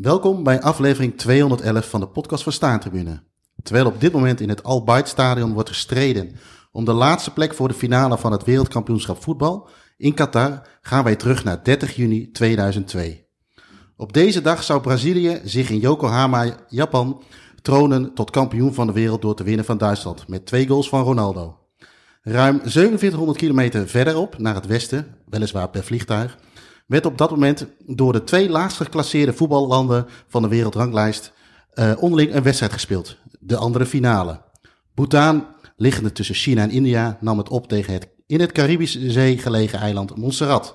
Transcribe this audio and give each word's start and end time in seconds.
Welkom 0.00 0.42
bij 0.42 0.60
aflevering 0.60 1.18
211 1.18 1.88
van 1.88 2.00
de 2.00 2.08
podcast 2.08 2.42
van 2.42 2.52
Staantribune. 2.52 3.22
Terwijl 3.62 3.86
op 3.86 4.00
dit 4.00 4.12
moment 4.12 4.40
in 4.40 4.48
het 4.48 4.62
Al 4.62 4.84
Bayt 4.84 5.08
Stadion 5.08 5.52
wordt 5.52 5.68
gestreden 5.68 6.36
om 6.72 6.84
de 6.84 6.92
laatste 6.92 7.32
plek 7.32 7.54
voor 7.54 7.68
de 7.68 7.74
finale 7.74 8.18
van 8.18 8.32
het 8.32 8.44
wereldkampioenschap 8.44 9.22
voetbal 9.22 9.68
in 9.96 10.14
Qatar, 10.14 10.68
gaan 10.80 11.04
wij 11.04 11.16
terug 11.16 11.44
naar 11.44 11.64
30 11.64 11.96
juni 11.96 12.30
2002. 12.30 13.26
Op 13.96 14.12
deze 14.12 14.40
dag 14.40 14.62
zou 14.62 14.80
Brazilië 14.80 15.40
zich 15.44 15.70
in 15.70 15.78
Yokohama, 15.78 16.56
Japan, 16.68 17.22
tronen 17.62 18.14
tot 18.14 18.30
kampioen 18.30 18.74
van 18.74 18.86
de 18.86 18.92
wereld 18.92 19.22
door 19.22 19.34
te 19.34 19.44
winnen 19.44 19.64
van 19.64 19.78
Duitsland 19.78 20.28
met 20.28 20.46
twee 20.46 20.66
goals 20.66 20.88
van 20.88 21.02
Ronaldo. 21.02 21.58
Ruim 22.22 22.60
4700 22.64 23.38
kilometer 23.38 23.88
verderop, 23.88 24.38
naar 24.38 24.54
het 24.54 24.66
westen, 24.66 25.16
weliswaar 25.28 25.70
per 25.70 25.84
vliegtuig, 25.84 26.38
werd 26.88 27.06
op 27.06 27.18
dat 27.18 27.30
moment 27.30 27.66
door 27.86 28.12
de 28.12 28.24
twee 28.24 28.48
laagst 28.48 28.76
geclasseerde 28.76 29.32
voetballanden 29.32 30.06
van 30.28 30.42
de 30.42 30.48
wereldranglijst 30.48 31.32
uh, 31.74 31.92
onderling 31.98 32.34
een 32.34 32.42
wedstrijd 32.42 32.72
gespeeld. 32.72 33.16
De 33.40 33.56
andere 33.56 33.86
finale. 33.86 34.40
Bhutan, 34.94 35.46
liggende 35.76 36.12
tussen 36.12 36.34
China 36.34 36.62
en 36.62 36.70
India, 36.70 37.18
nam 37.20 37.38
het 37.38 37.48
op 37.48 37.68
tegen 37.68 37.92
het 37.92 38.08
in 38.26 38.40
het 38.40 38.52
Caribische 38.52 39.10
Zee 39.10 39.38
gelegen 39.38 39.78
eiland 39.78 40.16
Montserrat. 40.16 40.74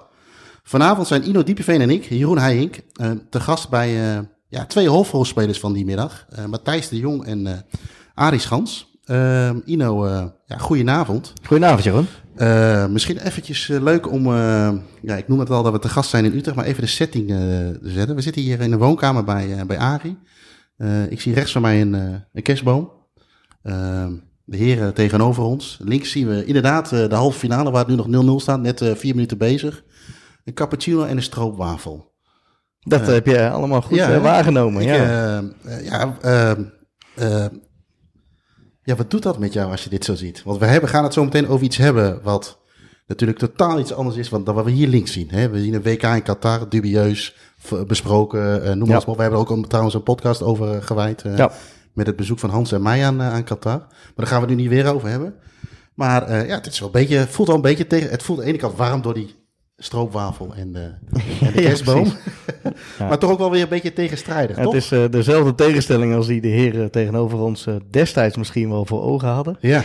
Vanavond 0.63 1.07
zijn 1.07 1.27
Ino 1.27 1.43
Diepeveen 1.43 1.81
en 1.81 1.89
ik, 1.89 2.03
Jeroen 2.03 2.37
Heijink, 2.37 2.79
uh, 3.01 3.11
te 3.29 3.39
gast 3.39 3.69
bij 3.69 4.15
uh, 4.15 4.19
ja, 4.47 4.65
twee 4.65 4.89
hoofdrolspelers 4.89 5.59
van 5.59 5.73
die 5.73 5.85
middag. 5.85 6.25
Matthijs 6.47 6.89
de 6.89 6.97
Jong 6.97 7.25
en 7.25 7.65
Arie 8.13 8.39
Schans. 8.39 8.99
Ino, 9.65 10.07
ja, 10.45 10.57
goedenavond. 10.57 11.33
Goedenavond, 11.43 11.83
Jeroen. 11.83 12.07
Uh, 12.37 12.87
misschien 12.87 13.17
eventjes 13.17 13.69
uh, 13.69 13.81
leuk 13.81 14.11
om, 14.11 14.27
uh, 14.27 14.71
ja, 15.01 15.15
ik 15.15 15.27
noem 15.27 15.39
het 15.39 15.49
al 15.49 15.63
dat 15.63 15.71
we 15.71 15.79
te 15.79 15.89
gast 15.89 16.09
zijn 16.09 16.25
in 16.25 16.33
Utrecht, 16.33 16.55
maar 16.55 16.65
even 16.65 16.81
de 16.81 16.87
setting 16.87 17.27
te 17.27 17.79
zetten. 17.81 18.15
We 18.15 18.21
zitten 18.21 18.41
hier 18.41 18.61
in 18.61 18.71
de 18.71 18.77
woonkamer 18.77 19.23
bij, 19.23 19.65
bij 19.65 19.77
Ari. 19.77 20.17
ik 21.09 21.21
zie 21.21 21.33
rechts 21.33 21.51
van 21.51 21.61
mij 21.61 21.81
een, 21.81 21.93
een 22.33 22.41
kerstboom. 22.41 22.91
de 24.45 24.57
heren 24.57 24.93
tegenover 24.93 25.43
ons. 25.43 25.79
Links 25.81 26.11
zien 26.11 26.27
we 26.27 26.45
inderdaad 26.45 26.89
de 26.89 27.15
halve 27.15 27.39
finale 27.39 27.71
waar 27.71 27.85
het 27.87 28.07
nu 28.07 28.15
nog 28.23 28.39
0-0 28.39 28.41
staat, 28.41 28.61
net 28.61 28.91
vier 28.95 29.15
minuten 29.15 29.37
bezig. 29.37 29.83
Een 30.43 30.53
cappuccino 30.53 31.03
en 31.03 31.17
een 31.17 31.23
stroopwafel. 31.23 32.11
Dat 32.79 33.07
heb 33.07 33.25
je 33.25 33.49
allemaal 33.49 33.81
goed 33.81 33.97
ja, 33.97 34.19
waargenomen. 34.19 34.81
Ik, 34.81 34.87
ja, 34.87 35.43
ja 35.81 36.17
ja, 38.83 38.95
wat 38.95 39.11
doet 39.11 39.23
dat 39.23 39.39
met 39.39 39.53
jou 39.53 39.71
als 39.71 39.83
je 39.83 39.89
dit 39.89 40.05
zo 40.05 40.15
ziet? 40.15 40.43
Want 40.43 40.59
we 40.59 40.65
hebben, 40.65 40.89
gaan 40.89 41.03
het 41.03 41.13
zo 41.13 41.23
meteen 41.23 41.47
over 41.47 41.65
iets 41.65 41.77
hebben 41.77 42.19
wat 42.23 42.61
natuurlijk 43.07 43.39
totaal 43.39 43.79
iets 43.79 43.93
anders 43.93 44.15
is 44.15 44.29
dan 44.29 44.43
wat 44.43 44.65
we 44.65 44.71
hier 44.71 44.87
links 44.87 45.11
zien. 45.11 45.29
Hè? 45.29 45.49
We 45.49 45.59
zien 45.59 45.73
een 45.73 45.83
WK 45.83 46.03
in 46.03 46.23
Qatar, 46.23 46.69
dubieus 46.69 47.35
besproken, 47.87 48.63
uh, 48.63 48.71
noem 48.71 48.87
maar 48.87 49.05
op. 49.05 49.15
We 49.15 49.21
hebben 49.21 49.39
er 49.39 49.47
ook 49.47 49.67
trouwens 49.67 49.95
een 49.95 50.03
podcast 50.03 50.41
over 50.41 50.83
gewijd. 50.83 51.23
Uh, 51.23 51.37
ja. 51.37 51.51
Met 51.93 52.07
het 52.07 52.15
bezoek 52.15 52.39
van 52.39 52.49
Hans 52.49 52.71
en 52.71 52.81
mij 52.81 53.05
aan, 53.05 53.21
uh, 53.21 53.33
aan 53.33 53.43
Qatar. 53.43 53.77
Maar 53.77 54.11
daar 54.15 54.27
gaan 54.27 54.41
we 54.41 54.47
het 54.47 54.55
nu 54.55 54.61
niet 54.61 54.71
weer 54.71 54.93
over 54.93 55.09
hebben. 55.09 55.35
Maar 55.93 56.47
ja, 56.47 56.55
het 56.55 56.65
is 56.65 56.79
wel 56.79 56.87
een 56.87 56.93
beetje, 56.93 57.27
voelt 57.27 57.47
wel 57.47 57.57
een 57.57 57.63
beetje 57.63 57.87
tegen. 57.87 58.09
Het 58.09 58.23
voelt 58.23 58.39
aan 58.39 58.45
de 58.45 58.51
ene 58.51 58.59
kant 58.59 58.77
warm 58.77 59.01
door 59.01 59.13
die 59.13 59.42
stroopwafel 59.77 60.53
en 60.55 60.71
de, 60.71 60.91
en 61.41 61.53
de 61.53 61.61
kerstboom. 61.67 62.13
maar 62.99 63.19
toch 63.19 63.31
ook 63.31 63.37
wel 63.37 63.51
weer 63.51 63.61
een 63.61 63.69
beetje 63.69 63.93
tegenstrijdig, 63.93 64.55
Het 64.57 64.73
is 64.73 64.91
uh, 64.91 65.05
dezelfde 65.09 65.55
tegenstelling 65.55 66.15
als 66.15 66.27
die 66.27 66.41
de 66.41 66.47
heren 66.47 66.91
tegenover 66.91 67.39
ons 67.39 67.67
uh, 67.67 67.75
destijds 67.89 68.37
misschien 68.37 68.69
wel 68.69 68.85
voor 68.85 69.01
ogen 69.01 69.29
hadden. 69.29 69.57
Ja. 69.59 69.83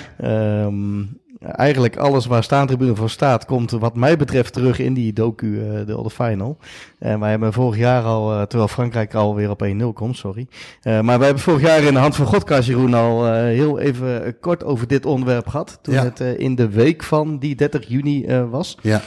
Um, 0.64 1.20
eigenlijk 1.40 1.96
alles 1.96 2.26
waar 2.26 2.42
staantribune 2.42 2.94
voor 2.94 3.10
staat, 3.10 3.44
komt 3.44 3.70
wat 3.70 3.96
mij 3.96 4.16
betreft 4.16 4.52
terug 4.52 4.78
in 4.78 4.94
die 4.94 5.12
docu, 5.12 5.46
uh, 5.46 5.86
de 5.86 5.94
All 5.94 6.08
Final. 6.08 6.56
En 6.98 7.20
wij 7.20 7.30
hebben 7.30 7.52
vorig 7.52 7.78
jaar 7.78 8.02
al, 8.02 8.32
uh, 8.32 8.42
terwijl 8.42 8.68
Frankrijk 8.68 9.14
alweer 9.14 9.50
op 9.50 9.64
1-0 9.80 9.84
komt, 9.92 10.16
sorry. 10.16 10.46
Maar 10.82 11.04
wij 11.04 11.26
hebben 11.26 11.38
vorig 11.38 11.60
jaar 11.60 11.82
in 11.82 11.94
de 11.94 12.00
Hand 12.00 12.16
van 12.16 12.26
Godkast, 12.26 12.68
Jeroen, 12.68 12.94
al 12.94 13.32
heel 13.34 13.78
even 13.78 14.40
kort 14.40 14.64
over 14.64 14.86
dit 14.86 15.06
onderwerp 15.06 15.48
gehad. 15.48 15.78
Toen 15.82 15.94
het 15.94 16.20
in 16.20 16.54
de 16.54 16.68
week 16.68 17.02
van 17.02 17.38
die 17.38 17.54
30 17.54 17.88
juni 17.88 18.26
was. 18.50 18.78
Ja. 18.82 19.00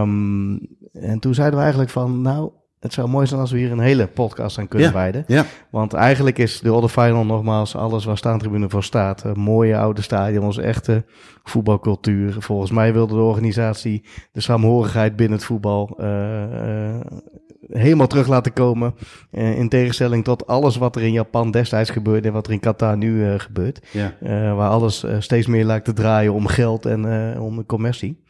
Um, 0.00 0.60
en 0.92 1.18
toen 1.18 1.34
zeiden 1.34 1.56
we 1.56 1.62
eigenlijk 1.62 1.92
van, 1.92 2.22
nou, 2.22 2.50
het 2.84 2.92
zou 2.92 3.08
mooi 3.08 3.26
zijn 3.26 3.40
als 3.40 3.50
we 3.50 3.58
hier 3.58 3.72
een 3.72 3.78
hele 3.78 4.06
podcast 4.06 4.58
aan 4.58 4.68
kunnen 4.68 4.92
wijden. 4.92 5.24
Ja. 5.26 5.44
Want 5.70 5.92
eigenlijk 5.92 6.38
is 6.38 6.60
de 6.60 6.72
Other 6.72 6.88
Final 6.88 7.24
nogmaals 7.24 7.76
alles 7.76 8.04
waar 8.04 8.16
Staantribune 8.16 8.68
voor 8.68 8.84
staat. 8.84 9.24
Een 9.24 9.40
mooie 9.40 9.76
oude 9.76 10.02
stadions, 10.02 10.58
echte 10.58 11.04
voetbalcultuur. 11.44 12.36
Volgens 12.38 12.70
mij 12.70 12.92
wilde 12.92 13.14
de 13.14 13.20
organisatie 13.20 14.04
de 14.32 14.40
saamhorigheid 14.40 15.16
binnen 15.16 15.36
het 15.36 15.46
voetbal 15.46 15.96
uh, 16.00 16.06
uh, 16.42 17.00
helemaal 17.68 18.06
terug 18.06 18.28
laten 18.28 18.52
komen. 18.52 18.94
Uh, 19.32 19.58
in 19.58 19.68
tegenstelling 19.68 20.24
tot 20.24 20.46
alles 20.46 20.76
wat 20.76 20.96
er 20.96 21.02
in 21.02 21.12
Japan 21.12 21.50
destijds 21.50 21.90
gebeurde 21.90 22.28
en 22.28 22.34
wat 22.34 22.46
er 22.46 22.52
in 22.52 22.60
Qatar 22.60 22.96
nu 22.96 23.38
gebeurt. 23.38 23.80
Ja. 23.90 24.14
waar 24.54 24.70
alles 24.70 25.04
steeds 25.18 25.46
meer 25.46 25.64
lijkt 25.64 25.84
te 25.84 25.92
draaien 25.92 26.32
om 26.32 26.46
geld 26.46 26.86
en 26.86 27.06
om 27.40 27.66
commercie. 27.66 28.22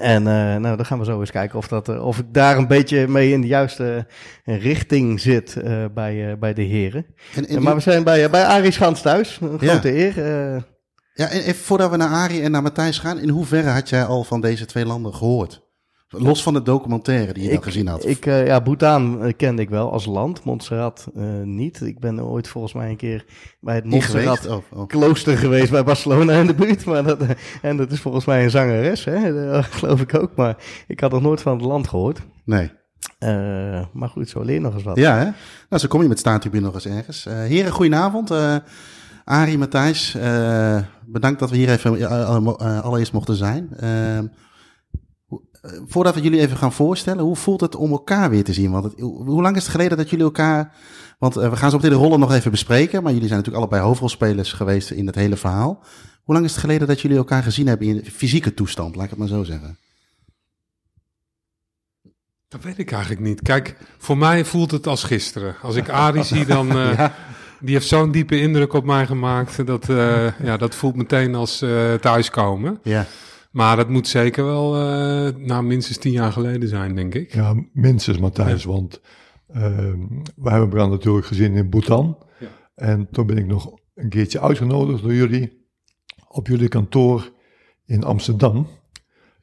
En 0.00 0.22
uh, 0.22 0.56
nou, 0.56 0.76
dan 0.76 0.86
gaan 0.86 0.98
we 0.98 1.04
zo 1.04 1.20
eens 1.20 1.30
kijken 1.30 1.58
of, 1.58 1.68
dat, 1.68 1.88
uh, 1.88 2.06
of 2.06 2.18
ik 2.18 2.26
daar 2.32 2.56
een 2.56 2.66
beetje 2.66 3.08
mee 3.08 3.32
in 3.32 3.40
de 3.40 3.46
juiste 3.46 4.06
richting 4.44 5.20
zit 5.20 5.56
uh, 5.64 5.84
bij, 5.94 6.38
bij 6.38 6.54
de 6.54 6.62
heren. 6.62 7.06
En, 7.34 7.46
en 7.46 7.62
maar 7.62 7.74
we 7.74 7.80
zijn 7.80 8.04
bij, 8.04 8.30
bij 8.30 8.44
Arie 8.44 8.70
Schans 8.70 9.02
thuis. 9.02 9.38
Een 9.40 9.58
grote 9.58 9.92
ja. 9.92 9.94
eer. 9.94 10.14
Ja, 11.14 11.28
en 11.28 11.40
even 11.40 11.64
voordat 11.64 11.90
we 11.90 11.96
naar 11.96 12.08
Arie 12.08 12.42
en 12.42 12.50
naar 12.50 12.62
Matthijs 12.62 12.98
gaan, 12.98 13.18
in 13.18 13.28
hoeverre 13.28 13.68
had 13.68 13.88
jij 13.88 14.04
al 14.04 14.24
van 14.24 14.40
deze 14.40 14.66
twee 14.66 14.86
landen 14.86 15.14
gehoord? 15.14 15.63
Los 16.18 16.42
van 16.42 16.54
de 16.54 16.62
documentaire 16.62 17.32
die 17.32 17.42
je 17.42 17.50
ik, 17.50 17.62
gezien 17.62 17.86
had. 17.86 18.06
Ik, 18.06 18.26
uh, 18.26 18.46
ja, 18.46 18.60
Bhutan 18.60 19.26
uh, 19.26 19.32
kende 19.36 19.62
ik 19.62 19.68
wel 19.68 19.92
als 19.92 20.06
land, 20.06 20.44
Montserrat 20.44 21.06
uh, 21.16 21.24
niet. 21.42 21.80
Ik 21.80 21.98
ben 21.98 22.24
ooit 22.24 22.48
volgens 22.48 22.72
mij 22.72 22.90
een 22.90 22.96
keer 22.96 23.24
bij 23.60 23.74
het 23.74 23.84
Montserrat 23.84 24.46
oh, 24.46 24.62
oh. 24.72 24.86
klooster 24.86 25.36
geweest 25.36 25.70
bij 25.70 25.84
Barcelona 25.84 26.32
in 26.32 26.46
de 26.46 26.54
buurt. 26.54 26.84
Maar 26.84 27.02
dat, 27.02 27.18
en 27.62 27.76
dat 27.76 27.90
is 27.90 28.00
volgens 28.00 28.24
mij 28.24 28.44
een 28.44 28.50
zangeres, 28.50 29.04
hè? 29.04 29.62
geloof 29.62 30.00
ik 30.00 30.14
ook. 30.14 30.30
Maar 30.34 30.56
ik 30.86 31.00
had 31.00 31.10
nog 31.10 31.22
nooit 31.22 31.42
van 31.42 31.52
het 31.56 31.64
land 31.64 31.88
gehoord. 31.88 32.20
Nee. 32.44 32.70
maar 33.92 34.08
goed, 34.08 34.28
zo 34.28 34.42
leer 34.42 34.60
nog 34.60 34.74
eens 34.74 34.82
wat. 34.82 34.96
Ja, 34.96 35.16
hè? 35.16 35.24
Nou, 35.68 35.82
zo 35.82 35.88
kom 35.88 36.02
je 36.02 36.08
met 36.08 36.18
staantribune 36.18 36.64
nog 36.64 36.74
eens 36.74 36.86
ergens. 36.86 37.24
heren, 37.24 37.72
goedenavond. 37.72 38.32
Arie, 39.24 39.58
Matthijs, 39.58 40.16
bedankt 41.06 41.40
dat 41.40 41.50
we 41.50 41.56
hier 41.56 41.70
even 41.70 42.08
allereerst 42.82 43.12
mochten 43.12 43.36
zijn. 43.36 43.68
Eh, 45.64 45.72
voordat 45.86 46.14
we 46.14 46.20
jullie 46.20 46.40
even 46.40 46.56
gaan 46.56 46.72
voorstellen, 46.72 47.24
hoe 47.24 47.36
voelt 47.36 47.60
het 47.60 47.76
om 47.76 47.90
elkaar 47.90 48.30
weer 48.30 48.44
te 48.44 48.52
zien? 48.52 48.70
Want 48.70 48.84
het, 48.84 49.00
hoe 49.00 49.42
lang 49.42 49.56
is 49.56 49.62
het 49.62 49.70
geleden 49.70 49.96
dat 49.96 50.10
jullie 50.10 50.24
elkaar. 50.24 50.72
Want 51.18 51.36
uh, 51.36 51.50
we 51.50 51.56
gaan 51.56 51.70
zo 51.70 51.76
meteen 51.76 51.90
de 51.90 51.96
rollen 51.96 52.20
nog 52.20 52.32
even 52.32 52.50
bespreken. 52.50 53.02
Maar 53.02 53.12
jullie 53.12 53.28
zijn 53.28 53.38
natuurlijk 53.38 53.64
allebei 53.64 53.88
hoofdrolspelers 53.88 54.52
geweest 54.52 54.90
in 54.90 55.06
het 55.06 55.14
hele 55.14 55.36
verhaal. 55.36 55.82
Hoe 56.22 56.34
lang 56.34 56.46
is 56.46 56.52
het 56.52 56.60
geleden 56.60 56.86
dat 56.86 57.00
jullie 57.00 57.16
elkaar 57.16 57.42
gezien 57.42 57.66
hebben 57.66 57.86
in 57.86 58.04
fysieke 58.04 58.54
toestand, 58.54 58.94
laat 58.94 59.04
ik 59.04 59.10
het 59.10 59.18
maar 59.18 59.28
zo 59.28 59.42
zeggen? 59.42 59.78
Dat 62.48 62.62
weet 62.62 62.78
ik 62.78 62.92
eigenlijk 62.92 63.22
niet. 63.22 63.42
Kijk, 63.42 63.76
voor 63.98 64.18
mij 64.18 64.44
voelt 64.44 64.70
het 64.70 64.86
als 64.86 65.04
gisteren. 65.04 65.54
Als 65.62 65.76
ik 65.76 65.88
Arie 65.88 66.22
zie, 66.34 66.46
dan. 66.46 66.76
Uh, 66.76 66.96
ja. 66.96 67.14
Die 67.60 67.74
heeft 67.74 67.88
zo'n 67.88 68.10
diepe 68.10 68.40
indruk 68.40 68.72
op 68.72 68.84
mij 68.84 69.06
gemaakt. 69.06 69.66
Dat, 69.66 69.88
uh, 69.88 70.38
ja, 70.40 70.56
dat 70.56 70.74
voelt 70.74 70.96
meteen 70.96 71.34
als 71.34 71.62
uh, 71.62 71.94
thuiskomen. 71.94 72.78
Ja. 72.82 73.06
Maar 73.54 73.76
dat 73.76 73.88
moet 73.88 74.08
zeker 74.08 74.44
wel 74.44 74.76
uh, 74.76 75.34
nou, 75.36 75.64
minstens 75.64 75.98
tien 75.98 76.12
jaar 76.12 76.32
geleden 76.32 76.68
zijn, 76.68 76.94
denk 76.94 77.14
ik. 77.14 77.34
Ja, 77.34 77.54
minstens 77.72 78.18
Matthijs, 78.18 78.64
want 78.64 79.00
uh, 79.50 79.92
we 80.36 80.50
hebben 80.50 80.68
Brand 80.68 80.90
natuurlijk 80.90 81.26
gezien 81.26 81.54
in 81.54 81.68
Bhutan. 81.68 82.18
Ja. 82.38 82.46
En 82.74 83.08
toen 83.10 83.26
ben 83.26 83.38
ik 83.38 83.46
nog 83.46 83.78
een 83.94 84.08
keertje 84.08 84.40
uitgenodigd 84.40 85.02
door 85.02 85.14
jullie 85.14 85.66
op 86.28 86.46
jullie 86.46 86.68
kantoor 86.68 87.32
in 87.86 88.04
Amsterdam. 88.04 88.66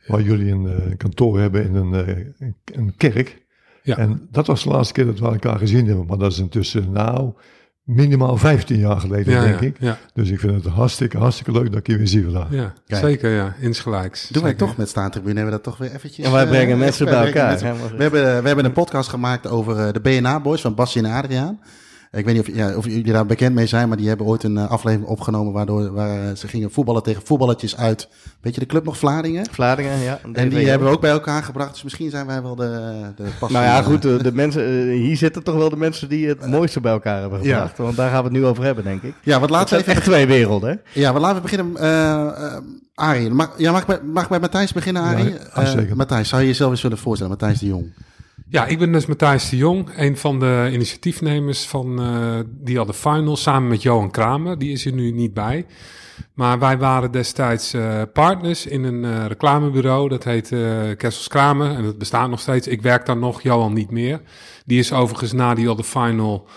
Waar 0.07 0.21
jullie 0.21 0.51
een 0.51 0.65
uh, 0.65 0.97
kantoor 0.97 1.39
hebben 1.39 1.63
in 1.63 1.75
een, 1.75 2.07
uh, 2.39 2.51
een 2.65 2.93
kerk. 2.97 3.45
Ja. 3.83 3.97
En 3.97 4.27
dat 4.31 4.47
was 4.47 4.63
de 4.63 4.69
laatste 4.69 4.93
keer 4.93 5.05
dat 5.05 5.19
we 5.19 5.25
elkaar 5.25 5.59
gezien 5.59 5.87
hebben. 5.87 6.05
Maar 6.05 6.17
dat 6.17 6.31
is 6.31 6.39
intussen, 6.39 6.91
nou, 6.91 7.33
minimaal 7.83 8.37
15 8.37 8.79
jaar 8.79 8.99
geleden, 8.99 9.41
denk 9.41 9.59
ik. 9.59 9.77
Ja. 9.79 9.97
Dus 10.13 10.29
ik 10.29 10.39
vind 10.39 10.63
het 10.63 10.73
hartstikke, 10.73 11.17
hartstikke 11.17 11.51
leuk 11.51 11.69
dat 11.69 11.79
ik 11.79 11.87
je 11.87 11.97
weer 11.97 12.07
zie 12.07 12.23
vandaag. 12.23 12.47
Ja, 12.49 12.73
zeker, 12.85 13.29
ja. 13.31 13.55
Insgelijks. 13.59 14.27
Doen 14.27 14.43
wij 14.43 14.53
toch 14.53 14.77
met 14.77 14.89
Staantribune, 14.89 15.35
hebben 15.35 15.53
we 15.53 15.61
dat 15.63 15.73
toch 15.73 15.77
weer 15.77 15.95
eventjes... 15.95 16.25
En 16.25 16.31
wij 16.31 16.47
brengen 16.47 16.73
uh, 16.75 16.83
mensen 16.83 17.05
bij 17.05 17.25
elkaar. 17.25 17.59
we, 17.59 17.65
hebben, 18.03 18.41
we 18.41 18.47
hebben 18.47 18.65
een 18.65 18.71
podcast 18.71 19.09
gemaakt 19.09 19.47
over 19.47 19.87
uh, 19.87 19.93
de 19.93 19.99
BNA-boys 19.99 20.61
van 20.61 20.75
Basje 20.75 20.99
en 20.99 21.05
Adriaan. 21.05 21.59
Ik 22.11 22.25
weet 22.25 22.35
niet 22.35 22.49
of, 22.49 22.55
ja, 22.55 22.75
of 22.75 22.85
jullie 22.85 23.11
daar 23.11 23.25
bekend 23.25 23.55
mee 23.55 23.65
zijn, 23.65 23.87
maar 23.87 23.97
die 23.97 24.07
hebben 24.07 24.25
ooit 24.25 24.43
een 24.43 24.55
uh, 24.55 24.69
aflevering 24.69 25.09
opgenomen 25.09 25.53
waardoor 25.53 25.91
waar, 25.91 26.23
uh, 26.23 26.35
ze 26.35 26.47
gingen 26.47 26.71
voetballen 26.71 27.03
tegen 27.03 27.21
voetballetjes 27.25 27.77
uit. 27.77 28.07
Weet 28.41 28.53
je 28.53 28.59
de 28.59 28.65
club 28.65 28.83
nog 28.83 28.97
Vlaardingen? 28.97 29.45
Vlaardingen, 29.51 29.99
ja. 29.99 30.19
En 30.33 30.49
die 30.49 30.67
hebben 30.67 30.87
we 30.87 30.93
ook 30.93 31.01
bij 31.01 31.11
elkaar 31.11 31.43
gebracht, 31.43 31.73
dus 31.73 31.83
misschien 31.83 32.09
zijn 32.09 32.27
wij 32.27 32.41
wel 32.41 32.55
de, 32.55 33.01
de 33.15 33.23
Nou 33.39 33.65
ja, 33.65 33.81
goed, 33.81 34.01
de, 34.01 34.23
de 34.23 34.33
mensen, 34.43 34.69
uh, 34.69 35.05
hier 35.05 35.17
zitten 35.17 35.43
toch 35.43 35.55
wel 35.55 35.69
de 35.69 35.77
mensen 35.77 36.09
die 36.09 36.27
het 36.27 36.47
mooiste 36.47 36.79
bij 36.79 36.91
elkaar 36.91 37.21
hebben 37.21 37.39
gebracht. 37.39 37.77
Ja. 37.77 37.83
Want 37.83 37.95
daar 37.95 38.09
gaan 38.09 38.23
we 38.23 38.29
het 38.29 38.37
nu 38.37 38.45
over 38.45 38.63
hebben, 38.63 38.83
denk 38.83 39.01
ik. 39.01 39.13
Ja, 39.23 39.39
wat 39.39 39.49
laten 39.49 39.75
we 39.75 39.81
even... 39.81 39.93
Echt 39.95 40.03
twee 40.03 40.25
werelden, 40.25 40.69
hè? 40.69 41.01
Ja, 41.01 41.13
wat 41.13 41.21
laten 41.21 41.35
we 41.35 41.41
beginnen... 41.41 41.75
Arie, 42.93 43.29
mag, 43.29 43.53
ja, 43.57 43.71
mag, 43.71 44.01
mag 44.01 44.29
bij 44.29 44.39
Matthijs 44.39 44.73
beginnen, 44.73 45.01
Arie? 45.01 45.33
Ja, 45.55 45.65
zeker. 45.65 45.95
Matthijs, 45.95 46.29
zou 46.29 46.41
je 46.41 46.47
jezelf 46.47 46.71
eens 46.71 46.81
willen 46.81 46.97
voorstellen? 46.97 47.31
Matthijs 47.31 47.59
de 47.59 47.65
Jong. 47.65 47.93
Ja, 48.51 48.65
ik 48.65 48.79
ben 48.79 48.91
dus 48.91 49.05
Matthijs 49.05 49.49
de 49.49 49.57
Jong, 49.57 49.89
een 49.95 50.17
van 50.17 50.39
de 50.39 50.69
initiatiefnemers 50.71 51.65
van 51.65 52.01
uh, 52.01 52.39
die 52.47 52.79
al 52.79 52.85
de 52.85 52.93
final, 52.93 53.35
samen 53.35 53.69
met 53.69 53.81
Johan 53.81 54.11
Kramer. 54.11 54.57
Die 54.57 54.71
is 54.71 54.85
er 54.85 54.93
nu 54.93 55.11
niet 55.11 55.33
bij. 55.33 55.65
Maar 56.33 56.59
wij 56.59 56.77
waren 56.77 57.11
destijds 57.11 57.73
uh, 57.73 58.01
partners 58.13 58.65
in 58.65 58.83
een 58.83 59.03
uh, 59.03 59.25
reclamebureau. 59.25 60.09
Dat 60.09 60.23
heet 60.23 60.51
uh, 60.51 60.61
Kessels 60.97 61.27
Kramer 61.27 61.75
en 61.75 61.83
dat 61.83 61.97
bestaat 61.97 62.29
nog 62.29 62.39
steeds. 62.39 62.67
Ik 62.67 62.81
werk 62.81 63.05
daar 63.05 63.17
nog, 63.17 63.41
Johan 63.41 63.73
niet 63.73 63.91
meer. 63.91 64.21
Die 64.65 64.79
is 64.79 64.93
overigens 64.93 65.31
na 65.31 65.53
die 65.53 65.67
al 65.67 65.75
de 65.75 65.83
final 65.83 66.47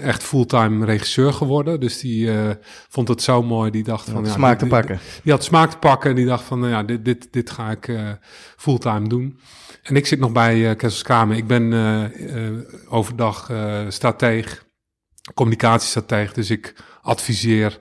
echt 0.00 0.22
fulltime 0.22 0.84
regisseur 0.84 1.32
geworden. 1.32 1.80
Dus 1.80 2.00
die 2.00 2.30
vond 2.88 3.08
het 3.08 3.22
zo 3.22 3.42
mooi. 3.42 3.70
Die 3.70 3.84
dacht 3.84 4.10
van... 4.10 4.24
Ja, 4.24 4.30
smaak 4.30 4.58
te 4.58 4.66
pakken. 4.66 5.00
Die, 5.22 5.32
had 5.32 5.44
smaak 5.44 5.70
te 5.70 5.78
pakken 5.78 6.10
en 6.10 6.16
die 6.16 6.26
dacht 6.26 6.44
van... 6.44 6.58
Nou 6.58 6.70
ja, 6.70 6.82
dit, 6.82 7.04
dit, 7.04 7.28
dit 7.30 7.50
ga 7.50 7.70
ik 7.70 7.90
fulltime 8.56 9.08
doen. 9.08 9.38
En 9.82 9.96
ik 9.96 10.06
zit 10.06 10.18
nog 10.18 10.32
bij 10.32 10.76
uh. 10.76 11.36
Ik 11.36 11.46
ben 11.46 11.72
overdag 12.88 13.50
strateeg, 13.88 14.64
communicatiestratege. 15.34 16.34
Dus 16.34 16.50
ik 16.50 16.74
adviseer 17.02 17.78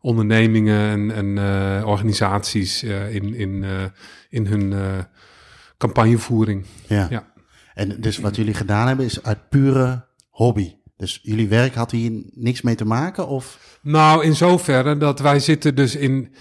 ondernemingen 0.00 0.90
en, 0.90 1.36
en 1.38 1.84
organisaties 1.84 2.82
in, 2.82 3.34
in, 3.34 3.64
in 4.28 4.46
hun 4.46 4.74
campagnevoering. 5.78 6.66
Ja. 6.86 7.06
ja. 7.10 7.32
En 7.74 8.00
dus 8.00 8.18
wat 8.18 8.36
jullie 8.36 8.54
gedaan 8.54 8.86
hebben 8.86 9.06
is 9.06 9.22
uit 9.22 9.48
pure 9.48 10.06
hobby. 10.30 10.74
Dus 10.96 11.18
jullie 11.22 11.48
werk 11.48 11.74
had 11.74 11.90
hier 11.90 12.22
niks 12.30 12.62
mee 12.62 12.74
te 12.74 12.84
maken? 12.84 13.28
Of? 13.28 13.78
Nou, 13.82 14.24
in 14.24 14.36
zoverre 14.36 14.96
dat 14.96 15.20
wij 15.20 15.38
zitten 15.38 15.74
dus 15.74 15.96
in, 15.96 16.34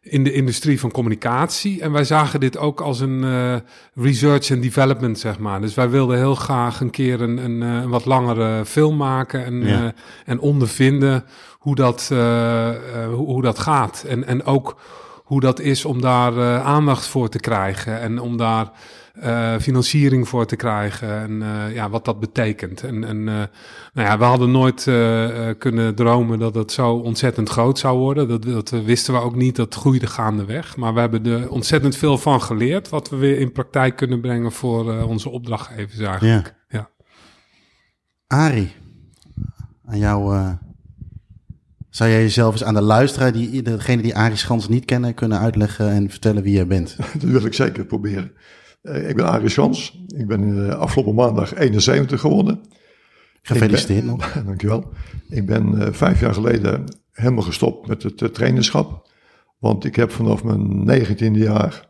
in 0.00 0.24
de 0.24 0.32
industrie 0.32 0.80
van 0.80 0.90
communicatie. 0.90 1.80
En 1.80 1.92
wij 1.92 2.04
zagen 2.04 2.40
dit 2.40 2.58
ook 2.58 2.80
als 2.80 3.00
een 3.00 3.22
uh, 3.22 3.56
research 3.94 4.50
and 4.50 4.62
development, 4.62 5.18
zeg 5.18 5.38
maar. 5.38 5.60
Dus 5.60 5.74
wij 5.74 5.90
wilden 5.90 6.16
heel 6.16 6.34
graag 6.34 6.80
een 6.80 6.90
keer 6.90 7.20
een, 7.20 7.36
een, 7.36 7.60
een 7.60 7.88
wat 7.88 8.04
langere 8.04 8.64
film 8.64 8.96
maken 8.96 9.44
en, 9.44 9.66
ja. 9.66 9.82
uh, 9.82 9.88
en 10.24 10.40
ondervinden 10.40 11.24
hoe 11.58 11.74
dat, 11.74 12.10
uh, 12.12 12.70
hoe, 13.06 13.26
hoe, 13.26 13.42
dat 13.42 13.58
gaat. 13.58 14.04
En, 14.08 14.24
en 14.24 14.44
ook 14.44 14.76
hoe 15.30 15.40
dat 15.40 15.60
is 15.60 15.84
om 15.84 16.00
daar 16.00 16.32
uh, 16.32 16.64
aandacht 16.64 17.06
voor 17.06 17.28
te 17.28 17.38
krijgen 17.38 18.00
en 18.00 18.20
om 18.20 18.36
daar 18.36 18.70
uh, 19.22 19.56
financiering 19.56 20.28
voor 20.28 20.46
te 20.46 20.56
krijgen 20.56 21.20
en 21.20 21.30
uh, 21.30 21.74
ja, 21.74 21.90
wat 21.90 22.04
dat 22.04 22.20
betekent. 22.20 22.82
En, 22.82 23.04
en 23.04 23.24
nou 23.24 23.48
ja, 24.08 24.18
we 24.18 24.24
hadden 24.24 24.50
nooit 24.50 24.82
kunnen 25.58 25.94
dromen 25.94 26.38
dat 26.38 26.54
het 26.54 26.72
zo 26.72 26.92
ontzettend 26.92 27.48
groot 27.48 27.78
zou 27.78 27.98
worden. 27.98 28.28
Dat, 28.28 28.42
dat 28.42 28.70
wisten 28.70 29.14
we 29.14 29.20
ook 29.20 29.34
niet, 29.34 29.56
dat 29.56 29.74
groeide 29.74 30.06
gaandeweg. 30.06 30.76
Maar 30.76 30.94
we 30.94 31.00
hebben 31.00 31.26
er 31.26 31.50
ontzettend 31.50 31.96
veel 31.96 32.18
van 32.18 32.42
geleerd, 32.42 32.88
wat 32.88 33.10
we 33.10 33.16
weer 33.16 33.38
in 33.38 33.52
praktijk 33.52 33.96
kunnen 33.96 34.20
brengen 34.20 34.52
voor 34.52 35.02
onze 35.02 35.28
opdrachtgevers 35.28 35.98
eigenlijk. 35.98 36.54
Ja. 36.68 36.78
ja. 36.78 36.90
Ari, 38.26 38.72
aan 39.84 39.98
jou 39.98 40.54
zou 41.90 42.10
jij 42.10 42.20
jezelf 42.20 42.52
eens 42.52 42.64
aan 42.64 42.74
de 42.74 42.82
luisteraar, 42.82 43.32
die, 43.32 43.62
degene 43.62 44.02
die 44.02 44.16
Arie 44.16 44.36
Schans 44.36 44.68
niet 44.68 44.84
kennen, 44.84 45.14
kunnen 45.14 45.38
uitleggen 45.38 45.90
en 45.90 46.10
vertellen 46.10 46.42
wie 46.42 46.54
jij 46.54 46.66
bent? 46.66 46.96
Dat 47.20 47.30
wil 47.30 47.44
ik 47.44 47.54
zeker 47.54 47.84
proberen. 47.84 48.32
Uh, 48.82 49.08
ik 49.08 49.16
ben 49.16 49.26
Arie 49.26 49.48
Schans. 49.48 50.04
Ik 50.06 50.26
ben 50.26 50.42
uh, 50.42 50.68
afgelopen 50.68 51.14
maandag 51.14 51.54
71 51.54 52.20
geworden. 52.20 52.60
Gefeliciteerd 53.42 54.04
nog. 54.04 54.32
Dankjewel. 54.46 54.92
Ik 55.28 55.46
ben 55.46 55.74
uh, 55.74 55.86
vijf 55.90 56.20
jaar 56.20 56.34
geleden 56.34 56.84
helemaal 57.12 57.42
gestopt 57.42 57.86
met 57.86 58.02
het 58.02 58.34
trainerschap. 58.34 59.08
Want 59.58 59.84
ik 59.84 59.96
heb 59.96 60.10
vanaf 60.10 60.44
mijn 60.44 60.90
19e 60.90 61.30
jaar 61.32 61.88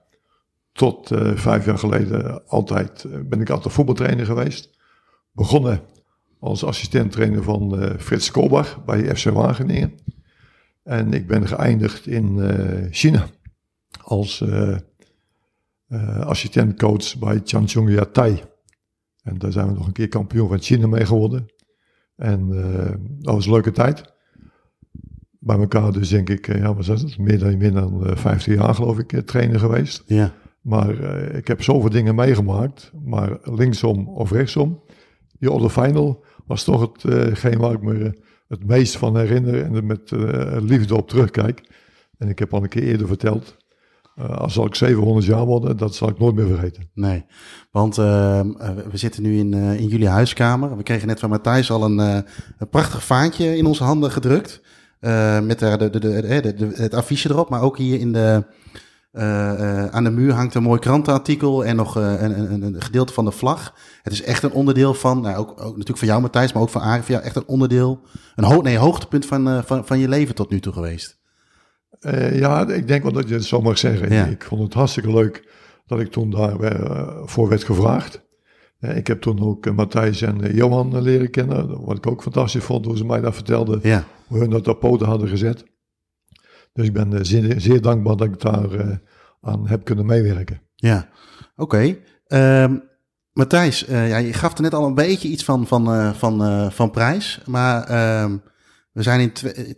tot 0.72 1.10
vijf 1.34 1.64
jaar 1.64 1.78
geleden 1.78 2.46
altijd, 2.46 3.06
ben 3.28 3.40
ik 3.40 3.50
altijd 3.50 3.74
voetbaltrainer 3.74 4.26
geweest. 4.26 4.70
Begonnen 5.32 5.80
als 6.40 6.64
assistent-trainer 6.64 7.42
van 7.42 7.82
uh, 7.82 7.90
Frits 7.98 8.30
Kolbach 8.30 8.84
bij 8.84 9.16
FC 9.16 9.24
Wageningen. 9.24 9.92
En 10.82 11.12
ik 11.12 11.26
ben 11.26 11.46
geëindigd 11.46 12.06
in 12.06 12.36
uh, 12.36 12.86
China 12.90 13.26
als 14.02 14.40
uh, 14.40 14.76
assistentcoach 16.20 17.18
bij 17.18 17.40
Changchung 17.44 17.90
Yatai. 17.90 18.42
En 19.22 19.38
daar 19.38 19.52
zijn 19.52 19.66
we 19.66 19.72
nog 19.72 19.86
een 19.86 19.92
keer 19.92 20.08
kampioen 20.08 20.48
van 20.48 20.58
China 20.58 20.86
mee 20.86 21.06
geworden. 21.06 21.46
En 22.16 22.48
dat 23.18 23.34
was 23.34 23.46
een 23.46 23.52
leuke 23.52 23.70
tijd. 23.70 24.14
Bij 25.38 25.58
elkaar 25.58 25.92
dus 25.92 26.08
denk 26.08 26.28
ik, 26.28 26.46
ja, 26.46 26.74
is 26.78 26.86
het? 26.86 27.18
Meer 27.18 27.38
dan, 27.38 27.56
meer 27.56 27.72
dan 27.72 28.16
15 28.16 28.54
jaar 28.54 28.74
geloof 28.74 28.98
ik 28.98 29.26
trainer 29.26 29.58
geweest. 29.58 30.02
Ja. 30.06 30.34
Maar 30.60 30.94
ik 31.34 31.48
heb 31.48 31.62
zoveel 31.62 31.90
dingen 31.90 32.14
meegemaakt. 32.14 32.92
Maar 33.04 33.38
linksom 33.42 34.08
of 34.08 34.30
rechtsom. 34.30 34.82
Die 35.38 35.58
de 35.58 35.70
final 35.70 36.24
was 36.50 36.64
toch 36.64 36.80
hetgeen 37.02 37.54
uh, 37.54 37.60
waar 37.60 37.72
ik 37.72 37.82
me 37.82 38.18
het 38.48 38.66
meest 38.66 38.96
van 38.96 39.16
herinner 39.16 39.64
en 39.64 39.74
er 39.74 39.84
met 39.84 40.10
uh, 40.10 40.56
liefde 40.60 40.96
op 40.96 41.08
terugkijk. 41.08 41.68
En 42.18 42.28
ik 42.28 42.38
heb 42.38 42.54
al 42.54 42.62
een 42.62 42.68
keer 42.68 42.82
eerder 42.82 43.06
verteld, 43.06 43.56
als 44.16 44.52
zal 44.52 44.66
ik 44.66 44.74
700 44.74 45.26
jaar 45.26 45.44
worden, 45.44 45.76
dat 45.76 45.94
zal 45.94 46.08
ik 46.08 46.18
nooit 46.18 46.34
meer 46.34 46.46
vergeten. 46.46 46.90
Nee, 46.94 47.24
want 47.70 47.96
we 47.96 48.90
zitten 48.92 49.22
nu 49.22 49.38
in, 49.38 49.54
in 49.54 49.86
jullie 49.86 50.08
huiskamer. 50.08 50.76
We 50.76 50.82
kregen 50.82 51.06
net 51.06 51.20
van 51.20 51.30
Matthijs 51.30 51.70
al 51.70 51.84
een, 51.84 51.98
een 51.98 52.68
prachtig 52.70 53.04
vaantje 53.04 53.56
in 53.56 53.66
onze 53.66 53.84
handen 53.84 54.10
gedrukt. 54.10 54.60
met 55.42 55.58
de, 55.58 55.76
de, 55.90 55.90
de, 55.90 56.54
de, 56.56 56.70
het 56.74 56.94
affiche 56.94 57.30
erop, 57.30 57.50
maar 57.50 57.62
ook 57.62 57.78
hier 57.78 58.00
in 58.00 58.12
de, 58.12 58.44
uh, 59.12 59.86
aan 59.86 60.04
de 60.04 60.10
muur 60.10 60.32
hangt 60.32 60.54
een 60.54 60.62
mooi 60.62 60.80
krantenartikel 60.80 61.64
en 61.64 61.76
nog 61.76 61.98
uh, 61.98 62.22
een, 62.22 62.52
een, 62.52 62.62
een, 62.62 62.82
gedeelte 62.82 63.12
van 63.12 63.24
de 63.24 63.30
vlag. 63.30 63.74
Het 64.02 64.12
is 64.12 64.22
echt 64.22 64.42
een 64.42 64.52
onderdeel 64.52 64.94
van, 64.94 65.20
nou, 65.20 65.36
ook, 65.36 65.50
ook 65.50 65.70
natuurlijk 65.70 65.98
van 65.98 66.08
jou 66.08 66.20
Matthijs, 66.20 66.52
maar 66.52 66.62
ook 66.62 66.68
van 66.68 66.80
Arie, 66.80 67.16
echt 67.16 67.36
een 67.36 67.46
onderdeel, 67.46 68.00
een 68.36 68.44
ho 68.44 68.60
nee, 68.60 68.78
hoogtepunt 68.78 69.26
van, 69.26 69.64
van, 69.64 69.86
van 69.86 69.98
je 69.98 70.08
leven 70.08 70.34
tot 70.34 70.50
nu 70.50 70.60
toe 70.60 70.72
geweest. 70.72 71.18
ja, 72.32 72.68
ik 72.68 72.88
denk 72.88 73.02
wel 73.02 73.12
dat 73.12 73.28
je 73.28 73.34
het 73.34 73.44
zo 73.44 73.60
mag 73.60 73.78
zeggen. 73.78 74.12
Ja. 74.12 74.24
Ik 74.24 74.44
vond 74.44 74.62
het 74.62 74.74
hartstikke 74.74 75.12
leuk 75.12 75.48
dat 75.86 76.00
ik 76.00 76.10
toen 76.10 76.30
daarvoor 76.30 77.48
werd 77.48 77.64
gevraagd. 77.64 78.22
ik 78.80 79.06
heb 79.06 79.20
toen 79.20 79.40
ook 79.40 79.74
Matthijs 79.74 80.22
en 80.22 80.54
Johan 80.54 81.02
leren 81.02 81.30
kennen, 81.30 81.84
wat 81.84 81.96
ik 81.96 82.06
ook 82.06 82.22
fantastisch 82.22 82.64
vond, 82.64 82.84
hoe 82.84 82.96
ze 82.96 83.04
mij 83.04 83.20
dat 83.20 83.34
vertelden, 83.34 83.80
ja. 83.82 84.04
hoe 84.26 84.38
hun 84.38 84.50
dat 84.50 84.68
op 84.68 84.80
poten 84.80 85.06
hadden 85.06 85.28
gezet. 85.28 85.69
Dus 86.72 86.86
ik 86.86 86.92
ben 86.92 87.26
zeer, 87.26 87.60
zeer 87.60 87.80
dankbaar 87.80 88.16
dat 88.16 88.26
ik 88.26 88.40
daar 88.40 88.72
uh, 88.72 88.96
aan 89.40 89.68
heb 89.68 89.84
kunnen 89.84 90.06
meewerken. 90.06 90.62
Ja, 90.74 91.08
oké. 91.56 91.96
Okay. 92.26 92.62
Um, 92.62 92.88
Matthijs, 93.32 93.88
uh, 93.88 94.08
ja, 94.08 94.16
je 94.16 94.32
gaf 94.32 94.54
er 94.54 94.62
net 94.62 94.74
al 94.74 94.86
een 94.86 94.94
beetje 94.94 95.28
iets 95.28 95.44
van, 95.44 95.66
van, 95.66 95.94
uh, 95.94 96.12
van, 96.12 96.72
van 96.72 96.90
prijs. 96.90 97.40
Maar 97.46 97.80
um, 98.22 98.42
we 98.92 99.02
zijn 99.02 99.20
in 99.20 99.32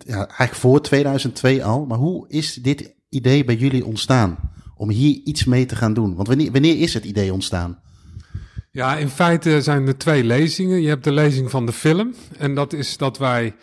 ja, 0.07 0.17
eigenlijk 0.17 0.55
voor 0.55 0.81
2002 0.81 1.65
al. 1.65 1.87
Maar 1.87 1.99
hoe 1.99 2.29
is 2.29 2.55
dit 2.55 2.95
idee 3.09 3.45
bij 3.45 3.55
jullie 3.55 3.85
ontstaan? 3.85 4.39
Om 4.77 4.91
hier 4.91 5.21
iets 5.25 5.45
mee 5.45 5.67
te 5.67 5.77
gaan 5.77 5.95
doen? 5.95 6.15
Want 6.15 6.29
wanneer, 6.29 6.53
wanneer 6.53 6.81
is 6.81 6.95
het 6.95 7.05
idee 7.05 7.33
ontstaan? 7.33 7.81
Ja, 8.71 8.97
in 8.97 9.09
feite 9.09 9.63
zijn 9.63 9.87
er 9.87 9.99
twee 9.99 10.25
lezingen. 10.25 10.83
Je 10.83 10.89
hebt 10.89 11.05
de 11.05 11.13
lezing 11.13 11.51
van 11.51 11.67
de 11.67 11.73
film. 11.73 12.15
En 12.39 12.55
dat 12.55 12.73
is 12.73 12.97
dat 12.97 13.19
wij 13.19 13.55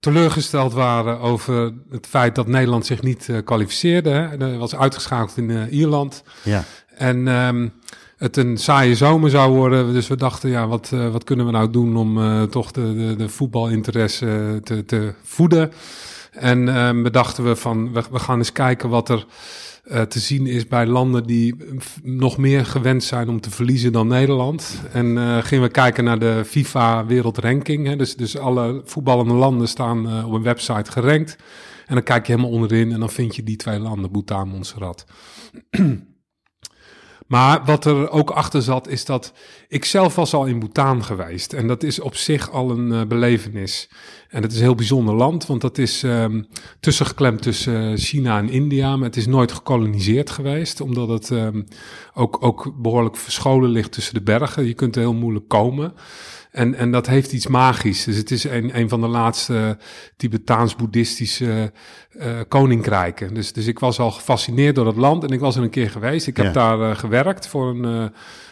teleurgesteld 0.00 0.72
waren 0.72 1.20
over 1.20 1.72
het 1.90 2.06
feit 2.06 2.34
dat 2.34 2.46
Nederland 2.46 2.86
zich 2.86 3.02
niet 3.02 3.28
uh, 3.28 3.38
kwalificeerde. 3.44 4.10
Hè. 4.10 4.36
Dat 4.36 4.56
was 4.56 4.76
uitgeschakeld 4.76 5.36
in 5.36 5.48
uh, 5.48 5.72
Ierland. 5.72 6.22
Ja. 6.42 6.64
En 6.96 7.26
um, 7.28 7.72
het 8.16 8.36
een 8.36 8.56
saaie 8.56 8.94
zomer 8.94 9.30
zou 9.30 9.52
worden. 9.52 9.92
Dus 9.92 10.08
we 10.08 10.16
dachten, 10.16 10.50
ja, 10.50 10.66
wat, 10.66 10.90
uh, 10.94 11.08
wat 11.08 11.24
kunnen 11.24 11.46
we 11.46 11.52
nou 11.52 11.70
doen 11.70 11.96
om 11.96 12.48
toch 12.50 12.70
de, 12.70 12.94
de, 12.94 13.16
de 13.16 13.28
voetbalinteresse 13.28 14.60
te, 14.62 14.84
te 14.84 15.14
voeden? 15.22 15.72
En 16.30 16.76
um, 16.76 17.02
we 17.02 17.10
dachten 17.10 17.44
we 17.44 17.56
van, 17.56 17.92
we, 17.92 18.02
we 18.10 18.18
gaan 18.18 18.38
eens 18.38 18.52
kijken 18.52 18.88
wat 18.88 19.08
er 19.08 19.26
uh, 19.86 20.02
te 20.02 20.18
zien 20.18 20.46
is 20.46 20.66
bij 20.66 20.86
landen 20.86 21.26
die 21.26 21.56
nog 22.02 22.36
meer 22.36 22.66
gewend 22.66 23.04
zijn 23.04 23.28
om 23.28 23.40
te 23.40 23.50
verliezen 23.50 23.92
dan 23.92 24.06
Nederland. 24.06 24.82
En 24.92 25.06
uh, 25.06 25.38
gingen 25.42 25.64
we 25.64 25.70
kijken 25.70 26.04
naar 26.04 26.18
de 26.18 26.42
FIFA 26.46 27.06
wereldranking. 27.06 27.86
Hè. 27.86 27.96
Dus, 27.96 28.16
dus 28.16 28.38
alle 28.38 28.82
voetballende 28.84 29.34
landen 29.34 29.68
staan 29.68 30.06
uh, 30.06 30.26
op 30.26 30.32
een 30.32 30.42
website 30.42 30.90
gerankt. 30.90 31.36
En 31.86 31.94
dan 31.94 32.02
kijk 32.02 32.26
je 32.26 32.32
helemaal 32.32 32.54
onderin 32.54 32.92
en 32.92 33.00
dan 33.00 33.10
vind 33.10 33.36
je 33.36 33.42
die 33.42 33.56
twee 33.56 33.78
landen, 33.78 34.10
Bhutan, 34.10 34.48
Montserrat. 34.48 35.04
Maar 37.26 37.64
wat 37.64 37.84
er 37.84 38.10
ook 38.10 38.30
achter 38.30 38.62
zat, 38.62 38.88
is 38.88 39.04
dat 39.04 39.32
ik 39.68 39.84
zelf 39.84 40.14
was 40.14 40.34
al 40.34 40.46
in 40.46 40.58
Bhutan 40.58 41.04
geweest. 41.04 41.52
En 41.52 41.66
dat 41.66 41.82
is 41.82 42.00
op 42.00 42.14
zich 42.14 42.50
al 42.50 42.70
een 42.70 42.92
uh, 42.92 43.04
belevenis. 43.04 43.90
En 44.28 44.42
het 44.42 44.52
is 44.52 44.58
een 44.58 44.64
heel 44.64 44.74
bijzonder 44.74 45.14
land, 45.14 45.46
want 45.46 45.60
dat 45.60 45.78
is 45.78 46.02
um, 46.02 46.46
tussengeklemd 46.80 47.42
tussen 47.42 47.98
China 47.98 48.38
en 48.38 48.48
India. 48.48 48.96
Maar 48.96 49.06
het 49.06 49.16
is 49.16 49.26
nooit 49.26 49.52
gekoloniseerd 49.52 50.30
geweest, 50.30 50.80
omdat 50.80 51.08
het 51.08 51.30
um, 51.30 51.64
ook, 52.14 52.44
ook 52.44 52.72
behoorlijk 52.76 53.16
verscholen 53.16 53.70
ligt 53.70 53.92
tussen 53.92 54.14
de 54.14 54.22
bergen. 54.22 54.66
Je 54.66 54.74
kunt 54.74 54.94
er 54.94 55.00
heel 55.00 55.14
moeilijk 55.14 55.48
komen. 55.48 55.94
En, 56.56 56.74
en 56.74 56.90
dat 56.90 57.06
heeft 57.06 57.32
iets 57.32 57.46
magisch. 57.46 58.04
Dus 58.04 58.16
het 58.16 58.30
is 58.30 58.44
een, 58.44 58.78
een 58.78 58.88
van 58.88 59.00
de 59.00 59.06
laatste 59.06 59.78
Tibetaans-boeddhistische 60.16 61.72
uh, 62.16 62.40
koninkrijken. 62.48 63.34
Dus, 63.34 63.52
dus 63.52 63.66
ik 63.66 63.78
was 63.78 63.98
al 63.98 64.10
gefascineerd 64.10 64.74
door 64.74 64.86
het 64.86 64.96
land 64.96 65.24
en 65.24 65.30
ik 65.30 65.40
was 65.40 65.56
er 65.56 65.62
een 65.62 65.70
keer 65.70 65.90
geweest. 65.90 66.26
Ik 66.26 66.36
heb 66.36 66.52
daar 66.52 66.78
uh, 66.78 66.96
gewerkt 66.96 67.48
voor 67.48 67.68
een, 67.68 67.84
uh, 67.84 68.06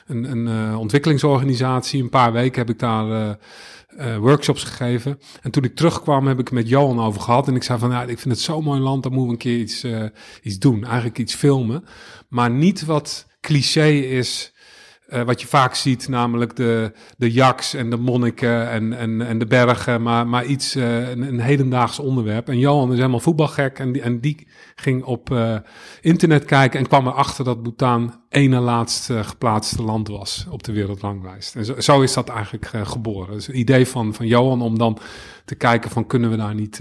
een, 0.06 0.48
een 0.48 0.76
ontwikkelingsorganisatie. 0.76 2.02
Een 2.02 2.08
paar 2.08 2.32
weken 2.32 2.58
heb 2.58 2.70
ik 2.70 2.78
daar 2.78 3.38
workshops 4.18 4.64
gegeven. 4.64 5.18
En 5.42 5.50
toen 5.50 5.64
ik 5.64 5.74
terugkwam 5.74 6.26
heb 6.26 6.38
ik 6.38 6.50
met 6.50 6.68
Johan 6.68 7.00
over 7.00 7.20
gehad. 7.20 7.48
En 7.48 7.54
ik 7.54 7.62
zei 7.62 7.78
van, 7.78 7.90
ja, 7.90 8.02
ik 8.02 8.18
vind 8.18 8.34
het 8.34 8.44
zo'n 8.44 8.64
mooi 8.64 8.80
land, 8.80 9.02
daar 9.02 9.12
moeten 9.12 9.28
we 9.28 9.32
een 9.32 9.50
keer 9.50 9.58
iets, 9.58 9.86
iets 10.42 10.58
doen. 10.58 10.84
Eigenlijk 10.84 11.18
iets 11.18 11.34
filmen. 11.34 11.84
Maar 12.28 12.50
niet 12.50 12.84
wat 12.84 13.26
cliché 13.40 13.88
is 13.90 14.53
uh, 15.08 15.22
wat 15.22 15.40
je 15.40 15.46
vaak 15.46 15.74
ziet, 15.74 16.08
namelijk 16.08 16.56
de, 16.56 16.92
de 17.16 17.32
jaks 17.32 17.74
en 17.74 17.90
de 17.90 17.96
monniken 17.96 18.70
en, 18.70 18.92
en, 18.92 19.20
en 19.26 19.38
de 19.38 19.46
bergen, 19.46 20.02
maar, 20.02 20.26
maar 20.26 20.44
iets, 20.44 20.76
uh, 20.76 21.08
een, 21.08 21.22
een, 21.22 21.40
hedendaags 21.40 21.98
onderwerp. 21.98 22.48
En 22.48 22.58
Johan 22.58 22.90
is 22.90 22.96
helemaal 22.96 23.20
voetbalgek 23.20 23.78
en 23.78 23.92
die, 23.92 24.02
en 24.02 24.20
die 24.20 24.48
ging 24.74 25.04
op 25.04 25.30
uh, 25.30 25.56
internet 26.00 26.44
kijken 26.44 26.78
en 26.78 26.86
kwam 26.88 27.06
erachter 27.06 27.44
dat 27.44 27.62
Bhutan 27.62 28.20
ene 28.28 28.58
laatst 28.60 29.10
geplaatste 29.12 29.82
land 29.82 30.08
was 30.08 30.46
op 30.50 30.62
de 30.62 30.72
wereldranglijst. 30.72 31.56
En 31.56 31.64
zo, 31.64 31.80
zo 31.80 32.00
is 32.00 32.12
dat 32.12 32.28
eigenlijk 32.28 32.66
geboren. 32.66 33.34
Dus 33.34 33.46
het 33.46 33.56
idee 33.56 33.86
van, 33.86 34.14
van 34.14 34.26
Johan 34.26 34.62
om 34.62 34.78
dan 34.78 34.98
te 35.44 35.54
kijken 35.54 35.90
van 35.90 36.06
kunnen 36.06 36.30
we 36.30 36.36
daar 36.36 36.54
niet 36.54 36.80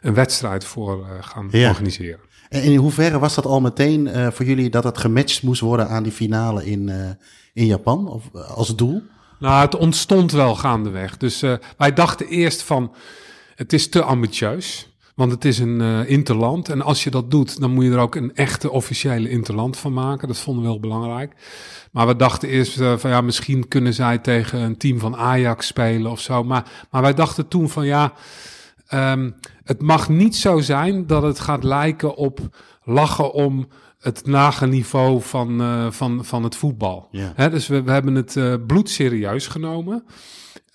een 0.00 0.14
wedstrijd 0.14 0.64
voor 0.64 1.06
gaan 1.20 1.48
ja. 1.50 1.68
organiseren. 1.68 2.20
En 2.48 2.62
in 2.62 2.76
hoeverre 2.76 3.18
was 3.18 3.34
dat 3.34 3.46
al 3.46 3.60
meteen 3.60 4.32
voor 4.32 4.44
jullie 4.44 4.70
dat 4.70 4.84
het 4.84 4.98
gematcht 4.98 5.42
moest 5.42 5.60
worden 5.60 5.88
aan 5.88 6.02
die 6.02 6.12
finale 6.12 6.66
in 6.66 7.16
in 7.56 7.66
Japan 7.66 8.08
of, 8.08 8.24
eh, 8.34 8.50
als 8.50 8.76
doel? 8.76 9.02
Nou, 9.38 9.60
het 9.60 9.76
ontstond 9.76 10.32
wel 10.32 10.54
gaandeweg. 10.54 11.16
Dus 11.16 11.42
uh, 11.42 11.54
wij 11.76 11.92
dachten 11.92 12.26
eerst 12.28 12.62
van, 12.62 12.94
het 13.54 13.72
is 13.72 13.88
te 13.88 14.02
ambitieus. 14.02 14.94
Want 15.14 15.30
het 15.30 15.44
is 15.44 15.58
een 15.58 15.80
uh, 15.80 16.10
interland. 16.10 16.68
En 16.68 16.82
als 16.82 17.04
je 17.04 17.10
dat 17.10 17.30
doet, 17.30 17.60
dan 17.60 17.70
moet 17.70 17.84
je 17.84 17.90
er 17.90 17.98
ook 17.98 18.14
een 18.14 18.34
echte 18.34 18.70
officiële 18.70 19.30
interland 19.30 19.76
van 19.76 19.92
maken. 19.92 20.28
Dat 20.28 20.38
vonden 20.38 20.62
we 20.62 20.70
heel 20.70 20.80
belangrijk. 20.80 21.32
Maar 21.92 22.06
we 22.06 22.16
dachten 22.16 22.48
eerst 22.48 22.80
van 22.96 23.10
ja, 23.10 23.20
misschien 23.20 23.68
kunnen 23.68 23.94
zij 23.94 24.18
tegen 24.18 24.60
een 24.60 24.76
team 24.76 24.98
van 24.98 25.16
Ajax 25.16 25.66
spelen 25.66 26.10
of 26.10 26.20
zo. 26.20 26.44
Maar, 26.44 26.70
maar 26.90 27.02
wij 27.02 27.14
dachten 27.14 27.48
toen 27.48 27.68
van 27.68 27.86
ja, 27.86 28.12
um, 28.94 29.34
het 29.64 29.82
mag 29.82 30.08
niet 30.08 30.36
zo 30.36 30.60
zijn 30.60 31.06
dat 31.06 31.22
het 31.22 31.38
gaat 31.38 31.64
lijken 31.64 32.16
op 32.16 32.40
lachen 32.84 33.32
om 33.32 33.68
het 34.06 34.22
lage 34.26 34.66
niveau 34.66 35.22
van, 35.22 35.60
uh, 35.60 35.90
van, 35.90 36.24
van 36.24 36.42
het 36.42 36.56
voetbal. 36.56 37.08
Yeah. 37.10 37.50
dus 37.50 37.66
we, 37.66 37.82
we 37.82 37.90
hebben 37.90 38.14
het 38.14 38.36
uh, 38.36 38.54
bloedserieus 38.66 39.46
genomen. 39.46 40.04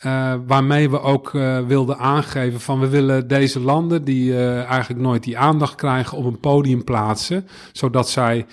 Uh, 0.06 0.34
waarmee 0.48 0.90
we 0.90 1.02
ook 1.02 1.32
wilden 1.68 1.98
aangeven 1.98 2.60
van 2.60 2.80
we 2.80 2.88
willen 2.88 3.28
deze 3.28 3.60
landen 3.60 4.04
die 4.04 4.38
eigenlijk 4.64 5.02
nooit 5.02 5.24
die 5.24 5.38
aandacht 5.38 5.76
krijgen 5.76 6.18
op 6.18 6.26
een 6.26 6.40
podium 6.40 6.84
plaatsen. 6.84 7.48
Zodat 7.72 8.10
zij 8.10 8.46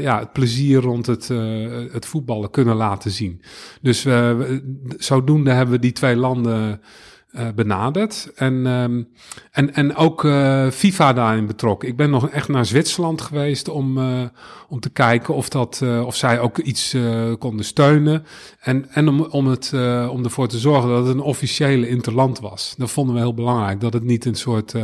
ja, 0.00 0.18
het 0.18 0.32
plezier 0.32 0.80
rond 0.80 1.06
het, 1.06 1.28
het 1.92 2.06
voetballen 2.06 2.50
kunnen 2.50 2.76
laten 2.76 3.10
zien. 3.10 3.42
Dus 3.80 4.06
zodoende 4.96 5.50
hebben 5.50 5.74
we 5.74 5.80
die 5.80 5.92
twee 5.92 6.16
landen 6.16 6.80
uh, 7.38 7.46
benaderd. 7.54 8.30
En, 8.34 8.66
um, 8.66 9.08
en, 9.50 9.74
en 9.74 9.96
ook 9.96 10.24
uh, 10.24 10.68
FIFA 10.70 11.12
daarin 11.12 11.46
betrokken. 11.46 11.88
Ik 11.88 11.96
ben 11.96 12.10
nog 12.10 12.28
echt 12.28 12.48
naar 12.48 12.66
Zwitserland 12.66 13.20
geweest 13.20 13.68
om, 13.68 13.98
uh, 13.98 14.22
om 14.68 14.80
te 14.80 14.90
kijken 14.90 15.34
of, 15.34 15.48
dat, 15.48 15.82
of 16.04 16.16
zij 16.16 16.40
ook 16.40 16.58
iets 16.58 16.96
konden 17.38 17.64
steunen. 17.64 18.24
En, 18.60 18.86
en 18.90 19.08
om, 19.08 19.20
om, 19.20 19.46
het, 19.46 19.72
om 20.10 20.24
ervoor 20.24 20.48
te 20.48 20.58
zorgen 20.58 20.88
dat 20.88 21.06
het 21.06 21.14
een 21.14 21.20
officiële 21.20 21.88
interland 21.88 22.40
was. 22.40 22.74
Dat 22.76 22.90
vonden 22.90 23.14
we 23.14 23.20
heel 23.20 23.34
belangrijk. 23.34 23.80
Dat 23.80 23.92
het 23.92 24.04
niet 24.04 24.24
een 24.24 24.34
soort 24.34 24.74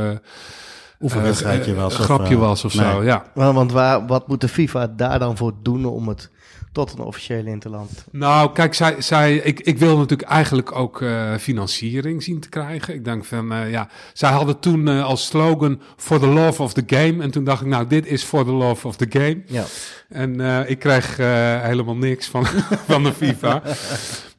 oefenwedstrijdje 1.01 1.75
was. 1.75 1.99
Een 1.99 2.05
grapje 2.05 2.37
was 2.37 2.65
of 2.65 2.75
nee. 2.75 2.91
zo, 2.91 3.03
ja. 3.03 3.25
Want 3.35 3.73
waar, 3.73 4.07
wat 4.07 4.29
moet 4.29 4.41
de 4.41 4.49
FIFA 4.49 4.87
daar 4.87 5.19
dan 5.19 5.37
voor 5.37 5.53
doen 5.63 5.85
om 5.85 6.09
het 6.09 6.31
tot 6.75 6.93
een 6.93 7.05
officiële 7.05 7.51
interland? 7.51 8.05
Nou, 8.11 8.53
kijk, 8.53 8.75
zij, 8.75 9.01
zij, 9.01 9.37
ik, 9.37 9.61
ik 9.61 9.79
wil 9.79 9.97
natuurlijk 9.97 10.31
eigenlijk 10.31 10.75
ook 10.77 11.01
uh, 11.01 11.37
financiering 11.37 12.23
zien 12.23 12.41
te 12.41 12.49
krijgen. 12.49 12.95
Ik 12.95 13.05
denk 13.05 13.25
van, 13.25 13.53
uh, 13.53 13.71
ja, 13.71 13.89
zij 14.13 14.31
hadden 14.31 14.59
toen 14.59 14.89
uh, 14.89 15.05
als 15.05 15.27
slogan 15.27 15.81
For 15.97 16.19
the 16.19 16.27
Love 16.27 16.63
of 16.63 16.73
the 16.73 16.83
Game. 16.87 17.23
En 17.23 17.31
toen 17.31 17.45
dacht 17.45 17.61
ik, 17.61 17.67
nou, 17.67 17.87
dit 17.87 18.07
is 18.07 18.23
For 18.23 18.45
the 18.45 18.53
Love 18.53 18.89
of 18.89 18.97
the 18.97 19.07
Game. 19.09 19.43
Ja. 19.47 19.65
En 20.09 20.41
ik 20.69 20.79
kreeg 20.79 21.17
helemaal 21.63 21.97
niks 21.97 22.27
van, 22.27 22.47
van 22.91 23.03
de 23.03 23.13
FIFA. 23.13 23.63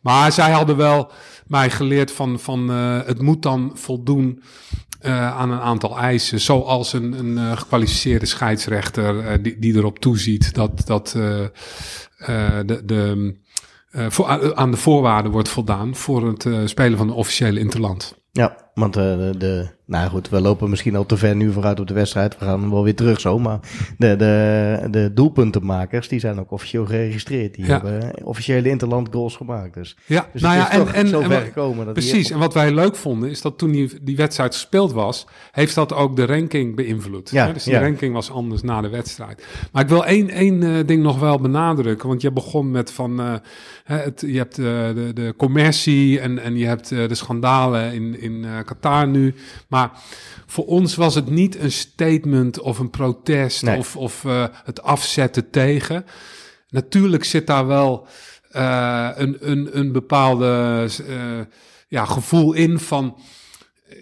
maar 0.01 0.32
zij 0.32 0.51
hadden 0.51 0.77
wel 0.77 1.12
mij 1.48 1.70
geleerd 1.70 2.12
van, 2.12 2.39
van 2.39 2.70
het 3.06 3.22
moet 3.22 3.42
dan 3.42 3.72
voldoen 3.74 4.42
uh, 5.06 5.38
aan 5.38 5.52
een 5.52 5.60
aantal 5.60 5.98
eisen, 5.98 6.40
zoals 6.40 6.94
een, 6.94 7.14
een 7.14 7.38
uh, 7.38 7.58
gekwalificeerde 7.58 8.26
scheidsrechter 8.26 9.16
uh, 9.16 9.32
die, 9.42 9.60
die 9.60 9.76
erop 9.76 10.00
toeziet 10.00 10.54
dat, 10.54 10.86
dat 10.86 11.10
de, 11.10 12.82
de, 12.86 13.36
aan 14.54 14.72
de 14.72 14.78
voorwaarden 14.78 15.32
wordt 15.32 15.50
voldaan 15.50 15.96
voor 15.96 16.28
het 16.28 16.70
spelen 16.70 16.98
van 16.98 17.08
een 17.08 17.14
officiële 17.14 17.60
interland. 17.60 18.16
Ja, 18.32 18.65
want 18.75 18.94
de, 18.94 19.34
de, 19.38 19.67
nou 19.86 20.10
goed, 20.10 20.29
we 20.29 20.41
lopen 20.41 20.70
misschien 20.70 20.96
al 20.96 21.05
te 21.05 21.17
ver 21.17 21.36
nu 21.36 21.51
vooruit 21.51 21.79
op 21.79 21.88
de 21.88 21.94
wedstrijd. 21.94 22.38
We 22.39 22.46
gaan 22.46 22.72
wel 22.72 22.84
weer 22.84 22.96
terug 22.96 23.20
zo. 23.20 23.39
Maar 23.39 23.60
de, 23.98 24.15
de, 24.15 24.88
de 24.91 25.12
doelpuntenmakers, 25.13 26.08
die 26.08 26.20
zijn 26.20 26.39
ook 26.39 26.51
officieel 26.51 26.86
geregistreerd. 26.86 27.55
Die 27.55 27.65
hebben 27.65 28.13
officiële 28.24 28.70
interland 28.70 29.08
goals 29.12 29.36
gemaakt. 29.36 29.74
Dus, 29.74 29.98
ja, 30.05 30.27
dus 30.34 30.41
nou 30.41 30.55
ja, 30.55 30.72
en, 30.72 30.94
en, 30.94 31.08
zo 31.08 31.22
ver 31.22 31.41
gekomen. 31.41 31.86
Dat 31.86 31.94
precies, 31.94 32.32
en 32.32 32.39
wat 32.39 32.53
wij 32.53 32.74
leuk 32.74 32.96
vonden, 32.96 33.29
is 33.29 33.41
dat 33.41 33.58
toen 33.58 33.72
die, 33.72 33.91
die 34.01 34.15
wedstrijd 34.15 34.53
gespeeld 34.53 34.91
was, 34.91 35.27
heeft 35.51 35.75
dat 35.75 35.94
ook 35.94 36.15
de 36.15 36.25
ranking 36.25 36.75
beïnvloed. 36.75 37.29
Ja, 37.29 37.51
dus 37.51 37.63
die 37.63 37.74
ja. 37.74 37.82
ranking 37.82 38.13
was 38.13 38.32
anders 38.32 38.62
na 38.62 38.82
de 38.82 38.89
wedstrijd. 38.89 39.46
Maar 39.72 39.84
ik 39.84 39.89
wil 39.89 40.05
één, 40.05 40.29
één 40.29 40.62
uh, 40.62 40.86
ding 40.86 41.03
nog 41.03 41.20
wel 41.20 41.39
benadrukken. 41.39 42.08
Want 42.08 42.22
je 42.22 42.32
begon 42.32 42.72
met 42.72 42.91
van, 42.91 43.20
uh, 43.20 43.34
het, 43.84 44.24
je 44.27 44.38
hebt 44.38 44.58
uh, 44.58 44.65
de, 44.65 45.12
de 45.13 45.34
commercie 45.38 46.20
en, 46.20 46.39
en 46.39 46.58
je 46.58 46.65
hebt 46.65 46.89
de 46.89 47.15
schandalen 47.15 47.94
in, 47.94 48.22
in 48.22 48.46
Qatar 48.66 49.08
nu. 49.08 49.36
Maar 49.68 49.92
voor 50.46 50.66
ons 50.66 50.96
was 50.96 51.16
het 51.16 51.30
niet 51.30 51.60
een 51.60 51.72
statement 51.72 52.60
of 52.60 52.80
een 52.80 52.90
protest 52.90 53.64
nee. 53.64 53.78
of, 53.78 53.96
of 53.96 54.24
uh, 54.24 54.46
het 54.64 54.82
afzetten 54.82 55.50
tegen. 55.50 56.06
Natuurlijk 56.70 57.24
zit 57.24 57.48
daar 57.48 57.68
wel 57.68 58.08
uh, 58.56 59.10
een, 59.16 59.38
een, 59.40 59.78
een 59.80 59.92
bepaalde 59.92 60.88
uh, 61.10 61.40
ja, 61.88 62.06
gevoel 62.06 62.54
in 62.54 62.80
van 62.80 63.18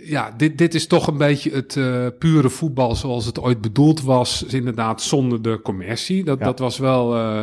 ja, 0.03 0.33
dit, 0.37 0.57
dit 0.57 0.73
is 0.73 0.87
toch 0.87 1.07
een 1.07 1.17
beetje 1.17 1.51
het 1.51 1.75
uh, 1.75 2.07
pure 2.19 2.49
voetbal 2.49 2.95
zoals 2.95 3.25
het 3.25 3.39
ooit 3.39 3.61
bedoeld 3.61 4.01
was. 4.01 4.43
Inderdaad, 4.43 5.01
zonder 5.01 5.41
de 5.41 5.59
commercie. 5.63 6.23
Dat, 6.23 6.39
ja. 6.39 6.45
dat 6.45 6.59
was 6.59 6.77
wel 6.77 7.17
uh, 7.17 7.41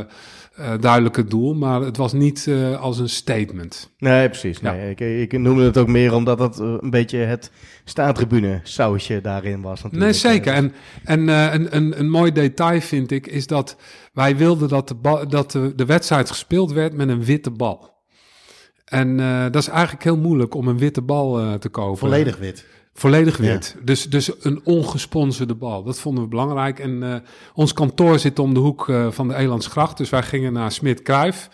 uh, 0.60 0.72
duidelijk 0.80 1.16
het 1.16 1.30
doel, 1.30 1.54
maar 1.54 1.80
het 1.80 1.96
was 1.96 2.12
niet 2.12 2.46
uh, 2.48 2.80
als 2.80 2.98
een 2.98 3.08
statement. 3.08 3.90
Nee, 3.98 4.28
precies. 4.28 4.60
Nee. 4.60 4.76
Ja. 4.76 4.82
Ik, 4.82 5.00
ik 5.00 5.38
noemde 5.38 5.64
het 5.64 5.78
ook 5.78 5.88
meer 5.88 6.14
omdat 6.14 6.38
het 6.38 6.58
een 6.58 6.90
beetje 6.90 7.18
het 7.18 7.50
staantribune 7.84 8.60
sausje 8.62 9.20
daarin 9.20 9.60
was. 9.60 9.82
Nee, 9.90 10.12
zeker. 10.12 10.52
En, 10.52 10.72
en 11.04 11.28
uh, 11.28 11.52
een, 11.52 11.76
een, 11.76 11.98
een 11.98 12.10
mooi 12.10 12.32
detail 12.32 12.80
vind 12.80 13.10
ik 13.10 13.26
is 13.26 13.46
dat 13.46 13.76
wij 14.12 14.36
wilden 14.36 14.68
dat 14.68 14.88
de, 14.88 14.94
bal, 14.94 15.28
dat 15.28 15.50
de, 15.50 15.72
de 15.76 15.84
wedstrijd 15.84 16.28
gespeeld 16.28 16.72
werd 16.72 16.94
met 16.94 17.08
een 17.08 17.24
witte 17.24 17.50
bal. 17.50 17.98
En 18.84 19.16
dat 19.50 19.62
is 19.62 19.68
eigenlijk 19.68 20.04
heel 20.04 20.16
moeilijk 20.16 20.54
om 20.54 20.68
een 20.68 20.78
witte 20.78 21.02
bal 21.02 21.58
te 21.58 21.68
kopen. 21.68 21.98
Volledig 21.98 22.38
wit. 22.38 22.66
Volledig 22.92 23.36
wit. 23.36 23.74
Ja. 23.76 23.84
Dus, 23.84 24.10
dus 24.10 24.44
een 24.44 24.60
ongesponsorde 24.64 25.54
bal. 25.54 25.82
Dat 25.82 26.00
vonden 26.00 26.22
we 26.22 26.28
belangrijk. 26.28 26.78
En 26.78 27.02
uh, 27.02 27.14
ons 27.54 27.72
kantoor 27.72 28.18
zit 28.18 28.38
om 28.38 28.54
de 28.54 28.60
hoek 28.60 28.92
van 29.10 29.28
de 29.28 29.34
Elandsgracht. 29.34 29.96
Dus 29.96 30.10
wij 30.10 30.22
gingen 30.22 30.52
naar 30.52 30.72
Smit 30.72 31.02
Kruif. 31.02 31.48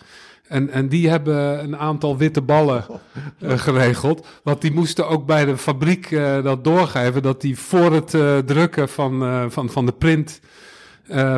En, 0.47 0.69
en 0.69 0.89
die 0.89 1.09
hebben 1.09 1.63
een 1.63 1.77
aantal 1.77 2.17
witte 2.17 2.41
ballen 2.41 2.85
uh, 3.39 3.57
geregeld. 3.57 4.27
Want 4.43 4.61
die 4.61 4.73
moesten 4.73 5.07
ook 5.07 5.25
bij 5.25 5.45
de 5.45 5.57
fabriek 5.57 6.09
dat 6.43 6.63
doorgeven. 6.63 7.21
Dat 7.21 7.41
die 7.41 7.57
voor 7.57 7.93
het 7.93 8.09
drukken 8.47 8.89
van, 8.89 9.45
van, 9.51 9.69
van 9.69 9.85
de 9.85 9.91
print 9.91 10.39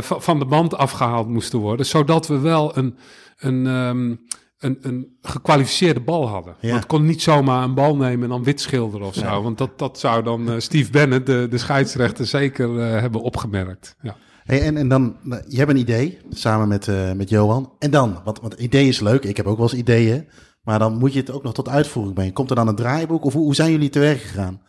van 0.01 0.39
de 0.39 0.46
band 0.46 0.77
afgehaald 0.77 1.27
moesten 1.27 1.60
worden. 1.60 1.86
Zodat 1.86 2.27
we 2.27 2.39
wel 2.39 2.77
een, 2.77 2.98
een, 3.38 3.65
um, 3.65 4.20
een, 4.60 4.78
een 4.82 5.18
gekwalificeerde 5.22 6.00
bal 6.00 6.28
hadden. 6.28 6.56
Ja. 6.60 6.72
Want 6.72 6.86
kon 6.86 7.06
niet 7.06 7.22
zomaar 7.22 7.63
een 7.63 7.74
bal 7.74 7.96
nemen 7.96 8.24
en 8.24 8.30
dan 8.30 8.44
wit 8.44 8.62
schilderen 8.62 9.08
of 9.08 9.16
zo. 9.16 9.44
Want 9.44 9.58
dat, 9.58 9.80
dat 9.80 10.00
zou 10.00 10.24
dan 10.24 10.62
Steve 10.62 10.92
Bennett, 10.92 11.25
de, 11.25 11.48
de 11.50 11.58
scheidsrechter, 11.58 12.25
zeker 12.25 12.75
hebben 12.80 13.22
opgemerkt. 13.22 13.96
Ja. 14.01 14.16
Hey, 14.44 14.62
en, 14.62 14.78
en 14.78 14.88
dan, 14.88 15.16
je 15.48 15.58
hebt 15.58 15.70
een 15.70 15.78
idee 15.78 16.18
samen 16.30 16.68
met, 16.68 16.88
uh, 16.88 17.12
met 17.12 17.30
Johan. 17.30 17.72
En 17.80 17.92
dan, 17.92 18.20
want, 18.24 18.39
want 18.39 18.54
idee 18.54 18.88
is 18.88 19.00
leuk. 19.00 19.24
Ik 19.24 19.38
heb 19.38 19.46
ook 19.46 19.58
wel 19.58 19.70
eens 19.70 19.80
ideeën. 19.80 20.28
Maar 20.63 20.80
dan 20.80 20.98
moet 20.98 21.13
je 21.13 21.20
het 21.20 21.32
ook 21.32 21.44
nog 21.44 21.54
tot 21.54 21.70
uitvoering 21.70 22.16
brengen. 22.16 22.34
Komt 22.34 22.50
er 22.50 22.56
dan 22.56 22.68
een 22.68 22.75
draaiboek 22.75 23.25
of 23.25 23.34
hoe, 23.34 23.44
hoe 23.44 23.56
zijn 23.56 23.72
jullie 23.72 23.89
te 23.89 24.00
werk 24.00 24.22
gegaan? 24.22 24.62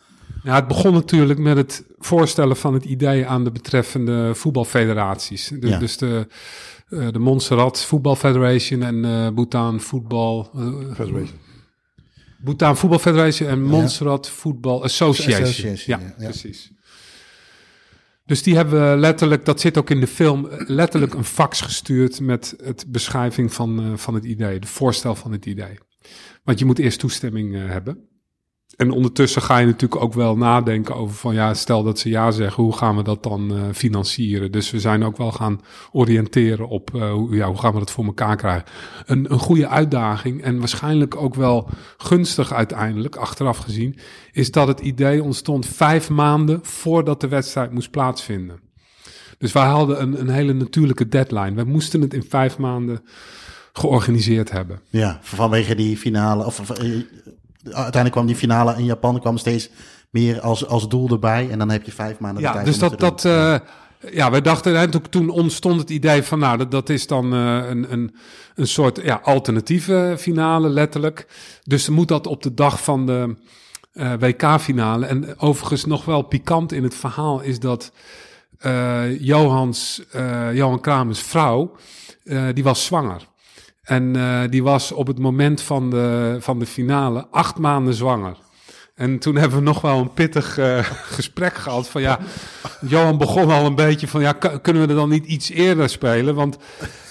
Ja, 0.43 0.55
het 0.55 0.67
begon 0.67 0.93
natuurlijk 0.93 1.39
met 1.39 1.57
het 1.57 1.83
voorstellen 1.97 2.57
van 2.57 2.73
het 2.73 2.85
idee 2.85 3.27
aan 3.27 3.43
de 3.43 3.51
betreffende 3.51 4.35
voetbalfederaties. 4.35 5.51
Ja. 5.59 5.77
Dus 5.77 5.97
de, 5.97 6.27
de 6.91 7.19
Montserrat 7.19 7.85
Voetbal 7.85 8.15
Federation 8.15 8.83
en 8.83 8.95
uh, 8.95 9.29
Bhutan 9.29 9.79
Voetbal 9.79 10.49
Federation. 10.93 11.39
Bhutan 12.39 12.77
Voetbal 12.77 12.99
Federation 12.99 13.49
en 13.49 13.63
Montserrat 13.63 14.29
Voetbal 14.29 14.83
Association. 14.83 15.41
Association 15.43 15.99
ja, 15.99 16.13
precies. 16.17 16.71
Dus 18.25 18.43
die 18.43 18.55
hebben 18.55 18.99
letterlijk, 18.99 19.45
dat 19.45 19.59
zit 19.59 19.77
ook 19.77 19.89
in 19.89 19.99
de 19.99 20.07
film, 20.07 20.47
letterlijk 20.49 21.13
een 21.13 21.23
fax 21.23 21.61
gestuurd 21.61 22.19
met 22.19 22.53
het 22.63 22.85
beschrijving 22.87 23.53
van, 23.53 23.99
van 23.99 24.13
het 24.13 24.25
idee, 24.25 24.59
de 24.59 24.67
voorstel 24.67 25.15
van 25.15 25.31
het 25.31 25.45
idee. 25.45 25.77
Want 26.43 26.59
je 26.59 26.65
moet 26.65 26.79
eerst 26.79 26.99
toestemming 26.99 27.67
hebben. 27.67 28.09
En 28.81 28.91
ondertussen 28.91 29.41
ga 29.41 29.57
je 29.57 29.65
natuurlijk 29.65 30.01
ook 30.01 30.13
wel 30.13 30.37
nadenken 30.37 30.95
over 30.95 31.15
van 31.15 31.33
ja, 31.33 31.53
stel 31.53 31.83
dat 31.83 31.99
ze 31.99 32.09
ja 32.09 32.31
zeggen, 32.31 32.63
hoe 32.63 32.77
gaan 32.77 32.95
we 32.95 33.03
dat 33.03 33.23
dan 33.23 33.53
uh, 33.53 33.61
financieren? 33.73 34.51
Dus 34.51 34.71
we 34.71 34.79
zijn 34.79 35.03
ook 35.03 35.17
wel 35.17 35.31
gaan 35.31 35.61
oriënteren 35.91 36.67
op 36.67 36.91
uh, 36.95 37.11
hoe, 37.11 37.35
ja, 37.35 37.47
hoe 37.47 37.57
gaan 37.57 37.73
we 37.73 37.79
dat 37.79 37.91
voor 37.91 38.05
elkaar 38.05 38.35
krijgen. 38.35 38.63
Een, 39.05 39.31
een 39.31 39.39
goede 39.39 39.67
uitdaging 39.67 40.41
en 40.41 40.59
waarschijnlijk 40.59 41.15
ook 41.15 41.35
wel 41.35 41.69
gunstig 41.97 42.53
uiteindelijk, 42.53 43.15
achteraf 43.15 43.57
gezien, 43.57 43.97
is 44.31 44.51
dat 44.51 44.67
het 44.67 44.79
idee 44.79 45.23
ontstond 45.23 45.65
vijf 45.65 46.09
maanden 46.09 46.59
voordat 46.63 47.21
de 47.21 47.27
wedstrijd 47.27 47.71
moest 47.71 47.91
plaatsvinden. 47.91 48.59
Dus 49.37 49.51
wij 49.51 49.67
hadden 49.67 50.01
een, 50.01 50.19
een 50.19 50.29
hele 50.29 50.53
natuurlijke 50.53 51.07
deadline. 51.07 51.53
We 51.53 51.63
moesten 51.63 52.01
het 52.01 52.13
in 52.13 52.23
vijf 52.29 52.57
maanden 52.57 53.03
georganiseerd 53.73 54.51
hebben. 54.51 54.81
Ja, 54.89 55.19
vanwege 55.21 55.75
die 55.75 55.97
finale. 55.97 56.45
Of, 56.45 56.61
uiteindelijk 57.63 58.11
kwam 58.11 58.25
die 58.25 58.35
finale 58.35 58.75
in 58.77 58.85
Japan 58.85 59.19
kwam 59.19 59.37
steeds 59.37 59.69
meer 60.09 60.41
als, 60.41 60.67
als 60.67 60.89
doel 60.89 61.09
erbij. 61.09 61.49
En 61.49 61.59
dan 61.59 61.69
heb 61.69 61.83
je 61.83 61.91
vijf 61.91 62.19
maanden 62.19 62.43
ja, 62.43 62.51
tijd 62.51 62.65
dus 62.65 62.79
dat, 62.79 62.99
dat 62.99 63.25
uh, 63.25 63.55
ja, 64.11 64.31
we 64.31 64.41
dachten, 64.41 64.79
hè, 64.79 64.87
toen, 64.89 65.09
toen, 65.09 65.29
ontstond 65.29 65.79
het 65.79 65.89
idee 65.89 66.23
van, 66.23 66.39
nou, 66.39 66.57
dat, 66.57 66.71
dat 66.71 66.89
is 66.89 67.07
dan 67.07 67.33
uh, 67.33 67.69
een, 67.69 67.91
een, 67.91 68.15
een 68.55 68.67
soort 68.67 68.99
ja, 69.03 69.19
alternatieve 69.23 70.15
finale, 70.17 70.69
letterlijk. 70.69 71.27
Dus 71.63 71.89
moet 71.89 72.07
dat 72.07 72.27
op 72.27 72.43
de 72.43 72.53
dag 72.53 72.83
van 72.83 73.05
de 73.05 73.35
uh, 73.93 74.13
WK-finale. 74.19 75.05
En 75.05 75.39
overigens 75.39 75.85
nog 75.85 76.05
wel 76.05 76.21
pikant 76.21 76.71
in 76.71 76.83
het 76.83 76.95
verhaal 76.95 77.41
is 77.41 77.59
dat 77.59 77.91
Johans, 79.19 80.01
Johan 80.53 80.81
Kramers 80.81 81.19
vrouw, 81.19 81.75
die 82.53 82.63
was 82.63 82.85
zwanger. 82.85 83.27
En 83.91 84.15
uh, 84.15 84.41
die 84.49 84.63
was 84.63 84.91
op 84.91 85.07
het 85.07 85.19
moment 85.19 85.61
van 85.61 85.89
de, 85.89 86.37
van 86.39 86.59
de 86.59 86.65
finale 86.65 87.27
acht 87.31 87.57
maanden 87.57 87.93
zwanger. 87.93 88.37
En 88.95 89.19
toen 89.19 89.35
hebben 89.35 89.57
we 89.57 89.63
nog 89.63 89.81
wel 89.81 89.99
een 89.99 90.13
pittig 90.13 90.57
uh, 90.57 90.77
gesprek 91.17 91.53
gehad. 91.53 91.89
Van 91.89 92.01
ja, 92.01 92.19
Johan 92.81 93.17
begon 93.17 93.49
al 93.49 93.65
een 93.65 93.75
beetje 93.75 94.07
van 94.07 94.21
ja, 94.21 94.31
kunnen 94.61 94.81
we 94.81 94.87
er 94.87 94.95
dan 94.95 95.09
niet 95.09 95.25
iets 95.25 95.49
eerder 95.49 95.89
spelen? 95.89 96.35
Want 96.35 96.57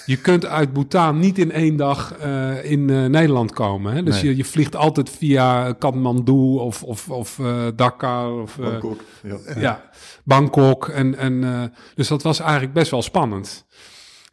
je 0.05 0.17
kunt 0.17 0.45
uit 0.45 0.73
Bhutan 0.73 1.19
niet 1.19 1.37
in 1.37 1.51
één 1.51 1.75
dag 1.75 2.15
uh, 2.25 2.71
in 2.71 2.87
uh, 2.89 3.05
Nederland 3.05 3.53
komen. 3.53 3.93
Hè? 3.93 4.03
Dus 4.03 4.21
je, 4.21 4.35
je 4.35 4.45
vliegt 4.45 4.75
altijd 4.75 5.09
via 5.09 5.73
Kathmandu 5.73 6.57
of, 6.57 6.83
of, 6.83 7.09
of 7.09 7.39
Dakar. 7.75 8.41
Of, 8.41 8.57
Bangkok. 8.57 9.01
Ja. 9.23 9.37
ja. 9.57 9.83
Bangkok. 10.23 10.87
En, 10.87 11.17
en, 11.17 11.73
dus 11.95 12.07
dat 12.07 12.23
was 12.23 12.39
eigenlijk 12.39 12.73
best 12.73 12.91
wel 12.91 13.01
spannend. 13.01 13.65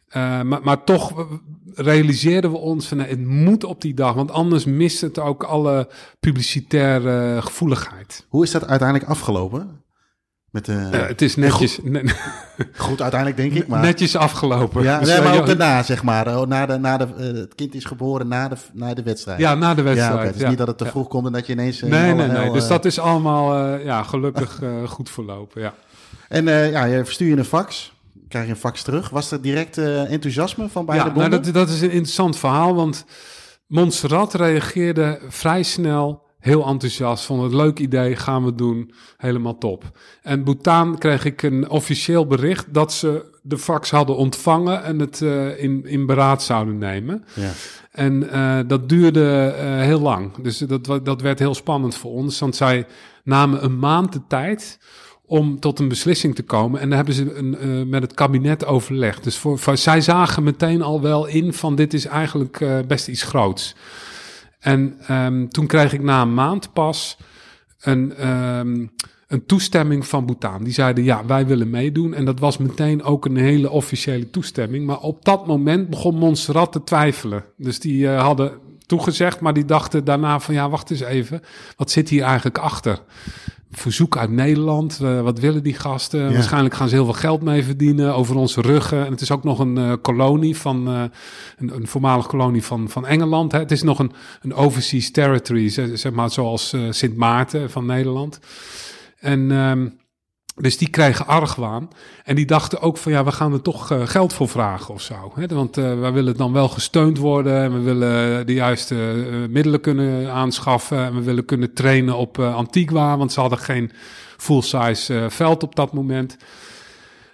Uh, 0.09 0.41
maar, 0.41 0.59
maar 0.63 0.83
toch 0.83 1.27
realiseerden 1.75 2.51
we 2.51 2.57
ons 2.57 2.87
van 2.87 2.97
nee, 2.97 3.07
het 3.07 3.25
moet 3.25 3.63
op 3.63 3.81
die 3.81 3.93
dag, 3.93 4.13
want 4.13 4.31
anders 4.31 4.65
mist 4.65 5.01
het 5.01 5.19
ook 5.19 5.43
alle 5.43 5.87
publicitaire 6.19 7.41
gevoeligheid. 7.41 8.25
Hoe 8.29 8.43
is 8.43 8.51
dat 8.51 8.67
uiteindelijk 8.67 9.09
afgelopen? 9.09 9.83
Met 10.49 10.65
de, 10.65 10.89
uh, 10.93 11.07
het 11.07 11.21
is 11.21 11.35
netjes. 11.35 11.79
goed, 12.75 13.01
uiteindelijk 13.01 13.41
denk 13.41 13.53
ik. 13.53 13.67
Maar... 13.69 13.81
Netjes 13.81 14.15
afgelopen. 14.15 14.83
Ja, 14.83 14.97
dus, 14.99 15.07
nee, 15.07 15.21
maar 15.21 15.37
ook 15.37 15.45
daarna, 15.45 15.83
zeg 15.83 16.03
maar. 16.03 16.39
Oh, 16.39 16.47
na 16.47 16.65
de, 16.65 16.77
na 16.77 16.97
de, 16.97 17.07
uh, 17.19 17.39
het 17.39 17.55
kind 17.55 17.75
is 17.75 17.85
geboren 17.85 18.27
na 18.27 18.47
de, 18.47 18.55
na 18.73 18.93
de 18.93 19.03
wedstrijd. 19.03 19.39
Ja, 19.39 19.55
na 19.55 19.73
de 19.73 19.81
wedstrijd. 19.81 20.13
Ja, 20.13 20.19
okay. 20.19 20.31
Dus 20.31 20.41
ja. 20.41 20.49
niet 20.49 20.57
dat 20.57 20.67
het 20.67 20.77
te 20.77 20.85
vroeg 20.85 21.07
komt 21.07 21.25
en 21.25 21.31
dat 21.31 21.47
je 21.47 21.53
ineens. 21.53 21.81
nee, 21.81 22.13
nee, 22.13 22.27
nee. 22.27 22.51
Dus 22.51 22.67
dat 22.67 22.85
is 22.85 22.99
allemaal 22.99 23.77
ja, 23.77 24.03
gelukkig 24.03 24.61
goed 24.85 25.09
verlopen. 25.09 25.61
Ja. 25.61 25.73
En 26.27 26.45
ja, 26.45 26.83
je 26.83 27.05
verstuur 27.05 27.27
je 27.27 27.37
een 27.37 27.45
fax 27.45 27.93
krijg 28.29 28.45
je 28.45 28.51
een 28.51 28.57
fax 28.57 28.83
terug. 28.83 29.09
Was 29.09 29.31
er 29.31 29.41
direct 29.41 29.77
uh, 29.77 30.11
enthousiasme 30.11 30.69
van 30.69 30.85
beide 30.85 31.05
ja, 31.05 31.11
bonden? 31.11 31.31
Nou, 31.31 31.43
dat, 31.43 31.53
dat 31.53 31.69
is 31.69 31.81
een 31.81 31.91
interessant 31.91 32.37
verhaal, 32.37 32.75
want 32.75 33.05
Montserrat 33.67 34.33
reageerde 34.33 35.19
vrij 35.27 35.63
snel 35.63 36.27
heel 36.39 36.65
enthousiast. 36.65 37.25
Vond 37.25 37.41
het 37.41 37.53
leuk 37.53 37.79
idee, 37.79 38.15
gaan 38.15 38.45
we 38.45 38.55
doen. 38.55 38.93
Helemaal 39.17 39.57
top. 39.57 39.83
En 40.21 40.43
Bhutan 40.43 40.97
kreeg 40.97 41.25
ik 41.25 41.41
een 41.41 41.69
officieel 41.69 42.27
bericht 42.27 42.73
dat 42.73 42.93
ze 42.93 43.37
de 43.41 43.57
fax 43.57 43.91
hadden 43.91 44.15
ontvangen 44.15 44.83
en 44.83 44.99
het 44.99 45.19
uh, 45.19 45.63
in, 45.63 45.85
in 45.85 46.05
beraad 46.05 46.43
zouden 46.43 46.77
nemen. 46.77 47.25
Ja. 47.33 47.51
En 47.91 48.23
uh, 48.23 48.59
dat 48.67 48.89
duurde 48.89 49.55
uh, 49.57 49.81
heel 49.81 49.99
lang. 49.99 50.35
Dus 50.41 50.57
dat, 50.57 51.05
dat 51.05 51.21
werd 51.21 51.39
heel 51.39 51.55
spannend 51.55 51.95
voor 51.95 52.11
ons. 52.11 52.39
Want 52.39 52.55
zij 52.55 52.85
namen 53.23 53.63
een 53.63 53.79
maand 53.79 54.13
de 54.13 54.21
tijd 54.27 54.79
om 55.29 55.59
tot 55.59 55.79
een 55.79 55.87
beslissing 55.87 56.35
te 56.35 56.43
komen. 56.43 56.79
En 56.79 56.87
daar 56.87 56.97
hebben 56.97 57.15
ze 57.15 57.33
een, 57.33 57.57
uh, 57.61 57.85
met 57.85 58.01
het 58.01 58.13
kabinet 58.13 58.65
overlegd. 58.65 59.23
Dus 59.23 59.37
voor, 59.37 59.77
zij 59.77 60.01
zagen 60.01 60.43
meteen 60.43 60.81
al 60.81 61.01
wel 61.01 61.25
in 61.25 61.53
van 61.53 61.75
dit 61.75 61.93
is 61.93 62.05
eigenlijk 62.05 62.59
uh, 62.59 62.79
best 62.87 63.07
iets 63.07 63.23
groots. 63.23 63.75
En 64.59 64.97
um, 65.11 65.49
toen 65.49 65.67
kreeg 65.67 65.93
ik 65.93 66.01
na 66.01 66.21
een 66.21 66.33
maand 66.33 66.73
pas 66.73 67.17
een, 67.79 68.29
um, 68.29 68.91
een 69.27 69.45
toestemming 69.45 70.07
van 70.07 70.25
Bhutan. 70.25 70.63
Die 70.63 70.73
zeiden 70.73 71.03
ja, 71.03 71.25
wij 71.25 71.45
willen 71.45 71.69
meedoen. 71.69 72.13
En 72.13 72.25
dat 72.25 72.39
was 72.39 72.57
meteen 72.57 73.03
ook 73.03 73.25
een 73.25 73.37
hele 73.37 73.69
officiële 73.69 74.29
toestemming. 74.29 74.85
Maar 74.85 74.99
op 74.99 75.25
dat 75.25 75.47
moment 75.47 75.89
begon 75.89 76.15
Montserrat 76.15 76.71
te 76.71 76.83
twijfelen. 76.83 77.43
Dus 77.57 77.79
die 77.79 78.03
uh, 78.03 78.21
hadden 78.21 78.51
toegezegd, 78.85 79.39
maar 79.39 79.53
die 79.53 79.65
dachten 79.65 80.03
daarna 80.03 80.39
van 80.39 80.53
ja, 80.53 80.69
wacht 80.69 80.91
eens 80.91 80.99
even. 80.99 81.41
Wat 81.75 81.91
zit 81.91 82.09
hier 82.09 82.23
eigenlijk 82.23 82.57
achter? 82.57 83.01
Verzoek 83.71 84.17
uit 84.17 84.29
Nederland. 84.29 84.99
Uh, 85.01 85.21
wat 85.21 85.39
willen 85.39 85.63
die 85.63 85.73
gasten? 85.73 86.19
Ja. 86.19 86.31
Waarschijnlijk 86.33 86.75
gaan 86.75 86.89
ze 86.89 86.95
heel 86.95 87.05
veel 87.05 87.13
geld 87.13 87.41
mee 87.41 87.63
verdienen 87.63 88.15
over 88.15 88.35
onze 88.35 88.61
ruggen. 88.61 89.05
En 89.05 89.11
het 89.11 89.21
is 89.21 89.31
ook 89.31 89.43
nog 89.43 89.59
een 89.59 89.77
uh, 89.77 89.93
kolonie 90.01 90.57
van 90.57 90.89
uh, 90.89 91.03
een, 91.57 91.75
een 91.75 91.87
voormalig 91.87 92.27
kolonie 92.27 92.63
van, 92.63 92.89
van 92.89 93.05
Engeland. 93.05 93.51
Hè. 93.51 93.59
Het 93.59 93.71
is 93.71 93.83
nog 93.83 93.99
een, 93.99 94.11
een 94.41 94.53
overseas 94.53 95.11
territory, 95.11 95.69
zeg 95.69 96.11
maar 96.11 96.31
zoals 96.31 96.75
Sint 96.89 97.15
Maarten 97.15 97.69
van 97.69 97.85
Nederland. 97.85 98.39
En 99.19 99.51
um, 99.51 99.97
dus 100.61 100.77
die 100.77 100.89
krijgen 100.89 101.27
argwaan. 101.27 101.89
En 102.23 102.35
die 102.35 102.45
dachten 102.45 102.81
ook 102.81 102.97
van 102.97 103.11
ja, 103.11 103.23
we 103.23 103.31
gaan 103.31 103.53
er 103.53 103.61
toch 103.61 103.91
uh, 103.91 104.01
geld 104.07 104.33
voor 104.33 104.49
vragen 104.49 104.93
of 104.93 105.01
zo. 105.01 105.33
Want 105.47 105.77
uh, 105.77 105.99
wij 105.99 106.11
willen 106.11 106.37
dan 106.37 106.53
wel 106.53 106.67
gesteund 106.67 107.17
worden. 107.17 107.63
En 107.63 107.73
we 107.73 107.79
willen 107.79 108.45
de 108.45 108.53
juiste 108.53 108.95
uh, 108.95 109.47
middelen 109.49 109.81
kunnen 109.81 110.31
aanschaffen. 110.31 111.05
En 111.05 111.15
we 111.15 111.21
willen 111.21 111.45
kunnen 111.45 111.73
trainen 111.73 112.17
op 112.17 112.39
Antigua. 112.39 113.17
Want 113.17 113.31
ze 113.31 113.39
hadden 113.39 113.59
geen 113.59 113.91
full-size 114.37 115.25
veld 115.29 115.63
op 115.63 115.75
dat 115.75 115.93
moment. 115.93 116.37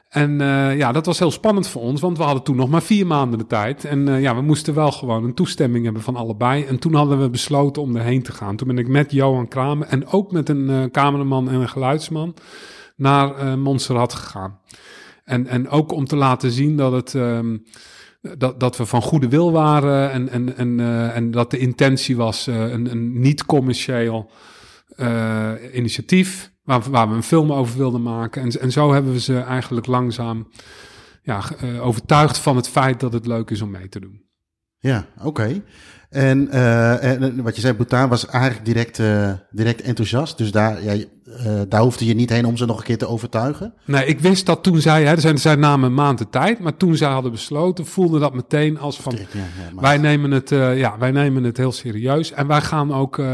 En 0.10 0.38
ja, 0.78 0.92
dat 0.92 1.06
was 1.06 1.20
heel 1.20 1.32
spannend 1.32 1.68
voor 1.68 1.82
ons. 1.82 2.02
Want 2.02 2.18
we 2.18 2.24
hadden 2.24 2.44
toen 2.44 2.56
nog 2.56 2.70
maar 2.70 2.82
vier 2.82 3.08
maanden 3.08 3.40
de 3.40 3.48
tijd. 3.48 3.86
En 3.86 4.22
ja, 4.22 4.36
we 4.36 4.42
moesten 4.42 4.74
wel 4.74 4.92
gewoon 4.92 5.24
een 5.24 5.34
toestemming 5.34 5.84
hebben 5.84 6.02
van 6.02 6.16
allebei. 6.16 6.64
En 6.64 6.80
toen 6.80 6.94
hadden 6.94 7.22
we 7.22 7.30
besloten 7.30 7.82
om 7.82 7.96
erheen 7.96 8.24
te 8.24 8.32
gaan. 8.32 8.56
Toen 8.56 8.68
ben 8.68 8.78
ik 8.78 8.88
met 8.88 9.12
Johan 9.12 9.48
Kramer 9.48 9.88
en 9.88 10.08
ook 10.08 10.32
met 10.32 10.50
een 10.50 10.90
cameraman 10.92 11.50
en 11.50 11.62
een 11.62 11.70
geluidsman 11.70 12.34
naar 12.96 13.46
uh, 13.46 13.56
Montserrat 13.56 14.14
gegaan. 14.14 14.60
En, 15.24 15.48
en 15.48 15.70
ook 15.70 15.92
om 15.92 16.06
te 16.06 16.16
laten 16.16 16.52
zien 16.52 16.78
dat 16.78 16.92
het. 16.92 17.14
Um, 17.14 17.64
dat, 18.38 18.60
dat 18.60 18.78
we 18.78 18.86
van 18.86 19.02
goede 19.02 19.28
wil 19.28 19.52
waren 19.52 20.12
en, 20.12 20.30
en, 20.30 20.58
en, 20.58 20.80
uh, 20.80 21.16
en 21.16 21.32
dat 21.32 21.52
de 21.52 21.58
intentie 21.58 22.16
was 22.16 22.48
uh, 22.48 22.72
een, 22.72 22.92
een 22.92 23.20
niet-commercieel 23.20 24.32
initiatief 25.74 26.52
waar, 26.64 26.82
waar 26.90 27.10
we 27.10 27.16
een 27.16 27.24
film 27.24 27.54
over 27.54 27.78
wilden 27.78 28.02
maken. 28.02 28.42
En, 28.42 28.62
en 28.62 28.72
zo 28.72 28.94
hebben 28.94 29.12
we 29.12 29.20
ze 29.20 29.40
eigenlijk 29.40 29.86
langzaam 29.86 30.48
ja, 31.22 31.44
overtuigd 31.82 32.38
van 32.38 32.56
het 32.56 32.70
feit 32.70 33.00
dat 33.00 33.14
het 33.14 33.26
leuk 33.26 33.50
is 33.50 33.62
om 33.62 33.72
mee 33.72 33.90
te 33.90 34.00
doen. 34.00 34.24
Ja, 34.78 35.06
oké. 35.22 35.64
En, 36.10 36.50
en, 37.02 37.44
wat 37.44 37.56
je 37.56 37.62
zei, 37.62 37.74
Bhutan 37.74 38.10
was 38.10 38.28
eigenlijk 38.28 38.66
direct, 38.66 39.02
direct 39.50 39.82
enthousiast. 39.82 40.38
Dus 40.38 40.52
daar, 40.52 40.84
ja, 40.84 41.06
uh, 41.38 41.62
daar 41.70 41.82
hoefde 41.82 42.06
je 42.06 42.14
niet 42.14 42.30
heen 42.30 42.46
om 42.46 42.58
ze 42.58 42.66
nog 42.66 42.78
een 42.78 42.84
keer 42.84 42.98
te 42.98 43.08
overtuigen? 43.08 43.74
Nee, 43.86 44.06
ik 44.06 44.20
wist 44.20 44.46
dat 44.46 44.64
toen 44.64 44.82
zij, 44.82 45.04
hè, 45.04 45.12
er 45.12 45.22
zijn, 45.22 45.38
zijn 45.38 45.60
namen 45.60 45.90
een 45.90 45.96
maand 45.96 46.18
de 46.18 46.30
tijd, 46.30 46.60
maar 46.60 46.78
toen 46.78 46.96
zij 46.96 47.10
hadden 47.10 47.32
besloten, 47.32 47.86
voelde 47.86 48.20
dat 48.20 48.34
meteen 48.34 48.80
als 48.80 48.98
van, 48.98 49.14
ja, 49.16 49.20
ja, 49.32 49.82
wij, 49.82 49.98
nemen 49.98 50.32
het, 50.32 50.52
uh, 50.52 50.78
ja, 50.78 50.98
wij 50.98 51.12
nemen 51.12 51.44
het 51.44 51.58
heel 51.58 51.72
serieus 51.72 52.32
en 52.32 52.48
wij 52.48 52.62
gaan 52.62 52.94
ook 52.94 53.18
uh, 53.18 53.26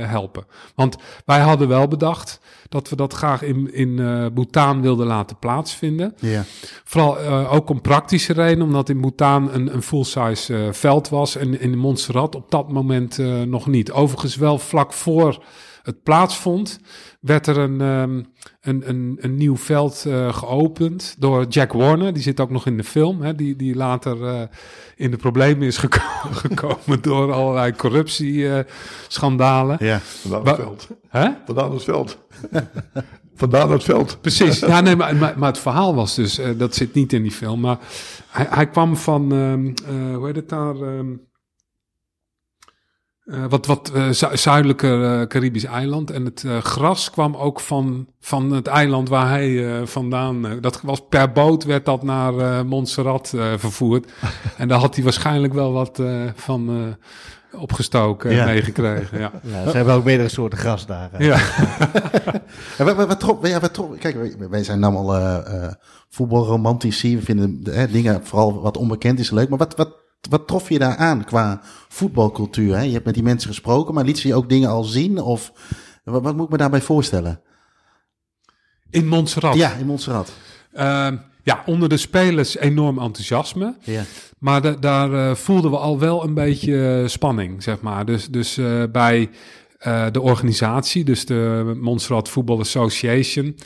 helpen. 0.00 0.44
Want 0.74 0.96
wij 1.24 1.40
hadden 1.40 1.68
wel 1.68 1.88
bedacht 1.88 2.40
dat 2.68 2.88
we 2.88 2.96
dat 2.96 3.12
graag 3.12 3.42
in, 3.42 3.74
in 3.74 3.94
Bhutan 4.34 4.80
wilden 4.80 5.06
laten 5.06 5.38
plaatsvinden. 5.38 6.14
Ja. 6.16 6.44
Vooral 6.84 7.18
ook 7.48 7.70
om 7.70 7.80
praktische 7.80 8.32
redenen, 8.32 8.66
omdat 8.66 8.88
in 8.88 9.00
Bhutan 9.00 9.52
een, 9.52 9.74
een 9.74 9.82
full-size 9.82 10.68
veld 10.72 11.08
was 11.08 11.36
en 11.36 11.60
in 11.60 11.78
Montserrat 11.78 12.34
op 12.34 12.50
dat 12.50 12.72
moment 12.72 13.18
nog 13.46 13.66
niet. 13.66 13.92
Overigens 13.92 14.36
wel 14.36 14.58
vlak 14.58 14.92
voor 14.92 15.44
het 15.82 16.02
plaatsvond, 16.02 16.80
werd 17.18 17.46
er 17.46 17.58
een, 17.58 17.80
um, 17.80 18.26
een, 18.60 18.88
een, 18.88 19.16
een 19.20 19.36
nieuw 19.36 19.56
veld 19.56 20.04
uh, 20.06 20.34
geopend 20.34 21.16
door 21.18 21.46
Jack 21.48 21.72
Warner. 21.72 22.12
Die 22.12 22.22
zit 22.22 22.40
ook 22.40 22.50
nog 22.50 22.66
in 22.66 22.76
de 22.76 22.84
film, 22.84 23.22
hè, 23.22 23.34
die, 23.34 23.56
die 23.56 23.74
later 23.74 24.16
uh, 24.16 24.42
in 24.96 25.10
de 25.10 25.16
problemen 25.16 25.66
is 25.66 25.76
geko 25.76 26.00
gekomen 26.30 27.02
door 27.02 27.32
allerlei 27.32 27.76
corruptieschandalen. 27.76 29.78
Uh, 29.80 29.88
ja, 29.88 30.00
vandaan 30.00 30.46
het 30.46 30.56
veld. 30.56 30.88
Hè? 31.08 31.28
Vandaan 31.46 31.72
het 31.72 31.84
veld. 31.84 32.18
vandaan 33.34 33.70
het 33.70 33.84
veld. 33.84 34.20
Precies, 34.20 34.58
ja, 34.72 34.80
nee, 34.80 34.96
maar, 34.96 35.16
maar, 35.16 35.38
maar 35.38 35.48
het 35.48 35.58
verhaal 35.58 35.94
was 35.94 36.14
dus, 36.14 36.40
dat 36.56 36.74
zit 36.74 36.94
niet 36.94 37.12
in 37.12 37.22
die 37.22 37.32
film, 37.32 37.60
maar 37.60 37.78
hij, 38.30 38.46
hij 38.50 38.68
kwam 38.68 38.96
van, 38.96 39.32
um, 39.32 39.74
hoe 40.14 40.26
heet 40.26 40.36
het 40.36 40.48
daar... 40.48 40.76
Um, 40.76 41.27
uh, 43.28 43.44
wat 43.48 43.66
wat 43.66 43.92
uh, 43.94 44.10
zu 44.10 44.36
zuidelijke 44.36 44.86
uh, 44.86 45.26
Caribisch 45.26 45.64
eiland. 45.64 46.10
En 46.10 46.24
het 46.24 46.44
gras 46.62 47.10
kwam 47.10 47.36
ook 47.36 47.60
van, 47.60 48.06
van 48.20 48.52
het 48.52 48.66
eiland 48.66 49.08
waar 49.08 49.28
hij 49.28 49.80
vandaan... 49.86 50.60
dat 50.60 50.80
was 50.80 51.00
per 51.08 51.32
boot 51.32 51.64
werd 51.64 51.84
dat 51.84 52.02
naar 52.02 52.66
Montserrat 52.66 53.34
vervoerd. 53.56 54.12
en 54.56 54.68
daar 54.68 54.78
had 54.78 54.94
hij 54.94 55.04
waarschijnlijk 55.04 55.52
wel 55.52 55.72
wat 55.72 56.02
van 56.34 56.96
opgestoken 57.52 58.30
ja. 58.30 58.44
meegekregen. 58.44 59.18
Ja. 59.18 59.32
ja. 59.52 59.70
ze 59.70 59.76
hebben 59.76 59.94
ook 59.94 60.04
meerdere 60.04 60.28
soorten 60.28 60.58
gras 60.58 60.86
daar. 60.86 61.10
Ja. 61.18 61.36
ja, 62.78 62.84
wat, 62.84 62.96
wat, 62.96 63.22
wat, 63.22 63.38
ja, 63.42 63.60
wat, 63.60 63.80
kijk, 63.98 64.36
wij 64.50 64.64
zijn 64.64 64.84
allemaal 64.84 65.42
voetbalromantici. 66.08 67.16
We 67.16 67.22
vinden 67.22 67.62
dingen, 67.92 68.26
vooral 68.26 68.60
wat 68.60 68.76
onbekend 68.76 69.18
is, 69.18 69.30
leuk. 69.30 69.48
Maar 69.48 69.58
wat, 69.58 69.76
wat 69.76 69.97
wat 70.30 70.46
trof 70.46 70.68
je 70.68 70.78
daar 70.78 70.96
aan 70.96 71.24
qua 71.24 71.60
voetbalcultuur? 71.88 72.76
Hè? 72.76 72.82
Je 72.82 72.92
hebt 72.92 73.04
met 73.04 73.14
die 73.14 73.22
mensen 73.22 73.48
gesproken, 73.48 73.94
maar 73.94 74.04
liet 74.04 74.18
ze 74.18 74.28
je 74.28 74.34
ook 74.34 74.48
dingen 74.48 74.68
al 74.68 74.84
zien? 74.84 75.18
Of 75.18 75.52
wat, 76.04 76.22
wat 76.22 76.36
moet 76.36 76.44
ik 76.44 76.50
me 76.50 76.56
daarbij 76.56 76.80
voorstellen? 76.80 77.40
In 78.90 79.08
Montserrat? 79.08 79.56
Ja, 79.56 79.72
in 79.72 79.86
Montserrat. 79.86 80.32
Uh, 80.74 81.08
ja, 81.42 81.62
onder 81.66 81.88
de 81.88 81.96
spelers 81.96 82.56
enorm 82.56 82.98
enthousiasme. 82.98 83.76
Ja. 83.80 84.02
Maar 84.38 84.62
de, 84.62 84.78
daar 84.78 85.10
uh, 85.10 85.34
voelden 85.34 85.70
we 85.70 85.76
al 85.76 85.98
wel 85.98 86.24
een 86.24 86.34
beetje 86.34 87.00
uh, 87.02 87.08
spanning, 87.08 87.62
zeg 87.62 87.80
maar. 87.80 88.04
Dus, 88.04 88.26
dus 88.26 88.58
uh, 88.58 88.82
bij 88.92 89.30
de 90.12 90.20
organisatie, 90.20 91.04
dus 91.04 91.26
de 91.26 91.72
Montserrat 91.80 92.28
Football 92.28 92.60
Association... 92.60 93.56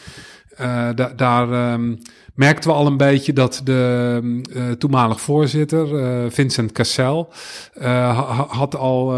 Da 0.95 1.13
daar 1.17 1.73
um, 1.73 1.99
merkten 2.35 2.71
we 2.71 2.77
al 2.77 2.87
een 2.87 2.97
beetje 2.97 3.33
dat 3.33 3.61
de 3.65 4.21
uh, 4.51 4.71
toenmalig 4.71 5.21
voorzitter, 5.21 5.89
uh, 5.89 6.31
Vincent 6.31 6.73
Cassel, 6.73 7.33
uh, 7.81 8.49
had 8.49 8.77
al 8.77 9.15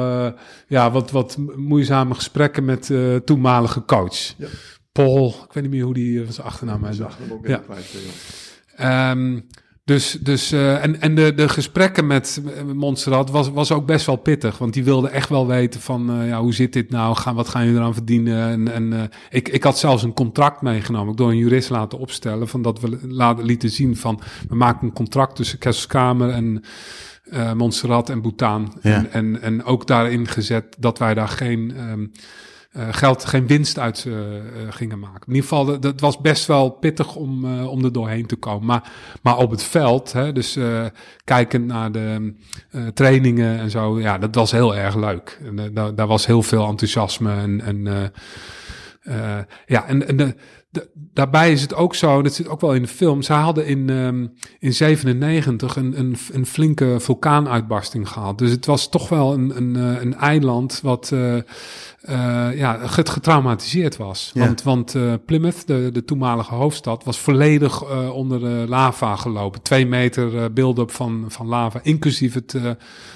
ja, 0.66 0.90
wat, 0.90 1.11
wat 1.11 1.37
moeizame 1.57 2.14
gesprekken 2.14 2.64
met 2.64 2.92
toenmalige 3.24 3.85
coach. 3.85 4.35
Ja. 4.37 4.46
Paul, 4.92 5.29
ik 5.29 5.53
weet 5.53 5.62
niet 5.62 5.72
meer 5.72 5.85
hoe 5.85 5.94
die 5.94 6.24
was 6.24 6.40
achternaam 6.40 6.85
is. 6.85 7.00
Ja. 7.44 9.11
Um, 9.11 9.46
dus, 9.85 10.18
dus 10.20 10.53
uh, 10.53 10.85
en, 10.85 11.01
en 11.01 11.14
de, 11.14 11.35
de 11.35 11.49
gesprekken 11.49 12.07
met 12.07 12.42
Montserrat 12.75 13.31
was, 13.31 13.51
was 13.51 13.73
ook 13.73 13.87
best 13.87 14.07
wel 14.07 14.16
pittig. 14.16 14.59
Want 14.59 14.73
die 14.73 14.85
wilde 14.85 15.09
echt 15.09 15.29
wel 15.29 15.47
weten 15.47 15.81
van, 15.81 16.20
uh, 16.20 16.29
ja, 16.29 16.40
hoe 16.40 16.55
zit 16.55 16.73
dit 16.73 16.90
nou? 16.90 17.16
Gaan, 17.16 17.35
wat 17.35 17.49
gaan 17.49 17.64
jullie 17.64 17.79
eraan 17.79 17.94
verdienen? 17.94 18.49
En, 18.49 18.73
en 18.73 18.92
uh, 18.92 19.03
ik, 19.31 19.49
ik 19.49 19.62
had 19.62 19.79
zelfs 19.79 20.03
een 20.03 20.12
contract 20.12 20.62
meegenomen. 20.62 21.11
Ik 21.11 21.16
door 21.16 21.31
een 21.31 21.37
jurist 21.37 21.70
laten 21.70 21.99
opstellen. 21.99 22.49
Van 22.49 22.62
dat 22.62 22.81
we 22.81 22.99
laten, 23.09 23.44
lieten 23.44 23.70
zien 23.70 23.97
van, 23.97 24.20
we 24.49 24.55
maken 24.55 24.87
een 24.87 24.92
contract 24.92 25.37
tussen 25.37 25.59
Kesselskamer 25.59 26.31
en 26.31 26.62
Montserrat 27.57 28.11
en 28.11 28.23
Bhutan. 28.23 28.79
Ja. 28.83 28.94
En, 28.94 29.12
en, 29.12 29.42
en 29.42 29.64
ook 29.64 29.87
daarin 29.87 30.29
gezet 30.29 30.77
dat 30.79 30.99
wij 30.99 31.14
daar 31.14 31.29
geen... 31.29 31.75
Um, 31.90 32.01
uh, 32.01 32.07
geld 32.91 33.25
geen 33.25 33.47
winst 33.47 33.79
uit 33.79 34.05
uh, 34.05 34.15
gingen 34.71 34.99
maken. 34.99 35.21
In 35.27 35.35
ieder 35.35 35.49
geval, 35.49 35.81
dat, 35.81 36.01
was 36.01 36.21
best 36.21 36.47
wel 36.47 36.71
pittig 36.71 37.15
om, 37.17 37.63
om 37.65 37.85
er 37.85 37.93
doorheen 37.93 38.27
te 38.27 38.37
komen. 38.37 38.67
Maar, 38.67 38.93
maar 39.23 39.37
op 39.37 39.51
het 39.51 39.63
veld, 39.63 40.13
hè, 40.13 40.33
dus 40.33 40.59
kijkend 41.25 41.67
naar 41.67 41.93
de 41.93 42.35
trainingen 42.95 43.59
en 43.59 43.71
zo, 43.71 44.01
ja, 44.01 44.19
dat 44.19 44.35
was 44.35 44.51
heel 44.51 44.77
erg 44.77 44.95
leuk. 44.95 45.41
En, 45.45 45.75
daar, 45.75 45.95
daar 45.95 46.07
was 46.07 46.27
heel 46.27 46.43
veel 46.43 46.67
enthousiasme 46.67 47.33
en, 47.33 47.61
en 47.61 48.13
ja, 49.67 49.87
en, 49.87 50.09
en 50.09 50.17
de, 50.17 50.35
de, 50.75 50.88
daarbij 50.95 51.53
is 51.53 51.62
het 51.62 51.75
ook 51.75 51.95
zo, 51.95 52.23
dat 52.23 52.35
zit 52.35 52.49
ook 52.49 52.61
wel 52.61 52.75
in 52.75 52.83
de 52.83 52.88
film. 52.88 53.23
Zij 53.23 53.37
hadden 53.37 53.67
in, 53.67 53.88
um, 53.88 54.33
in 54.59 54.73
97 54.73 55.77
een, 55.77 55.99
een, 55.99 56.17
een 56.33 56.47
flinke 56.47 56.97
vulkaanuitbarsting 56.99 58.09
gehad. 58.09 58.38
Dus 58.38 58.51
het 58.51 58.67
was 58.67 58.88
toch 58.88 59.09
wel 59.09 59.33
een, 59.33 59.57
een, 59.57 59.75
een 59.75 60.14
eiland 60.14 60.81
wat 60.83 61.11
uh, 61.14 61.35
uh, 61.35 61.43
ja, 62.55 62.87
getraumatiseerd 62.87 63.97
was. 63.97 64.31
Ja. 64.35 64.47
Want, 64.47 64.62
want 64.62 64.95
uh, 64.95 65.14
Plymouth, 65.27 65.67
de, 65.67 65.90
de 65.93 66.05
toenmalige 66.05 66.55
hoofdstad, 66.55 67.05
was 67.05 67.19
volledig 67.19 68.11
onder 68.12 68.40
de 68.40 68.64
lava 68.69 69.17
gelopen. 69.17 69.62
Twee 69.62 69.87
meter 69.87 70.53
build-up 70.53 70.90
van, 70.90 71.25
van 71.29 71.47
lava, 71.47 71.81
inclusief 71.83 72.35
het, 72.35 72.53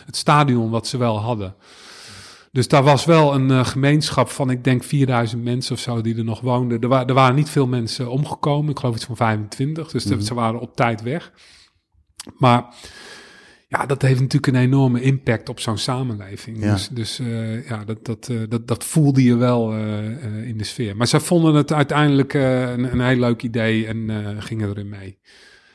het 0.07 0.17
stadion 0.17 0.71
wat 0.71 0.87
ze 0.87 0.97
wel 0.97 1.21
hadden. 1.21 1.55
Dus 2.53 2.69
daar 2.69 2.83
was 2.83 3.05
wel 3.05 3.35
een 3.35 3.67
gemeenschap 3.67 4.29
van, 4.29 4.51
ik 4.51 4.65
denk 4.65 4.85
4000 4.85 5.45
mensen 5.45 5.75
of 5.75 5.81
zo 5.81 6.01
die 6.01 6.17
er 6.17 6.25
nog 6.25 6.41
woonden. 6.41 6.81
Er, 6.81 6.89
wa 6.89 7.07
er 7.07 7.15
waren 7.15 7.35
niet 7.35 7.51
veel 7.51 7.67
mensen 7.67 8.11
omgekomen, 8.11 8.71
ik 8.71 8.79
geloof 8.79 8.95
iets 8.95 9.05
van 9.05 9.17
25. 9.17 9.91
Dus 9.91 10.05
mm 10.05 10.13
-hmm. 10.13 10.21
ze 10.21 10.35
waren 10.35 10.61
op 10.61 10.77
tijd 10.77 11.03
weg. 11.03 11.33
Maar 12.37 12.75
ja, 13.69 13.87
dat 13.87 14.03
heeft 14.03 14.21
natuurlijk 14.21 14.47
een 14.47 14.63
enorme 14.63 15.01
impact 15.01 15.49
op 15.49 15.61
zo'n 15.61 15.79
samenleving. 15.79 16.63
Ja. 16.63 16.73
Dus, 16.73 16.89
dus 16.89 17.21
uh, 17.21 17.69
ja, 17.69 17.85
dat, 17.85 18.05
dat, 18.05 18.29
uh, 18.31 18.41
dat, 18.49 18.69
dat 18.69 18.85
voelde 18.85 19.23
je 19.23 19.37
wel 19.37 19.75
uh, 19.77 20.49
in 20.49 20.59
de 20.59 20.65
sfeer. 20.65 20.97
Maar 20.97 21.07
ze 21.07 21.21
vonden 21.21 21.55
het 21.55 21.73
uiteindelijk 21.73 22.35
een, 22.35 22.93
een 22.93 23.01
heel 23.01 23.19
leuk 23.19 23.43
idee 23.43 23.87
en 23.87 24.37
gingen 24.39 24.69
erin 24.69 24.89
mee. 24.89 25.19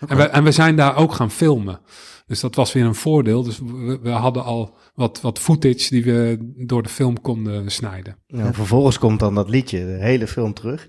Okay. 0.02 0.18
En, 0.18 0.24
we, 0.24 0.30
en 0.30 0.44
we 0.44 0.52
zijn 0.52 0.76
daar 0.76 0.96
ook 0.96 1.14
gaan 1.14 1.32
filmen. 1.32 1.80
Dus 2.26 2.40
dat 2.40 2.56
was 2.56 2.74
weer 2.74 2.86
een 2.86 2.96
voordeel. 2.96 3.44
Dus 3.44 3.60
we, 4.02 4.10
hadden 4.10 4.44
al 4.44 4.78
wat, 4.96 5.22
wat 5.22 5.40
footage 5.40 5.90
die 5.90 6.04
we 6.04 6.52
door 6.58 6.84
de 6.84 6.90
film 6.90 7.22
konden 7.22 7.72
snijden. 7.72 8.18
Ja, 8.28 8.54
vervolgens 8.54 9.00
komt 9.00 9.20
dan 9.20 9.36
dat 9.36 9.50
liedje, 9.50 9.78
de 9.78 9.98
hele 10.00 10.28
film 10.28 10.54
terug 10.54 10.88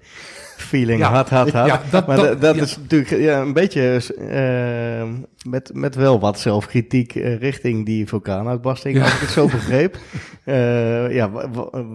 feeling 0.56 1.00
ja. 1.00 1.12
had, 1.12 1.28
had, 1.28 1.50
had. 1.50 1.66
Ja, 1.66 1.80
dat, 1.90 2.06
maar 2.06 2.16
dat, 2.16 2.40
dat 2.40 2.56
is 2.56 2.76
natuurlijk 2.76 3.10
ja, 3.10 3.40
een 3.40 3.52
beetje 3.52 4.00
uh, 4.18 5.12
met, 5.50 5.70
met 5.74 5.94
wel 5.94 6.20
wat 6.20 6.40
zelfkritiek 6.40 7.14
uh, 7.14 7.38
richting 7.38 7.86
die 7.86 8.08
vulkaanuitbarsting, 8.08 9.02
als 9.02 9.14
ik 9.14 9.20
het 9.20 9.30
zo 9.30 9.46
begreep. 9.46 9.96
Uh, 10.44 11.12
ja, 11.18 11.30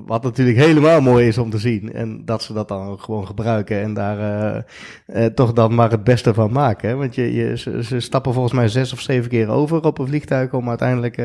wat 0.05 0.23
natuurlijk 0.23 0.57
helemaal 0.57 1.01
mooi 1.01 1.27
is 1.27 1.37
om 1.37 1.49
te 1.49 1.57
zien. 1.57 1.93
En 1.93 2.25
dat 2.25 2.43
ze 2.43 2.53
dat 2.53 2.67
dan 2.67 2.99
gewoon 2.99 3.27
gebruiken 3.27 3.81
en 3.81 3.93
daar 3.93 4.65
toch 5.35 5.53
dan 5.53 5.75
maar 5.75 5.91
het 5.91 6.03
beste 6.03 6.33
van 6.33 6.51
maken. 6.51 6.89
Hè? 6.89 6.95
Want 6.95 7.15
je, 7.15 7.33
je, 7.33 7.57
ze, 7.57 7.83
ze, 7.83 7.99
stappen 7.99 8.33
volgens 8.33 8.53
mij 8.53 8.67
zes 8.67 8.93
of 8.93 8.99
zeven 8.99 9.29
keer 9.29 9.49
over 9.49 9.83
op 9.83 9.97
een 9.99 10.07
vliegtuig 10.07 10.53
om 10.53 10.69
uiteindelijk 10.69 11.17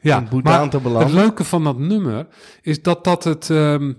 ja, 0.00 0.18
in 0.18 0.28
Bhutan 0.28 0.70
te 0.70 0.80
belanden. 0.80 1.08
Het 1.08 1.16
leuke 1.16 1.44
van 1.44 1.64
dat 1.64 1.78
nummer 1.78 2.26
is 2.62 2.82
dat 2.82 3.04
dat 3.04 3.24
het... 3.24 3.48
Um, 3.48 3.96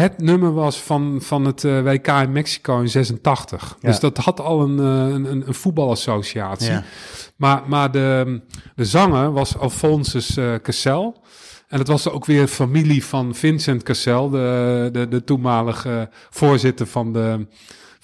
het 0.00 0.18
nummer 0.18 0.52
was 0.52 0.80
van, 0.80 1.18
van 1.22 1.44
het 1.44 1.62
uh, 1.62 1.82
WK 1.82 2.08
in 2.08 2.32
Mexico 2.32 2.80
in 2.80 2.88
86. 2.88 3.76
Ja. 3.80 3.88
Dus 3.88 4.00
dat 4.00 4.16
had 4.16 4.40
al 4.40 4.62
een, 4.62 4.78
uh, 4.78 5.14
een, 5.14 5.46
een 5.46 5.54
voetbalassociatie. 5.54 6.70
Ja. 6.70 6.84
Maar, 7.36 7.62
maar 7.66 7.90
de, 7.90 8.40
de 8.74 8.84
zanger 8.84 9.32
was 9.32 9.58
Alphonsus 9.58 10.36
uh, 10.38 10.54
Cassel. 10.62 11.22
En 11.68 11.78
dat 11.78 11.86
was 11.86 12.08
ook 12.08 12.24
weer 12.24 12.46
familie 12.46 13.04
van 13.04 13.34
Vincent 13.34 13.82
Cassel, 13.82 14.30
de, 14.30 14.88
de, 14.92 15.08
de 15.08 15.24
toenmalige 15.24 16.08
voorzitter 16.30 16.86
van 16.86 17.12
de, 17.12 17.46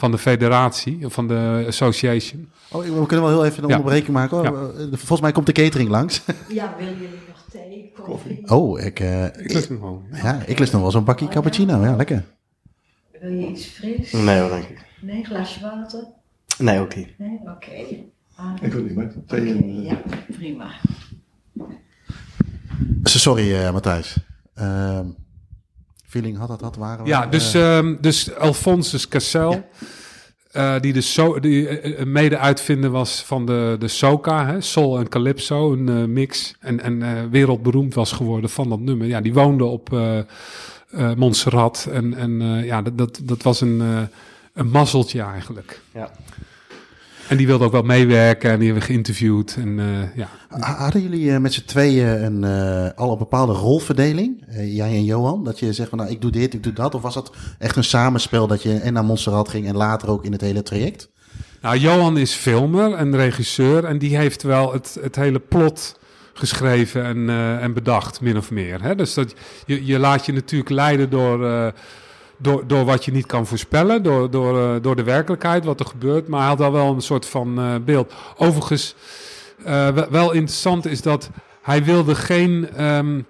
van 0.01 0.11
de 0.11 0.19
federatie, 0.19 1.09
van 1.09 1.29
de 1.29 1.65
association. 1.67 2.49
Oh, 2.71 2.83
we 2.83 3.07
kunnen 3.07 3.27
wel 3.27 3.29
heel 3.29 3.45
even 3.45 3.63
een 3.63 3.69
ja. 3.69 3.77
onderbreking 3.77 4.13
maken. 4.13 4.43
Ja. 4.43 4.53
Volgens 4.91 5.21
mij 5.21 5.33
komt 5.33 5.47
de 5.47 5.53
catering 5.53 5.89
langs. 5.89 6.23
Ja, 6.49 6.75
wil 6.79 6.87
jullie 6.87 7.09
thee, 7.51 7.93
koffie? 8.03 8.51
Oh, 8.51 8.81
ik, 8.81 9.01
uh, 9.01 9.25
ik 9.25 9.53
lust 9.53 9.71
nog 9.71 9.81
wel. 9.81 10.03
Ja, 10.13 10.43
ik 10.47 10.59
lust 10.59 10.73
nog 10.73 10.83
wel 10.83 10.91
zo'n 10.91 11.05
bakje 11.05 11.25
oh, 11.25 11.31
cappuccino. 11.31 11.83
Ja, 11.83 11.97
lekker. 11.97 12.25
Wil 13.21 13.33
je 13.33 13.47
iets 13.47 13.67
fris? 13.67 14.13
Nee 14.13 14.41
hoor, 14.41 14.49
dank 14.49 14.63
je. 14.63 14.75
Nee, 15.01 15.17
een 15.17 15.25
glaasje 15.25 15.61
water? 15.61 16.05
Nee, 16.59 16.81
niet. 16.81 17.19
Nee, 17.19 17.39
oké. 17.41 17.51
Okay. 17.51 18.07
Ah, 18.35 18.55
ik 18.61 18.73
wil 18.73 18.83
niet 18.83 18.95
met 18.95 19.29
thee 19.29 19.41
okay, 19.41 19.53
en, 19.53 19.69
uh... 19.69 19.85
Ja, 19.85 20.01
prima. 20.33 20.71
Sorry, 23.03 23.53
uh, 23.53 23.73
Matthijs. 23.73 24.17
Feeling 26.11 26.39
had 26.39 26.49
dat, 26.49 26.61
had 26.61 26.77
waren 26.77 27.07
Ja, 27.07 27.27
dus, 27.27 27.55
um, 27.55 27.99
dus 28.01 28.35
Alphonsus 28.35 29.09
Cassel... 29.09 29.53
Ja. 29.53 29.65
Uh, 30.57 30.81
die 30.81 30.93
de 30.93 31.01
so 31.01 31.41
die 31.41 31.83
uh, 31.83 32.05
mede 32.05 32.39
uitvinder 32.39 32.91
was 32.91 33.23
van 33.23 33.47
de, 33.47 33.77
de 33.79 33.89
soca, 33.89 34.47
hè, 34.47 34.61
soul 34.61 34.99
en 34.99 35.09
calypso, 35.09 35.73
een 35.73 35.91
uh, 35.91 36.05
mix. 36.05 36.55
En, 36.61 36.81
en 36.81 37.31
wereldberoemd 37.31 37.95
was 37.95 38.13
geworden 38.13 38.51
van 38.51 38.69
dat 38.69 38.81
nummer. 38.81 39.07
Ja, 39.07 39.21
die 39.21 39.35
woonde 39.35 39.65
op 39.65 39.97
Montserrat. 41.17 41.89
En, 41.93 42.15
en 42.15 42.65
ja, 42.65 42.83
dat, 42.83 42.99
dat, 42.99 43.21
dat 43.23 43.43
was 43.43 43.61
een, 43.61 44.09
een 44.55 44.69
mazzeltje 44.71 45.23
eigenlijk. 45.23 45.81
Ja. 45.95 46.11
En 47.31 47.37
die 47.37 47.47
wilde 47.47 47.65
ook 47.65 47.73
wel 47.73 47.83
meewerken 47.83 48.51
en 48.51 48.59
die 48.59 48.65
hebben 48.65 48.87
we 48.87 48.93
geïnterviewd. 48.93 49.57
En, 49.59 49.79
uh, 49.79 50.17
ja. 50.17 50.29
Hadden 50.61 51.03
jullie 51.03 51.39
met 51.39 51.53
z'n 51.53 51.65
tweeën 51.65 52.25
een, 52.25 52.45
al 52.95 53.13
een 53.13 53.19
bepaalde 53.19 53.53
rolverdeling? 53.53 54.45
jij 54.57 54.89
en 54.89 55.05
Johan? 55.05 55.45
Dat 55.45 55.59
je 55.59 55.73
zegt 55.73 55.89
van 55.89 55.99
nou, 55.99 56.11
ik 56.11 56.21
doe 56.21 56.31
dit, 56.31 56.55
ik 56.55 56.63
doe 56.63 56.73
dat. 56.73 56.95
Of 56.95 57.03
was 57.03 57.15
dat 57.15 57.33
echt 57.59 57.77
een 57.77 57.85
samenspel 57.85 58.47
dat 58.47 58.63
je 58.63 58.75
en 58.75 58.93
naar 58.93 59.05
Montserrat 59.05 59.49
ging 59.49 59.67
en 59.67 59.77
later 59.77 60.09
ook 60.09 60.25
in 60.25 60.33
het 60.33 60.41
hele 60.41 60.63
traject? 60.63 61.09
Nou, 61.61 61.79
Johan 61.79 62.19
is 62.19 62.33
filmer 62.33 62.93
en 62.93 63.17
regisseur 63.17 63.85
en 63.85 63.99
die 63.99 64.17
heeft 64.17 64.43
wel 64.43 64.73
het, 64.73 64.99
het 65.01 65.17
hele 65.17 65.39
plot 65.39 65.99
geschreven 66.33 67.05
en, 67.05 67.17
uh, 67.17 67.63
en 67.63 67.73
bedacht, 67.73 68.21
min 68.21 68.37
of 68.37 68.51
meer. 68.51 68.83
Hè? 68.83 68.95
Dus 68.95 69.15
dat, 69.15 69.35
je, 69.67 69.87
je 69.87 69.99
laat 69.99 70.27
je 70.27 70.33
natuurlijk 70.33 70.71
leiden 70.71 71.11
door, 71.11 71.45
uh, 71.45 71.67
door, 72.43 72.67
door 72.67 72.85
wat 72.85 73.05
je 73.05 73.13
niet 73.13 73.27
kan 73.27 73.47
voorspellen, 73.47 74.03
door, 74.03 74.31
door, 74.31 74.59
uh, 74.59 74.83
door 74.83 74.97
de 74.97 75.03
werkelijkheid, 75.03 75.65
wat 75.65 75.81
er 75.81 75.87
gebeurt. 75.87 76.29
Maar 76.29 76.41
hij 76.41 76.49
had 76.49 76.61
al 76.61 76.73
wel 76.73 76.95
een 76.95 77.01
soort 77.01 77.27
van 77.27 77.83
beeld. 77.85 78.13
Overigens, 78.37 78.95
wel 80.11 80.33
interessant 80.33 80.87
is 80.87 81.03
dat 81.03 81.31
hij 81.63 81.85
wilde 81.85 82.15
geen 82.15 82.85
um, 82.85 83.27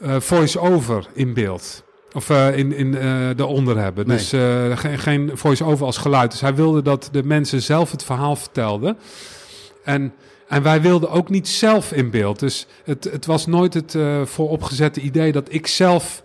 voice-over 0.00 1.06
in 1.12 1.34
beeld. 1.34 1.82
Of 2.12 2.30
in, 2.30 2.72
in 2.72 2.94
eronder 3.36 3.78
hebben. 3.78 4.06
Nee. 4.06 4.16
Dus 4.16 4.28
geen, 4.80 4.98
geen 4.98 5.30
voice-over 5.34 5.86
als 5.86 5.96
geluid. 5.96 6.30
Dus 6.30 6.40
hij 6.40 6.54
wilde 6.54 6.82
dat 6.82 7.08
de 7.12 7.22
mensen 7.22 7.62
zelf 7.62 7.90
het 7.90 8.04
verhaal 8.04 8.36
vertelden. 8.36 8.98
En, 9.84 10.14
en 10.48 10.62
wij 10.62 10.80
wilden 10.80 11.10
ook 11.10 11.28
niet 11.28 11.48
zelf 11.48 11.92
in 11.92 12.10
beeld. 12.10 12.38
Dus 12.38 12.66
het, 12.84 13.04
het 13.04 13.26
was 13.26 13.46
nooit 13.46 13.74
het 13.74 13.96
vooropgezette 14.24 15.00
idee 15.00 15.32
dat 15.32 15.46
ik 15.50 15.66
zelf 15.66 16.22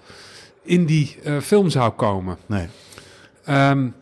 in 0.70 0.86
die 0.86 1.18
film 1.42 1.70
zou 1.70 1.92
komen. 1.92 2.38
Nee. 2.46 2.68
Um, 3.50 3.94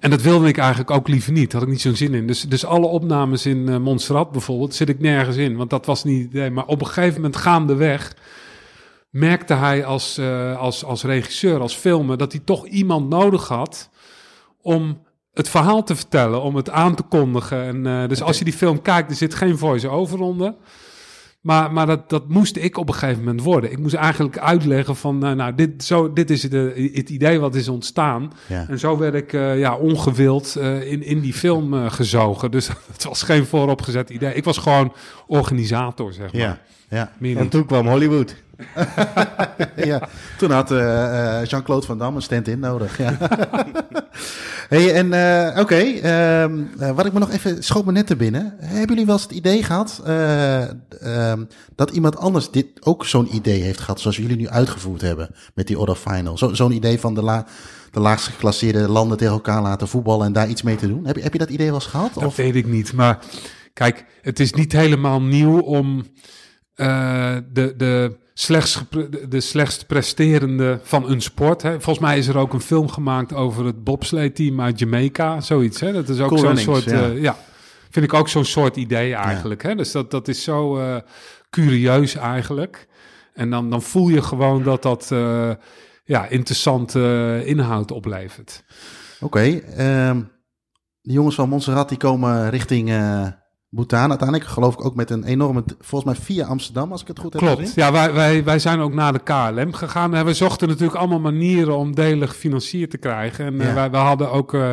en 0.00 0.10
dat 0.10 0.22
wilde 0.22 0.48
ik 0.48 0.58
eigenlijk 0.58 0.90
ook 0.90 1.08
liever 1.08 1.32
niet. 1.32 1.52
Had 1.52 1.62
ik 1.62 1.68
niet 1.68 1.80
zo'n 1.80 1.96
zin 1.96 2.14
in. 2.14 2.26
Dus, 2.26 2.42
dus 2.42 2.64
alle 2.64 2.86
opnames 2.86 3.46
in 3.46 3.68
uh, 3.68 3.76
Montserrat 3.76 4.32
bijvoorbeeld 4.32 4.74
zit 4.74 4.88
ik 4.88 5.00
nergens 5.00 5.36
in. 5.36 5.56
Want 5.56 5.70
dat 5.70 5.86
was 5.86 6.04
niet 6.04 6.26
idee. 6.26 6.50
Maar 6.50 6.66
op 6.66 6.80
een 6.80 6.86
gegeven 6.86 7.14
moment 7.14 7.36
gaandeweg 7.36 8.16
merkte 9.10 9.54
hij 9.54 9.84
als, 9.84 10.18
uh, 10.18 10.58
als, 10.58 10.84
als 10.84 11.02
regisseur, 11.02 11.60
als 11.60 11.74
filmer, 11.74 12.16
dat 12.16 12.32
hij 12.32 12.40
toch 12.44 12.66
iemand 12.66 13.08
nodig 13.08 13.48
had 13.48 13.90
om 14.62 15.02
het 15.32 15.48
verhaal 15.48 15.82
te 15.82 15.96
vertellen, 15.96 16.42
om 16.42 16.56
het 16.56 16.70
aan 16.70 16.94
te 16.94 17.02
kondigen. 17.02 17.64
En, 17.64 17.86
uh, 17.86 18.08
dus 18.08 18.22
als 18.22 18.38
je 18.38 18.44
die 18.44 18.52
film 18.52 18.82
kijkt, 18.82 19.10
er 19.10 19.16
zit 19.16 19.34
geen 19.34 19.58
voice-over 19.58 20.20
onder. 20.20 20.54
Maar, 21.44 21.72
maar 21.72 21.86
dat, 21.86 22.10
dat 22.10 22.28
moest 22.28 22.56
ik 22.56 22.76
op 22.76 22.88
een 22.88 22.94
gegeven 22.94 23.18
moment 23.24 23.42
worden. 23.42 23.72
Ik 23.72 23.78
moest 23.78 23.94
eigenlijk 23.94 24.38
uitleggen 24.38 24.96
van, 24.96 25.26
uh, 25.26 25.32
nou, 25.32 25.54
dit, 25.54 25.84
zo, 25.84 26.12
dit 26.12 26.30
is 26.30 26.40
de, 26.40 26.90
het 26.94 27.10
idee 27.10 27.38
wat 27.38 27.54
is 27.54 27.68
ontstaan. 27.68 28.32
Ja. 28.46 28.66
En 28.68 28.78
zo 28.78 28.98
werd 28.98 29.14
ik 29.14 29.32
uh, 29.32 29.58
ja, 29.58 29.76
ongewild 29.76 30.56
uh, 30.58 30.92
in, 30.92 31.02
in 31.02 31.20
die 31.20 31.32
film 31.32 31.88
gezogen. 31.90 32.50
Dus 32.50 32.68
het 32.92 33.04
was 33.04 33.22
geen 33.22 33.46
vooropgezet 33.46 34.10
idee. 34.10 34.34
Ik 34.34 34.44
was 34.44 34.58
gewoon 34.58 34.92
organisator, 35.26 36.12
zeg 36.12 36.32
maar. 36.32 36.40
Ja, 36.40 36.60
ja. 37.20 37.36
En 37.36 37.48
toen 37.48 37.66
kwam 37.66 37.88
Hollywood. 37.88 38.34
ja, 39.90 40.08
toen 40.38 40.50
had 40.50 40.70
uh, 40.70 41.44
Jean-Claude 41.44 41.86
Van 41.86 41.98
Damme 41.98 42.16
een 42.16 42.22
stand-in 42.22 42.58
nodig. 42.58 42.98
Ja. 42.98 43.16
hey, 44.74 44.94
en 44.94 45.06
uh, 45.06 45.50
oké, 45.50 45.60
okay, 45.60 46.46
uh, 46.80 46.90
wat 46.96 47.06
ik 47.06 47.12
me 47.12 47.18
nog 47.18 47.30
even 47.30 47.62
schoot 47.62 47.84
me 47.84 47.92
net 47.92 48.06
te 48.06 48.16
binnen. 48.16 48.54
Hebben 48.58 48.88
jullie 48.88 49.06
wel 49.06 49.14
eens 49.14 49.22
het 49.22 49.32
idee 49.32 49.62
gehad 49.62 50.02
ehm, 50.04 51.44
dat 51.74 51.90
iemand 51.90 52.16
anders 52.16 52.50
dit 52.50 52.66
ook 52.80 53.06
zo'n 53.06 53.34
idee 53.34 53.62
heeft 53.62 53.80
gehad, 53.80 54.00
zoals 54.00 54.16
jullie 54.16 54.36
nu 54.36 54.48
uitgevoerd 54.48 55.00
hebben 55.00 55.34
met 55.54 55.66
die 55.66 55.78
Order 55.78 55.96
Final? 55.96 56.38
Zo, 56.38 56.54
zo'n 56.54 56.72
idee 56.72 57.00
van 57.00 57.14
de, 57.14 57.22
la, 57.22 57.46
de 57.90 58.00
laagst 58.00 58.26
geclasseerde 58.26 58.88
landen 58.88 59.16
tegen 59.18 59.34
elkaar 59.34 59.62
laten 59.62 59.88
voetballen 59.88 60.26
en 60.26 60.32
daar 60.32 60.48
iets 60.48 60.62
mee 60.62 60.76
te 60.76 60.88
doen. 60.88 61.06
Heb, 61.06 61.22
heb 61.22 61.32
je 61.32 61.38
dat 61.38 61.50
idee 61.50 61.66
wel 61.66 61.74
eens 61.74 61.86
gehad? 61.86 62.14
Dat 62.14 62.24
of? 62.24 62.36
weet 62.36 62.54
ik 62.54 62.66
niet, 62.66 62.92
maar 62.92 63.18
kijk, 63.72 64.04
het 64.22 64.40
is 64.40 64.52
niet 64.52 64.72
helemaal 64.72 65.22
nieuw 65.22 65.58
om 65.58 66.04
de, 66.74 67.74
de 67.76 68.22
slechts, 68.34 68.82
de 69.28 69.40
slechtst 69.40 69.86
presterende 69.86 70.80
van 70.82 71.10
een 71.10 71.20
sport. 71.20 71.62
Hè. 71.62 71.70
Volgens 71.70 71.98
mij 71.98 72.18
is 72.18 72.26
er 72.26 72.38
ook 72.38 72.52
een 72.52 72.60
film 72.60 72.88
gemaakt 72.88 73.32
over 73.32 73.64
het 73.64 73.84
bobsleigh-team 73.84 74.60
uit 74.60 74.78
Jamaica. 74.78 75.40
Zoiets, 75.40 75.80
hè. 75.80 75.92
Dat 75.92 76.08
is 76.08 76.20
ook 76.20 76.28
cool 76.28 76.40
zo'n 76.40 76.56
soort... 76.56 76.84
ja. 76.84 77.08
Uh, 77.08 77.22
ja, 77.22 77.36
vind 77.90 78.04
ik 78.04 78.14
ook 78.14 78.28
zo'n 78.28 78.44
soort 78.44 78.76
idee 78.76 79.14
eigenlijk. 79.14 79.62
Hè. 79.62 79.74
Dus 79.74 79.92
dat, 79.92 80.10
dat 80.10 80.28
is 80.28 80.42
zo 80.42 80.78
uh, 80.78 80.96
curieus 81.50 82.14
eigenlijk. 82.14 82.88
En 83.34 83.50
dan, 83.50 83.70
dan 83.70 83.82
voel 83.82 84.08
je 84.08 84.22
gewoon 84.22 84.62
dat 84.62 84.82
dat 84.82 85.10
uh, 85.12 85.50
ja, 86.04 86.26
interessante 86.26 87.42
inhoud 87.44 87.90
oplevert. 87.90 88.64
Oké, 89.20 89.24
okay, 89.24 90.08
um, 90.08 90.30
de 91.00 91.12
jongens 91.12 91.34
van 91.34 91.48
Montserrat 91.48 91.88
die 91.88 91.98
komen 91.98 92.50
richting... 92.50 92.90
Bhutan 93.74 94.08
uiteindelijk, 94.08 94.50
geloof 94.50 94.74
ik 94.74 94.84
ook 94.84 94.94
met 94.94 95.10
een 95.10 95.24
enorme, 95.24 95.64
volgens 95.80 96.12
mij 96.12 96.24
via 96.24 96.46
Amsterdam, 96.46 96.92
als 96.92 97.00
ik 97.00 97.06
het 97.06 97.18
goed 97.18 97.32
heb 97.32 97.42
Klopt, 97.42 97.60
gezien. 97.60 97.74
ja, 97.76 97.92
wij, 97.92 98.12
wij, 98.12 98.44
wij 98.44 98.58
zijn 98.58 98.80
ook 98.80 98.94
naar 98.94 99.12
de 99.12 99.22
KLM 99.22 99.72
gegaan. 99.72 100.14
En 100.14 100.24
we 100.24 100.34
zochten 100.34 100.68
natuurlijk 100.68 100.98
allemaal 100.98 101.20
manieren 101.20 101.76
om 101.76 101.94
delen 101.94 102.28
gefinancierd 102.28 102.90
te 102.90 102.98
krijgen. 102.98 103.44
En 103.44 103.56
ja. 103.56 103.68
uh, 103.68 103.74
wij, 103.74 103.90
wij 103.90 104.00
hadden 104.00 104.30
ook 104.30 104.54
uh, 104.54 104.70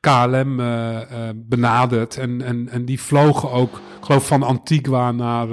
KLM 0.00 0.60
uh, 0.60 0.98
benaderd. 1.34 2.16
En, 2.16 2.42
en, 2.42 2.68
en 2.68 2.84
die 2.84 3.00
vlogen 3.00 3.50
ook, 3.50 3.74
ik 3.76 4.04
geloof 4.04 4.26
van 4.26 4.42
Antigua 4.42 5.12
naar, 5.12 5.48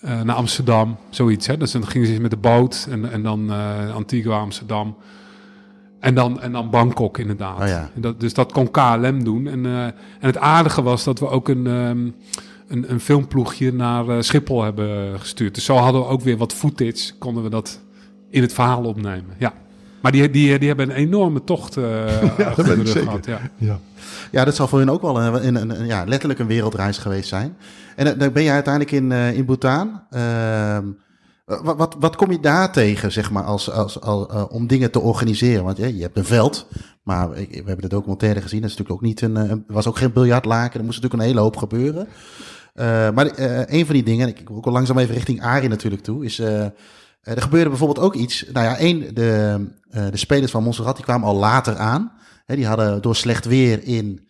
naar 0.00 0.36
Amsterdam, 0.36 0.96
zoiets. 1.10 1.46
Hè? 1.46 1.56
Dus 1.56 1.72
dan 1.72 1.86
gingen 1.86 2.06
ze 2.06 2.20
met 2.20 2.30
de 2.30 2.36
boot 2.36 2.86
en, 2.90 3.10
en 3.10 3.22
dan 3.22 3.50
Antigua, 3.94 4.38
Amsterdam. 4.38 4.96
En 6.00 6.14
dan, 6.14 6.40
en 6.40 6.52
dan 6.52 6.70
Bangkok 6.70 7.18
inderdaad. 7.18 7.60
Oh 7.60 7.66
ja. 7.66 7.90
dat, 7.94 8.20
dus 8.20 8.34
dat 8.34 8.52
kon 8.52 8.70
KLM 8.70 9.24
doen. 9.24 9.46
En, 9.46 9.64
uh, 9.64 9.84
en 9.84 9.94
het 10.20 10.38
aardige 10.38 10.82
was 10.82 11.04
dat 11.04 11.18
we 11.18 11.28
ook 11.28 11.48
een, 11.48 11.66
um, 11.66 12.14
een, 12.68 12.92
een 12.92 13.00
filmploegje 13.00 13.72
naar 13.72 14.08
uh, 14.08 14.16
Schiphol 14.20 14.62
hebben 14.62 15.20
gestuurd. 15.20 15.54
Dus 15.54 15.64
zo 15.64 15.74
hadden 15.74 16.00
we 16.00 16.06
ook 16.06 16.20
weer 16.20 16.36
wat 16.36 16.52
footage. 16.52 17.14
Konden 17.18 17.42
we 17.42 17.50
dat 17.50 17.80
in 18.30 18.42
het 18.42 18.52
verhaal 18.52 18.84
opnemen. 18.84 19.34
Ja. 19.38 19.52
Maar 20.00 20.12
die, 20.12 20.30
die, 20.30 20.58
die 20.58 20.68
hebben 20.68 20.90
een 20.90 20.96
enorme 20.96 21.44
tocht 21.44 21.76
uh, 21.76 22.22
ja, 22.38 22.54
dat 22.54 22.66
ben 22.66 22.80
ik 22.80 22.86
zeker. 22.86 23.02
gehad. 23.02 23.26
Ja. 23.26 23.40
Ja. 23.56 23.78
Ja, 24.30 24.44
dat 24.44 24.54
zal 24.54 24.68
voor 24.68 24.78
hun 24.78 24.90
ook 24.90 25.02
wel 25.02 25.22
een, 25.22 25.46
een, 25.46 25.54
een, 25.54 25.80
een 25.80 25.86
ja, 25.86 26.04
letterlijk 26.04 26.40
een 26.40 26.46
wereldreis 26.46 26.98
geweest 26.98 27.28
zijn. 27.28 27.56
En 27.96 28.18
dan 28.18 28.32
ben 28.32 28.42
je 28.42 28.50
uiteindelijk 28.50 28.92
in, 28.94 29.10
uh, 29.10 29.36
in 29.36 29.44
Bhutan. 29.44 30.00
Uh, 31.48 31.60
wat, 31.60 31.96
wat, 31.98 32.16
kom 32.16 32.30
je 32.30 32.40
daar 32.40 32.72
tegen, 32.72 33.12
zeg 33.12 33.30
maar, 33.30 33.44
als, 33.44 33.70
als, 33.70 33.98
uh, 34.04 34.44
om 34.48 34.66
dingen 34.66 34.90
te 34.90 35.00
organiseren? 35.00 35.64
Want 35.64 35.76
ja, 35.76 35.86
je 35.86 36.02
hebt 36.02 36.16
een 36.16 36.24
veld, 36.24 36.66
maar 37.02 37.30
we 37.30 37.48
hebben 37.54 37.80
de 37.80 37.88
documentaire 37.88 38.40
gezien. 38.40 38.60
Dat 38.60 38.70
is 38.70 38.76
natuurlijk 38.76 39.04
ook 39.04 39.08
niet 39.08 39.20
een, 39.20 39.64
was 39.66 39.86
ook 39.86 39.96
geen 39.96 40.12
biljartlaken. 40.12 40.78
Er 40.78 40.84
moest 40.84 40.96
natuurlijk 41.02 41.22
een 41.22 41.28
hele 41.28 41.40
hoop 41.40 41.56
gebeuren. 41.56 42.08
Maar 43.14 43.30
een 43.68 43.86
van 43.86 43.94
die 43.94 44.04
dingen, 44.04 44.28
ik 44.28 44.48
wil 44.48 44.56
ook 44.56 44.66
al 44.66 44.72
langzaam 44.72 44.98
even 44.98 45.14
richting 45.14 45.42
Arie 45.42 45.68
natuurlijk 45.68 46.02
toe, 46.02 46.24
is 46.24 46.38
er 46.38 46.72
gebeurde 47.22 47.68
bijvoorbeeld 47.68 48.06
ook 48.06 48.14
iets. 48.14 48.44
Nou 48.52 48.66
ja, 48.66 48.76
één, 48.76 49.14
de, 49.14 49.64
de 49.90 50.16
spelers 50.16 50.50
van 50.50 50.62
Montserrat 50.62 50.96
die 50.96 51.04
kwamen 51.04 51.28
al 51.28 51.36
later 51.36 51.76
aan. 51.76 52.12
He, 52.44 52.56
die 52.56 52.66
hadden 52.66 53.02
door 53.02 53.16
slecht 53.16 53.44
weer 53.44 53.84
in 53.84 54.27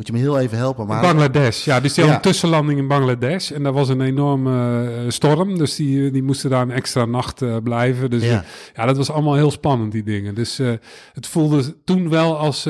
moet 0.00 0.08
je 0.08 0.14
me 0.14 0.30
heel 0.30 0.38
even 0.38 0.58
helpen. 0.58 0.86
Maar... 0.86 1.00
Bangladesh, 1.00 1.64
ja. 1.64 1.80
Dus 1.80 1.94
die 1.94 2.04
hadden 2.04 2.22
een 2.22 2.30
tussenlanding 2.30 2.78
in 2.78 2.88
Bangladesh. 2.88 3.50
En 3.50 3.62
daar 3.62 3.72
was 3.72 3.88
een 3.88 4.00
enorme 4.00 4.84
uh, 5.04 5.10
storm. 5.10 5.58
Dus 5.58 5.76
die, 5.76 6.10
die 6.10 6.22
moesten 6.22 6.50
daar 6.50 6.62
een 6.62 6.70
extra 6.70 7.04
nacht 7.04 7.42
uh, 7.42 7.56
blijven. 7.62 8.10
Dus 8.10 8.22
ja. 8.22 8.44
ja, 8.74 8.86
dat 8.86 8.96
was 8.96 9.10
allemaal 9.10 9.34
heel 9.34 9.50
spannend, 9.50 9.92
die 9.92 10.02
dingen. 10.02 10.34
Dus 10.34 10.60
uh, 10.60 10.72
het 11.12 11.26
voelde 11.26 11.84
toen 11.84 12.08
wel 12.08 12.36
als 12.38 12.64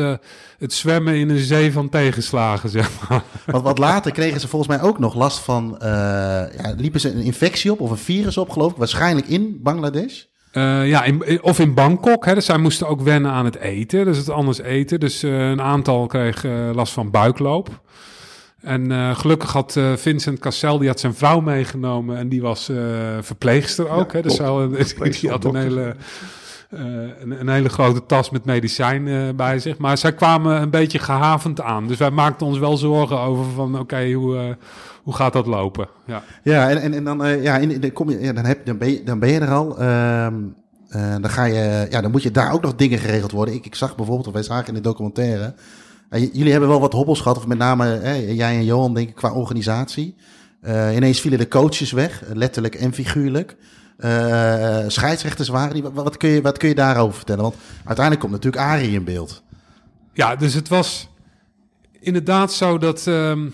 het 0.59 0.73
zwemmen 0.73 1.15
in 1.15 1.31
een 1.31 1.39
zee 1.39 1.73
van 1.73 1.89
tegenslagen, 1.89 2.71
zeg 2.79 3.09
maar. 3.09 3.23
Want 3.47 3.65
wat 3.65 3.79
later 3.79 4.13
kregen 4.13 4.41
ze 4.41 4.49
volgens 4.49 4.77
mij 4.77 4.89
ook 4.89 4.99
nog 4.99 5.15
last 5.15 5.39
van... 5.39 5.77
ja, 5.81 6.75
liepen 6.77 7.01
ze 7.01 7.11
een 7.11 7.23
infectie 7.23 7.73
op 7.73 7.81
of 7.81 7.91
een 7.91 7.97
virus 7.97 8.37
op, 8.37 8.51
geloof 8.51 8.71
ik. 8.71 8.77
Waarschijnlijk 8.77 9.27
in 9.27 9.59
Bangladesh. 9.63 10.25
Uh, 10.53 10.89
ja, 10.89 11.05
in, 11.05 11.43
of 11.43 11.59
in 11.59 11.75
Bangkok. 11.75 12.25
Hè, 12.25 12.35
dus 12.35 12.45
zij 12.45 12.59
moesten 12.59 12.89
ook 12.89 13.01
wennen 13.01 13.31
aan 13.31 13.45
het 13.45 13.57
eten. 13.57 14.05
Dus 14.05 14.17
het 14.17 14.31
anders 14.31 14.61
eten. 14.61 15.01
Dus 15.01 15.25
uh, 15.25 15.49
een 15.49 15.63
aantal 15.63 16.07
kreeg 16.07 16.45
uh, 16.45 16.71
last 16.73 16.93
van 16.93 17.11
buikloop. 17.11 17.81
En 18.61 19.17
gelukkig 19.17 19.53
had 19.53 19.81
Vincent 19.95 20.39
Cassel, 20.39 20.79
die 20.79 20.89
had 20.89 21.01
zijn 21.01 21.15
vrouw 21.15 21.41
meegenomen. 21.41 22.17
En 22.17 22.29
die 22.29 22.43
was 22.43 22.71
verpleegster 23.21 23.89
ook. 23.89 24.13
Ja, 24.13 24.17
hè, 24.17 24.23
dus 24.23 24.35
zij, 24.35 25.11
die 25.21 25.31
had 25.31 25.45
een 25.45 25.55
hele, 25.55 25.97
een, 26.71 27.41
een, 27.41 27.49
hele 27.49 27.69
grote 27.69 28.07
tas 28.07 28.31
met 28.31 28.45
medicijn 28.45 29.37
bij 29.37 29.59
zich. 29.59 29.79
Maar 29.79 29.99
zij 29.99 30.13
kwamen 30.13 30.63
een 30.63 30.71
beetje 30.71 30.99
gehavend 30.99 31.61
aan. 31.61 31.87
Dus 31.87 31.99
wij 31.99 32.11
maakten 32.11 32.47
ons 32.47 32.59
wel 32.59 32.77
zorgen 32.77 33.19
over 33.19 33.45
van 33.55 33.73
oké, 33.73 33.81
okay, 33.81 34.13
hoe 34.13 34.57
hoe 35.03 35.15
gaat 35.15 35.33
dat 35.33 35.47
lopen? 35.47 35.89
Ja, 36.07 36.23
ja 36.43 36.71
en, 36.71 36.81
en, 36.81 36.95
en 36.95 37.05
dan, 37.05 37.27
uh, 37.27 37.43
ja, 37.43 37.57
in, 37.57 37.81
dan, 37.81 37.93
kom 37.93 38.11
je, 38.11 38.21
ja, 38.21 38.33
dan, 38.33 38.45
heb, 38.45 38.67
dan, 38.67 38.79
ben 38.79 38.91
je, 38.91 39.03
dan 39.03 39.19
ben 39.19 39.29
je 39.29 39.41
er 39.41 39.51
al. 39.51 39.81
Uh, 39.81 40.27
uh, 40.97 41.13
dan, 41.21 41.31
ga 41.31 41.45
je, 41.45 41.87
ja, 41.91 42.01
dan 42.01 42.11
moet 42.11 42.23
je 42.23 42.31
daar 42.31 42.53
ook 42.53 42.63
nog 42.63 42.75
dingen 42.75 42.99
geregeld 42.99 43.31
worden. 43.31 43.55
Ik, 43.55 43.67
ik 43.67 43.75
zag 43.75 43.97
bijvoorbeeld, 43.97 44.27
of 44.27 44.33
wij 44.33 44.43
zagen 44.43 44.69
in 44.69 44.75
de 44.75 44.81
documentaire. 44.81 45.55
jullie 46.11 46.51
hebben 46.51 46.69
wel 46.69 46.81
wat 46.81 46.93
hobbels 46.93 47.21
gehad, 47.21 47.37
of 47.37 47.47
met 47.47 47.59
name 47.59 48.01
jij 48.35 48.57
en 48.57 48.65
Johan, 48.65 48.95
denk 48.95 49.09
ik, 49.09 49.15
qua 49.15 49.33
organisatie. 49.33 50.15
ineens 50.95 51.21
vielen 51.21 51.39
de 51.39 51.49
coaches 51.49 51.93
weg, 51.93 52.23
letterlijk 52.33 52.75
en 52.75 52.93
figuurlijk. 52.93 53.57
scheidsrechters 54.87 55.49
waren 55.49 55.75
die. 55.75 55.83
Wat, 55.83 55.93
wat, 55.93 56.17
kun 56.17 56.29
je, 56.29 56.43
wat 56.43 56.59
kun 56.59 56.69
je 56.69 56.75
daarover 56.75 57.17
vertellen? 57.17 57.43
Want 57.43 57.57
uiteindelijk 57.85 58.21
komt 58.21 58.33
natuurlijk 58.33 58.63
Arie 58.63 58.91
in 58.91 59.05
beeld. 59.05 59.43
Ja, 60.13 60.37
dus 60.37 60.55
het 60.55 60.69
was 60.69 61.09
inderdaad 62.01 62.53
zo 62.53 62.79
dat 62.79 63.07
ehm, 63.07 63.49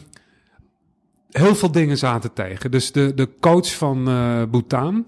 heel 1.38 1.55
veel 1.55 1.70
dingen 1.70 1.99
zaten 1.99 2.33
tegen. 2.33 2.70
Dus 2.70 2.92
de, 2.92 3.14
de 3.14 3.29
coach 3.40 3.75
van 3.75 4.09
uh, 4.09 4.42
Bhutan, 4.51 5.07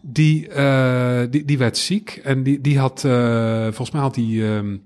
die, 0.00 0.48
uh, 0.48 1.20
die, 1.30 1.44
die 1.44 1.58
werd 1.58 1.78
ziek. 1.78 2.20
En 2.24 2.42
die, 2.42 2.60
die 2.60 2.78
had, 2.78 3.02
uh, 3.06 3.62
volgens 3.62 3.90
mij 3.90 4.00
had 4.00 4.16
hij 4.16 4.56
um, 4.56 4.82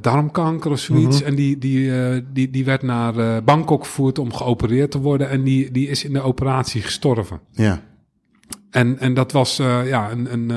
darmkanker 0.00 0.70
of 0.70 0.78
zoiets. 0.78 1.18
Mhm. 1.18 1.28
En 1.28 1.34
die, 1.34 1.58
die, 1.58 1.92
die, 2.32 2.50
die 2.50 2.64
werd 2.64 2.82
naar 2.82 3.44
Bangkok 3.44 3.84
gevoerd 3.84 4.18
om 4.18 4.32
geopereerd 4.32 4.90
te 4.90 5.00
worden. 5.00 5.28
En 5.28 5.42
die, 5.42 5.70
die 5.70 5.88
is 5.88 6.04
in 6.04 6.12
de 6.12 6.20
operatie 6.20 6.82
gestorven. 6.82 7.40
Ja. 7.50 7.82
En, 8.70 8.98
en 8.98 9.14
dat 9.14 9.32
was 9.32 9.56
ja, 9.56 10.10
een, 10.10 10.32
een, 10.32 10.50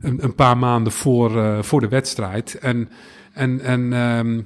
een, 0.00 0.24
een, 0.24 0.34
paar 0.34 0.58
maanden 0.58 0.92
voor, 0.92 1.64
voor 1.64 1.80
de 1.80 1.88
wedstrijd. 1.88 2.54
En, 2.54 2.88
en, 3.32 3.60
en 3.60 3.92
um, 3.92 4.44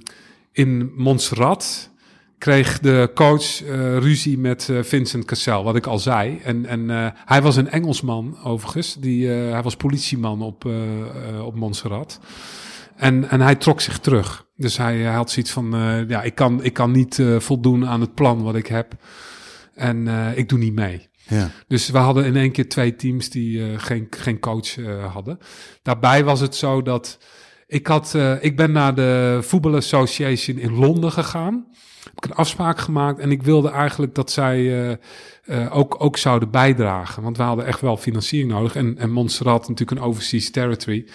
in 0.52 0.92
Montserrat 0.94 1.90
kreeg 2.38 2.78
de 2.78 3.10
coach 3.14 3.62
uh, 3.62 3.98
ruzie 3.98 4.38
met 4.38 4.68
uh, 4.70 4.82
Vincent 4.82 5.24
Cassel, 5.24 5.64
wat 5.64 5.76
ik 5.76 5.86
al 5.86 5.98
zei. 5.98 6.40
En, 6.44 6.66
en 6.66 6.80
uh, 6.80 7.08
hij 7.24 7.42
was 7.42 7.56
een 7.56 7.70
Engelsman, 7.70 8.38
overigens. 8.44 8.94
Die, 8.94 9.28
hij 9.28 9.62
was 9.62 9.76
politieman 9.76 10.42
op, 10.42 10.70
op 11.42 11.54
Montserrat. 11.54 12.20
En, 12.96 13.30
en 13.30 13.40
hij 13.40 13.54
trok 13.54 13.80
zich 13.80 13.98
terug. 13.98 14.46
Dus 14.56 14.76
hij, 14.76 14.96
hij 14.96 15.14
had 15.14 15.30
zoiets 15.30 15.52
van, 15.52 15.70
ja, 16.08 16.22
ik 16.22 16.34
kan, 16.34 16.64
ik 16.64 16.72
kan 16.72 16.90
niet 16.90 17.22
voldoen 17.38 17.86
aan 17.86 18.00
het 18.00 18.14
plan 18.14 18.42
wat 18.42 18.54
ik 18.54 18.66
heb. 18.66 18.94
En 19.74 20.08
ik 20.34 20.48
doe 20.48 20.58
niet 20.58 20.74
mee. 20.74 21.08
Ja. 21.28 21.50
Dus 21.68 21.90
we 21.90 21.98
hadden 21.98 22.24
in 22.24 22.36
één 22.36 22.52
keer 22.52 22.68
twee 22.68 22.96
teams 22.96 23.30
die 23.30 23.78
geen, 23.78 24.06
geen 24.10 24.38
coach 24.38 24.76
hadden. 25.12 25.38
Daarbij 25.82 26.24
was 26.24 26.40
het 26.40 26.54
zo 26.54 26.82
dat... 26.82 27.18
Ik, 27.66 27.86
had, 27.86 28.14
ik 28.40 28.56
ben 28.56 28.72
naar 28.72 28.94
de 28.94 29.40
Football 29.44 29.74
Association 29.74 30.58
in 30.58 30.74
Londen 30.74 31.12
gegaan. 31.12 31.66
Heb 32.14 32.24
ik 32.24 32.30
een 32.30 32.36
afspraak 32.36 32.78
gemaakt 32.78 33.18
en 33.18 33.30
ik 33.30 33.42
wilde 33.42 33.70
eigenlijk 33.70 34.14
dat 34.14 34.30
zij 34.30 34.60
uh, 34.60 34.96
uh, 35.44 35.76
ook, 35.76 35.96
ook 35.98 36.16
zouden 36.16 36.50
bijdragen. 36.50 37.22
Want 37.22 37.36
we 37.36 37.42
hadden 37.42 37.66
echt 37.66 37.80
wel 37.80 37.96
financiering 37.96 38.50
nodig. 38.50 38.76
En, 38.76 38.98
en 38.98 39.10
Montserrat 39.10 39.68
natuurlijk 39.68 40.00
een 40.00 40.06
overseas 40.06 40.50
territory. 40.50 41.06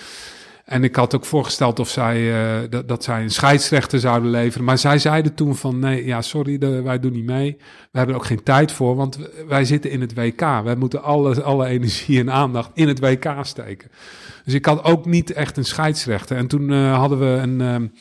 En 0.66 0.84
ik 0.84 0.96
had 0.96 1.16
ook 1.16 1.26
voorgesteld 1.26 1.80
of 1.80 1.90
zij, 1.90 2.34
dat, 2.70 2.88
dat 2.88 3.04
zij 3.04 3.22
een 3.22 3.32
scheidsrechter 3.32 4.00
zouden 4.00 4.32
leveren. 4.32 4.66
Maar 4.66 4.78
zij 4.78 5.00
zeiden 5.00 5.34
toen 5.34 5.56
van 5.56 5.80
nee, 5.80 6.06
ja 6.06 6.22
sorry, 6.22 6.84
wij 6.84 7.00
doen 7.00 7.12
niet 7.12 7.26
mee. 7.26 7.58
We 7.92 7.98
hebben 7.98 8.16
er 8.16 8.22
ook 8.22 8.28
geen 8.28 8.44
tijd 8.44 8.72
voor, 8.72 8.96
want 8.96 9.18
wij 9.48 9.66
zitten 9.66 9.92
in 9.92 10.02
het 10.02 10.14
WK. 10.14 10.40
Wij 10.40 10.76
moeten 10.76 11.04
alle, 11.04 11.42
alle 11.42 11.66
energie 11.66 12.20
en 12.20 12.32
aandacht 12.32 12.72
in 12.74 12.88
het 12.88 13.00
WK 13.00 13.34
steken. 13.42 13.92
Dus 14.46 14.54
ik 14.54 14.66
had 14.66 14.84
ook 14.84 15.06
niet 15.06 15.32
echt 15.32 15.58
een 15.58 15.66
scheidsrechter. 15.66 16.38
En 16.38 16.48
toen 16.48 16.72
hadden 16.72 17.20
we 17.20 17.26
een, 17.26 17.92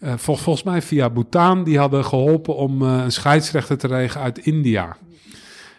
uh, 0.00 0.12
vol, 0.16 0.36
volgens 0.36 0.64
mij 0.64 0.82
via 0.82 1.10
Bhutan, 1.10 1.64
die 1.64 1.78
hadden 1.78 2.04
geholpen 2.04 2.56
om 2.56 2.82
uh, 2.82 3.00
een 3.02 3.12
scheidsrechter 3.12 3.78
te 3.78 3.86
regelen 3.86 4.24
uit 4.24 4.38
India. 4.38 4.96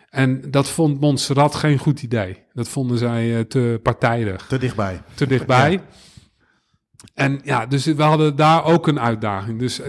En 0.10 0.52
dat 0.52 0.68
vond 0.68 1.00
Montserrat 1.00 1.56
geen 1.56 1.78
goed 1.78 2.04
idee. 2.04 2.38
Dat 2.54 2.68
vonden 2.68 2.98
zij 2.98 3.44
te 3.44 3.80
partijdig. 3.84 4.46
Te 4.48 4.58
dichtbij. 4.58 5.02
Te 5.14 5.28
dichtbij. 5.28 5.72
Ja. 5.72 5.82
En 7.14 7.40
ja, 7.44 7.66
dus 7.66 7.86
we 7.86 8.04
hadden 8.04 8.36
daar 8.36 8.64
ook 8.64 8.88
een 8.88 9.00
uitdaging. 9.00 9.60
Dus 9.60 9.82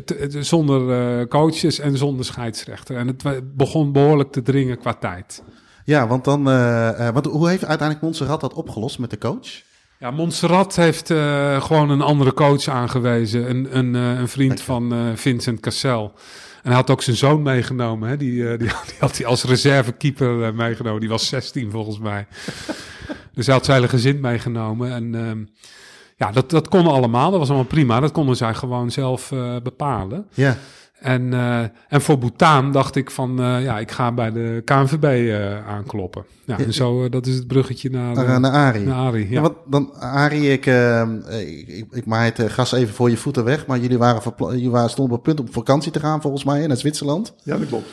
zonder 0.48 1.28
coaches 1.28 1.78
en 1.78 1.96
zonder 1.96 2.24
scheidsrechter. 2.24 2.96
En 2.96 3.06
het 3.06 3.56
begon 3.56 3.92
behoorlijk 3.92 4.32
te 4.32 4.42
dringen 4.42 4.78
qua 4.78 4.94
tijd. 4.94 5.42
Ja, 5.84 6.06
want 6.06 6.24
dan, 6.24 6.42
want 7.12 7.26
hoe 7.26 7.48
heeft 7.48 7.64
uiteindelijk 7.64 8.00
Montserrat 8.00 8.40
dat 8.40 8.54
opgelost 8.54 8.98
met 8.98 9.10
de 9.10 9.18
coach? 9.18 9.62
Ja, 10.02 10.10
Montserrat 10.10 10.76
heeft 10.76 11.10
uh, 11.10 11.62
gewoon 11.62 11.90
een 11.90 12.00
andere 12.00 12.32
coach 12.32 12.68
aangewezen. 12.68 13.50
Een, 13.50 13.78
een, 13.78 13.94
uh, 13.94 14.18
een 14.18 14.28
vriend 14.28 14.60
van 14.60 14.94
uh, 14.94 15.00
Vincent 15.14 15.60
Cassel. 15.60 16.12
En 16.62 16.68
hij 16.68 16.74
had 16.74 16.90
ook 16.90 17.02
zijn 17.02 17.16
zoon 17.16 17.42
meegenomen. 17.42 18.08
Hè? 18.08 18.16
Die, 18.16 18.56
die, 18.56 18.56
die, 18.86 18.96
had 18.98 19.16
hij 19.16 19.26
als 19.26 19.44
reservekeeper 19.44 20.54
meegenomen. 20.54 21.00
Die 21.00 21.08
was 21.08 21.28
16 21.28 21.70
volgens 21.70 21.98
mij. 21.98 22.26
dus 23.34 23.46
hij 23.46 23.54
had 23.54 23.64
zijn 23.64 23.76
hele 23.76 23.88
gezin 23.88 24.20
meegenomen. 24.20 24.92
En 24.92 25.14
ehm, 25.14 25.44
ja, 26.16 26.32
dat, 26.32 26.50
dat 26.50 26.68
kon 26.68 26.86
allemaal. 26.86 27.30
Dat 27.30 27.38
was 27.38 27.48
allemaal 27.48 27.66
prima. 27.66 28.00
Dat 28.00 28.12
konden 28.12 28.36
zij 28.36 28.54
gewoon 28.54 28.90
zelf 28.90 29.28
bepalen. 29.62 30.26
Ja. 30.34 30.58
En, 31.02 31.22
uh, 31.22 31.60
en 31.88 32.00
voor 32.00 32.18
Bhutan 32.18 32.72
dacht 32.72 32.96
ik 32.96 33.10
van, 33.10 33.40
uh, 33.40 33.62
ja, 33.62 33.78
ik 33.78 33.90
ga 33.90 34.12
bij 34.12 34.32
de 34.32 34.62
KNVB 34.64 35.04
uh, 35.04 35.68
aankloppen. 35.68 36.24
Ja, 36.44 36.58
en 36.58 36.72
zo, 36.72 37.08
dat 37.08 37.26
is 37.26 37.34
het 37.34 37.46
bruggetje 37.46 37.90
naar, 37.90 38.14
naar, 38.14 38.40
naar 38.40 38.52
Arie. 38.52 38.86
Naar 38.86 38.96
Arie, 38.96 39.28
ja. 39.28 39.34
ja 39.34 39.40
want 39.40 39.54
dan, 39.66 39.94
Arie, 39.94 40.52
ik, 40.52 40.66
ik, 40.66 41.68
ik, 41.68 41.86
ik 41.90 42.06
maai 42.06 42.32
het 42.34 42.52
gas 42.52 42.72
even 42.72 42.94
voor 42.94 43.10
je 43.10 43.16
voeten 43.16 43.44
weg, 43.44 43.66
maar 43.66 43.78
jullie, 43.78 43.98
waren 43.98 44.34
jullie 44.38 44.70
waren, 44.70 44.90
stonden 44.90 45.18
op 45.18 45.24
het 45.24 45.34
punt 45.34 45.40
om 45.40 45.46
op 45.46 45.52
vakantie 45.52 45.92
te 45.92 46.00
gaan 46.00 46.20
volgens 46.20 46.44
mij 46.44 46.66
naar 46.66 46.76
Zwitserland. 46.76 47.34
Ja, 47.42 47.58
dat 47.58 47.68
klopt. 47.68 47.88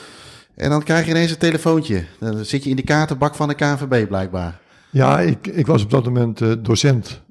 En 0.56 0.70
dan 0.70 0.84
krijg 0.84 1.06
je 1.06 1.12
ineens 1.12 1.32
een 1.32 1.38
telefoontje. 1.38 2.04
Dan 2.20 2.46
zit 2.46 2.64
je 2.64 2.70
in 2.70 2.76
de 2.76 2.84
kaartenbak 2.84 3.36
van 3.36 3.48
de 3.48 3.56
KNVB 3.56 4.08
blijkbaar. 4.08 4.60
Ja, 4.90 5.20
ik, 5.20 5.48
ik 5.48 5.68
was 5.68 5.84
op 5.84 5.90
dat 5.90 6.04
moment 6.04 6.66
docent 6.66 7.22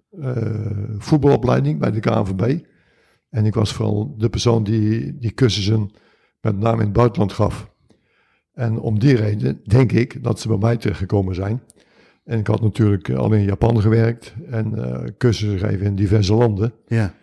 voetbalopleiding 0.99 1.79
bij 1.79 1.91
de 1.91 2.01
KNVB. 2.01 2.59
En 3.31 3.47
ik 3.47 3.55
was 3.55 3.73
vooral 3.73 4.15
de 4.19 4.29
persoon 4.29 4.65
die 4.65 5.19
die 5.19 5.33
cursussen 5.35 5.91
met 6.41 6.59
name 6.59 6.79
in 6.79 6.85
het 6.85 6.93
buitenland 6.93 7.33
gaf. 7.33 7.71
En 8.53 8.79
om 8.79 8.99
die 8.99 9.17
reden 9.17 9.61
denk 9.65 9.93
ik 9.93 10.23
dat 10.23 10.41
ze 10.41 10.49
bij 10.49 10.57
mij 10.57 10.77
terechtgekomen 10.77 11.35
zijn. 11.35 11.63
En 12.25 12.39
ik 12.39 12.47
had 12.47 12.61
natuurlijk 12.61 13.11
al 13.11 13.33
in 13.33 13.43
Japan 13.43 13.81
gewerkt 13.81 14.35
en 14.51 14.73
uh, 14.77 14.99
cursussen 15.19 15.59
gegeven 15.59 15.87
in 15.87 15.95
diverse 15.95 16.35
landen. 16.35 16.73
Ja. 16.87 17.15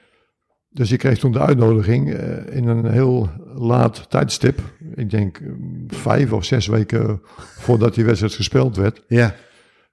Dus 0.70 0.92
ik 0.92 1.00
kreeg 1.00 1.20
toen 1.20 1.32
de 1.32 1.40
uitnodiging 1.40 2.10
uh, 2.10 2.56
in 2.56 2.68
een 2.68 2.92
heel 2.92 3.30
laat 3.54 4.10
tijdstip. 4.10 4.62
Ik 4.96 5.10
denk 5.10 5.42
vijf 5.88 6.34
of 6.34 6.46
zes 6.46 6.68
weken 6.68 7.20
voordat 7.36 7.96
die 7.96 8.06
wedstrijd 8.06 8.34
gespeeld 8.34 8.76
werd. 8.76 9.04
Ja. 9.08 9.36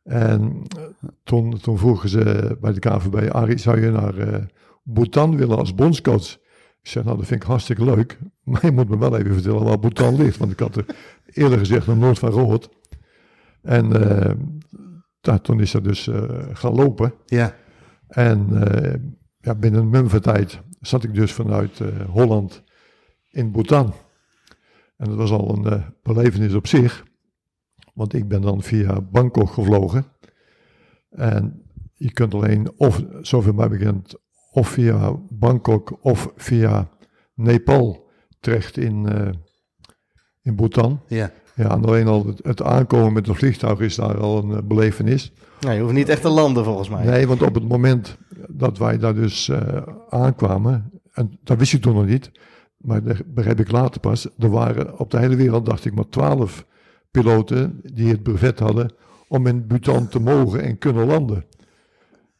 En 0.04 0.62
toen, 1.24 1.58
toen 1.58 1.78
vroegen 1.78 2.08
ze 2.08 2.56
bij 2.60 2.72
de 2.72 2.80
KVB, 2.80 3.30
Arie, 3.30 3.58
zou 3.58 3.80
je 3.80 3.90
naar 3.90 4.18
uh, 4.18 4.34
Bhutan 4.82 5.36
willen 5.36 5.58
als 5.58 5.74
bondscoach? 5.74 6.40
Ik 6.82 6.88
zei, 6.88 7.04
nou 7.04 7.16
dat 7.16 7.26
vind 7.26 7.42
ik 7.42 7.48
hartstikke 7.48 7.84
leuk. 7.84 8.18
Maar 8.44 8.66
je 8.66 8.72
moet 8.72 8.88
me 8.88 8.98
wel 8.98 9.18
even 9.18 9.34
vertellen 9.34 9.64
waar 9.64 9.78
Bhutan 9.78 10.16
ligt. 10.16 10.36
Want 10.36 10.52
ik 10.52 10.58
had 10.58 10.76
er 10.76 10.86
eerder 11.26 11.58
gezegd 11.58 11.86
nog 11.86 11.98
nooit 11.98 12.18
van 12.18 12.32
gehoord. 12.32 12.68
En 13.62 13.86
uh, 13.86 14.32
nou, 15.20 15.38
toen 15.42 15.60
is 15.60 15.70
dat 15.70 15.84
dus 15.84 16.06
uh, 16.06 16.22
gaan 16.52 16.74
lopen. 16.74 17.14
Ja. 17.26 17.54
En 18.08 18.48
uh, 18.50 18.94
ja, 19.38 19.54
binnen 19.54 19.80
een 19.80 19.90
mum 19.90 20.08
van 20.08 20.20
tijd 20.20 20.60
zat 20.80 21.04
ik 21.04 21.14
dus 21.14 21.32
vanuit 21.32 21.80
Holland 22.08 22.62
in 23.30 23.50
Bhutan. 23.50 23.94
En 24.96 25.08
dat 25.08 25.16
was 25.16 25.30
al 25.30 25.54
een 25.54 25.84
belevenis 26.02 26.54
op 26.54 26.66
zich. 26.66 27.04
Want 27.94 28.14
ik 28.14 28.28
ben 28.28 28.42
dan 28.42 28.62
via 28.62 29.00
Bangkok 29.00 29.50
gevlogen. 29.50 30.04
En 31.10 31.62
je 31.94 32.12
kunt 32.12 32.34
alleen, 32.34 32.72
of 32.76 33.04
zover 33.20 33.54
mij 33.54 33.68
bekend, 33.68 34.14
of 34.52 34.68
via 34.68 35.12
Bangkok 35.28 35.98
of 36.00 36.32
via 36.36 36.88
Nepal 37.34 38.10
terecht 38.40 38.76
in, 38.76 39.06
uh, 39.12 39.28
in 40.42 40.56
Bhutan. 40.56 41.00
Ja. 41.06 41.30
Ja, 41.54 41.70
en 41.70 41.84
alleen 41.84 42.06
al 42.06 42.26
het, 42.26 42.40
het, 42.42 42.62
aankomen 42.62 43.12
met 43.12 43.28
een 43.28 43.34
vliegtuig 43.34 43.80
is 43.80 43.94
daar 43.94 44.20
al 44.20 44.38
een 44.38 44.50
uh, 44.50 44.58
belevenis. 44.64 45.32
Nou, 45.60 45.74
je 45.74 45.80
hoeft 45.80 45.94
niet 45.94 46.08
echt 46.08 46.22
te 46.22 46.28
landen 46.28 46.64
volgens 46.64 46.88
mij. 46.88 47.04
Nee, 47.04 47.26
want 47.26 47.42
op 47.42 47.54
het 47.54 47.68
moment 47.68 48.16
dat 48.48 48.78
wij 48.78 48.98
daar 48.98 49.14
dus 49.14 49.48
uh, 49.48 49.58
aankwamen, 50.08 50.90
en 51.12 51.38
dat 51.44 51.58
wist 51.58 51.70
je 51.70 51.78
toen 51.78 51.94
nog 51.94 52.06
niet, 52.06 52.30
maar 52.76 53.02
dat 53.02 53.34
begreep 53.34 53.60
ik 53.60 53.70
later 53.70 54.00
pas, 54.00 54.28
er 54.38 54.50
waren 54.50 54.98
op 54.98 55.10
de 55.10 55.18
hele 55.18 55.36
wereld, 55.36 55.66
dacht 55.66 55.84
ik, 55.84 55.94
maar 55.94 56.08
twaalf 56.08 56.66
piloten 57.10 57.80
die 57.94 58.08
het 58.08 58.22
brevet 58.22 58.58
hadden 58.58 58.94
om 59.28 59.46
in 59.46 59.66
Bhutan 59.66 60.08
te 60.08 60.20
mogen 60.20 60.62
en 60.62 60.78
kunnen 60.78 61.06
landen. 61.06 61.44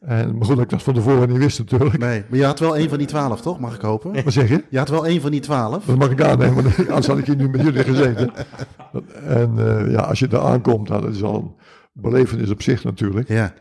En, 0.03 0.37
maar 0.37 0.47
goed, 0.47 0.57
dat 0.57 0.65
ik 0.65 0.71
dat 0.71 0.83
van 0.83 0.95
tevoren 0.95 1.29
niet 1.29 1.39
wist 1.39 1.59
natuurlijk. 1.59 1.99
Nee, 1.99 2.25
maar 2.29 2.39
je 2.39 2.45
had 2.45 2.59
wel 2.59 2.79
een 2.79 2.89
van 2.89 2.99
die 2.99 3.07
twaalf, 3.07 3.41
toch? 3.41 3.61
Mag 3.61 3.75
ik 3.75 3.81
hopen? 3.81 4.25
Wat 4.25 4.33
zeg 4.33 4.49
je? 4.49 4.65
Je 4.71 4.79
had 4.79 4.89
wel 4.89 5.09
een 5.09 5.21
van 5.21 5.31
die 5.31 5.41
twaalf. 5.41 5.85
Dat 5.85 5.97
mag 5.97 6.11
ik 6.11 6.23
aannemen, 6.23 6.63
want 6.63 6.77
anders 6.89 7.07
had 7.07 7.19
ik 7.19 7.27
hier 7.27 7.37
nu 7.37 7.49
met 7.49 7.61
jullie 7.61 7.85
gezeten. 7.85 8.33
En 9.25 9.55
uh, 9.59 9.91
ja, 9.93 10.01
als 10.01 10.19
je 10.19 10.29
daar 10.29 10.41
aankomt, 10.41 10.89
nou, 10.89 11.03
dat 11.03 11.15
is 11.15 11.23
al 11.23 11.35
een 11.35 11.55
belevenis 11.93 12.51
op 12.51 12.63
zich 12.63 12.85
natuurlijk. 12.85 13.29
Ja. 13.29 13.55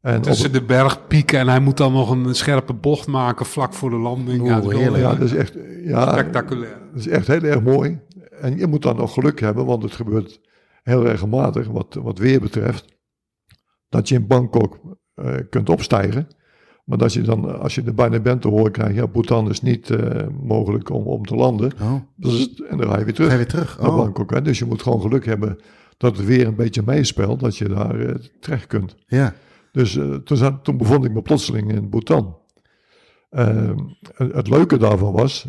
En 0.00 0.20
Tussen 0.20 0.52
de 0.52 0.62
bergpieken 0.62 1.38
en 1.38 1.48
hij 1.48 1.60
moet 1.60 1.76
dan 1.76 1.92
nog 1.92 2.10
een 2.10 2.34
scherpe 2.34 2.72
bocht 2.72 3.06
maken 3.06 3.46
vlak 3.46 3.74
voor 3.74 3.90
de 3.90 3.96
landing. 3.96 4.40
Oeh, 4.40 4.50
ja, 4.50 4.60
dat 4.60 4.72
is 4.72 4.78
heerlijk. 4.78 5.02
Ja, 5.02 5.14
dat 5.14 5.20
is 5.20 5.34
echt 5.34 5.54
ja, 5.84 6.12
spectaculair. 6.12 6.78
Dat 6.92 7.00
is 7.00 7.08
echt 7.08 7.26
heel 7.26 7.42
erg 7.42 7.62
mooi. 7.62 8.00
En 8.40 8.58
je 8.58 8.66
moet 8.66 8.82
dan 8.82 8.96
nog 8.96 9.12
geluk 9.12 9.40
hebben, 9.40 9.66
want 9.66 9.82
het 9.82 9.92
gebeurt 9.92 10.40
heel 10.82 11.02
regelmatig, 11.02 11.66
wat, 11.66 11.98
wat 12.02 12.18
weer 12.18 12.40
betreft, 12.40 12.84
dat 13.88 14.08
je 14.08 14.14
in 14.14 14.26
Bangkok 14.26 14.78
uh, 15.16 15.34
kunt 15.50 15.68
opstijgen. 15.68 16.28
Maar 16.84 16.98
dat 16.98 17.12
je 17.12 17.20
dan, 17.20 17.60
als 17.60 17.74
je 17.74 17.82
er 17.82 17.94
bijna 17.94 18.20
bent, 18.20 18.42
te 18.42 18.48
horen 18.48 18.72
krijgt, 18.72 18.94
ja, 18.94 19.06
Bhutan 19.06 19.50
is 19.50 19.60
niet 19.60 19.90
uh, 19.90 19.98
mogelijk 20.42 20.90
om, 20.90 21.06
om 21.06 21.24
te 21.24 21.34
landen. 21.34 21.72
Oh. 21.82 21.94
Dus, 22.16 22.54
en 22.68 22.76
dan 22.76 22.88
ga 22.88 22.98
je 22.98 23.04
weer 23.04 23.14
terug 23.14 23.28
Ga 23.30 23.32
je 23.32 23.38
weer 23.38 23.52
terug. 23.52 23.80
naar 23.80 23.90
Oh. 23.90 23.96
Bangkok. 23.96 24.30
Hè? 24.30 24.42
Dus 24.42 24.58
je 24.58 24.64
moet 24.64 24.82
gewoon 24.82 25.00
geluk 25.00 25.26
hebben 25.26 25.58
dat 25.96 26.16
het 26.16 26.26
weer 26.26 26.46
een 26.46 26.56
beetje 26.56 26.82
meespeelt, 26.86 27.40
dat 27.40 27.56
je 27.56 27.68
daar 27.68 27.96
uh, 27.96 28.14
terecht 28.40 28.66
kunt. 28.66 28.96
Ja. 29.06 29.34
Dus 29.72 29.94
uh, 29.94 30.14
toen, 30.14 30.36
zat, 30.36 30.64
toen 30.64 30.76
bevond 30.76 31.04
ik 31.04 31.12
me 31.12 31.22
plotseling 31.22 31.72
in 31.72 31.88
Bhutan. 31.88 32.36
Uh, 33.30 33.70
het 34.16 34.48
leuke 34.48 34.76
daarvan 34.76 35.12
was, 35.12 35.48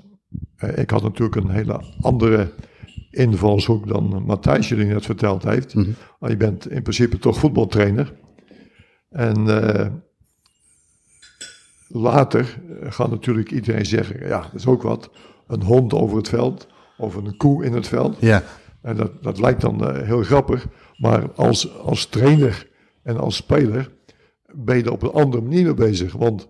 eh, 0.55 0.77
ik 0.77 0.89
had 0.89 1.03
natuurlijk 1.03 1.35
een 1.35 1.49
hele 1.49 1.81
andere 2.01 2.51
invalshoek 3.09 3.87
dan 3.87 4.23
Matthijs 4.25 4.69
jullie 4.69 4.85
net 4.85 5.05
verteld 5.05 5.43
heeft. 5.43 5.75
Maar 6.19 6.29
je 6.29 6.37
bent 6.37 6.69
in 6.69 6.81
principe 6.81 7.17
toch 7.17 7.37
voetbaltrainer. 7.37 8.13
En 9.15 9.63
eh, 9.63 9.87
later 11.87 12.59
gaat 12.83 13.09
natuurlijk 13.09 13.51
iedereen 13.51 13.85
zeggen, 13.85 14.27
ja, 14.27 14.41
dat 14.41 14.53
is 14.53 14.65
ook 14.65 14.81
wat. 14.81 15.09
Een 15.47 15.63
hond 15.63 15.93
over 15.93 16.17
het 16.17 16.29
veld 16.29 16.67
of 16.97 17.15
een 17.15 17.37
koe 17.37 17.65
in 17.65 17.73
het 17.73 17.87
veld. 17.87 18.17
Ja. 18.19 18.43
En 18.81 18.95
dat, 18.95 19.23
dat 19.23 19.39
lijkt 19.39 19.61
dan 19.61 19.87
eh, 19.87 20.07
heel 20.07 20.23
grappig. 20.23 20.67
Maar 20.97 21.31
als, 21.31 21.79
als 21.79 22.05
trainer 22.05 22.69
en 23.03 23.17
als 23.17 23.35
speler 23.35 23.91
ben 24.53 24.77
je 24.77 24.83
er 24.83 24.91
op 24.91 25.03
een 25.03 25.11
andere 25.11 25.43
manier 25.43 25.63
mee 25.63 25.73
bezig. 25.73 26.13
Want 26.13 26.49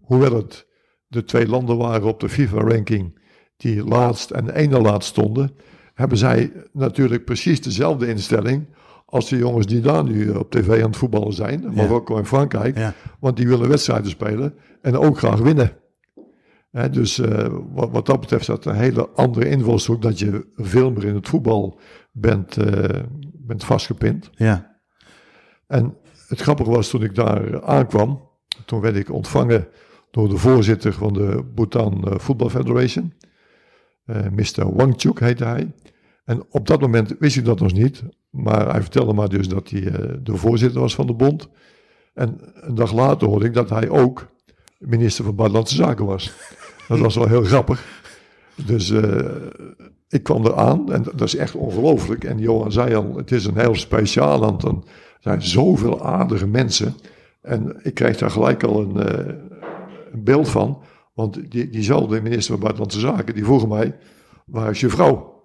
hoewel 0.00 0.34
het 0.34 0.66
de 1.06 1.24
twee 1.24 1.48
landen 1.48 1.76
waren 1.76 2.08
op 2.08 2.20
de 2.20 2.28
FIFA-ranking 2.28 3.18
die 3.56 3.84
laatst 3.84 4.30
en 4.30 4.50
ene 4.50 4.80
laatst 4.80 5.08
stonden, 5.08 5.50
hebben 5.94 6.18
zij 6.18 6.52
natuurlijk 6.72 7.24
precies 7.24 7.62
dezelfde 7.62 8.06
instelling 8.06 8.66
als 9.10 9.28
de 9.28 9.36
jongens 9.36 9.66
die 9.66 9.80
daar 9.80 10.04
nu 10.04 10.30
op 10.30 10.50
tv 10.50 10.82
aan 10.82 10.88
het 10.88 10.96
voetballen 10.96 11.32
zijn, 11.32 11.74
Marokko 11.74 12.16
en 12.16 12.26
Frankrijk. 12.26 12.78
Ja. 12.78 12.94
Want 13.20 13.36
die 13.36 13.48
willen 13.48 13.68
wedstrijden 13.68 14.10
spelen 14.10 14.54
en 14.82 14.96
ook 14.96 15.18
graag 15.18 15.38
winnen. 15.38 15.72
Dus 16.90 17.18
eh, 17.18 17.46
wat, 17.72 17.90
wat 17.90 18.06
dat 18.06 18.20
betreft 18.20 18.40
is 18.40 18.46
dat 18.46 18.64
een 18.64 18.74
hele 18.74 19.08
andere 19.08 19.48
invalshoek, 19.48 20.02
dat 20.02 20.18
je 20.18 20.46
veel 20.56 20.90
meer 20.90 21.04
in 21.04 21.14
het 21.14 21.28
voetbal 21.28 21.80
bent, 22.12 22.56
eh, 22.56 23.00
bent 23.32 23.64
vastgepind. 23.64 24.30
Ja. 24.34 24.78
En 25.66 25.96
het 26.28 26.40
grappige 26.40 26.70
was 26.70 26.88
toen 26.88 27.02
ik 27.02 27.14
daar 27.14 27.62
aankwam, 27.62 28.28
toen 28.64 28.80
werd 28.80 28.96
ik 28.96 29.12
ontvangen 29.12 29.68
door 30.10 30.28
de 30.28 30.36
voorzitter 30.36 30.92
van 30.92 31.12
de 31.12 31.44
Bhutan 31.54 32.04
eh, 32.04 32.18
Football 32.18 32.48
Federation. 32.48 33.12
Eh, 34.04 34.26
Mr. 34.30 34.74
Wangchuk 34.74 35.20
heette 35.20 35.44
hij. 35.44 35.72
En 36.24 36.44
op 36.50 36.66
dat 36.66 36.80
moment 36.80 37.14
wist 37.18 37.36
ik 37.36 37.44
dat 37.44 37.60
nog 37.60 37.72
niet, 37.72 38.02
maar 38.30 38.70
hij 38.70 38.80
vertelde 38.80 39.14
me 39.14 39.28
dus 39.28 39.48
dat 39.48 39.70
hij 39.70 39.86
eh, 39.86 40.14
de 40.22 40.36
voorzitter 40.36 40.80
was 40.80 40.94
van 40.94 41.06
de 41.06 41.14
bond. 41.14 41.48
En 42.14 42.40
een 42.54 42.74
dag 42.74 42.92
later 42.92 43.28
hoorde 43.28 43.46
ik 43.46 43.54
dat 43.54 43.70
hij 43.70 43.88
ook 43.88 44.26
minister 44.78 45.24
van 45.24 45.34
Buitenlandse 45.34 45.74
Zaken 45.74 46.06
was. 46.06 46.32
Dat 46.88 46.98
was 46.98 47.14
wel 47.14 47.28
heel 47.28 47.42
grappig. 47.42 47.84
Dus 48.54 48.90
eh, 48.90 49.30
ik 50.08 50.22
kwam 50.22 50.46
eraan 50.46 50.92
en 50.92 51.02
dat 51.02 51.20
is 51.20 51.36
echt 51.36 51.54
ongelooflijk. 51.54 52.24
En 52.24 52.38
Johan 52.38 52.72
zei 52.72 52.94
al, 52.94 53.16
het 53.16 53.32
is 53.32 53.44
een 53.44 53.58
heel 53.58 53.74
speciaal 53.74 54.38
land. 54.38 54.62
Er 54.62 54.74
zijn 55.20 55.42
zoveel 55.42 56.04
aardige 56.04 56.46
mensen. 56.46 56.94
En 57.42 57.80
ik 57.82 57.94
kreeg 57.94 58.16
daar 58.16 58.30
gelijk 58.30 58.62
al 58.62 58.80
een, 58.80 59.00
eh, 59.00 59.34
een 60.12 60.24
beeld 60.24 60.48
van. 60.48 60.82
Want 61.14 61.50
die, 61.50 61.70
diezelfde 61.70 62.22
minister 62.22 62.52
van 62.52 62.60
Buitenlandse 62.60 63.00
Zaken, 63.00 63.34
die 63.34 63.44
vroeg 63.44 63.68
mij, 63.68 63.96
waar 64.46 64.70
is 64.70 64.80
je 64.80 64.88
vrouw? 64.88 65.39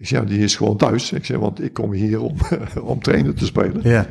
Ik 0.00 0.26
die 0.26 0.38
is 0.38 0.56
gewoon 0.56 0.76
thuis. 0.76 1.12
Ik 1.12 1.24
zei, 1.24 1.38
want 1.38 1.62
ik 1.62 1.72
kom 1.72 1.92
hier 1.92 2.20
om, 2.20 2.34
om 2.82 3.02
trainer 3.02 3.34
te 3.34 3.44
spelen. 3.44 3.80
Ja. 3.82 4.06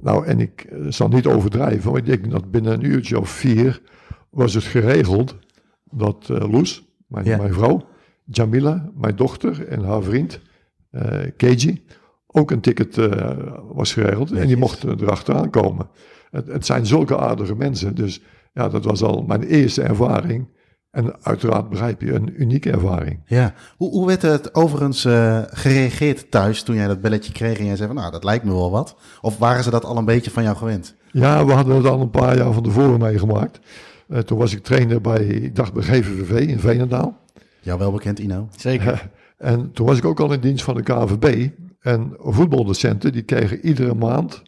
Nou, 0.00 0.26
en 0.26 0.40
ik 0.40 0.68
zal 0.88 1.08
niet 1.08 1.26
overdrijven, 1.26 1.90
maar 1.90 2.00
ik 2.00 2.06
denk 2.06 2.30
dat 2.30 2.50
binnen 2.50 2.72
een 2.72 2.84
uurtje 2.84 3.18
of 3.20 3.30
vier 3.30 3.80
was 4.30 4.54
het 4.54 4.64
geregeld 4.64 5.36
dat 5.90 6.30
eh 6.30 6.50
Loes, 6.50 6.84
mijn, 7.06 7.24
Ja. 7.24 7.36
mijn 7.36 7.52
vrouw, 7.52 7.86
Jamila, 8.24 8.90
mijn 8.94 9.16
dochter 9.16 9.68
en 9.68 9.84
haar 9.84 10.02
vriend, 10.02 10.40
Keiji, 11.36 11.84
ook 12.26 12.50
een 12.50 12.60
ticket 12.60 12.98
eh, 12.98 13.38
was 13.72 13.92
geregeld. 13.92 14.32
En 14.32 14.46
die 14.46 14.56
mochten 14.56 15.00
erachteraan 15.00 15.50
komen. 15.50 15.88
Het, 16.30 16.46
het 16.46 16.66
zijn 16.66 16.86
zulke 16.86 17.18
aardige 17.18 17.54
mensen. 17.54 17.94
Dus 17.94 18.22
ja, 18.52 18.68
dat 18.68 18.84
was 18.84 19.02
al 19.02 19.22
mijn 19.22 19.42
eerste 19.42 19.82
ervaring. 19.82 20.46
En 20.90 21.22
uiteraard 21.22 21.68
begrijp 21.68 22.00
je, 22.00 22.12
een 22.12 22.42
unieke 22.42 22.70
ervaring. 22.70 23.20
Ja. 23.26 23.54
Hoe, 23.76 23.90
hoe 23.90 24.06
werd 24.06 24.22
het 24.22 24.54
overigens 24.54 25.04
eh, 25.04 25.42
gereageerd 25.46 26.30
thuis 26.30 26.62
toen 26.62 26.74
jij 26.74 26.86
dat 26.86 27.00
belletje 27.00 27.32
kreeg 27.32 27.58
en 27.58 27.64
jij 27.64 27.76
zei 27.76 27.88
van 27.88 27.96
nou, 27.96 28.10
dat 28.12 28.24
lijkt 28.24 28.44
me 28.44 28.52
wel 28.52 28.70
wat? 28.70 28.96
Of 29.20 29.38
waren 29.38 29.64
ze 29.64 29.70
dat 29.70 29.84
al 29.84 29.96
een 29.96 30.04
beetje 30.04 30.30
van 30.30 30.42
jou 30.42 30.56
gewend? 30.56 30.94
Ja, 31.12 31.44
we 31.44 31.52
hadden 31.52 31.76
het 31.76 31.86
al 31.86 32.00
een 32.00 32.10
paar 32.10 32.36
jaar 32.36 32.52
van 32.52 32.62
tevoren 32.62 32.98
meegemaakt. 32.98 33.60
Eh, 34.08 34.18
toen 34.18 34.38
was 34.38 34.52
ik 34.52 34.62
trainer 34.62 35.00
bij, 35.00 35.24
ik 35.24 35.56
dacht 35.56 35.72
bij 35.72 35.82
GVVV 35.82 36.46
in 36.46 36.60
Veenendaal. 36.60 37.18
Jou 37.60 37.78
wel 37.78 37.92
bekend, 37.92 38.18
Ino? 38.18 38.48
Zeker. 38.56 39.10
En 39.36 39.72
toen 39.72 39.86
was 39.86 39.98
ik 39.98 40.04
ook 40.04 40.20
al 40.20 40.32
in 40.32 40.40
dienst 40.40 40.64
van 40.64 40.74
de 40.74 40.82
KNVB. 40.82 41.48
En 41.80 42.14
voetbaldocenten 42.18 43.12
die 43.12 43.22
kregen 43.22 43.66
iedere 43.66 43.94
maand 43.94 44.42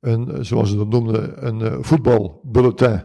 een, 0.00 0.32
eh, 0.32 0.38
zoals 0.40 0.70
ze 0.70 0.76
dat 0.76 0.88
noemden, 0.88 1.46
een 1.46 1.60
eh, 1.60 1.76
voetbalbulletin. 1.80 3.02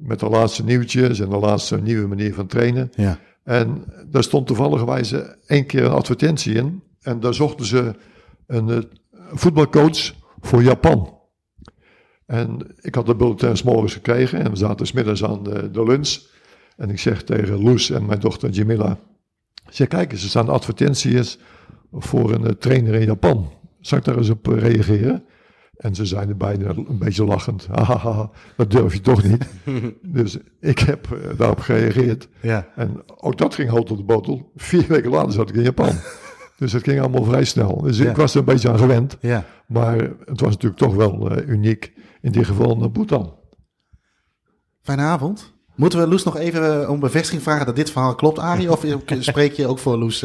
Met 0.00 0.20
de 0.20 0.28
laatste 0.28 0.64
nieuwtjes 0.64 1.20
en 1.20 1.28
de 1.28 1.36
laatste 1.36 1.80
nieuwe 1.80 2.06
manier 2.06 2.34
van 2.34 2.46
trainen. 2.46 2.92
Ja. 2.94 3.18
En 3.42 3.84
daar 4.06 4.22
stond 4.22 4.46
toevallig 4.46 5.02
één 5.46 5.66
keer 5.66 5.84
een 5.84 5.90
advertentie 5.90 6.54
in. 6.54 6.82
En 7.00 7.20
daar 7.20 7.34
zochten 7.34 7.66
ze 7.66 7.94
een 8.46 8.68
eh, 8.68 8.78
voetbalcoach 9.32 10.12
voor 10.40 10.62
Japan. 10.62 11.18
En 12.26 12.74
ik 12.80 12.94
had 12.94 13.06
de 13.06 13.14
bulletin 13.14 13.56
's 13.56 13.62
morgens 13.62 13.92
gekregen 13.92 14.44
en 14.44 14.50
we 14.50 14.56
zaten 14.56 14.86
's 14.86 14.92
middags 14.92 15.24
aan 15.24 15.42
de, 15.42 15.70
de 15.70 15.82
lunch. 15.82 16.18
En 16.76 16.90
ik 16.90 16.98
zeg 16.98 17.22
tegen 17.22 17.62
Loes 17.62 17.90
en 17.90 18.06
mijn 18.06 18.20
dochter 18.20 18.50
Jamila. 18.50 18.98
Ik 19.66 19.76
zeg, 19.76 19.88
kijk 19.88 20.12
eens, 20.12 20.22
er 20.22 20.28
staan 20.28 20.48
advertenties 20.48 21.38
voor 21.92 22.32
een 22.32 22.46
eh, 22.46 22.52
trainer 22.52 22.94
in 22.94 23.06
Japan. 23.06 23.52
Zal 23.80 23.98
ik 23.98 24.04
daar 24.04 24.16
eens 24.16 24.30
op 24.30 24.48
eh, 24.48 24.58
reageren? 24.58 25.24
En 25.80 25.94
ze 25.94 26.06
zeiden 26.06 26.36
bijna 26.36 26.68
een 26.68 26.98
beetje 26.98 27.24
lachend. 27.24 27.66
Hahaha, 27.72 28.30
dat 28.56 28.70
durf 28.70 28.92
je 28.92 29.00
toch 29.00 29.22
niet. 29.22 29.46
dus 30.16 30.38
ik 30.60 30.78
heb 30.78 31.12
eh, 31.12 31.38
daarop 31.38 31.60
gereageerd. 31.60 32.28
Ja. 32.40 32.66
En 32.76 33.02
ook 33.16 33.38
dat 33.38 33.54
ging 33.54 33.70
hout 33.70 33.90
op 33.90 33.96
de 33.96 34.02
botel. 34.04 34.50
Vier 34.56 34.84
weken 34.88 35.10
later 35.10 35.32
zat 35.32 35.48
ik 35.48 35.54
in 35.54 35.62
Japan. 35.62 35.92
dus 36.58 36.72
het 36.72 36.82
ging 36.82 37.00
allemaal 37.00 37.24
vrij 37.24 37.44
snel. 37.44 37.80
Dus 37.82 37.98
Ja. 37.98 38.10
ik 38.10 38.16
was 38.16 38.32
er 38.32 38.38
een 38.38 38.44
beetje 38.44 38.70
aan 38.70 38.78
gewend. 38.78 39.16
Ja. 39.20 39.44
Maar 39.66 39.96
het 40.24 40.40
was 40.40 40.50
natuurlijk 40.50 40.80
toch 40.80 40.94
wel 40.94 41.30
eh, 41.30 41.48
uniek. 41.48 41.92
In 42.20 42.32
dit 42.32 42.46
geval 42.46 42.76
naar 42.76 42.90
Bhutan. 42.90 43.34
Fijne 44.82 45.02
avond. 45.02 45.52
Moeten 45.74 45.98
we 46.00 46.06
Loes 46.08 46.24
nog 46.24 46.36
even 46.36 46.82
eh, 46.82 46.90
om 46.90 47.00
bevestiging 47.00 47.42
vragen 47.42 47.66
dat 47.66 47.76
dit 47.76 47.90
verhaal 47.90 48.14
klopt, 48.14 48.38
Arie? 48.38 48.70
Of 48.72 48.84
spreek 49.18 49.52
je 49.52 49.66
ook 49.66 49.78
voor 49.78 49.96
Loes? 49.98 50.24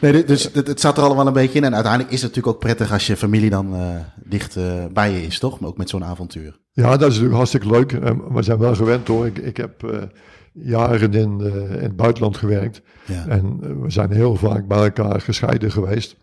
Nee, 0.00 0.24
dus 0.24 0.50
het, 0.52 0.66
het 0.66 0.80
zat 0.80 0.96
er 0.96 1.04
allemaal 1.04 1.26
een 1.26 1.32
beetje 1.32 1.58
in. 1.58 1.64
En 1.64 1.74
uiteindelijk 1.74 2.12
is 2.12 2.22
het 2.22 2.28
natuurlijk 2.30 2.56
ook 2.56 2.62
prettig 2.62 2.92
als 2.92 3.06
je 3.06 3.16
familie 3.16 3.50
dan 3.50 3.74
eh, 3.74 3.96
dicht 4.24 4.56
eh, 4.56 4.84
bij 4.92 5.12
je 5.12 5.22
is, 5.26 5.38
toch? 5.38 5.60
Maar 5.60 5.68
ook 5.68 5.76
met 5.76 5.88
zo'n 5.88 6.04
avontuur. 6.04 6.58
Ja, 6.72 6.90
dat 6.90 7.00
is 7.00 7.06
natuurlijk 7.06 7.34
hartstikke 7.34 7.70
leuk. 7.70 7.92
Eh, 7.92 8.10
We 8.28 8.42
zijn 8.42 8.58
wel 8.58 8.74
gewend 8.74 9.08
hoor. 9.08 9.26
Ik, 9.26 9.38
ik 9.38 9.56
heb 9.56 10.06
jaren 10.52 11.12
in, 11.12 11.40
in 11.40 11.78
het 11.82 11.96
buitenland 11.96 12.36
gewerkt. 12.36 12.82
Ja. 13.06 13.26
En 13.26 13.58
we 13.82 13.90
zijn 13.90 14.12
heel 14.12 14.36
vaak 14.36 14.66
bij 14.66 14.82
elkaar 14.82 15.20
gescheiden 15.20 15.70
geweest. 15.70 16.16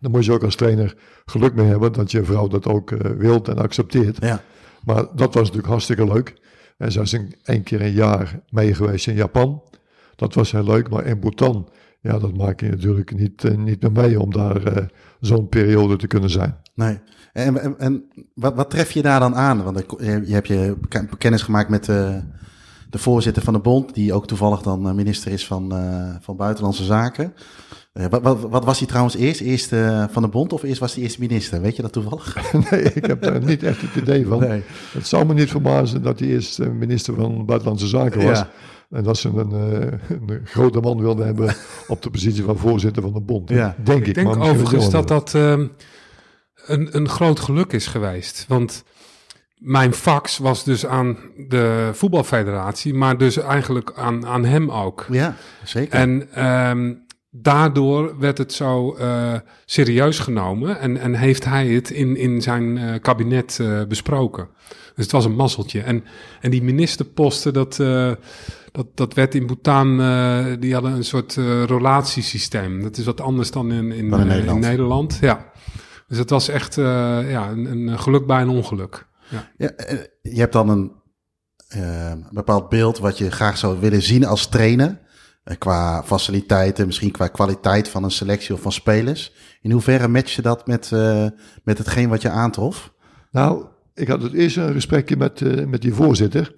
Dan 0.00 0.10
moet 0.10 0.24
je 0.24 0.32
ook 0.32 0.44
als 0.44 0.56
trainer 0.56 0.94
geluk 1.24 1.54
mee 1.54 1.66
hebben 1.66 1.92
dat 1.92 2.10
je 2.10 2.24
vrouw 2.24 2.48
dat 2.48 2.66
ook 2.66 2.90
wilt 3.18 3.48
en 3.48 3.58
accepteert. 3.58 4.16
Ja. 4.20 4.42
Maar 4.84 5.06
dat 5.14 5.34
was 5.34 5.42
natuurlijk 5.42 5.66
hartstikke 5.66 6.04
leuk. 6.04 6.34
En 6.78 6.92
zo 6.92 7.02
is 7.02 7.12
ik 7.12 7.38
één 7.42 7.62
keer 7.62 7.80
een 7.80 7.92
jaar 7.92 8.40
mee 8.48 8.74
geweest 8.74 9.06
in 9.06 9.14
Japan. 9.14 9.62
Dat 10.16 10.34
was 10.34 10.52
heel 10.52 10.64
leuk. 10.64 10.88
Maar 10.88 11.06
in 11.06 11.18
Bhutan, 11.18 11.68
ja, 12.02 12.18
dat 12.18 12.36
maak 12.36 12.60
je 12.60 12.68
natuurlijk 12.68 13.18
niet, 13.18 13.44
eh, 13.44 13.56
niet 13.56 13.82
meer 13.82 13.92
mee 13.92 14.20
om 14.20 14.32
daar 14.32 14.62
eh, 14.62 14.86
zo'n 15.20 15.48
periode 15.48 15.96
te 15.96 16.06
kunnen 16.06 16.30
zijn. 16.30 16.56
Nee. 16.74 16.98
En, 17.32 17.60
en, 17.62 17.78
en 17.78 18.04
wat, 18.34 18.54
wat 18.54 18.70
tref 18.70 18.90
je 18.90 19.02
daar 19.02 19.20
dan 19.20 19.34
aan? 19.34 19.62
Want 19.62 19.84
je, 19.98 20.22
je 20.26 20.32
hebt 20.34 20.46
je 20.46 20.76
ke- 20.88 21.08
kennis 21.18 21.42
gemaakt 21.42 21.68
met 21.68 21.88
eh, 21.88 22.16
de 22.90 22.98
voorzitter 22.98 23.42
van 23.42 23.52
de 23.52 23.58
bond, 23.58 23.94
die 23.94 24.12
ook 24.12 24.26
toevallig 24.26 24.62
dan 24.62 24.94
minister 24.94 25.32
is 25.32 25.46
van, 25.46 25.72
van 26.20 26.36
Buitenlandse 26.36 26.84
Zaken. 26.84 27.34
Wat, 27.92 28.22
wat, 28.22 28.40
wat 28.40 28.64
was 28.64 28.78
hij 28.78 28.86
trouwens 28.88 29.16
eerst? 29.16 29.40
Eerst 29.40 29.68
van 30.10 30.22
de 30.22 30.28
bond 30.28 30.52
of 30.52 30.62
eerst 30.62 30.80
was 30.80 30.94
hij 30.94 31.02
eerst 31.02 31.18
minister? 31.18 31.60
Weet 31.60 31.76
je 31.76 31.82
dat 31.82 31.92
toevallig? 31.92 32.36
nee, 32.70 32.82
ik 32.82 33.06
heb 33.06 33.22
daar 33.22 33.44
niet 33.44 33.62
echt 33.62 33.80
het 33.80 34.02
idee 34.02 34.26
van. 34.26 34.38
Nee. 34.40 34.62
Het 34.92 35.06
zou 35.06 35.26
me 35.26 35.34
niet 35.34 35.50
verbazen 35.50 36.02
dat 36.02 36.18
hij 36.18 36.28
eerst 36.28 36.58
minister 36.58 37.14
van 37.14 37.46
Buitenlandse 37.46 37.86
Zaken 37.86 38.24
was. 38.24 38.38
Ja. 38.38 38.50
En 38.92 39.02
dat 39.02 39.18
ze 39.18 39.28
een, 39.28 39.52
eh, 39.52 40.16
een 40.28 40.40
grote 40.44 40.80
man 40.80 41.00
wilden 41.00 41.26
hebben 41.26 41.54
op 41.88 42.02
de 42.02 42.10
positie 42.10 42.42
van 42.42 42.56
voorzitter 42.56 43.02
van 43.02 43.12
de 43.12 43.20
bond. 43.20 43.48
Ja. 43.48 43.76
Denk 43.84 44.00
ik. 44.00 44.06
Ik 44.06 44.14
denk 44.14 44.26
maar 44.26 44.50
overigens 44.50 44.90
dat 44.90 45.08
dat 45.08 45.34
ehm, 45.34 45.66
een, 46.66 46.96
een 46.96 47.08
groot 47.08 47.40
geluk 47.40 47.72
is 47.72 47.86
geweest. 47.86 48.44
Want 48.48 48.84
mijn 49.56 49.94
fax 49.94 50.38
was 50.38 50.64
dus 50.64 50.86
aan 50.86 51.18
de 51.48 51.90
voetbalfederatie, 51.92 52.94
maar 52.94 53.18
dus 53.18 53.36
eigenlijk 53.36 53.92
aan, 53.96 54.26
aan 54.26 54.44
hem 54.44 54.70
ook. 54.70 55.06
Ja, 55.10 55.36
zeker. 55.64 55.98
En 55.98 56.28
ehm, 56.32 56.92
daardoor 57.30 58.18
werd 58.18 58.38
het 58.38 58.52
zo 58.52 58.94
eh, 58.94 59.34
serieus 59.64 60.18
genomen 60.18 60.78
en, 60.78 60.96
en 60.96 61.14
heeft 61.14 61.44
hij 61.44 61.68
het 61.68 61.90
in, 61.90 62.16
in 62.16 62.42
zijn 62.42 62.78
eh, 62.78 63.00
kabinet 63.00 63.58
eh, 63.60 63.82
besproken. 63.88 64.48
Dus 64.94 65.04
het 65.04 65.12
was 65.12 65.24
een 65.24 65.34
mazzeltje. 65.34 65.80
En, 65.80 66.04
en 66.40 66.50
die 66.50 66.62
ministerposten, 66.62 67.52
dat, 67.52 67.80
eh, 67.80 68.12
dat, 68.72 68.86
dat 68.96 69.14
werd 69.14 69.34
in 69.34 69.46
Bhutan, 69.46 70.00
eh, 70.00 70.44
die 70.58 70.72
hadden 70.72 70.92
een 70.92 71.04
soort 71.04 71.36
eh, 71.36 71.64
relatiesysteem. 71.64 72.82
Dat 72.82 72.96
is 72.96 73.04
wat 73.04 73.20
anders 73.20 73.50
dan 73.50 73.72
in, 73.72 73.92
in, 73.92 74.10
Dan 74.10 74.20
in 74.20 74.26
eh, 74.26 74.32
Nederland. 74.32 74.60
Nederland. 74.60 75.18
Ja. 75.20 75.50
Dus 76.08 76.18
het 76.18 76.30
was 76.30 76.48
echt 76.48 76.78
eh, 76.78 76.84
ja, 77.30 77.50
een, 77.50 77.88
een 77.88 77.98
geluk 77.98 78.26
bij 78.26 78.40
een 78.40 78.48
ongeluk. 78.48 79.06
Ja. 79.28 79.50
Ja, 79.56 79.72
je 80.22 80.38
hebt 80.38 80.52
dan 80.52 80.68
een, 80.68 80.92
een 81.68 82.26
bepaald 82.30 82.68
beeld 82.68 82.98
wat 82.98 83.18
je 83.18 83.30
graag 83.30 83.58
zou 83.58 83.80
willen 83.80 84.02
zien 84.02 84.26
als 84.26 84.46
trainer? 84.46 85.00
qua 85.58 86.02
faciliteiten, 86.02 86.86
misschien 86.86 87.10
qua 87.10 87.28
kwaliteit 87.28 87.88
van 87.88 88.04
een 88.04 88.10
selectie 88.10 88.54
of 88.54 88.60
van 88.60 88.72
spelers. 88.72 89.32
In 89.60 89.70
hoeverre 89.70 90.08
match 90.08 90.34
je 90.34 90.42
dat 90.42 90.66
met, 90.66 90.90
met 91.64 91.78
hetgeen 91.78 92.08
wat 92.08 92.22
je 92.22 92.28
aantrof? 92.28 92.92
Nou, 93.30 93.64
ik 93.94 94.08
had 94.08 94.22
het 94.22 94.32
eerst 94.32 94.56
een 94.56 94.72
gesprekje 94.72 95.16
met, 95.16 95.66
met 95.68 95.82
die 95.82 95.94
voorzitter. 95.94 96.54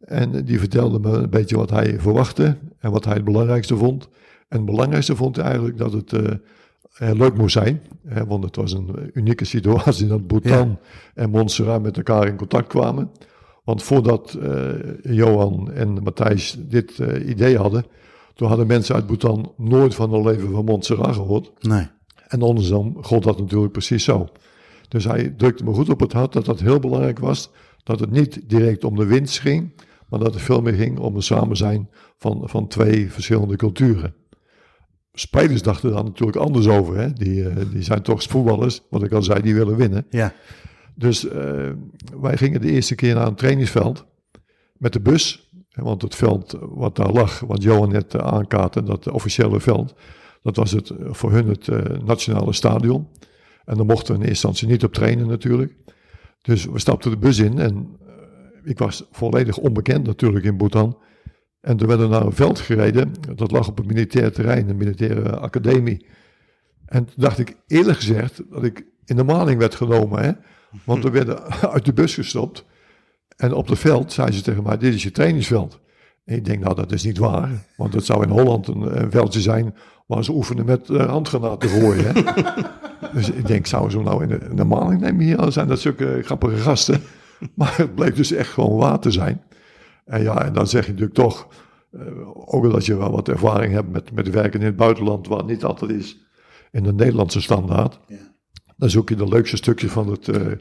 En 0.00 0.44
die 0.44 0.58
vertelde 0.58 0.98
me 0.98 1.10
een 1.10 1.30
beetje 1.30 1.56
wat 1.56 1.70
hij 1.70 2.00
verwachtte 2.00 2.56
en 2.78 2.90
wat 2.90 3.04
hij 3.04 3.14
het 3.14 3.24
belangrijkste 3.24 3.76
vond. 3.76 4.08
En 4.48 4.56
het 4.56 4.64
belangrijkste 4.66 5.16
vond 5.16 5.36
hij 5.36 5.44
eigenlijk 5.44 5.78
dat 5.78 5.92
het 5.92 6.12
uh, 6.12 6.20
leuk 6.98 7.36
moest 7.36 7.52
zijn. 7.52 7.82
Hè, 8.06 8.26
want 8.26 8.44
het 8.44 8.56
was 8.56 8.72
een 8.72 9.10
unieke 9.12 9.44
situatie 9.44 10.06
dat 10.06 10.26
Bhutan 10.26 10.78
en 11.14 11.30
Montserrat 11.30 11.82
met 11.82 11.96
elkaar 11.96 12.26
in 12.26 12.36
contact 12.36 12.66
kwamen. 12.66 13.10
Want 13.64 13.82
voordat 13.82 14.38
uh, 14.42 14.70
Johan 15.02 15.72
en 15.72 16.02
Matthijs 16.02 16.56
dit 16.58 16.98
uh, 16.98 17.28
idee 17.28 17.56
hadden, 17.56 17.84
toen 18.34 18.48
hadden 18.48 18.66
mensen 18.66 18.94
uit 18.94 19.06
Bhutan 19.06 19.52
nooit 19.56 19.94
van 19.94 20.12
het 20.12 20.24
leven 20.24 20.50
van 20.50 20.64
Montserrat 20.64 21.14
gehoord. 21.14 21.52
Nee. 21.60 21.86
En 22.28 22.42
andersom 22.42 22.96
god 23.00 23.22
dat 23.22 23.38
natuurlijk 23.38 23.72
precies 23.72 24.04
zo. 24.04 24.28
Dus 24.88 25.04
hij 25.04 25.34
drukte 25.36 25.64
me 25.64 25.72
goed 25.72 25.88
op 25.88 26.00
het 26.00 26.12
hart 26.12 26.32
dat 26.32 26.44
dat 26.44 26.60
heel 26.60 26.78
belangrijk 26.78 27.18
was. 27.18 27.50
Dat 27.82 28.00
het 28.00 28.10
niet 28.10 28.40
direct 28.48 28.84
om 28.84 28.96
de 28.96 29.06
winst 29.06 29.38
ging, 29.38 29.72
maar 30.10 30.20
dat 30.20 30.34
het 30.34 30.42
veel 30.42 30.62
meer 30.62 30.74
ging 30.74 30.98
om 30.98 31.16
een 31.16 31.22
samen 31.22 31.56
zijn 31.56 31.88
van, 32.16 32.42
van 32.44 32.68
twee 32.68 33.12
verschillende 33.12 33.56
culturen. 33.56 34.14
Spelers 35.12 35.62
dachten 35.62 35.92
daar 35.92 36.04
natuurlijk 36.04 36.38
anders 36.38 36.66
over. 36.68 36.96
Hè? 36.96 37.12
Die, 37.12 37.42
uh, 37.42 37.56
die 37.72 37.82
zijn 37.82 38.02
toch 38.02 38.22
voetballers, 38.22 38.82
wat 38.90 39.02
ik 39.02 39.12
al 39.12 39.22
zei, 39.22 39.42
die 39.42 39.54
willen 39.54 39.76
winnen. 39.76 40.06
Ja. 40.10 40.32
Dus 40.94 41.24
uh, 41.24 41.32
wij 42.20 42.36
gingen 42.36 42.60
de 42.60 42.70
eerste 42.70 42.94
keer 42.94 43.14
naar 43.14 43.26
een 43.26 43.34
trainingsveld 43.34 44.06
met 44.72 44.92
de 44.92 45.00
bus. 45.00 45.50
Want 45.70 46.02
het 46.02 46.14
veld 46.14 46.58
wat 46.60 46.96
daar 46.96 47.12
lag, 47.12 47.40
wat 47.40 47.62
Johan 47.62 47.88
net 47.88 48.14
uh, 48.14 48.20
aankaartte, 48.20 48.82
dat 48.82 49.10
officiële 49.10 49.60
veld, 49.60 49.94
dat 50.42 50.56
was 50.56 50.70
het, 50.70 50.92
voor 51.00 51.32
hun 51.32 51.48
het 51.48 51.68
nationale 52.04 52.52
stadion. 52.52 53.08
En 53.64 53.76
daar 53.76 53.86
mochten 53.86 54.14
we 54.14 54.20
in 54.20 54.28
eerste 54.28 54.46
instantie 54.46 54.68
niet 54.68 54.84
op 54.84 54.92
trainen 54.92 55.26
natuurlijk. 55.26 55.76
Dus 56.42 56.64
we 56.64 56.78
stapten 56.78 57.10
de 57.10 57.16
bus 57.16 57.38
in 57.38 57.58
en 57.58 57.98
ik 58.64 58.78
was 58.78 59.04
volledig 59.10 59.58
onbekend 59.58 60.06
natuurlijk 60.06 60.44
in 60.44 60.56
Bhutan. 60.56 60.98
En 61.60 61.76
toen 61.76 61.88
werden 61.88 62.08
we 62.08 62.14
naar 62.14 62.26
een 62.26 62.32
veld 62.32 62.60
gereden. 62.60 63.12
Dat 63.36 63.50
lag 63.50 63.68
op 63.68 63.78
een 63.78 63.86
militair 63.86 64.32
terrein, 64.32 64.68
een 64.68 64.76
militaire 64.76 65.36
academie. 65.36 66.06
En 66.86 67.04
toen 67.04 67.14
dacht 67.16 67.38
ik 67.38 67.56
eerlijk 67.66 67.98
gezegd 67.98 68.42
dat 68.50 68.64
ik 68.64 68.84
in 69.04 69.16
de 69.16 69.24
maling 69.24 69.58
werd 69.58 69.74
genomen. 69.74 70.22
Hè? 70.22 70.32
Want 70.84 71.02
we 71.02 71.10
werden 71.10 71.42
uit 71.74 71.84
de 71.84 71.92
bus 71.92 72.14
gestopt. 72.14 72.64
En 73.36 73.52
op 73.52 73.68
het 73.68 73.78
veld 73.78 74.12
zeiden 74.12 74.36
ze 74.36 74.42
tegen 74.42 74.62
mij, 74.62 74.78
dit 74.78 74.94
is 74.94 75.02
je 75.02 75.10
trainingsveld. 75.10 75.80
En 76.24 76.36
ik 76.36 76.44
denk, 76.44 76.62
nou 76.62 76.74
dat 76.74 76.92
is 76.92 77.04
niet 77.04 77.18
waar. 77.18 77.50
Want 77.76 77.94
het 77.94 78.04
zou 78.04 78.22
in 78.22 78.30
Holland 78.30 78.68
een, 78.68 79.10
veldje 79.10 79.40
zijn 79.40 79.74
waar 80.06 80.24
ze 80.24 80.32
oefenen 80.32 80.64
met 80.64 80.88
uh, 80.88 81.08
handgranaten 81.08 81.68
gooien. 81.68 82.14
Dus 83.12 83.30
ik 83.30 83.46
denk, 83.46 83.66
zouden 83.66 83.92
ze 83.92 84.00
nou 84.00 84.22
in 84.22 84.28
de, 84.28 84.62
in 84.62 84.66
maling 84.66 85.00
nemen 85.00 85.24
hier? 85.24 85.52
Zijn 85.52 85.68
dat 85.68 85.80
zulke 85.80 86.20
grappige 86.24 86.56
gasten? 86.56 87.02
Maar 87.54 87.76
het 87.76 87.94
bleek 87.94 88.16
dus 88.16 88.32
echt 88.32 88.52
gewoon 88.52 88.76
water 88.76 89.12
zijn. 89.12 89.42
En 90.04 90.22
ja, 90.22 90.44
en 90.44 90.52
dan 90.52 90.66
zeg 90.66 90.84
je 90.84 90.90
natuurlijk 90.90 91.18
toch, 91.18 91.48
uh, 91.92 92.02
ook 92.54 92.64
als 92.64 92.86
je 92.86 92.96
wel 92.96 93.10
wat 93.10 93.28
ervaring 93.28 93.72
hebt 93.72 93.90
met, 93.90 94.12
met 94.12 94.30
werken 94.30 94.60
in 94.60 94.66
het 94.66 94.76
buitenland, 94.76 95.28
waar 95.28 95.44
niet 95.44 95.64
altijd 95.64 95.90
is 95.90 96.28
in 96.70 96.82
de 96.82 96.92
Nederlandse 96.92 97.40
standaard, 97.40 98.00
ja. 98.06 98.16
dan 98.76 98.90
zoek 98.90 99.08
je 99.08 99.16
de 99.16 99.28
leukste 99.28 99.56
stukje 99.56 99.88
van 99.88 100.10
het, 100.10 100.28
uh, 100.28 100.52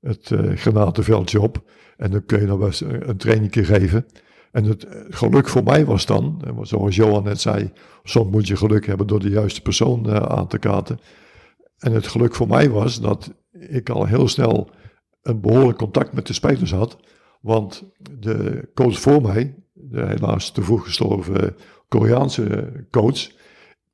het 0.00 0.30
uh, 0.30 0.56
granatenveldje 0.56 1.40
op. 1.40 1.62
En 1.96 2.10
dan 2.10 2.24
kun 2.26 2.40
je 2.40 2.46
dan 2.46 2.58
best 2.58 2.80
een, 2.80 3.08
een 3.08 3.16
trainingje 3.16 3.64
geven. 3.64 4.06
En 4.52 4.64
het 4.64 4.86
geluk 5.08 5.48
voor 5.48 5.62
mij 5.62 5.84
was 5.84 6.06
dan, 6.06 6.42
zoals 6.62 6.96
Johan 6.96 7.24
net 7.24 7.40
zei, 7.40 7.72
soms 8.02 8.30
moet 8.30 8.48
je 8.48 8.56
geluk 8.56 8.86
hebben 8.86 9.06
door 9.06 9.20
de 9.20 9.28
juiste 9.28 9.62
persoon 9.62 10.10
aan 10.28 10.46
te 10.46 10.58
kaarten. 10.58 10.98
En 11.78 11.92
het 11.92 12.06
geluk 12.06 12.34
voor 12.34 12.48
mij 12.48 12.70
was 12.70 13.00
dat 13.00 13.34
ik 13.52 13.90
al 13.90 14.06
heel 14.06 14.28
snel 14.28 14.70
een 15.22 15.40
behoorlijk 15.40 15.78
contact 15.78 16.12
met 16.12 16.26
de 16.26 16.32
spelers 16.32 16.72
had. 16.72 16.98
Want 17.40 17.84
de 18.18 18.68
coach 18.74 19.00
voor 19.00 19.22
mij, 19.22 19.54
de 19.72 20.06
helaas 20.06 20.50
te 20.50 20.62
vroeg 20.62 20.84
gestorven 20.84 21.56
Koreaanse 21.88 22.72
coach, 22.90 23.30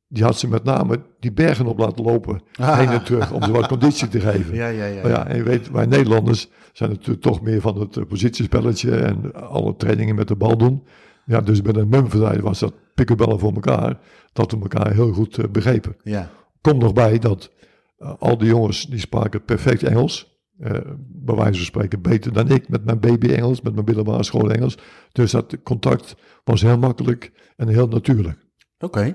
die 0.09 0.25
had 0.25 0.39
ze 0.39 0.49
met 0.49 0.64
name 0.64 1.01
die 1.20 1.33
bergen 1.33 1.66
op 1.66 1.79
laten 1.79 2.05
lopen. 2.05 2.43
Ah. 2.57 2.79
Heen 2.79 2.89
en 2.89 3.05
terug, 3.05 3.33
om 3.33 3.43
ze 3.43 3.53
wat 3.53 3.66
conditie 3.66 4.09
te 4.09 4.20
geven. 4.20 4.55
Ja, 4.55 4.68
ja, 4.68 4.85
ja, 4.85 5.03
maar 5.03 5.11
ja, 5.11 5.27
en 5.27 5.37
je 5.37 5.43
weet, 5.43 5.70
wij 5.70 5.87
Nederlanders 5.87 6.49
zijn 6.72 6.91
natuurlijk 6.91 7.22
toch 7.22 7.41
meer 7.43 7.61
van 7.61 7.81
het 7.81 8.09
positiespelletje 8.09 8.97
en 8.97 9.35
alle 9.35 9.77
trainingen 9.77 10.14
met 10.14 10.29
de 10.29 10.37
bal 10.37 10.57
doen. 10.57 10.83
Ja, 11.27 11.41
dus 11.41 11.62
bij 11.62 11.72
de 11.72 11.87
Mumford 11.87 12.41
was 12.41 12.59
dat 12.59 12.75
pikkenbellen 12.95 13.39
voor 13.39 13.53
elkaar, 13.53 13.99
dat 14.33 14.51
we 14.51 14.59
elkaar 14.61 14.93
heel 14.93 15.12
goed 15.12 15.39
uh, 15.39 15.45
begrepen. 15.51 15.97
Ja. 16.03 16.31
Komt 16.61 16.81
nog 16.83 16.93
bij 16.93 17.18
dat 17.18 17.51
uh, 17.99 18.12
al 18.18 18.39
die 18.39 18.49
jongens, 18.49 18.87
die 18.87 18.99
spraken 18.99 19.45
perfect 19.45 19.83
Engels. 19.83 20.34
Uh, 20.61 20.71
bij 20.97 21.35
wijze 21.35 21.57
van 21.57 21.67
spreken 21.67 22.03
beter 22.03 22.33
dan 22.33 22.51
ik 22.51 22.69
met 22.69 22.85
mijn 22.85 23.01
baby 23.01 23.27
Engels, 23.27 23.61
met 23.61 23.73
mijn 23.75 23.85
middelbare 23.85 24.25
school 24.25 24.51
Engels. 24.51 24.79
Dus 25.13 25.31
dat 25.31 25.57
contact 25.63 26.17
was 26.45 26.63
heel 26.63 26.79
makkelijk 26.79 27.33
en 27.57 27.69
heel 27.69 27.89
natuurlijk. 27.89 28.39
Oké. 28.79 29.15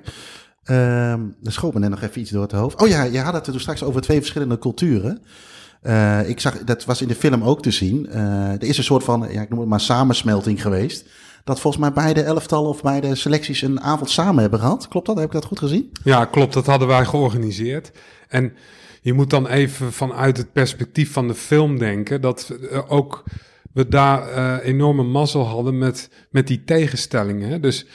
Okay. 0.63 1.11
Um, 1.11 1.35
er 1.43 1.51
schoot 1.51 1.73
me 1.73 1.79
net 1.79 1.89
nog 1.89 2.01
even 2.01 2.21
iets 2.21 2.31
door 2.31 2.41
het 2.41 2.51
hoofd. 2.51 2.81
Oh 2.81 2.87
ja, 2.87 3.03
je 3.03 3.19
had 3.19 3.33
het 3.33 3.45
er 3.45 3.51
toen 3.51 3.61
straks 3.61 3.83
over 3.83 4.01
twee 4.01 4.17
verschillende 4.17 4.57
culturen. 4.57 5.21
Uh, 5.83 6.29
ik 6.29 6.39
zag, 6.39 6.63
dat 6.63 6.85
was 6.85 7.01
in 7.01 7.07
de 7.07 7.15
film 7.15 7.43
ook 7.43 7.61
te 7.61 7.71
zien. 7.71 8.05
Uh, 8.09 8.51
er 8.51 8.63
is 8.63 8.77
een 8.77 8.83
soort 8.83 9.03
van, 9.03 9.27
ja, 9.31 9.41
ik 9.41 9.49
noem 9.49 9.59
het 9.59 9.69
maar 9.69 9.79
samensmelting 9.79 10.61
geweest. 10.61 11.05
Dat 11.43 11.59
volgens 11.59 11.83
mij 11.83 11.93
beide 11.93 12.21
elftallen 12.21 12.69
of 12.69 12.81
beide 12.81 13.15
selecties 13.15 13.61
een 13.61 13.81
avond 13.81 14.09
samen 14.09 14.41
hebben 14.41 14.59
gehad. 14.59 14.87
Klopt 14.87 15.05
dat? 15.05 15.15
Heb 15.15 15.25
ik 15.25 15.31
dat 15.31 15.45
goed 15.45 15.59
gezien? 15.59 15.91
Ja, 16.03 16.25
klopt. 16.25 16.53
Dat 16.53 16.65
hadden 16.65 16.87
wij 16.87 17.05
georganiseerd. 17.05 17.91
En 18.27 18.53
je 19.01 19.13
moet 19.13 19.29
dan 19.29 19.47
even 19.47 19.93
vanuit 19.93 20.37
het 20.37 20.51
perspectief 20.51 21.11
van 21.11 21.27
de 21.27 21.35
film 21.35 21.79
denken. 21.79 22.21
Dat 22.21 22.57
uh, 22.61 22.91
ook 22.91 23.23
we 23.73 23.87
daar 23.87 24.29
uh, 24.29 24.67
enorme 24.67 25.03
mazzel 25.03 25.45
hadden 25.45 25.77
met, 25.77 26.09
met 26.29 26.47
die 26.47 26.63
tegenstellingen. 26.63 27.61
Dus 27.61 27.85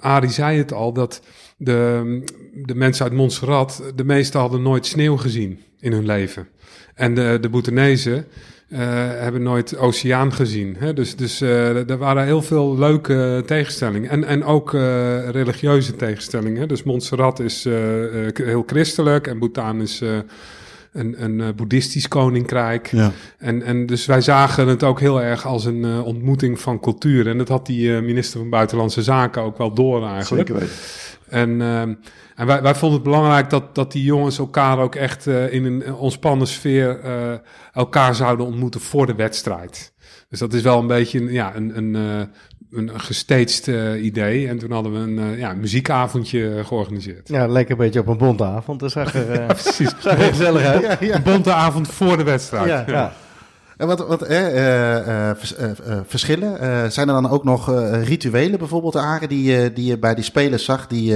Arie 0.00 0.30
zei 0.30 0.58
het 0.58 0.72
al, 0.72 0.92
dat 0.92 1.22
de, 1.56 2.22
de 2.66 2.74
mensen 2.74 3.04
uit 3.04 3.14
Montserrat, 3.14 3.82
de 3.94 4.04
meesten 4.04 4.40
hadden 4.40 4.62
nooit 4.62 4.86
sneeuw 4.86 5.16
gezien 5.16 5.60
in 5.80 5.92
hun 5.92 6.06
leven. 6.06 6.48
En 6.94 7.14
de, 7.14 7.38
de 7.40 7.50
uh, 8.68 8.78
hebben 9.10 9.42
nooit 9.42 9.76
oceaan 9.76 10.32
gezien. 10.32 10.76
Hè? 10.78 10.92
Dus, 10.92 11.16
dus 11.16 11.42
uh, 11.42 11.90
er 11.90 11.98
waren 11.98 12.24
heel 12.24 12.42
veel 12.42 12.78
leuke 12.78 13.42
tegenstellingen. 13.46 14.10
En, 14.10 14.24
en 14.24 14.44
ook 14.44 14.72
uh, 14.72 15.28
religieuze 15.28 15.96
tegenstellingen. 15.96 16.68
Dus 16.68 16.82
Montserrat 16.82 17.40
is 17.40 17.64
heel 18.34 18.62
christelijk 18.66 19.26
en 19.26 19.38
Bhutan 19.38 19.80
is 19.80 20.02
een, 20.92 21.24
een 21.24 21.54
boeddhistisch 21.56 22.08
koninkrijk. 22.08 22.86
Ja. 22.90 23.12
En, 23.38 23.62
en 23.62 23.86
dus 23.86 24.06
wij 24.06 24.20
zagen 24.20 24.68
het 24.68 24.82
ook 24.82 25.00
heel 25.00 25.22
erg 25.22 25.46
als 25.46 25.64
een 25.64 26.02
ontmoeting 26.02 26.60
van 26.60 26.80
cultuur. 26.80 27.28
En 27.28 27.38
dat 27.38 27.48
had 27.48 27.66
die 27.66 27.90
minister 27.90 28.40
van 28.40 28.50
Buitenlandse 28.50 29.02
Zaken 29.02 29.42
ook 29.42 29.58
wel 29.58 29.74
door 29.74 30.06
eigenlijk. 30.06 30.48
Zeker 30.48 30.62
weten. 30.62 30.76
En, 31.28 31.60
uh, 31.60 31.94
en 32.36 32.46
wij, 32.46 32.62
wij 32.62 32.74
vonden 32.74 32.98
het 32.98 33.08
belangrijk 33.08 33.50
dat, 33.50 33.74
dat 33.74 33.92
die 33.92 34.04
jongens 34.04 34.38
elkaar 34.38 34.78
ook 34.78 34.94
echt 34.94 35.26
uh, 35.26 35.52
in 35.52 35.64
een 35.64 35.94
ontspannen 35.94 36.46
sfeer 36.46 37.04
uh, 37.04 37.32
elkaar 37.72 38.14
zouden 38.14 38.46
ontmoeten 38.46 38.80
voor 38.80 39.06
de 39.06 39.14
wedstrijd. 39.14 39.92
Dus 40.28 40.38
dat 40.38 40.54
is 40.54 40.62
wel 40.62 40.78
een 40.78 40.86
beetje 40.86 41.20
een, 41.20 41.32
ja, 41.32 41.54
een, 41.54 41.76
een, 41.76 41.94
een 42.70 43.00
gestaged 43.00 43.66
idee. 44.02 44.48
En 44.48 44.58
toen 44.58 44.70
hadden 44.70 44.92
we 44.92 44.98
een 44.98 45.38
ja, 45.38 45.54
muziekavondje 45.54 46.64
georganiseerd. 46.64 47.28
Ja, 47.28 47.46
lekker 47.46 47.72
een 47.72 47.84
beetje 47.84 48.00
op 48.00 48.06
een 48.06 48.16
bonte 48.16 48.44
avond. 48.44 48.80
Dat 48.80 48.90
zag 48.90 49.14
er, 49.14 49.32
ja, 49.40 49.46
precies. 49.46 49.94
zag 49.98 50.18
er 50.18 50.28
gezellig 50.28 50.62
uit. 50.62 50.82
Ja, 50.82 50.96
ja. 51.00 51.14
Een 51.14 51.22
bonte 51.22 51.52
avond 51.52 51.88
voor 51.88 52.16
de 52.16 52.24
wedstrijd. 52.24 52.68
Ja, 52.68 52.84
ja. 52.86 53.12
En 53.76 53.86
wat, 53.86 54.06
wat 54.06 54.22
eh, 54.22 54.56
uh, 54.56 55.30
vers, 55.34 55.54
verschillen? 56.06 56.92
zijn 56.92 57.08
er 57.08 57.14
dan 57.14 57.30
ook 57.30 57.44
nog 57.44 57.70
rituelen 58.04 58.58
bijvoorbeeld, 58.58 58.96
Aren, 58.96 59.28
die, 59.28 59.72
die 59.72 59.84
je 59.84 59.98
bij 59.98 60.14
die 60.14 60.24
spelers 60.24 60.64
zag, 60.64 60.86
die, 60.86 61.14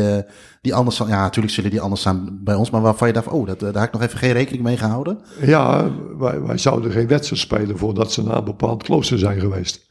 die 0.61 0.75
anders 0.75 0.97
zijn? 0.97 1.09
Ja, 1.09 1.21
natuurlijk 1.21 1.55
zullen 1.55 1.71
die 1.71 1.81
anders 1.81 2.03
zijn 2.03 2.41
bij 2.45 2.55
ons, 2.55 2.71
maar 2.71 2.81
waarvan 2.81 3.09
je 3.09 3.15
dacht, 3.15 3.29
oh, 3.29 3.47
dat, 3.47 3.61
daar 3.61 3.73
heb 3.73 3.85
ik 3.85 3.93
nog 3.93 4.03
even 4.03 4.19
geen 4.19 4.33
rekening 4.33 4.63
mee 4.63 4.77
gehouden. 4.77 5.21
Ja, 5.41 5.91
wij, 6.19 6.41
wij 6.41 6.59
zouden 6.59 6.93
geen 6.93 7.07
wedstrijd 7.07 7.43
spelen 7.43 7.79
voordat 7.79 8.13
ze 8.13 8.23
naar 8.23 8.37
een 8.37 8.45
bepaald 8.45 8.83
klooster 8.83 9.19
zijn 9.19 9.41
geweest. 9.41 9.89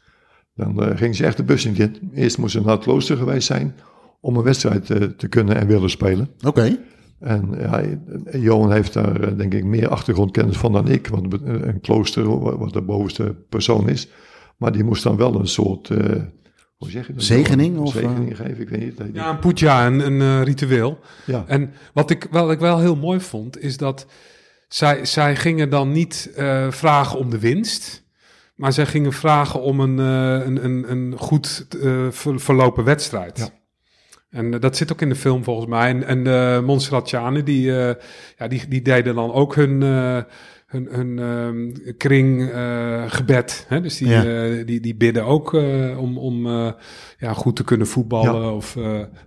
Dan 0.55 0.97
gingen 0.97 1.15
ze 1.15 1.25
echt 1.25 1.37
de 1.37 1.43
bus 1.43 1.65
in. 1.65 2.11
Eerst 2.13 2.37
moesten 2.37 2.59
ze 2.59 2.67
naar 2.67 2.75
het 2.75 2.85
klooster 2.85 3.17
geweest 3.17 3.47
zijn 3.47 3.75
om 4.21 4.35
een 4.37 4.43
wedstrijd 4.43 4.85
te 5.17 5.27
kunnen 5.29 5.55
en 5.55 5.67
willen 5.67 5.89
spelen. 5.89 6.29
Oké. 6.37 6.47
Okay. 6.47 6.79
En 7.19 7.55
ja, 7.57 7.83
Johan 8.37 8.71
heeft 8.71 8.93
daar 8.93 9.37
denk 9.37 9.53
ik 9.53 9.63
meer 9.63 9.87
achtergrondkennis 9.87 10.57
van 10.57 10.71
dan 10.71 10.87
ik. 10.87 11.07
Want 11.07 11.33
een 11.43 11.81
klooster, 11.81 12.57
wat 12.57 12.73
de 12.73 12.81
bovenste 12.81 13.35
persoon 13.49 13.89
is. 13.89 14.07
Maar 14.57 14.71
die 14.71 14.83
moest 14.83 15.03
dan 15.03 15.17
wel 15.17 15.39
een 15.39 15.47
soort, 15.47 15.89
uh, 15.89 15.97
hoe 16.77 16.89
zeg 16.89 17.07
je 17.07 17.13
dat? 17.13 17.23
Zegening? 17.23 17.75
Een 17.75 17.81
of, 17.81 17.91
zegening 17.91 18.37
geven, 18.37 18.61
ik 18.61 18.69
weet 18.69 18.79
niet. 18.79 19.01
Ja, 19.13 19.29
een 19.29 19.39
puja, 19.39 19.85
een, 19.85 19.99
een 20.05 20.21
uh, 20.21 20.43
ritueel. 20.43 20.99
Ja. 21.25 21.43
En 21.47 21.73
wat 21.93 22.09
ik, 22.09 22.27
wel, 22.31 22.51
ik 22.51 22.59
wel 22.59 22.79
heel 22.79 22.95
mooi 22.95 23.19
vond, 23.19 23.59
is 23.61 23.77
dat 23.77 24.05
zij, 24.67 25.05
zij 25.05 25.35
gingen 25.35 25.69
dan 25.69 25.91
niet 25.91 26.31
uh, 26.37 26.71
vragen 26.71 27.19
om 27.19 27.29
de 27.29 27.39
winst. 27.39 28.07
Maar 28.55 28.73
zij 28.73 28.85
gingen 28.85 29.13
vragen 29.13 29.61
om 29.61 29.79
een, 29.79 29.97
uh, 29.97 30.45
een, 30.45 30.65
een, 30.65 30.91
een, 30.91 31.17
goed 31.17 31.67
uh, 31.75 32.07
verlopen 32.35 32.83
wedstrijd. 32.83 33.37
Ja. 33.37 33.58
En 34.29 34.53
uh, 34.53 34.59
dat 34.59 34.77
zit 34.77 34.91
ook 34.91 35.01
in 35.01 35.09
de 35.09 35.15
film 35.15 35.43
volgens 35.43 35.67
mij. 35.67 35.89
En, 35.89 36.03
en 36.03 36.23
de 36.23 36.61
Montserratjanen, 36.65 37.45
die, 37.45 37.71
ja, 38.37 38.47
die, 38.47 38.67
die 38.67 38.81
deden 38.81 39.15
dan 39.15 39.33
ook 39.33 39.55
hun 39.55 39.83
hun, 40.69 40.87
hun 40.91 41.19
uh, 41.19 41.93
kring 41.97 42.41
uh, 42.41 43.03
gebed. 43.07 43.65
Hè? 43.67 43.81
Dus 43.81 43.97
die, 43.97 44.07
ja. 44.07 44.25
uh, 44.25 44.65
die, 44.65 44.79
die 44.79 44.95
bidden 44.95 45.25
ook 45.25 45.53
uh, 45.53 45.99
om, 45.99 46.17
om 46.17 46.47
ja, 47.17 47.33
goed 47.33 47.55
te 47.55 47.63
kunnen 47.63 47.87
voetballen. 47.87 48.41
Ja. 48.41 48.51
Of, 48.51 48.75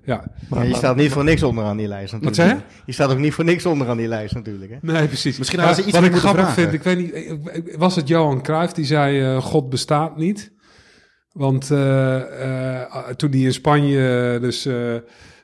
ja. 0.05 0.25
Maar, 0.49 0.67
je 0.67 0.75
staat 0.75 0.97
niet 0.97 1.11
voor 1.11 1.25
niks 1.25 1.43
onderaan 1.43 1.77
die 1.77 1.89
lijst 1.89 2.13
natuurlijk. 2.13 2.37
Wat 2.37 2.47
zei 2.47 2.59
je? 2.59 2.83
Je 2.87 2.93
staat 2.93 3.11
ook 3.11 3.19
niet 3.19 3.35
voor 3.35 3.45
niks 3.45 3.67
onderaan 3.67 3.97
die 3.97 4.09
lijst 4.09 4.35
natuurlijk. 4.35 4.71
Hè? 4.71 4.77
Nee, 4.81 5.07
precies. 5.07 5.39
Misschien 5.39 5.61
maar, 5.61 5.81
iets 5.81 5.91
wat 5.91 6.05
ik 6.05 6.15
grappig 6.15 6.53
vragen. 6.53 6.63
vind, 6.63 6.73
ik 6.73 6.83
weet 6.83 6.99
niet, 6.99 7.77
was 7.77 7.97
het 7.97 8.09
Johan 8.09 8.43
Cruijff 8.43 8.73
die 8.73 8.85
zei 8.85 9.41
God 9.41 9.71
bestaat 9.71 10.17
niet? 10.17 10.53
Want 11.33 11.67
toen 13.17 13.31
hij 13.31 13.41
in 13.41 13.53
Spanje 13.53 14.39
dus 14.41 14.69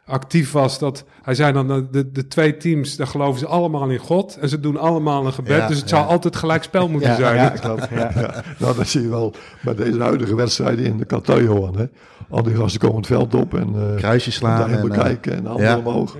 actief 0.08 0.52
was. 0.52 0.78
Dat 0.78 1.04
hij 1.22 1.34
zei 1.34 1.52
dan 1.52 1.88
de, 1.90 2.10
de 2.12 2.26
twee 2.26 2.56
teams, 2.56 2.96
daar 2.96 3.06
geloven 3.06 3.38
ze 3.38 3.46
allemaal 3.46 3.88
in 3.90 3.98
God 3.98 4.38
en 4.40 4.48
ze 4.48 4.60
doen 4.60 4.76
allemaal 4.76 5.26
een 5.26 5.32
gebed. 5.32 5.68
dus 5.68 5.78
het 5.78 5.88
zou 5.88 6.06
altijd 6.06 6.36
gelijk 6.36 6.62
spel 6.62 6.88
moeten 6.98 7.16
zijn. 7.16 7.36
Ja, 7.36 7.48
klopt. 7.48 7.88
Nou, 8.58 8.76
dat 8.76 8.88
zie 8.88 9.02
je 9.02 9.08
wel 9.08 9.34
bij 9.62 9.74
deze 9.74 10.00
huidige 10.00 10.34
wedstrijden 10.34 10.84
in 10.84 10.96
de 10.96 11.04
Qatar, 11.04 11.42
Johan. 11.42 11.76
Hè? 11.76 11.84
Al 12.28 12.42
die 12.42 12.54
gasten 12.54 12.80
komen 12.80 12.96
het 12.96 13.06
veld 13.06 13.34
op 13.34 13.54
en 13.54 13.74
uh, 13.76 13.96
kruisjes 13.96 14.34
slaan 14.34 14.70
en 14.70 14.88
bekijken 14.88 15.36
en 15.36 15.46
handen 15.46 15.78
omhoog. 15.78 16.16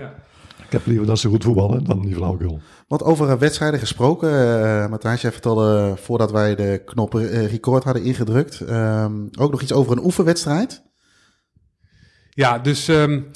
Ik 0.65 0.75
heb 0.75 0.87
liever 0.87 1.07
dat 1.07 1.19
ze 1.19 1.29
goed 1.29 1.45
voetballen 1.45 1.85
dan 1.85 2.01
die 2.03 2.15
flauwekul. 2.15 2.61
Want 2.89 3.03
over 3.03 3.39
wedstrijden 3.39 3.81
gesproken, 3.81 4.31
uh, 4.31 4.87
Matthijs, 4.89 5.21
jij 5.21 5.33
vertelde 5.33 5.95
voordat 5.97 6.31
wij 6.31 6.55
de 6.55 6.83
knop 6.85 7.15
uh, 7.15 7.51
record 7.51 7.85
hadden 7.85 8.03
ingedrukt, 8.03 8.61
um, 8.61 9.29
ook 9.39 9.51
nog 9.51 9.63
iets 9.63 9.73
over 9.73 9.93
een 9.93 10.05
oefenwedstrijd. 10.05 10.83
Ja, 12.31 12.59
dus 12.59 12.89
um, 12.89 13.31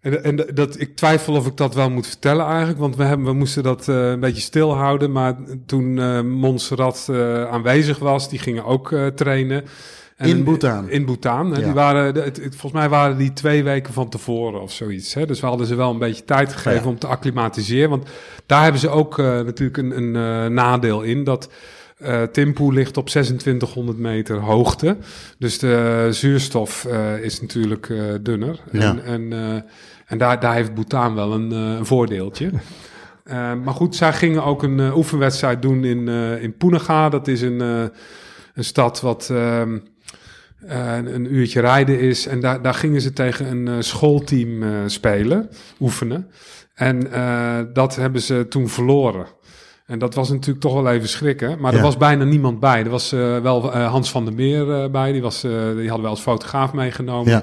en, 0.00 0.24
en 0.24 0.36
dat, 0.54 0.80
ik 0.80 0.96
twijfel 0.96 1.34
of 1.34 1.46
ik 1.46 1.56
dat 1.56 1.74
wel 1.74 1.90
moet 1.90 2.06
vertellen 2.06 2.46
eigenlijk, 2.46 2.78
want 2.78 2.96
we, 2.96 3.02
hebben, 3.02 3.26
we 3.26 3.32
moesten 3.32 3.62
dat 3.62 3.86
een 3.86 4.20
beetje 4.20 4.42
stilhouden. 4.42 5.12
Maar 5.12 5.36
toen 5.66 5.96
uh, 5.96 7.48
aanwezig 7.50 7.98
was, 7.98 8.28
die 8.28 8.38
gingen 8.38 8.64
ook 8.64 8.94
trainen. 9.14 9.64
En 10.16 10.28
in 10.28 10.44
Bhutan? 10.44 10.90
In 10.90 11.04
Bhutan. 11.04 11.48
Ja. 11.48 11.54
Die 11.54 11.72
waren, 11.72 12.04
het, 12.04 12.24
het, 12.24 12.56
volgens 12.56 12.72
mij 12.72 12.88
waren 12.88 13.16
die 13.16 13.32
twee 13.32 13.64
weken 13.64 13.92
van 13.92 14.08
tevoren 14.08 14.62
of 14.62 14.72
zoiets. 14.72 15.14
Hè? 15.14 15.26
Dus 15.26 15.40
we 15.40 15.46
hadden 15.46 15.66
ze 15.66 15.74
wel 15.74 15.90
een 15.90 15.98
beetje 15.98 16.24
tijd 16.24 16.52
gegeven 16.52 16.82
ja. 16.82 16.88
om 16.88 16.98
te 16.98 17.06
acclimatiseren. 17.06 17.90
Want 17.90 18.08
daar 18.46 18.62
hebben 18.62 18.80
ze 18.80 18.88
ook 18.88 19.16
natuurlijk 19.16 19.76
een, 19.76 20.14
een 20.14 20.54
nadeel 20.54 21.02
in, 21.02 21.24
dat... 21.24 21.50
Uh, 22.02 22.22
Timpoe 22.22 22.72
ligt 22.72 22.96
op 22.96 23.06
2600 23.06 23.98
meter 23.98 24.40
hoogte. 24.40 24.96
Dus 25.38 25.58
de 25.58 26.08
zuurstof 26.10 26.88
is 27.22 27.40
natuurlijk 27.40 27.92
dunner. 28.22 28.60
Ja. 28.70 28.80
En, 28.80 29.04
en, 29.04 29.64
en 30.06 30.18
daar, 30.18 30.40
daar 30.40 30.54
heeft 30.54 30.74
Bhutan 30.74 31.14
wel 31.14 31.32
een, 31.32 31.50
een 31.50 31.86
voordeeltje. 31.86 32.50
maar 33.64 33.74
goed, 33.74 33.96
zij 33.96 34.12
gingen 34.12 34.44
ook 34.44 34.62
een 34.62 34.92
oefenwedstrijd 34.94 35.62
doen 35.62 35.84
in, 35.84 36.08
in 36.40 36.56
Punaga. 36.56 37.08
Dat 37.08 37.28
is 37.28 37.40
een, 37.42 37.60
een 37.60 38.64
stad 38.64 39.00
wat 39.00 39.32
ehm, 40.68 41.06
een 41.06 41.34
uurtje 41.34 41.60
rijden 41.60 42.00
is. 42.00 42.26
En 42.26 42.40
daar, 42.40 42.62
daar 42.62 42.74
gingen 42.74 43.00
ze 43.00 43.12
tegen 43.12 43.46
een 43.46 43.84
schoolteam 43.84 44.62
spelen, 44.86 45.48
oefenen. 45.80 46.30
En 46.74 47.08
dat 47.72 47.96
hebben 47.96 48.22
ze 48.22 48.46
toen 48.48 48.68
verloren. 48.68 49.26
En 49.86 49.98
dat 49.98 50.14
was 50.14 50.28
natuurlijk 50.28 50.60
toch 50.60 50.74
wel 50.74 50.88
even 50.90 51.08
schrikken. 51.08 51.60
Maar 51.60 51.74
er 51.74 51.82
was 51.82 51.96
bijna 51.96 52.24
niemand 52.24 52.60
bij. 52.60 52.84
Er 52.84 52.90
was 52.90 53.12
uh, 53.12 53.38
wel 53.38 53.64
uh, 53.64 53.90
Hans 53.90 54.10
van 54.10 54.24
der 54.24 54.34
Meer 54.34 54.66
uh, 54.66 54.90
bij. 54.90 55.12
Die, 55.12 55.22
was, 55.22 55.40
die 55.40 55.88
hadden 55.88 56.02
we 56.02 56.06
als 56.06 56.20
fotograaf 56.20 56.72
meegenomen. 56.72 57.30
Ja. 57.30 57.42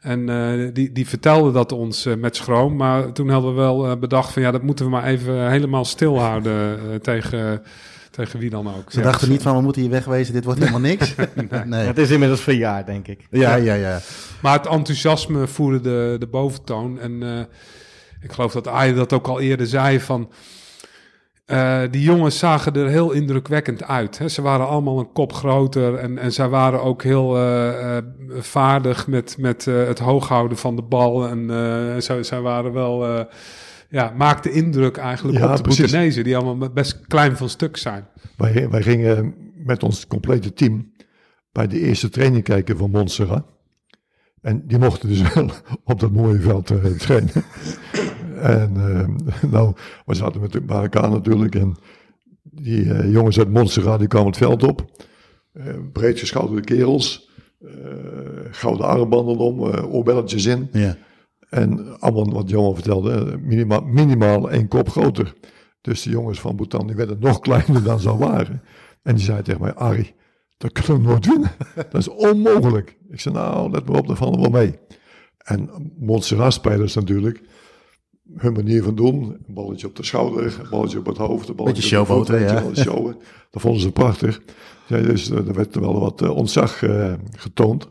En 0.00 0.72
die, 0.72 0.92
die 0.92 1.08
vertelde 1.08 1.52
dat 1.52 1.72
ons 1.72 2.06
met 2.18 2.36
schroom. 2.36 2.76
Maar 2.76 3.12
toen 3.12 3.28
hadden 3.28 3.50
we 3.50 3.60
wel 3.60 3.98
bedacht 3.98 4.32
van 4.32 4.42
ja, 4.42 4.50
dat 4.50 4.62
moeten 4.62 4.84
we 4.84 4.90
maar 4.90 5.04
even 5.04 5.50
helemaal 5.50 5.84
stilhouden 5.84 6.78
tegen, 7.02 7.62
tegen 8.16 8.38
wie 8.38 8.50
dan 8.50 8.68
ook. 8.68 8.92
Ze 8.92 9.00
dachten 9.00 9.28
niet 9.28 9.42
van 9.42 9.56
we 9.56 9.62
moeten 9.62 9.82
hier 9.82 9.90
wegwezen, 9.90 10.34
dit 10.34 10.44
wordt 10.44 10.58
helemaal 10.58 10.80
niks. 10.80 11.14
nee. 11.50 11.64
nee. 11.64 11.86
Het 11.86 11.98
is 11.98 12.10
inmiddels 12.10 12.40
verjaard, 12.40 12.86
denk 12.86 13.08
ik. 13.08 13.26
Ja, 13.30 13.54
ja, 13.54 13.74
ja. 13.74 14.00
Maar 14.42 14.52
het 14.58 14.66
enthousiasme 14.66 15.46
voerde 15.46 15.80
de, 15.80 16.16
de 16.18 16.26
boventoon. 16.26 17.00
En 17.00 17.22
ik 18.20 18.32
geloof 18.32 18.52
dat 18.52 18.68
Aye 18.68 18.94
dat 18.94 19.12
ook 19.12 19.26
al 19.26 19.40
eerder 19.40 19.66
zei 19.66 20.00
van... 20.00 20.30
Uh, 21.46 21.80
die 21.90 22.02
jongens 22.02 22.38
zagen 22.38 22.74
er 22.74 22.88
heel 22.88 23.10
indrukwekkend 23.10 23.84
uit. 23.84 24.18
Hè. 24.18 24.28
Ze 24.28 24.42
waren 24.42 24.68
allemaal 24.68 24.98
een 24.98 25.12
kop 25.12 25.32
groter 25.32 25.94
en, 25.94 26.18
en 26.18 26.32
zij 26.32 26.48
waren 26.48 26.82
ook 26.82 27.02
heel 27.02 27.36
uh, 27.36 27.66
uh, 27.66 27.96
vaardig 28.38 29.06
met, 29.06 29.36
met 29.38 29.64
het 29.64 29.98
hooghouden 29.98 30.58
van 30.58 30.76
de 30.76 30.82
bal. 30.82 31.28
En 31.28 31.46
zij, 32.02 32.22
zij 32.22 32.40
waren 32.40 32.72
wel, 32.72 33.26
ja, 33.90 34.12
maakte 34.16 34.50
indruk 34.50 34.96
eigenlijk 34.96 35.38
ja, 35.38 35.50
op 35.50 35.56
de 35.56 35.62
Bhutanese, 35.62 36.22
die 36.22 36.36
allemaal 36.36 36.70
best 36.70 37.00
klein 37.06 37.36
van 37.36 37.48
stuk 37.48 37.76
zijn. 37.76 38.06
Wij, 38.36 38.68
wij 38.70 38.82
gingen 38.82 39.34
met 39.64 39.82
ons 39.82 40.06
complete 40.06 40.52
team 40.52 40.92
bij 41.52 41.66
de 41.66 41.80
eerste 41.80 42.08
training 42.08 42.44
kijken 42.44 42.76
van 42.76 42.90
Montserrat. 42.90 43.44
En 44.40 44.66
die 44.66 44.78
mochten 44.78 45.08
dus 45.08 45.22
wel 45.34 45.50
op 45.84 46.00
dat 46.00 46.12
mooie 46.12 46.40
veld 46.40 46.72
trainen. 46.98 47.32
En 48.40 48.74
uh, 48.76 49.50
nou, 49.50 49.74
we 50.06 50.14
zaten 50.14 50.40
met 50.40 50.54
elkaar 50.68 51.10
natuurlijk. 51.10 51.54
En 51.54 51.76
die 52.42 52.84
uh, 52.84 53.12
jongens 53.12 53.38
uit 53.38 53.50
Montserrat 53.50 53.98
die 53.98 54.08
kwamen 54.08 54.28
het 54.28 54.36
veld 54.36 54.62
op. 54.62 54.90
Uh, 55.54 55.64
breed 55.92 56.18
geschouderde 56.18 56.64
kerels. 56.64 57.30
gouden 58.50 58.86
armbanden 58.86 59.36
om, 59.36 59.60
oorbelletjes 59.84 60.46
in. 60.46 60.68
Ja. 60.72 60.96
En 61.50 62.00
allemaal 62.00 62.32
wat 62.32 62.50
Johan 62.50 62.74
vertelde, 62.74 63.38
minimaal, 63.42 63.80
minimaal 63.80 64.50
één 64.50 64.68
kop 64.68 64.88
groter. 64.88 65.34
Dus 65.80 66.02
de 66.02 66.10
jongens 66.10 66.40
van 66.40 66.56
Bhutan 66.56 66.86
die 66.86 66.96
werden 66.96 67.16
nog 67.20 67.40
kleiner 67.40 67.82
dan 67.82 68.00
ze 68.00 68.16
waren. 68.16 68.62
En 69.02 69.14
die 69.14 69.24
zei 69.24 69.42
tegen 69.42 69.60
mij, 69.60 69.74
Arie, 69.74 70.14
dat 70.56 70.72
kunnen 70.72 71.02
we 71.02 71.08
nooit 71.08 71.26
winnen. 71.26 71.50
Dat 71.90 71.94
is 71.94 72.08
onmogelijk. 72.08 72.96
Ik 73.08 73.20
zei, 73.20 73.34
nou, 73.34 73.70
let 73.70 73.86
maar 73.88 73.98
op, 73.98 74.06
daar 74.06 74.16
vallen 74.16 74.34
we 74.34 74.50
wel 74.50 74.60
mee. 74.60 74.78
En 75.38 75.92
Montserrat-spelers 75.98 76.94
natuurlijk, 76.94 77.42
hun 78.36 78.52
manier 78.52 78.82
van 78.82 78.94
doen. 78.94 79.22
Een 79.22 79.54
balletje 79.54 79.86
op 79.86 79.96
de 79.96 80.04
schouder, 80.04 80.44
een 80.60 80.70
balletje 80.70 80.98
op 80.98 81.06
het 81.06 81.16
hoofd. 81.16 81.48
Een 81.48 81.56
balletje 81.56 81.82
Beetje 81.82 81.96
showboten, 81.96 82.40
ja. 82.40 82.74
Showen. 82.74 83.16
Dat 83.50 83.62
vonden 83.62 83.80
ze 83.80 83.92
prachtig. 83.92 84.40
Ja, 84.86 85.00
dus 85.00 85.30
uh, 85.30 85.36
er 85.36 85.54
werd 85.54 85.74
wel 85.74 86.00
wat 86.00 86.22
uh, 86.22 86.36
ontzag 86.36 86.82
uh, 86.82 87.12
getoond. 87.30 87.88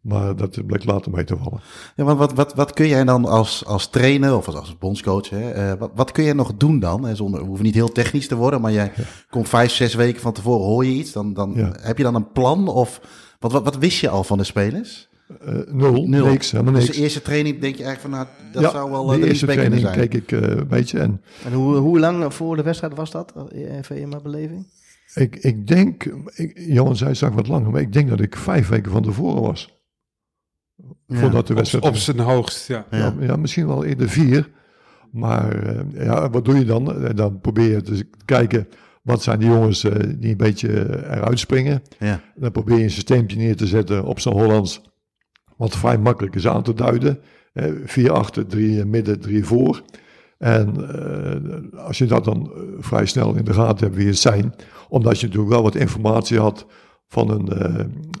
Maar 0.00 0.36
dat 0.36 0.66
bleek 0.66 0.84
later 0.84 1.12
mee 1.12 1.24
te 1.24 1.36
vallen. 1.36 1.60
Ja, 1.96 2.04
want 2.04 2.18
wat, 2.18 2.32
wat, 2.32 2.54
wat 2.54 2.72
kun 2.72 2.88
jij 2.88 3.04
dan 3.04 3.24
als, 3.24 3.64
als 3.64 3.90
trainer 3.90 4.36
of 4.36 4.46
als, 4.46 4.56
als 4.56 4.78
bondscoach, 4.78 5.30
hè, 5.30 5.76
wat, 5.76 5.90
wat 5.94 6.12
kun 6.12 6.24
jij 6.24 6.32
nog 6.32 6.54
doen 6.56 6.78
dan? 6.78 7.04
Hè, 7.04 7.14
zonder, 7.14 7.40
we 7.40 7.46
hoeven 7.46 7.64
niet 7.64 7.74
heel 7.74 7.92
technisch 7.92 8.28
te 8.28 8.36
worden, 8.36 8.60
maar 8.60 8.72
jij 8.72 8.92
ja. 8.96 9.02
komt 9.30 9.48
vijf, 9.48 9.70
zes 9.72 9.94
weken 9.94 10.20
van 10.20 10.32
tevoren, 10.32 10.66
hoor 10.66 10.84
je 10.84 10.92
iets. 10.92 11.12
Dan, 11.12 11.34
dan 11.34 11.52
ja. 11.54 11.72
heb 11.80 11.96
je 11.96 12.02
dan 12.02 12.14
een 12.14 12.32
plan 12.32 12.68
of 12.68 13.00
wat, 13.38 13.52
wat, 13.52 13.64
wat 13.64 13.76
wist 13.76 14.00
je 14.00 14.08
al 14.08 14.24
van 14.24 14.38
de 14.38 14.44
spelers? 14.44 15.08
Uh, 15.46 15.54
nul, 15.66 16.06
nul, 16.06 16.26
niks, 16.26 16.50
helemaal 16.50 16.72
niks. 16.72 16.86
Dus 16.86 16.96
de 16.96 17.02
eerste 17.02 17.22
training 17.22 17.60
denk 17.60 17.76
je 17.76 17.84
eigenlijk 17.84 18.14
van, 18.14 18.24
nou, 18.24 18.52
dat 18.52 18.62
ja, 18.62 18.70
zou 18.70 18.90
wel 18.90 19.06
de, 19.06 19.18
de 19.18 19.26
eerste 19.26 19.46
training 19.46 19.80
zijn. 19.80 19.94
keek 19.94 20.14
ik 20.14 20.32
uh, 20.32 20.40
een 20.40 20.68
beetje. 20.68 20.98
En, 20.98 21.22
en 21.44 21.52
hoe, 21.52 21.76
hoe 21.76 21.98
lang 21.98 22.34
voor 22.34 22.56
de 22.56 22.62
wedstrijd 22.62 22.94
was 22.94 23.10
dat, 23.10 23.32
even 23.52 23.96
in 23.96 24.08
mijn 24.08 24.22
beleving? 24.22 24.66
Ik, 25.14 25.36
ik 25.36 25.66
denk, 25.66 26.04
ik, 26.34 26.52
Johan 26.66 26.96
zei 26.96 27.14
straks 27.14 27.34
wat 27.34 27.48
langer, 27.48 27.70
maar 27.70 27.80
ik 27.80 27.92
denk 27.92 28.08
dat 28.08 28.20
ik 28.20 28.36
vijf 28.36 28.68
weken 28.68 28.92
van 28.92 29.02
tevoren 29.02 29.42
was. 29.42 29.77
Ja, 31.06 31.18
voordat 31.18 31.46
de 31.46 31.54
wedstrijd... 31.54 31.84
Op, 31.84 31.90
op 31.90 31.96
zijn 31.96 32.18
hoogst, 32.18 32.68
ja. 32.68 32.86
Ja, 32.90 33.14
ja. 33.20 33.36
misschien 33.36 33.66
wel 33.66 33.84
eerder 33.84 34.08
vier. 34.08 34.50
Maar 35.10 35.76
uh, 35.76 36.04
ja, 36.04 36.30
wat 36.30 36.44
doe 36.44 36.58
je 36.58 36.64
dan? 36.64 37.12
Dan 37.14 37.40
probeer 37.40 37.70
je 37.70 37.82
te 37.82 38.08
kijken, 38.24 38.68
wat 39.02 39.22
zijn 39.22 39.38
die 39.38 39.48
jongens 39.48 39.84
uh, 39.84 39.92
die 40.16 40.30
een 40.30 40.36
beetje 40.36 40.68
eruit 41.06 41.38
springen? 41.38 41.82
Ja. 41.98 42.20
Dan 42.34 42.52
probeer 42.52 42.76
je 42.76 42.82
een 42.82 42.90
systeempje 42.90 43.36
neer 43.36 43.56
te 43.56 43.66
zetten 43.66 44.04
op 44.04 44.20
zo'n 44.20 44.32
Hollands 44.32 44.82
wat 45.56 45.76
vrij 45.76 45.98
makkelijk 45.98 46.34
is 46.34 46.46
aan 46.46 46.62
te 46.62 46.74
duiden. 46.74 47.20
Eh, 47.52 47.72
vier 47.84 48.12
achter, 48.12 48.46
drie 48.46 48.84
midden, 48.84 49.20
drie 49.20 49.44
voor. 49.44 49.82
En 50.38 50.74
uh, 51.74 51.84
als 51.84 51.98
je 51.98 52.06
dat 52.06 52.24
dan 52.24 52.52
vrij 52.78 53.06
snel 53.06 53.34
in 53.34 53.44
de 53.44 53.52
gaten 53.52 53.86
hebt 53.86 53.96
wie 53.96 54.06
het 54.06 54.18
zijn, 54.18 54.54
omdat 54.88 55.20
je 55.20 55.26
natuurlijk 55.26 55.52
wel 55.52 55.62
wat 55.62 55.74
informatie 55.74 56.38
had 56.38 56.66
van 57.08 57.30
een 57.30 57.48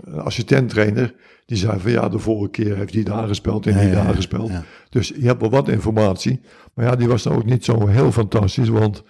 uh, 0.08 0.18
assistent-trainer, 0.18 1.14
die 1.46 1.56
zei 1.56 1.80
van 1.80 1.90
ja, 1.90 2.08
de 2.08 2.18
vorige 2.18 2.50
keer 2.50 2.76
heeft 2.76 2.94
hij 2.94 3.02
daar 3.02 3.28
gespeeld 3.28 3.66
en 3.66 3.74
ja, 3.74 3.80
die 3.80 3.88
ja, 3.88 4.04
daar 4.04 4.14
gespeeld. 4.14 4.48
Ja. 4.48 4.64
Dus 4.88 5.08
je 5.08 5.26
hebt 5.26 5.40
wel 5.40 5.50
wat 5.50 5.68
informatie. 5.68 6.40
Maar 6.74 6.84
ja, 6.84 6.96
die 6.96 7.08
was 7.08 7.22
dan 7.22 7.36
ook 7.36 7.44
niet 7.44 7.64
zo 7.64 7.86
heel 7.86 8.12
fantastisch, 8.12 8.68
want 8.68 9.02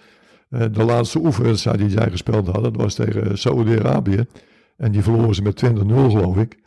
de 0.49 0.83
laatste 0.83 1.19
oefenwedstrijd 1.19 1.77
die 1.77 1.89
zij 1.89 2.09
gespeeld 2.09 2.45
hadden, 2.45 2.73
dat 2.73 2.81
was 2.81 2.93
tegen 2.93 3.37
Saudi-Arabië. 3.37 4.25
En 4.77 4.91
die 4.91 5.03
verloren 5.03 5.35
ze 5.35 5.41
met 5.41 5.63
20-0 5.65 5.69
geloof 5.85 6.37
ik. 6.37 6.57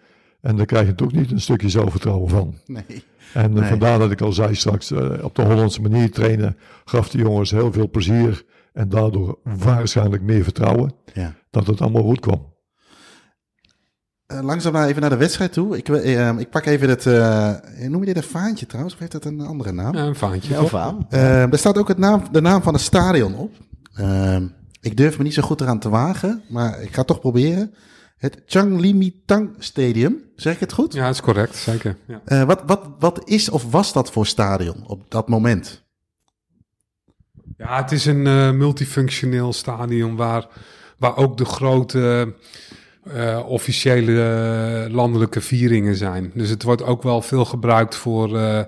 En 0.41 0.57
daar 0.57 0.67
krijg 0.67 0.87
je 0.87 0.95
toch 0.95 1.13
niet 1.13 1.31
een 1.31 1.41
stukje 1.41 1.69
zelfvertrouwen 1.69 2.29
van. 2.29 2.55
Nee. 2.67 3.05
En 3.35 3.53
nee. 3.53 3.69
vandaar 3.69 3.99
dat 3.99 4.11
ik 4.11 4.21
al 4.21 4.33
zei 4.33 4.55
straks, 4.55 4.93
op 5.23 5.35
de 5.35 5.43
Hollandse 5.43 5.81
manier 5.81 6.11
trainen 6.11 6.57
gaf 6.85 7.09
de 7.09 7.19
jongens 7.19 7.51
heel 7.51 7.73
veel 7.73 7.91
plezier. 7.91 8.45
En 8.73 8.89
daardoor 8.89 9.39
waarschijnlijk 9.43 10.23
meer 10.23 10.43
vertrouwen 10.43 10.93
ja. 11.15 11.35
dat 11.51 11.67
het 11.67 11.81
allemaal 11.81 12.03
goed 12.03 12.21
kwam. 12.21 12.52
Langzaam 14.41 14.73
naar, 14.73 14.89
even 14.89 15.01
naar 15.01 15.11
de 15.11 15.17
wedstrijd 15.17 15.53
toe. 15.53 15.77
Ik, 15.77 15.89
uh, 15.89 16.39
ik 16.39 16.51
pak 16.51 16.65
even 16.65 16.89
het, 16.89 17.05
uh, 17.05 17.55
noem 17.89 18.01
je 18.01 18.07
dit 18.07 18.17
een 18.17 18.31
vaantje 18.31 18.67
trouwens? 18.67 18.95
Of 18.95 19.01
heeft 19.01 19.13
dat 19.13 19.25
een 19.25 19.41
andere 19.41 19.73
naam? 19.73 19.95
Ja, 19.95 20.03
een 20.03 20.15
vaantje. 20.15 20.55
Ja, 20.55 20.59
een 20.59 20.69
vaan. 20.69 21.07
er 21.11 21.59
staat 21.59 21.79
ook 21.79 21.89
het 21.89 21.99
naam, 21.99 22.23
de 22.33 22.41
naam 22.41 22.63
van 22.63 22.73
het 22.73 22.83
stadion 22.83 23.35
op. 23.35 23.55
ik 24.81 24.97
durf 24.97 25.19
me 25.19 25.25
niet 25.25 25.35
zo 25.35 25.43
goed 25.43 25.61
eraan 25.61 25.79
te 25.79 25.89
wagen, 25.89 26.43
maar 26.49 26.83
ik 26.83 26.91
ga 26.91 26.99
het 26.99 27.07
toch 27.07 27.21
proberen. 27.21 27.75
Het 28.17 28.43
Changlimitang 28.47 29.51
Stadium, 29.59 30.23
zeg 30.37 30.55
ik 30.55 30.61
het 30.61 30.73
goed? 30.73 30.93
Ja, 30.93 31.05
dat 31.05 31.15
is 31.15 31.21
correct, 31.21 31.57
zeker. 31.57 31.97
Ja. 32.25 32.47
wat, 32.47 32.63
wat, 32.67 32.89
wat 32.99 33.29
is 33.29 33.49
of 33.49 33.71
was 33.71 33.93
dat 33.93 34.11
voor 34.11 34.27
stadion 34.27 34.87
op 34.87 35.11
dat 35.11 35.29
moment? 35.29 35.83
Ja, 37.57 37.77
het 37.77 37.93
is 37.93 38.07
een 38.07 38.57
multifunctioneel 38.57 39.53
stadion 39.53 40.17
waar, 40.17 40.47
waar 40.99 41.17
ook 41.17 41.37
de 41.37 41.45
grote 41.45 42.35
uh, 43.07 43.49
officiële 43.49 44.13
uh, 44.87 44.95
landelijke 44.95 45.41
vieringen 45.41 45.97
zijn. 45.97 46.31
Dus 46.35 46.49
het 46.49 46.63
wordt 46.63 46.83
ook 46.83 47.03
wel 47.03 47.23
veel 47.23 47.45
gebruikt 47.45 47.95
voor 47.95 48.31
uh, 48.31 48.61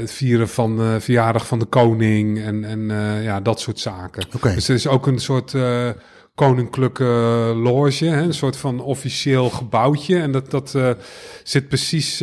het 0.00 0.12
vieren 0.12 0.48
van 0.48 0.76
de 0.76 0.96
verjaardag 1.00 1.46
van 1.46 1.58
de 1.58 1.64
koning 1.64 2.42
en, 2.42 2.64
en 2.64 2.88
ja, 3.22 3.40
dat 3.40 3.60
soort 3.60 3.78
zaken. 3.78 4.26
Okay. 4.34 4.54
Dus 4.54 4.68
er 4.68 4.74
is 4.74 4.86
ook 4.86 5.06
een 5.06 5.18
soort 5.18 5.56
koninklijke 6.34 7.04
loge, 7.56 8.04
hè, 8.04 8.22
een 8.22 8.34
soort 8.34 8.56
van 8.56 8.80
officieel 8.80 9.50
gebouwtje. 9.50 10.20
En 10.20 10.32
dat, 10.32 10.50
dat 10.50 10.78
zit 11.42 11.68
precies 11.68 12.16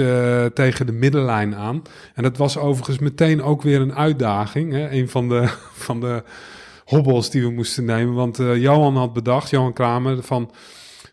tegen 0.54 0.86
de 0.86 0.92
middenlijn 0.92 1.56
aan. 1.56 1.82
En 2.16 2.24
dat 2.24 2.38
was 2.38 2.58
overigens 2.58 3.00
meteen 3.00 3.44
ook 3.44 3.62
weer 3.62 3.82
een 3.82 3.96
uitdaging. 3.96 4.72
Hè. 4.72 4.92
Een 4.92 5.10
van 5.10 5.30
de, 5.30 5.48
van 5.88 6.00
de 6.00 6.24
hobbels 6.86 7.30
die 7.30 7.42
we 7.42 7.52
moesten 7.52 7.86
nemen. 7.86 8.14
Want 8.14 8.38
Johan 8.38 8.96
had 8.96 9.14
bedacht, 9.14 9.50
Johan 9.50 9.74
Kramer, 9.74 10.24
van 10.24 10.52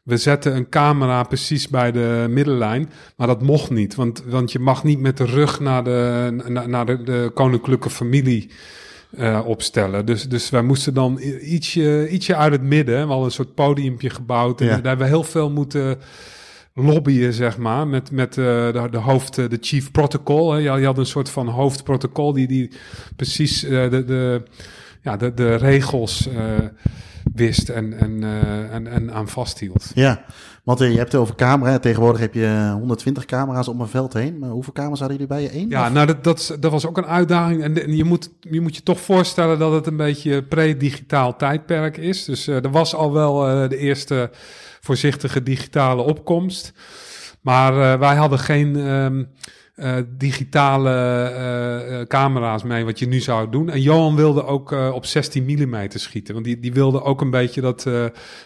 we 0.09 0.17
zetten 0.17 0.57
een 0.57 0.69
camera 0.69 1.23
precies 1.23 1.69
bij 1.69 1.93
de 1.93 2.27
middenlijn. 2.31 2.91
Maar 3.17 3.27
dat 3.27 3.43
mocht 3.43 3.71
niet, 3.71 3.95
want, 3.95 4.23
want 4.27 4.53
je 4.53 4.59
mag 4.59 4.85
niet 4.85 5.01
met 5.01 5.17
de 5.17 5.25
rug 5.25 5.61
naar 5.61 5.85
de, 5.85 6.31
naar, 6.47 6.69
naar 6.69 6.87
de, 6.87 7.03
de 7.03 7.31
koninklijke 7.35 7.91
familie 7.91 8.51
uh, 9.19 9.41
opstellen. 9.45 10.07
Dus, 10.07 10.29
dus 10.29 10.51
wij 10.51 10.63
moesten 10.63 10.95
dan 10.95 11.19
ietsje, 11.43 12.09
ietsje 12.09 12.37
uit 12.37 12.53
het 12.53 12.63
midden. 12.63 12.95
We 12.95 13.07
hadden 13.07 13.25
een 13.25 13.31
soort 13.31 13.55
podiumpje 13.55 14.11
gebouwd. 14.11 14.61
En 14.61 14.67
daar 14.67 14.83
hebben 14.83 15.07
we 15.07 15.13
heel 15.13 15.23
veel 15.23 15.51
moeten 15.51 15.99
lobbyen, 16.75 17.33
zeg 17.33 17.59
maar, 17.59 17.87
met, 17.87 18.11
met 18.11 18.37
uh, 18.37 18.45
de, 18.45 18.89
de 18.91 18.99
hoofd, 18.99 19.35
de 19.35 19.59
chief 19.61 19.91
protocol. 19.91 20.53
Hè. 20.53 20.59
Je, 20.59 20.81
je 20.81 20.87
had 20.87 20.99
een 20.99 21.07
soort 21.07 21.31
van 21.31 21.49
hoofdprotocol 21.49 22.33
die, 22.33 22.47
die 22.47 22.71
precies 23.17 23.65
uh, 23.65 23.91
de, 23.91 24.05
de, 24.05 24.43
ja, 25.03 25.17
de, 25.17 25.35
de 25.35 25.55
regels 25.55 26.29
wist 27.35 27.69
en, 27.69 27.99
en, 27.99 28.23
uh, 28.23 28.75
en, 28.75 28.87
en 28.87 29.13
aan 29.13 29.29
vasthield. 29.29 29.91
Ja, 29.95 30.25
want 30.65 30.79
je 30.79 30.85
hebt 30.85 31.13
het 31.13 31.21
over 31.21 31.35
camera. 31.35 31.79
Tegenwoordig 31.79 32.21
heb 32.21 32.35
je 32.35 32.71
120 32.73 33.25
camera's 33.25 33.69
om 33.69 33.81
een 33.81 33.89
veld 33.89 34.13
heen. 34.13 34.39
Maar 34.39 34.51
hoeveel 34.51 34.73
camera's 34.73 34.99
hadden 34.99 35.19
jullie 35.19 35.35
bij 35.35 35.43
je? 35.43 35.61
Eén? 35.61 35.69
Ja, 35.69 35.87
of? 35.87 35.93
nou 35.93 36.07
dat, 36.07 36.25
dat, 36.25 36.57
dat 36.61 36.71
was 36.71 36.87
ook 36.87 36.97
een 36.97 37.07
uitdaging. 37.07 37.63
En, 37.63 37.97
je, 37.97 38.05
moet, 38.05 38.31
je 38.41 38.61
moet 38.61 38.77
je 38.77 38.83
toch 38.83 39.01
voorstellen 39.01 39.59
dat 39.59 39.73
het 39.73 39.87
een 39.87 39.97
beetje 39.97 40.43
pre-digitaal 40.43 41.37
tijdperk 41.37 41.97
is. 41.97 42.25
Dus 42.25 42.49
uh, 42.49 42.65
er 42.65 42.71
was 42.71 42.95
al 42.95 43.13
wel 43.13 43.69
de 43.69 43.77
eerste 43.77 44.31
voorzichtige 44.81 45.43
digitale 45.43 46.03
opkomst. 46.03 46.73
Maar 47.41 47.99
wij 47.99 48.17
hadden 48.17 48.39
geen... 48.39 48.77
Um, 48.77 49.29
uh, 49.79 49.97
digitale 50.09 50.91
uh, 51.91 52.07
camera's 52.07 52.63
mee, 52.63 52.85
wat 52.85 52.99
je 52.99 53.07
nu 53.07 53.21
zou 53.21 53.51
doen. 53.51 53.71
En 53.71 53.81
Johan 53.81 54.17
wilde 54.17 54.45
ook 54.45 54.71
op 54.71 55.05
16 55.05 55.45
mm 55.45 55.87
schieten. 55.89 56.35
Want 56.35 56.47
die, 56.47 56.61
die 56.61 56.73
wilde 56.73 57.03
ook 57.03 57.21
een 57.21 57.31
beetje 57.31 57.61
dat 57.61 57.87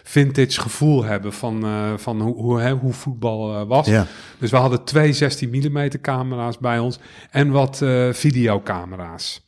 vintage 0.03 0.61
gevoel 0.61 1.03
hebben 1.03 1.33
van, 1.33 1.65
van 1.97 2.21
hoe, 2.21 2.35
hoe, 2.35 2.59
hè, 2.59 2.73
hoe 2.73 2.93
voetbal 2.93 3.65
was. 3.67 3.87
Ja. 3.87 4.07
Dus 4.39 4.51
we 4.51 4.57
hadden 4.57 4.83
twee 4.83 5.13
16 5.13 5.49
mm 5.49 5.89
camera's 6.01 6.57
bij 6.57 6.79
ons 6.79 6.99
en 7.31 7.51
wat 7.51 7.81
videocamera's. 8.11 9.42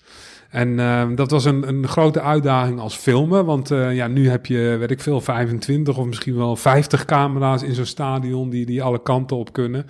En 0.55 0.69
uh, 0.69 1.03
dat 1.15 1.31
was 1.31 1.45
een, 1.45 1.67
een 1.67 1.87
grote 1.87 2.21
uitdaging 2.21 2.79
als 2.79 2.95
filmen. 2.95 3.45
Want 3.45 3.71
uh, 3.71 3.95
ja, 3.95 4.07
nu 4.07 4.29
heb 4.29 4.45
je, 4.45 4.75
weet 4.79 4.91
ik 4.91 5.01
veel, 5.01 5.21
25 5.21 5.97
of 5.97 6.05
misschien 6.05 6.35
wel 6.35 6.55
50 6.55 7.05
camera's 7.05 7.63
in 7.63 7.73
zo'n 7.73 7.85
stadion 7.85 8.49
die, 8.49 8.65
die 8.65 8.83
alle 8.83 9.01
kanten 9.01 9.37
op 9.37 9.53
kunnen. 9.53 9.85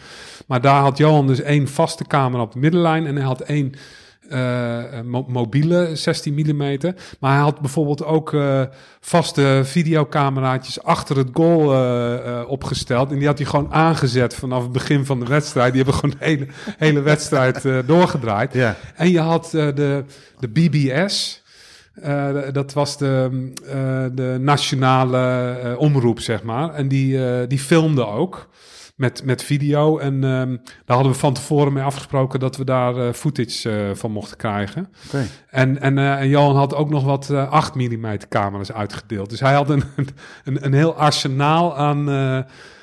Maar 0.48 0.62
daar 0.62 0.82
had 0.82 0.98
Johan 0.98 1.28
dus 1.28 1.42
één 1.42 1.68
vaste 1.68 2.04
camera 2.04 2.44
op 2.44 2.54
de 2.54 2.60
middenlijn 2.60 3.06
en 3.06 3.16
hij 3.16 3.26
had 3.26 3.42
één 3.42 3.74
uh, 4.30 5.02
mo 5.04 5.26
mobiele 5.28 5.96
16 5.96 6.34
mm. 6.34 6.78
Maar 7.20 7.34
hij 7.34 7.42
had 7.42 7.60
bijvoorbeeld 7.60 8.04
ook 8.04 8.32
uh, 8.34 8.62
vaste 9.00 9.62
videocameraatjes 9.64 10.84
achter 10.84 11.18
het 11.18 11.30
goal 11.34 11.74
uh, 11.74 12.42
opgesteld. 12.48 13.12
En 13.12 13.18
die 13.18 13.28
had 13.28 13.38
hij 13.38 13.48
gewoon 13.48 13.74
aangezet 13.74 14.36
vanaf 14.36 14.64
het 14.64 14.72
begin 14.72 15.06
van 15.06 15.20
de 15.20 15.26
wedstrijd. 15.26 15.74
Die 15.74 15.84
hebben 15.84 16.00
gewoon 16.00 16.16
de 16.20 16.26
hele, 16.32 16.48
hele 16.78 17.02
wedstrijd 17.02 17.68
doorgedraaid. 17.86 18.54
Ja. 18.54 18.76
En 18.96 19.12
je 19.12 19.20
had 19.20 19.50
de, 19.52 20.04
de 20.40 20.48
BBS. 20.48 21.44
Uh, 22.04 22.30
dat 22.52 22.74
was 22.74 22.98
de, 22.98 23.30
uh, 23.64 23.72
de 24.12 24.38
nationale 24.40 25.58
uh, 25.64 25.80
omroep, 25.80 26.20
zeg 26.20 26.44
maar. 26.44 26.74
En 26.74 26.88
die, 26.88 27.48
die 27.48 27.60
filmde 27.60 28.06
ook 28.06 28.48
met, 28.96 29.24
met 29.24 29.44
video. 29.44 29.98
En 29.98 30.24
um, 30.24 30.62
daar 30.86 30.96
hadden 30.96 31.12
we 31.12 31.20
van 31.20 31.34
tevoren 31.34 31.74
mee 31.74 31.84
afgesproken 31.84 32.40
dat 32.40 32.58
we 32.58 32.64
daar 32.64 32.98
uh, 32.98 33.14
footage 33.14 33.70
uh, 33.70 33.96
van 33.96 34.12
mochten 34.12 34.38
krijgen. 34.38 34.90
Okay. 35.08 35.28
En, 35.50 35.82
en, 35.82 35.98
uh, 35.98 36.20
en 36.20 36.28
Johan 36.28 36.56
had 36.56 36.76
ook 36.76 36.90
nog 36.90 37.04
wat 37.04 37.30
8 37.30 37.76
mm 37.76 38.18
camera's 38.30 38.72
uitgedeeld. 38.72 39.30
Dus 39.30 39.40
hij 39.40 39.54
had 39.54 39.70
een, 39.70 39.84
een, 40.46 40.66
een 40.66 40.74
heel 40.74 40.96
arsenaal 40.96 41.78
aan, 41.78 42.10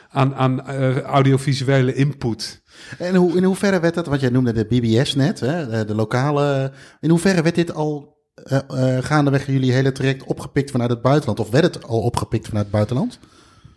aan, 0.09 0.35
aan 0.35 0.61
audiovisuele 1.03 1.95
input. 1.95 2.63
En 2.99 3.15
hoe, 3.15 3.37
in 3.37 3.45
hoeverre 3.45 3.81
werd 3.81 3.95
dat, 3.95 4.07
want 4.07 4.21
jij 4.21 4.31
noemde 4.31 4.53
de 4.53 4.65
BBS 4.65 5.15
net, 5.15 5.41
hè, 5.41 5.85
de 5.85 5.95
lokale. 5.95 6.73
In 7.01 7.11
hoeverre 7.11 7.43
werd 7.43 7.55
dit 7.55 7.75
al 7.75 8.21
gaandeweg 9.01 9.47
jullie 9.47 9.73
hele 9.73 9.93
traject 9.93 10.25
opgepikt 10.25 10.71
vanuit 10.71 10.91
het 10.91 11.03
buitenland? 11.03 11.41
Of 11.41 11.51
werd 11.51 11.75
het 11.75 11.85
al 11.85 12.01
opgepikt 12.01 12.47
vanuit 12.47 12.65
het 12.65 12.75
buitenland? 12.75 13.19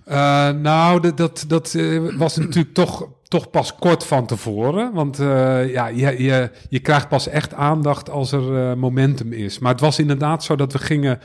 Uh, 0.08 0.50
nou, 0.50 1.00
dat, 1.00 1.18
dat, 1.18 1.46
dat 1.48 1.74
uh, 1.74 2.18
was 2.18 2.38
natuurlijk 2.38 2.74
toch, 2.74 3.08
toch 3.24 3.50
pas 3.50 3.76
kort 3.76 4.06
van 4.06 4.26
tevoren. 4.26 4.94
Want 4.94 5.20
uh, 5.20 5.72
ja, 5.72 5.88
je, 5.88 6.24
je, 6.24 6.52
je 6.70 6.80
krijgt 6.80 7.10
pas 7.10 7.28
echt 7.28 7.54
aandacht 7.54 8.10
als 8.10 8.32
er 8.32 8.78
momentum 8.78 9.34
is. 9.34 9.60
Maar 9.60 9.72
het 9.72 9.82
was 9.82 10.00
inderdaad 10.00 10.44
zo 10.44 10.56
dat 10.56 10.74
we 10.74 10.80
gingen 10.80 11.20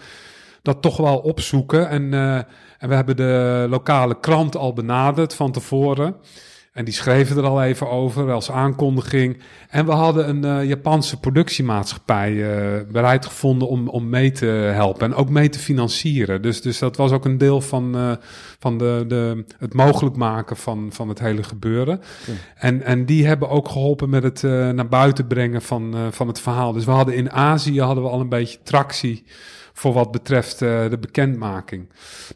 dat 0.63 0.83
toch 0.83 0.97
wel 0.97 1.19
opzoeken. 1.19 1.89
En, 1.89 2.13
en 2.79 2.89
we 2.89 2.95
hebben 2.95 3.17
de 3.17 3.67
lokale 3.71 4.21
krant 4.21 4.57
al 4.57 4.73
benaderd 4.73 5.35
van 5.35 5.53
tevoren. 5.53 6.17
En 6.81 6.87
die 6.87 6.95
schreven 6.95 7.37
er 7.37 7.47
al 7.47 7.63
even 7.63 7.91
over 7.91 8.33
als 8.33 8.51
aankondiging. 8.51 9.39
En 9.69 9.87
we 9.87 9.93
hadden 9.93 10.29
een 10.29 10.61
uh, 10.61 10.69
Japanse 10.69 11.21
productiemaatschappij 11.21 12.33
uh, 12.33 12.47
bereid 12.93 13.27
gevonden 13.27 13.69
om, 13.69 13.89
om 13.89 14.09
mee 14.09 14.33
te 14.33 14.47
helpen. 14.47 15.07
En 15.07 15.15
ook 15.15 15.29
mee 15.29 15.49
te 15.49 15.59
financieren. 15.59 16.43
Dus, 16.43 16.63
dus 16.63 16.79
dat 16.79 16.97
was 16.97 17.13
ook 17.13 17.25
een 17.25 17.39
deel 17.39 17.61
van, 17.61 17.97
uh, 17.97 18.13
van 18.59 18.79
de, 18.79 19.05
de, 19.09 19.45
het 19.59 19.75
mogelijk 19.75 20.17
maken 20.17 20.57
van, 20.57 20.89
van 20.93 21.09
het 21.09 21.19
hele 21.19 21.43
gebeuren. 21.43 22.01
Ja. 22.27 22.33
En, 22.55 22.83
en 22.83 23.05
die 23.05 23.27
hebben 23.27 23.49
ook 23.49 23.69
geholpen 23.69 24.11
met 24.11 24.23
het 24.23 24.43
naar 24.75 24.89
buiten 24.89 25.27
brengen 25.27 25.63
van, 25.63 25.95
van 26.11 26.27
het 26.29 26.41
verhaal. 26.41 26.73
Dus 26.73 26.85
we 26.85 26.91
hadden 26.91 27.15
in 27.15 27.31
Azië 27.31 27.81
hadden 27.81 28.05
we 28.05 28.11
al 28.11 28.21
een 28.21 28.29
beetje 28.29 28.59
tractie 28.63 29.25
voor 29.81 29.93
wat 29.93 30.11
betreft 30.11 30.61
uh, 30.61 30.91
de 30.91 30.99
bekendmaking. 30.99 31.89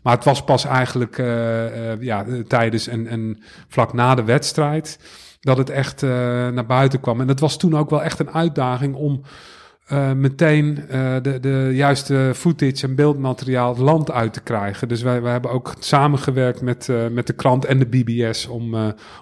Maar 0.03 0.15
het 0.15 0.25
was 0.25 0.45
pas 0.45 0.65
eigenlijk 0.65 1.19
uh, 1.19 1.27
uh, 1.27 2.03
ja, 2.03 2.25
tijdens 2.49 2.87
en, 2.87 3.07
en 3.07 3.43
vlak 3.69 3.93
na 3.93 4.15
de 4.15 4.25
wedstrijd 4.25 4.99
dat 5.41 5.57
het 5.57 5.71
echt 5.71 6.03
naar 6.03 6.67
buiten 6.67 7.01
kwam. 7.01 7.21
En 7.21 7.27
dat 7.27 7.41
was 7.41 7.59
toen 7.59 7.77
ook 7.77 7.91
wel 7.91 8.03
echt 8.03 8.19
een 8.19 8.31
uitdaging 8.31 8.95
om 8.95 9.23
meteen 10.17 10.85
de, 11.23 11.39
de 11.41 11.71
juiste 11.73 12.33
footage 12.35 12.87
en 12.87 12.95
beeldmateriaal 12.95 13.69
het 13.69 13.79
land 13.79 14.11
uit 14.11 14.33
te 14.33 14.41
krijgen. 14.41 14.89
Dus 14.89 15.03
wij, 15.03 15.23
wij 15.23 15.33
hebben 15.33 15.51
ook 15.51 15.75
samengewerkt 15.79 16.61
met, 16.61 16.89
met 17.11 17.27
de 17.27 17.33
krant 17.33 17.65
en 17.65 17.79
de 17.79 17.87
BBS 17.87 18.47
om, 18.47 18.75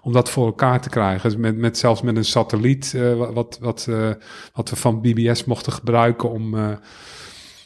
om 0.03 0.13
dat 0.13 0.31
voor 0.31 0.47
elkaar 0.47 0.81
te 0.81 0.89
krijgen. 0.89 1.31
Dus 1.31 1.39
met, 1.39 1.57
met, 1.57 1.79
zelfs 1.79 2.03
met 2.03 2.17
een 2.17 2.25
satelliet, 2.25 2.97
wat, 3.17 3.59
wat, 3.61 3.89
wat 4.53 4.71
we 4.71 4.77
van 4.77 5.01
BBS 5.01 5.45
mochten 5.45 5.73
gebruiken 5.73 6.31
om 6.31 6.55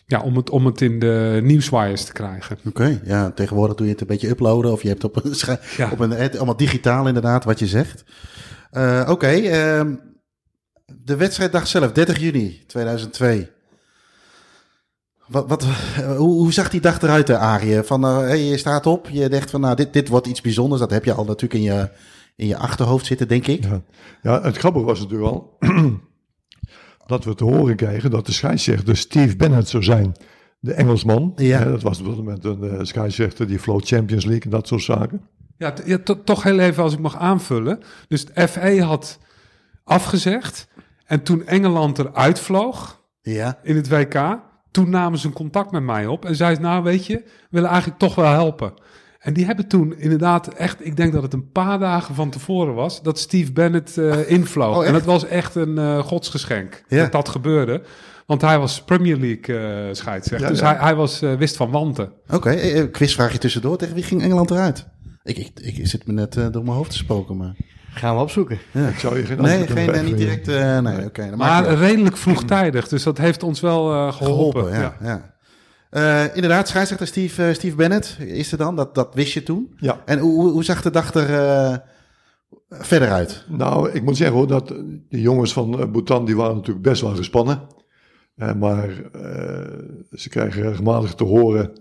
ja, 0.07 0.21
om 0.21 0.37
het, 0.37 0.51
om 0.51 0.67
het 0.67 0.81
in 0.81 0.99
de 0.99 1.41
nieuwswires 1.43 2.05
te 2.05 2.13
krijgen. 2.13 2.57
Oké, 2.59 2.69
okay, 2.69 3.01
ja, 3.05 3.31
tegenwoordig 3.31 3.77
doe 3.77 3.87
je 3.87 3.93
het 3.93 4.01
een 4.01 4.07
beetje 4.07 4.29
uploaden 4.29 4.73
of 4.73 4.83
je 4.83 4.89
hebt 4.89 5.05
op 5.05 5.25
een, 5.25 5.35
ja. 5.77 5.91
op 5.93 6.01
een 6.01 6.11
het, 6.11 6.37
allemaal 6.37 6.57
digitaal 6.57 7.07
inderdaad 7.07 7.45
wat 7.45 7.59
je 7.59 7.67
zegt. 7.67 8.05
Uh, 8.73 9.01
Oké, 9.01 9.11
okay, 9.11 9.41
uh, 9.41 9.95
de 10.87 11.17
wedstrijddag 11.17 11.67
zelf, 11.67 11.93
30 11.93 12.19
juni 12.19 12.65
2002. 12.67 13.51
Wat, 15.27 15.49
wat, 15.49 15.65
hoe, 16.07 16.17
hoe 16.17 16.53
zag 16.53 16.71
die 16.71 16.81
dag 16.81 17.03
eruit, 17.03 17.31
Arie? 17.31 17.83
Van, 17.83 18.05
uh, 18.05 18.19
hey, 18.19 18.45
je 18.45 18.57
staat 18.57 18.87
op, 18.87 19.09
je 19.09 19.29
denkt 19.29 19.51
van, 19.51 19.61
nou, 19.61 19.77
dit, 19.77 19.93
dit 19.93 20.09
wordt 20.09 20.27
iets 20.27 20.41
bijzonders. 20.41 20.81
Dat 20.81 20.91
heb 20.91 21.05
je 21.05 21.13
al 21.13 21.25
natuurlijk 21.25 21.55
in 21.55 21.63
je, 21.63 21.91
in 22.37 22.47
je 22.47 22.57
achterhoofd 22.57 23.07
zitten, 23.07 23.29
denk 23.29 23.47
ik. 23.47 23.65
Ja, 23.65 23.83
ja 24.23 24.43
het 24.43 24.57
grappige 24.57 24.85
was 24.85 25.01
natuurlijk 25.01 25.31
al 25.31 25.57
dat 27.07 27.25
we 27.25 27.35
te 27.35 27.45
horen 27.45 27.77
kregen 27.77 28.11
dat 28.11 28.27
de 28.27 28.33
scheidsrechter 28.33 28.97
Steve 28.97 29.37
Bennett 29.37 29.69
zou 29.69 29.83
zijn. 29.83 30.13
De 30.61 30.73
Engelsman. 30.73 31.33
Ja. 31.37 31.59
Hè, 31.59 31.71
dat 31.71 31.83
was 31.83 31.99
op 31.99 32.07
dat 32.07 32.17
moment 32.17 32.45
een 32.45 32.65
uh, 32.65 32.79
scheidsrechter 32.83 33.47
die 33.47 33.59
floot 33.59 33.87
Champions 33.87 34.25
League 34.25 34.45
en 34.45 34.51
dat 34.51 34.67
soort 34.67 34.83
zaken. 34.83 35.21
Ja, 35.57 35.75
ja 35.85 35.99
toch 36.25 36.43
heel 36.43 36.59
even 36.59 36.83
als 36.83 36.93
ik 36.93 36.99
mag 36.99 37.17
aanvullen. 37.17 37.81
Dus 38.09 38.25
de 38.25 38.49
FE 38.49 38.83
had 38.83 39.19
afgezegd. 39.85 40.69
En 41.07 41.23
toen 41.23 41.47
Engeland 41.47 41.99
eruit 41.99 42.41
vloog 42.41 43.03
ja. 43.23 43.59
in 43.63 43.77
het 43.77 43.89
WK, 43.89 44.39
toen 44.71 44.91
namen 44.91 45.19
ze 45.19 45.27
een 45.27 45.33
contact 45.33 45.71
met 45.71 45.83
mij 45.83 46.07
op. 46.07 46.25
En 46.25 46.37
zei 46.37 46.59
nou 46.59 46.83
weet 46.83 47.07
je, 47.07 47.15
we 47.17 47.47
willen 47.51 47.69
eigenlijk 47.69 47.99
toch 47.99 48.15
wel 48.15 48.33
helpen. 48.33 48.75
En 49.27 49.33
die 49.33 49.47
hebben 49.47 49.67
toen 49.67 49.99
inderdaad 49.99 50.49
echt, 50.49 50.87
ik 50.87 50.97
denk 50.97 51.13
dat 51.13 51.23
het 51.23 51.33
een 51.33 51.51
paar 51.51 51.79
dagen 51.79 52.15
van 52.15 52.31
tevoren 52.31 52.75
was, 52.75 53.03
dat 53.03 53.19
Steve 53.19 53.53
Bennett 53.53 53.97
uh, 53.97 54.31
invloog. 54.31 54.77
Oh, 54.77 54.87
en 54.87 54.95
het 54.95 55.05
was 55.05 55.27
echt 55.27 55.55
een 55.55 55.79
uh, 55.79 55.99
godsgeschenk 55.99 56.83
ja. 56.89 57.03
dat 57.03 57.13
dat 57.13 57.29
gebeurde. 57.29 57.83
Want 58.27 58.41
hij 58.41 58.59
was 58.59 58.83
Premier 58.83 59.17
League 59.17 59.87
uh, 59.89 59.95
scheidsrechter. 59.95 60.49
dus 60.49 60.61
Hij, 60.61 60.77
hij 60.79 60.95
was, 60.95 61.21
wist 61.21 61.57
van 61.57 61.71
wanten. 61.71 62.13
Oké, 62.27 62.35
okay, 62.35 62.89
quizvraagje 62.91 63.39
tussendoor. 63.39 63.77
Tegen 63.77 63.95
wie 63.95 64.05
ging 64.05 64.23
Engeland 64.23 64.51
eruit? 64.51 64.87
Ik, 65.23 65.39
ik, 65.39 65.51
ik 65.61 65.87
zit 65.87 66.07
me 66.07 66.13
net 66.13 66.33
door 66.33 66.65
mijn 66.65 66.77
hoofd 66.77 66.91
te 66.91 66.97
spoken, 66.97 67.37
maar... 67.37 67.55
Gaan 67.91 68.17
we 68.17 68.23
opzoeken. 68.23 68.59
Ja. 68.71 68.89
Ik 68.89 68.99
zou 68.99 69.19
je 69.19 69.25
geen 69.25 69.41
nee, 69.41 69.67
geen, 69.67 70.05
niet 70.05 70.19
direct. 70.19 70.49
Uh, 70.49 70.79
nee, 70.79 70.95
oké. 70.95 71.07
Okay, 71.07 71.31
maar 71.31 71.75
redelijk 71.75 72.17
vroegtijdig, 72.17 72.89
dus 72.89 73.03
dat 73.03 73.19
heeft 73.19 73.43
ons 73.43 73.61
wel 73.61 73.93
uh, 73.93 74.13
geholpen. 74.13 74.63
geholpen. 74.63 74.81
ja. 74.81 74.97
ja. 75.03 75.35
Uh, 75.91 76.35
inderdaad, 76.35 76.69
scheidsrechter 76.69 77.07
Steve, 77.07 77.55
Steve 77.55 77.77
Bennett 77.77 78.17
is 78.21 78.53
er 78.53 78.59
dan. 78.59 78.77
Dat, 78.77 78.95
dat 78.95 79.15
wist 79.15 79.33
je 79.33 79.43
toen. 79.43 79.75
Ja. 79.77 80.03
En 80.05 80.19
hoe, 80.19 80.51
hoe 80.51 80.65
zag 80.65 80.83
de 80.83 80.91
dag 80.91 81.15
er 81.15 81.83
verder 82.69 83.11
uit? 83.11 83.45
Nou, 83.49 83.91
ik 83.91 84.03
moet 84.03 84.17
zeggen 84.17 84.37
hoor, 84.37 84.47
dat 84.47 84.69
de 85.09 85.21
jongens 85.21 85.53
van 85.53 85.91
Bhutan, 85.93 86.25
die 86.25 86.37
waren 86.37 86.55
natuurlijk 86.55 86.85
best 86.85 87.03
wel 87.03 87.15
gespannen. 87.15 87.61
maar 88.35 88.89
ze 90.13 90.29
krijgen 90.29 90.63
regelmatig 90.63 91.15
te 91.15 91.25
horen 91.25 91.73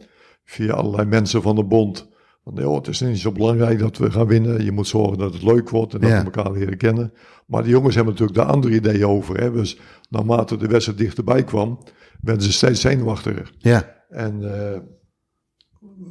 via 0.46 0.74
allerlei 0.74 1.08
mensen 1.08 1.42
van 1.42 1.56
de 1.56 1.64
bond 1.64 2.08
joh, 2.54 2.76
het 2.76 2.88
is 2.88 3.02
niet 3.02 3.20
zo 3.20 3.32
belangrijk 3.32 3.80
dat 3.80 3.98
we 3.98 4.12
gaan 4.12 4.28
winnen. 4.28 4.64
Je 4.64 4.72
moet 4.72 4.88
zorgen 4.88 5.18
dat 5.18 5.34
het 5.34 5.44
leuk 5.44 5.70
wordt 5.70 5.94
en 5.94 6.00
dat 6.00 6.10
we 6.10 6.16
elkaar 6.16 6.52
leren 6.52 6.78
kennen. 6.78 7.14
Maar 7.46 7.64
de 7.64 7.70
jongens 7.70 7.96
hebben 7.96 8.14
natuurlijk 8.14 8.40
daar 8.40 8.56
andere 8.56 8.76
ideeën 8.76 9.06
over. 9.06 9.40
Hè? 9.40 9.52
Dus 9.52 9.80
naarmate 10.10 10.58
de 10.58 10.68
wedstrijd 10.68 11.00
dichterbij 11.00 11.44
kwam, 11.44 11.80
werden 12.22 12.44
ze 12.44 12.52
steeds 12.52 12.82
zenuwachtiger. 12.82 13.52
Ja. 13.58 13.95
En 14.16 14.42
uh, 14.42 14.78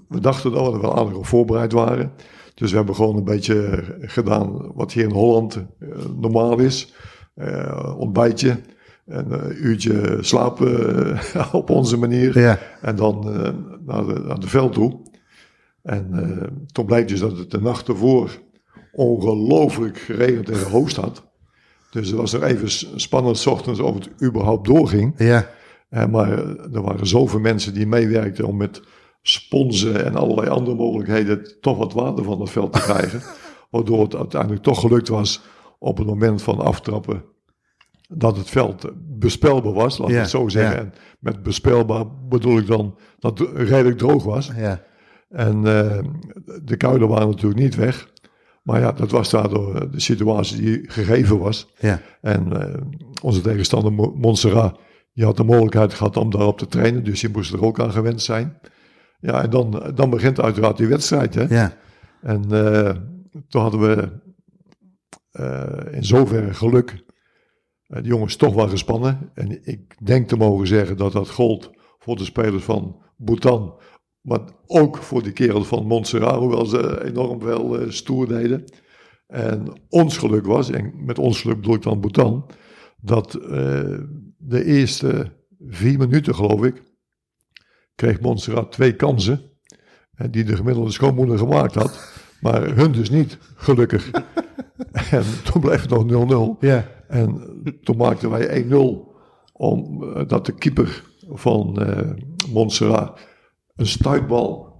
we 0.08 0.20
dachten 0.20 0.52
dat 0.52 0.72
we 0.72 0.80
wel 0.80 0.96
aardig 0.96 1.14
op 1.14 1.26
voorbereid 1.26 1.72
waren. 1.72 2.12
Dus 2.54 2.70
we 2.70 2.76
hebben 2.76 2.94
gewoon 2.94 3.16
een 3.16 3.24
beetje 3.24 3.84
gedaan 4.00 4.72
wat 4.74 4.92
hier 4.92 5.04
in 5.04 5.10
Holland 5.10 5.64
uh, 5.78 5.88
normaal 6.20 6.58
is. 6.58 6.94
Uh, 7.36 7.94
ontbijtje, 7.98 8.60
een 9.06 9.64
uurtje 9.66 10.18
slapen 10.20 11.18
op 11.52 11.70
onze 11.70 11.96
manier. 11.96 12.38
Ja. 12.38 12.58
En 12.80 12.96
dan 12.96 13.20
naar, 13.86 14.06
de, 14.06 14.20
naar 14.20 14.40
de 14.40 14.48
veld 14.48 14.72
toe. 14.72 15.00
En 15.82 16.08
uh, 16.12 16.62
toen 16.72 16.86
bleek 16.86 17.08
dus 17.08 17.20
dat 17.20 17.38
het 17.38 17.50
de 17.50 17.60
nacht 17.60 17.88
ervoor 17.88 18.38
ongelooflijk 18.92 19.98
geregend 19.98 20.50
en 20.50 20.56
gehoogst 20.56 20.96
had. 20.96 21.24
Dus 21.90 22.08
het 22.08 22.16
was 22.16 22.32
er 22.32 22.42
even 22.42 22.70
spannend 23.00 23.38
s 23.38 23.46
ochtends 23.46 23.80
of 23.80 23.94
het 23.94 24.10
überhaupt 24.22 24.66
doorging. 24.66 25.14
Ja. 25.16 25.50
Maar 26.10 26.30
er 26.72 26.82
waren 26.82 27.06
zoveel 27.06 27.40
mensen 27.40 27.74
die 27.74 27.86
meewerkten 27.86 28.46
om 28.46 28.56
met 28.56 28.82
sponsen 29.22 30.04
en 30.04 30.16
allerlei 30.16 30.48
andere 30.48 30.76
mogelijkheden 30.76 31.60
toch 31.60 31.78
wat 31.78 31.92
water 31.92 32.24
van 32.24 32.40
het 32.40 32.50
veld 32.50 32.72
te 32.72 32.80
krijgen. 32.80 33.22
waardoor 33.70 34.02
het 34.02 34.14
uiteindelijk 34.14 34.62
toch 34.62 34.80
gelukt 34.80 35.08
was 35.08 35.42
op 35.78 35.98
het 35.98 36.06
moment 36.06 36.42
van 36.42 36.60
aftrappen 36.60 37.24
dat 38.08 38.36
het 38.36 38.50
veld 38.50 38.90
bespelbaar 39.18 39.72
was, 39.72 39.98
laat 39.98 40.08
ik 40.08 40.16
het 40.16 40.30
zo 40.30 40.48
zeggen. 40.48 40.78
En 40.78 40.92
met 41.18 41.42
bespelbaar 41.42 42.04
bedoel 42.28 42.58
ik 42.58 42.66
dan 42.66 42.98
dat 43.18 43.38
het 43.38 43.48
redelijk 43.54 43.98
droog 43.98 44.24
was. 44.24 44.50
Ja. 44.56 44.82
En 45.28 45.56
uh, 45.56 45.98
de 46.62 46.76
kuilen 46.76 47.08
waren 47.08 47.28
natuurlijk 47.28 47.60
niet 47.60 47.74
weg. 47.74 48.12
Maar 48.62 48.80
ja, 48.80 48.92
dat 48.92 49.10
was 49.10 49.30
daardoor 49.30 49.90
de 49.90 50.00
situatie 50.00 50.60
die 50.60 50.90
gegeven 50.90 51.38
was. 51.38 51.72
Ja. 51.78 52.00
En 52.20 52.48
uh, 52.52 52.74
onze 53.22 53.40
tegenstander 53.40 53.92
Montserrat, 54.14 54.78
die 55.14 55.24
had 55.24 55.36
de 55.36 55.44
mogelijkheid 55.44 55.94
gehad 55.94 56.16
om 56.16 56.30
daarop 56.30 56.58
te 56.58 56.66
trainen. 56.66 57.04
Dus 57.04 57.20
die 57.20 57.30
moest 57.30 57.52
er 57.52 57.64
ook 57.64 57.80
aan 57.80 57.92
gewend 57.92 58.22
zijn. 58.22 58.58
Ja, 59.20 59.42
en 59.42 59.50
dan, 59.50 59.92
dan 59.94 60.10
begint 60.10 60.40
uiteraard 60.40 60.76
die 60.76 60.86
wedstrijd. 60.86 61.34
Hè? 61.34 61.42
Ja. 61.42 61.76
En 62.20 62.44
uh, 62.50 62.90
toen 63.48 63.62
hadden 63.62 63.80
we 63.80 64.22
in 65.90 66.04
zoverre 66.04 66.54
geluk. 66.54 67.04
de 67.86 68.02
jongens 68.02 68.36
toch 68.36 68.54
wel 68.54 68.68
gespannen. 68.68 69.30
En 69.34 69.66
ik 69.66 70.06
denk 70.06 70.28
te 70.28 70.36
mogen 70.36 70.66
zeggen 70.66 70.96
dat 70.96 71.12
dat 71.12 71.30
gold 71.30 71.70
voor 71.98 72.16
de 72.16 72.24
spelers 72.24 72.64
van 72.64 73.02
Bhutan 73.16 73.80
maar 74.24 74.40
ook 74.66 74.96
voor 74.96 75.22
de 75.22 75.32
kerel 75.32 75.64
van 75.64 75.86
Montserrat, 75.86 76.38
hoewel 76.38 76.66
ze 76.66 77.04
enorm 77.04 77.38
wel 77.38 77.80
uh, 77.80 77.90
stoer 77.90 78.28
deden. 78.28 78.64
En 79.26 79.80
ons 79.88 80.16
geluk 80.18 80.46
was, 80.46 80.70
en 80.70 80.92
met 81.04 81.18
ons 81.18 81.40
geluk 81.40 81.56
bedoel 81.56 81.74
ik 81.74 81.82
dan 81.82 82.00
Bhutan, 82.00 82.46
dat 83.00 83.38
de 84.46 84.64
eerste 84.64 85.32
vier 85.68 85.98
minuten, 85.98 86.34
geloof 86.34 86.64
ik, 86.64 86.82
kreeg 87.94 88.20
Montserrat 88.20 88.72
twee 88.72 88.96
kansen. 88.96 89.52
En 90.14 90.30
die 90.30 90.44
de 90.44 90.56
gemiddelde 90.56 90.90
schoonmoeder 90.90 91.38
gemaakt 91.38 91.74
had. 91.74 92.12
Maar 92.40 92.76
hun 92.76 92.92
dus 92.92 93.10
niet, 93.10 93.38
gelukkig. 93.56 94.10
en 95.10 95.24
toen 95.44 95.60
bleef 95.60 95.86
het 95.86 96.08
nog 96.08 96.56
0-0. 96.56 96.58
Ja. 96.60 96.88
En 97.08 97.40
toen 97.82 97.96
maakten 97.96 98.30
wij 98.30 98.64
1-0. 98.64 98.68
Omdat 99.52 100.38
uh, 100.38 100.44
de 100.44 100.54
keeper 100.54 101.04
van 101.28 101.82
uh, 101.82 102.10
Montserrat 102.50 103.20
een 103.76 103.86
stuitbal 103.86 104.72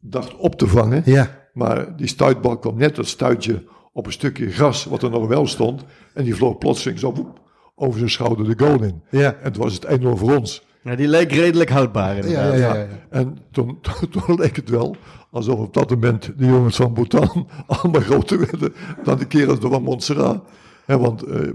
dacht 0.00 0.36
op 0.36 0.54
te 0.54 0.66
vangen. 0.66 1.02
Ja. 1.04 1.48
Maar 1.52 1.96
die 1.96 2.06
stuitbal 2.06 2.58
kwam 2.58 2.76
net 2.76 2.96
dat 2.96 3.06
stuitje 3.06 3.64
op 3.92 4.06
een 4.06 4.12
stukje 4.12 4.50
gras 4.50 4.84
wat 4.84 5.02
er 5.02 5.10
nog 5.10 5.26
wel 5.26 5.46
stond. 5.46 5.84
En 6.14 6.24
die 6.24 6.34
vloog 6.34 6.58
plotseling 6.58 6.98
zo 6.98 7.12
woep, 7.12 7.40
over 7.80 7.98
zijn 7.98 8.10
schouder 8.10 8.56
de 8.56 8.64
goal 8.64 8.82
in. 8.82 9.02
Ja. 9.10 9.36
En 9.42 9.52
toen 9.52 9.62
was 9.62 9.74
het 9.74 10.00
1-0 10.00 10.02
voor 10.02 10.36
ons. 10.36 10.62
Ja, 10.82 10.94
die 10.94 11.08
leek 11.08 11.32
redelijk 11.32 11.70
houdbaar 11.70 12.28
Ja, 12.28 12.54
ja, 12.54 12.74
ja, 12.74 12.86
En 13.10 13.38
toen, 13.52 13.78
toen, 14.10 14.34
leek 14.36 14.56
het 14.56 14.68
wel 14.68 14.96
alsof 15.30 15.58
op 15.58 15.74
dat 15.74 15.90
moment 15.90 16.32
de 16.36 16.46
jongens 16.46 16.76
van 16.76 16.92
Bhutan 16.92 17.48
allemaal 17.66 18.00
groter 18.00 18.38
werden 18.38 18.72
dan 19.04 19.18
de 19.18 19.26
kerels 19.26 19.58
van 19.60 19.82
Montserrat. 19.82 20.44
He, 20.86 20.98
want 20.98 21.28
uh, 21.28 21.50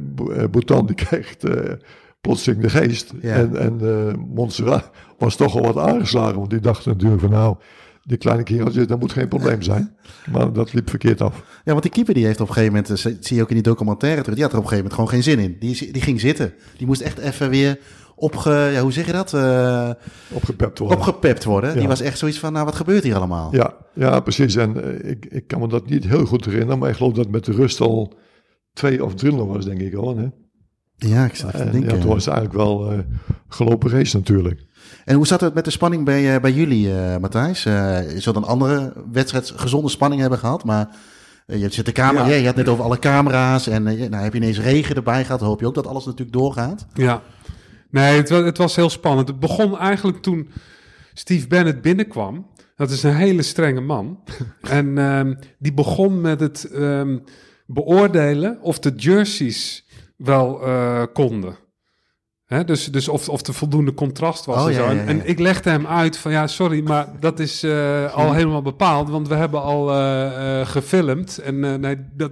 Bhutan 0.52 0.86
die 0.86 0.96
krijgt 0.96 1.46
uh, 1.46 1.72
plotseling 2.22 2.62
de 2.62 2.70
geest. 2.70 3.14
En, 3.22 3.56
en 3.56 3.80
uh, 3.82 4.14
Montserrat 4.36 4.90
was 5.18 5.36
toch 5.36 5.56
al 5.56 5.74
wat 5.74 5.78
aangeslagen. 5.78 6.38
Want 6.38 6.50
die 6.50 6.60
dachten 6.60 6.92
natuurlijk 6.92 7.22
van 7.22 7.30
nou, 7.30 7.56
die 8.08 8.18
kleine 8.18 8.44
kereltjes, 8.44 8.88
dat 8.88 9.00
moet 9.00 9.12
geen 9.12 9.28
probleem 9.28 9.62
zijn. 9.62 9.96
Maar 10.32 10.54
dat 10.54 10.74
liep 10.74 10.90
verkeerd 10.90 11.22
af. 11.22 11.44
Ja, 11.64 11.72
want 11.72 11.82
die 11.82 11.92
keeper 11.92 12.14
die 12.14 12.26
heeft 12.26 12.42
op 12.42 12.48
een 12.48 12.54
gegeven 12.54 12.76
moment, 12.76 13.04
dat 13.04 13.26
zie 13.26 13.36
je 13.36 13.42
ook 13.42 13.50
in 13.50 13.56
die 13.56 13.64
documentaire 13.64 14.22
terug, 14.22 14.36
die 14.36 14.44
had 14.44 14.54
er 14.54 14.60
op 14.60 14.64
een 14.64 14.70
gegeven 14.70 14.92
moment 14.92 15.12
gewoon 15.12 15.24
geen 15.24 15.38
zin 15.38 15.52
in. 15.52 15.58
Die, 15.60 15.92
die 15.92 16.02
ging 16.02 16.20
zitten. 16.20 16.54
Die 16.78 16.88
moest 16.88 17.02
echt 17.02 17.18
even 17.18 17.50
weer 17.50 17.80
opge, 18.16 18.70
ja, 18.74 18.82
hoe 18.82 18.92
zeg 18.92 19.06
je 19.06 19.12
dat? 19.12 19.34
Uh, 19.34 19.90
opgepept 20.32 20.80
worden. 20.80 20.98
Opgepept 20.98 21.44
worden. 21.44 21.78
Die 21.78 21.88
was 21.88 22.02
echt 22.02 22.18
zoiets 22.18 22.40
van, 22.40 22.54
nou 22.54 22.66
wat 22.66 22.76
gebeurt 22.76 23.04
hier 23.04 23.16
allemaal? 23.16 23.56
Ja, 23.56 23.74
ja 23.94 24.20
precies. 24.20 24.56
En 24.56 24.78
uh, 24.78 25.10
ik, 25.10 25.26
ik 25.26 25.48
kan 25.48 25.60
me 25.60 25.68
dat 25.68 25.90
niet 25.90 26.08
heel 26.08 26.26
goed 26.26 26.46
herinneren, 26.46 26.80
maar 26.80 26.90
ik 26.90 26.96
geloof 26.96 27.14
dat 27.14 27.30
met 27.30 27.46
de 27.46 27.52
rust 27.52 27.82
al 27.82 28.18
twee 28.74 29.04
of 29.04 29.16
drie 29.16 29.32
was, 29.32 29.66
denk 29.66 29.80
ik 29.80 29.96
al. 29.96 30.18
Hè? 30.18 30.28
Ja, 30.96 31.26
ik 31.26 31.36
zat 31.36 31.52
te 31.52 31.70
denken. 31.70 31.96
Ja, 31.96 32.02
toen 32.02 32.10
was 32.10 32.26
het 32.26 32.34
eigenlijk 32.34 32.64
wel 32.64 32.94
uh, 32.94 33.00
gelopen 33.48 33.90
race 33.90 34.18
natuurlijk. 34.18 34.66
En 35.06 35.16
hoe 35.16 35.28
zat 35.28 35.42
het 35.42 35.54
met 35.54 35.66
de 35.66 35.72
spanning 35.72 36.06
bij, 36.06 36.36
uh, 36.36 36.42
bij 36.42 36.52
jullie, 36.52 36.88
uh, 36.88 37.18
Matthijs? 37.18 37.66
Uh, 37.66 38.12
je 38.12 38.20
zult 38.20 38.36
een 38.36 38.44
andere 38.44 38.94
wedstrijd 39.12 39.54
gezonde 39.56 39.90
spanning 39.90 40.22
hebben 40.22 40.40
gehad, 40.40 40.64
maar 40.64 40.88
je 41.46 41.72
zit 41.72 41.86
de 41.86 41.92
camera, 41.92 42.26
ja. 42.28 42.36
je 42.36 42.46
had 42.46 42.56
net 42.56 42.68
over 42.68 42.84
alle 42.84 43.00
camera's 43.00 43.68
en 43.68 43.84
nou 43.84 44.16
heb 44.16 44.34
je 44.34 44.40
ineens 44.40 44.60
regen 44.60 44.96
erbij 44.96 45.26
gehad. 45.26 45.40
Dan 45.40 45.50
hoop 45.50 45.60
je 45.60 45.68
ook 45.68 45.76
dat 45.76 45.88
alles 45.88 46.06
natuurlijk 46.06 46.38
doorgaat. 46.38 46.86
Ja, 46.94 47.22
nee, 47.90 48.18
het, 48.18 48.30
het 48.30 48.58
was 48.58 48.76
heel 48.76 48.90
spannend. 48.90 49.28
Het 49.28 49.40
begon 49.40 49.78
eigenlijk 49.78 50.22
toen 50.22 50.50
Steve 51.14 51.48
Bennett 51.48 51.82
binnenkwam. 51.82 52.48
Dat 52.76 52.90
is 52.90 53.04
een 53.04 53.16
hele 53.16 53.42
strenge 53.42 53.82
man. 53.82 54.20
en 54.62 54.98
um, 54.98 55.40
die 55.60 55.74
begon 55.74 56.22
met 56.22 56.40
het 56.40 56.70
um, 56.74 57.24
beoordelen 57.66 58.62
of 58.62 58.80
de 58.80 58.94
jerseys 58.96 59.86
wel 60.18 60.60
konden. 61.14 61.64
Hè, 62.46 62.64
dus 62.64 62.86
dus 62.86 63.08
of, 63.08 63.30
of 63.30 63.48
er 63.48 63.54
voldoende 63.54 63.94
contrast 63.94 64.46
was. 64.46 64.62
Oh, 64.62 64.68
en, 64.68 64.74
zo. 64.74 64.84
ja, 64.84 64.92
ja, 64.92 65.02
ja. 65.02 65.06
en 65.08 65.28
ik 65.28 65.40
legde 65.40 65.70
hem 65.70 65.88
uit 65.88 66.18
van 66.18 66.32
ja, 66.32 66.48
sorry, 66.48 66.84
maar 66.84 67.08
dat 67.20 67.40
is 67.40 67.64
uh, 67.64 68.14
al 68.14 68.34
helemaal 68.40 68.62
bepaald. 68.62 69.10
Want 69.10 69.28
we 69.28 69.36
hebben 69.36 69.62
al 69.62 69.92
uh, 69.92 70.60
uh, 70.60 70.68
gefilmd. 70.68 71.38
En 71.38 71.80
nee, 71.80 71.98
dat, 72.14 72.32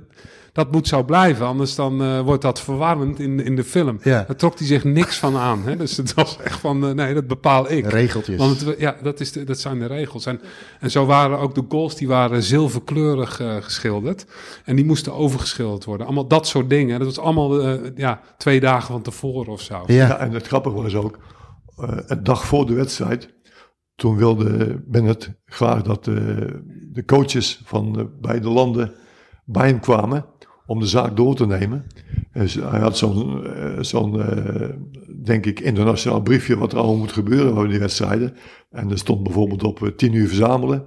dat 0.54 0.72
moet 0.72 0.88
zo 0.88 1.04
blijven. 1.04 1.46
Anders 1.46 1.76
dan 1.76 2.22
wordt 2.24 2.42
dat 2.42 2.62
verwarmend 2.62 3.20
in, 3.20 3.40
in 3.40 3.56
de 3.56 3.64
film. 3.64 4.00
Ja. 4.04 4.24
Daar 4.28 4.36
trok 4.36 4.58
hij 4.58 4.68
zich 4.68 4.84
niks 4.84 5.18
van 5.20 5.38
aan. 5.38 5.62
Hè? 5.64 5.76
Dus 5.76 5.98
het 5.98 6.14
was 6.14 6.38
echt 6.38 6.60
van 6.60 6.96
nee, 6.96 7.14
dat 7.14 7.28
bepaal 7.28 7.72
ik. 7.72 7.86
Regeltjes. 7.86 8.38
Want 8.38 8.66
het, 8.66 8.80
ja, 8.80 8.96
dat, 9.02 9.20
is 9.20 9.32
de, 9.32 9.44
dat 9.44 9.60
zijn 9.60 9.80
de 9.80 9.86
regels. 9.86 10.26
En, 10.26 10.42
en 10.80 10.92
zo 10.92 11.06
waren 11.06 11.40
ook 11.40 11.56
de 11.56 11.66
goals, 11.70 11.96
die 11.96 12.08
waren 12.08 12.44
zilverkleurig 12.44 13.42
geschilderd. 13.62 14.26
En 14.66 14.76
die 14.76 14.86
moesten 14.86 15.14
overgeschilderd 15.14 15.86
worden. 15.86 16.06
Allemaal 16.06 16.28
dat 16.28 16.48
soort 16.48 16.70
dingen. 16.70 17.00
Dat 17.00 17.08
was 17.08 17.20
allemaal 17.20 17.78
ja, 17.96 18.22
twee 18.38 18.60
dagen 18.60 18.88
van 18.88 19.02
tevoren 19.02 19.52
of 19.52 19.62
zo. 19.62 19.84
Ja. 19.86 20.08
Ja, 20.08 20.18
en 20.18 20.32
het 20.32 20.48
grappige 20.48 20.82
was 20.82 20.96
ook, 20.96 21.18
uh, 21.80 21.98
een 22.06 22.24
dag 22.24 22.46
voor 22.46 22.66
de 22.66 22.74
wedstrijd 22.74 23.34
toen 23.96 24.18
wilde 24.18 24.82
Bennett 24.86 25.32
graag 25.46 25.82
dat 25.82 26.04
de, 26.04 26.48
de 26.92 27.06
coaches 27.06 27.62
van 27.66 27.94
de 27.94 28.18
beide 28.22 28.50
landen 28.50 28.94
bij 29.46 29.68
hem 29.68 29.80
kwamen 29.80 30.26
om 30.74 30.80
de 30.80 30.86
zaak 30.86 31.16
door 31.16 31.36
te 31.36 31.46
nemen. 31.46 31.86
Dus 32.34 32.54
hij 32.54 32.80
had 32.80 32.98
zo'n, 32.98 33.46
eh, 33.46 33.78
zo'n 33.80 34.22
eh, 34.22 34.70
denk 35.24 35.46
ik, 35.46 35.60
internationaal 35.60 36.22
briefje 36.22 36.58
wat 36.58 36.72
er 36.72 36.78
allemaal 36.78 36.98
moet 36.98 37.12
gebeuren 37.12 37.54
bij 37.54 37.68
die 37.68 37.80
wedstrijden. 37.80 38.34
En 38.72 38.92
er 38.92 38.98
stond 38.98 39.24
bijvoorbeeld 39.24 39.64
op 39.64 39.84
eh, 39.84 39.90
tien 39.90 40.14
uur 40.14 40.28
verzamelen. 40.28 40.86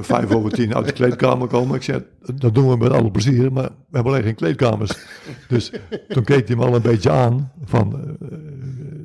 vijf 0.00 0.30
over 0.34 0.50
tien 0.50 0.74
uit 0.74 0.86
de 0.86 0.92
kleedkamer 0.92 1.48
komen. 1.48 1.74
Ik 1.74 1.82
zei, 1.82 2.04
dat 2.34 2.54
doen 2.54 2.68
we 2.68 2.76
met 2.76 2.92
alle 2.92 3.10
plezier, 3.10 3.52
maar 3.52 3.68
we 3.68 3.70
hebben 3.90 4.12
alleen 4.12 4.24
geen 4.24 4.34
kleedkamers. 4.34 5.06
Dus 5.48 5.72
toen 6.08 6.24
keek 6.24 6.46
hij 6.46 6.56
me 6.56 6.64
al 6.64 6.74
een 6.74 6.82
beetje 6.82 7.10
aan 7.10 7.52
van, 7.64 8.16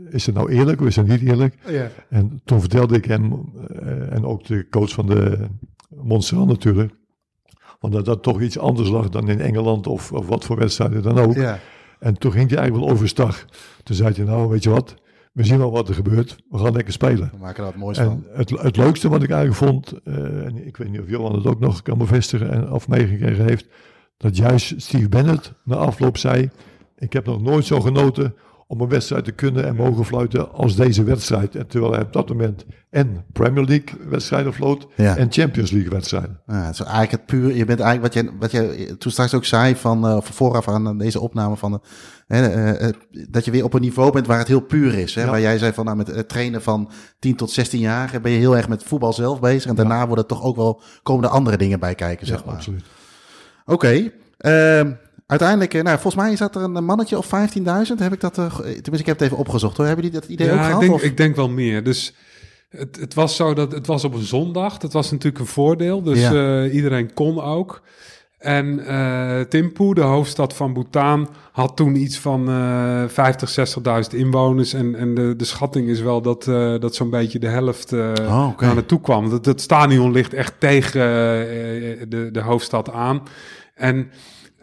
is 0.09 0.25
het 0.25 0.35
nou 0.35 0.51
eerlijk 0.51 0.81
of 0.81 0.87
is 0.87 0.95
het 0.95 1.07
niet 1.07 1.21
eerlijk? 1.21 1.55
Ja. 1.67 1.89
En 2.09 2.41
toen 2.45 2.59
vertelde 2.59 2.95
ik 2.95 3.05
hem, 3.05 3.51
en 4.09 4.25
ook 4.25 4.45
de 4.45 4.67
coach 4.69 4.91
van 4.91 5.05
de 5.05 5.37
Montserrat 5.89 6.47
natuurlijk, 6.47 6.93
omdat 7.85 8.05
dat 8.05 8.23
toch 8.23 8.41
iets 8.41 8.59
anders 8.59 8.89
lag 8.89 9.09
dan 9.09 9.29
in 9.29 9.39
Engeland 9.39 9.87
of, 9.87 10.11
of 10.11 10.27
wat 10.27 10.45
voor 10.45 10.57
wedstrijden 10.57 11.03
dan 11.03 11.19
ook. 11.19 11.35
Ja. 11.35 11.59
En 11.99 12.17
toen 12.17 12.31
ging 12.31 12.49
hij 12.49 12.57
eigenlijk 12.57 12.87
wel 12.87 12.95
overstag. 12.95 13.45
Toen 13.83 13.95
zei 13.95 14.13
hij, 14.15 14.25
nou 14.25 14.49
weet 14.49 14.63
je 14.63 14.69
wat, 14.69 14.95
we 15.31 15.43
zien 15.43 15.57
wel 15.57 15.71
wat 15.71 15.89
er 15.89 15.95
gebeurt. 15.95 16.35
We 16.49 16.57
gaan 16.57 16.73
lekker 16.73 16.93
spelen. 16.93 17.29
We 17.31 17.37
maken 17.39 17.63
wat 17.63 17.75
moois 17.75 17.97
en 17.97 18.05
van. 18.05 18.23
Het, 18.33 18.49
het 18.49 18.77
leukste 18.77 19.09
wat 19.09 19.23
ik 19.23 19.29
eigenlijk 19.29 19.59
vond, 19.59 19.93
uh, 20.03 20.15
en 20.45 20.67
ik 20.67 20.77
weet 20.77 20.89
niet 20.89 21.01
of 21.01 21.09
Johan 21.09 21.35
het 21.35 21.45
ook 21.45 21.59
nog 21.59 21.81
kan 21.81 21.97
bevestigen 21.97 22.51
en, 22.51 22.71
of 22.71 22.87
meegekregen 22.87 23.45
heeft, 23.45 23.67
dat 24.17 24.37
juist 24.37 24.81
Steve 24.81 25.09
Bennett 25.09 25.53
na 25.63 25.75
afloop 25.75 26.17
zei, 26.17 26.49
ik 26.97 27.13
heb 27.13 27.25
nog 27.25 27.41
nooit 27.41 27.65
zo 27.65 27.81
genoten 27.81 28.35
om 28.67 28.81
een 28.81 28.89
wedstrijd 28.89 29.25
te 29.25 29.31
kunnen 29.31 29.65
en 29.65 29.75
mogen 29.75 30.05
fluiten 30.05 30.51
als 30.51 30.75
deze 30.75 31.03
wedstrijd. 31.03 31.55
En 31.55 31.67
terwijl 31.67 31.91
hij 31.91 32.01
op 32.01 32.13
dat 32.13 32.29
moment 32.29 32.65
en 32.89 33.25
Premier 33.33 33.65
League 33.65 34.07
wedstrijden 34.09 34.53
floot 34.53 34.87
en 34.95 35.31
Champions 35.31 35.71
League 35.71 35.89
wedstrijden. 35.89 36.39
Ja, 36.47 36.65
het 36.65 36.73
is 36.73 36.79
eigenlijk 36.79 37.11
het 37.11 37.25
puur, 37.25 37.55
je 37.55 37.65
bent 37.65 37.79
eigenlijk 37.79 38.13
wat 38.13 38.23
je, 38.23 38.31
wat 38.39 38.51
je 38.51 38.95
toen 38.97 39.11
straks 39.11 39.33
ook 39.33 39.45
zei 39.45 39.75
van, 39.75 40.05
uh, 40.05 40.21
vooraf 40.21 40.67
aan 40.67 40.97
deze 40.97 41.19
opname 41.19 41.55
van, 41.55 41.81
uh, 42.27 42.89
dat 43.29 43.45
je 43.45 43.51
weer 43.51 43.63
op 43.63 43.73
een 43.73 43.81
niveau 43.81 44.11
bent 44.11 44.27
waar 44.27 44.37
het 44.37 44.47
heel 44.47 44.59
puur 44.59 44.97
is. 44.97 45.15
Hè? 45.15 45.25
Waar 45.25 45.41
jij 45.41 45.57
zei 45.57 45.73
van, 45.73 45.85
nou, 45.85 45.97
met 45.97 46.07
het 46.07 46.29
trainen 46.29 46.61
van 46.61 46.91
10 47.19 47.35
tot 47.35 47.51
16 47.51 47.79
jaar 47.79 48.19
ben 48.21 48.31
je 48.31 48.37
heel 48.37 48.57
erg 48.57 48.67
met 48.67 48.83
voetbal 48.83 49.13
zelf 49.13 49.39
bezig. 49.39 49.69
En 49.69 49.75
daarna 49.75 50.07
worden 50.07 50.27
toch 50.27 50.43
ook 50.43 50.55
wel, 50.55 50.81
komen 51.03 51.23
er 51.23 51.29
andere 51.29 51.57
dingen 51.57 51.79
bij 51.79 51.95
kijken, 51.95 52.27
zeg 52.27 52.45
maar. 52.45 52.55
absoluut. 52.55 52.85
Oké, 53.65 54.11
ehm, 54.37 54.91
uiteindelijk, 55.25 55.73
eh, 55.73 55.83
nou, 55.83 55.99
volgens 55.99 56.23
mij 56.23 56.35
zat 56.35 56.55
er 56.55 56.61
een 56.61 56.85
mannetje 56.85 57.17
of 57.17 57.25
15.000. 57.25 57.99
Heb 57.99 58.13
ik 58.13 58.19
dat, 58.19 58.37
uh, 58.37 58.45
tenminste, 58.55 58.91
ik 58.91 59.05
heb 59.05 59.19
het 59.19 59.21
even 59.21 59.37
opgezocht 59.37 59.77
hoor. 59.77 59.85
Hebben 59.85 60.05
jullie 60.05 60.19
dat 60.19 60.29
idee 60.29 60.51
ook 60.51 60.57
gehad? 60.57 60.81
Ik 60.81 60.89
denk, 60.89 61.01
ik 61.01 61.17
denk 61.17 61.35
wel 61.35 61.49
meer. 61.49 61.83
Dus 61.83 62.13
het, 62.69 62.95
het, 62.99 63.13
was 63.13 63.35
zo 63.35 63.53
dat 63.53 63.71
het 63.71 63.87
was 63.87 64.03
op 64.03 64.13
een 64.13 64.21
zondag. 64.21 64.77
Dat 64.77 64.93
was 64.93 65.11
natuurlijk 65.11 65.39
een 65.39 65.49
voordeel. 65.49 66.01
Dus 66.01 66.31
uh, 66.31 66.73
iedereen 66.73 67.13
kon 67.13 67.41
ook. 67.41 67.81
En 68.37 68.79
uh, 68.79 69.39
Thimphu, 69.39 69.93
de 69.93 70.01
hoofdstad 70.01 70.53
van 70.53 70.73
Bhutan, 70.73 71.29
had 71.51 71.75
toen 71.75 71.95
iets 71.95 72.19
van 72.19 72.49
uh, 72.49 73.03
50, 73.07 73.77
60.000 74.11 74.17
inwoners. 74.17 74.73
En, 74.73 74.95
en 74.95 75.15
de, 75.15 75.35
de 75.35 75.45
schatting 75.45 75.87
is 75.87 76.01
wel 76.01 76.21
dat, 76.21 76.47
uh, 76.47 76.79
dat 76.79 76.95
zo'n 76.95 77.09
beetje 77.09 77.39
de 77.39 77.47
helft 77.47 77.91
uh, 77.91 78.11
oh, 78.19 78.47
okay. 78.47 78.67
naar 78.67 78.75
naartoe 78.75 79.01
kwam. 79.01 79.41
Dat, 79.41 79.61
stadion 79.61 80.11
ligt 80.11 80.33
echt 80.33 80.59
tegen 80.59 81.01
de, 82.09 82.29
de 82.31 82.41
hoofdstad 82.41 82.91
aan. 82.91 83.23
En 83.73 84.11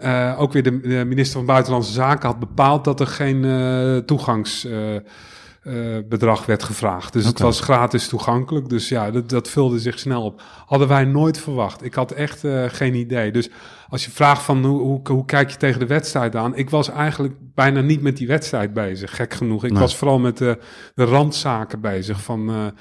uh, 0.05 0.41
ook 0.41 0.53
weer 0.53 0.63
de, 0.63 0.81
de, 0.81 1.05
minister 1.05 1.37
van 1.37 1.47
Buitenlandse 1.47 1.93
Zaken 1.93 2.29
had 2.29 2.39
bepaald 2.39 2.85
dat 2.85 3.01
er 3.01 3.07
geen 3.07 3.45
uh, 3.45 3.97
toegangsbedrag 3.97 6.41
uh, 6.41 6.47
werd 6.47 6.63
gevraagd. 6.63 7.13
Dus 7.13 7.23
okay. 7.23 7.33
het 7.33 7.43
was 7.43 7.61
gratis 7.61 8.09
toegankelijk. 8.09 8.69
Dus 8.69 8.89
ja, 8.89 9.11
dat, 9.11 9.29
dat 9.29 9.49
vulde 9.49 9.79
zich 9.79 9.99
snel 9.99 10.23
op. 10.23 10.43
Hadden 10.67 10.89
wij 10.89 11.05
nooit 11.05 11.39
verwacht. 11.39 11.85
Ik 11.85 11.95
had 11.95 12.13
echt 12.13 12.45
geen 12.67 12.95
idee. 12.95 13.33
Dus 13.33 13.51
als 13.93 14.05
je 14.05 14.11
vraagt 14.11 14.43
van 14.43 14.65
hoe, 14.65 14.81
hoe, 14.81 15.01
hoe, 15.05 15.25
kijk 15.25 15.51
je 15.51 15.57
tegen 15.57 15.81
de 15.81 15.87
wedstrijd 15.87 16.37
aan? 16.37 16.57
Ik 16.57 16.71
was 16.71 16.91
eigenlijk 16.91 17.35
bijna 17.55 17.81
niet 17.81 18.03
met 18.03 18.17
die 18.17 18.27
wedstrijd 18.27 18.73
bezig, 18.73 19.17
gek 19.17 19.35
genoeg. 19.35 19.65
Ik 19.65 19.71
nee. 19.71 19.81
was 19.81 19.97
vooral 19.97 20.19
met 20.19 20.39
de, 20.39 20.59
de 20.95 21.05
randzaken 21.05 21.81
bezig 21.81 22.23
van 22.23 22.73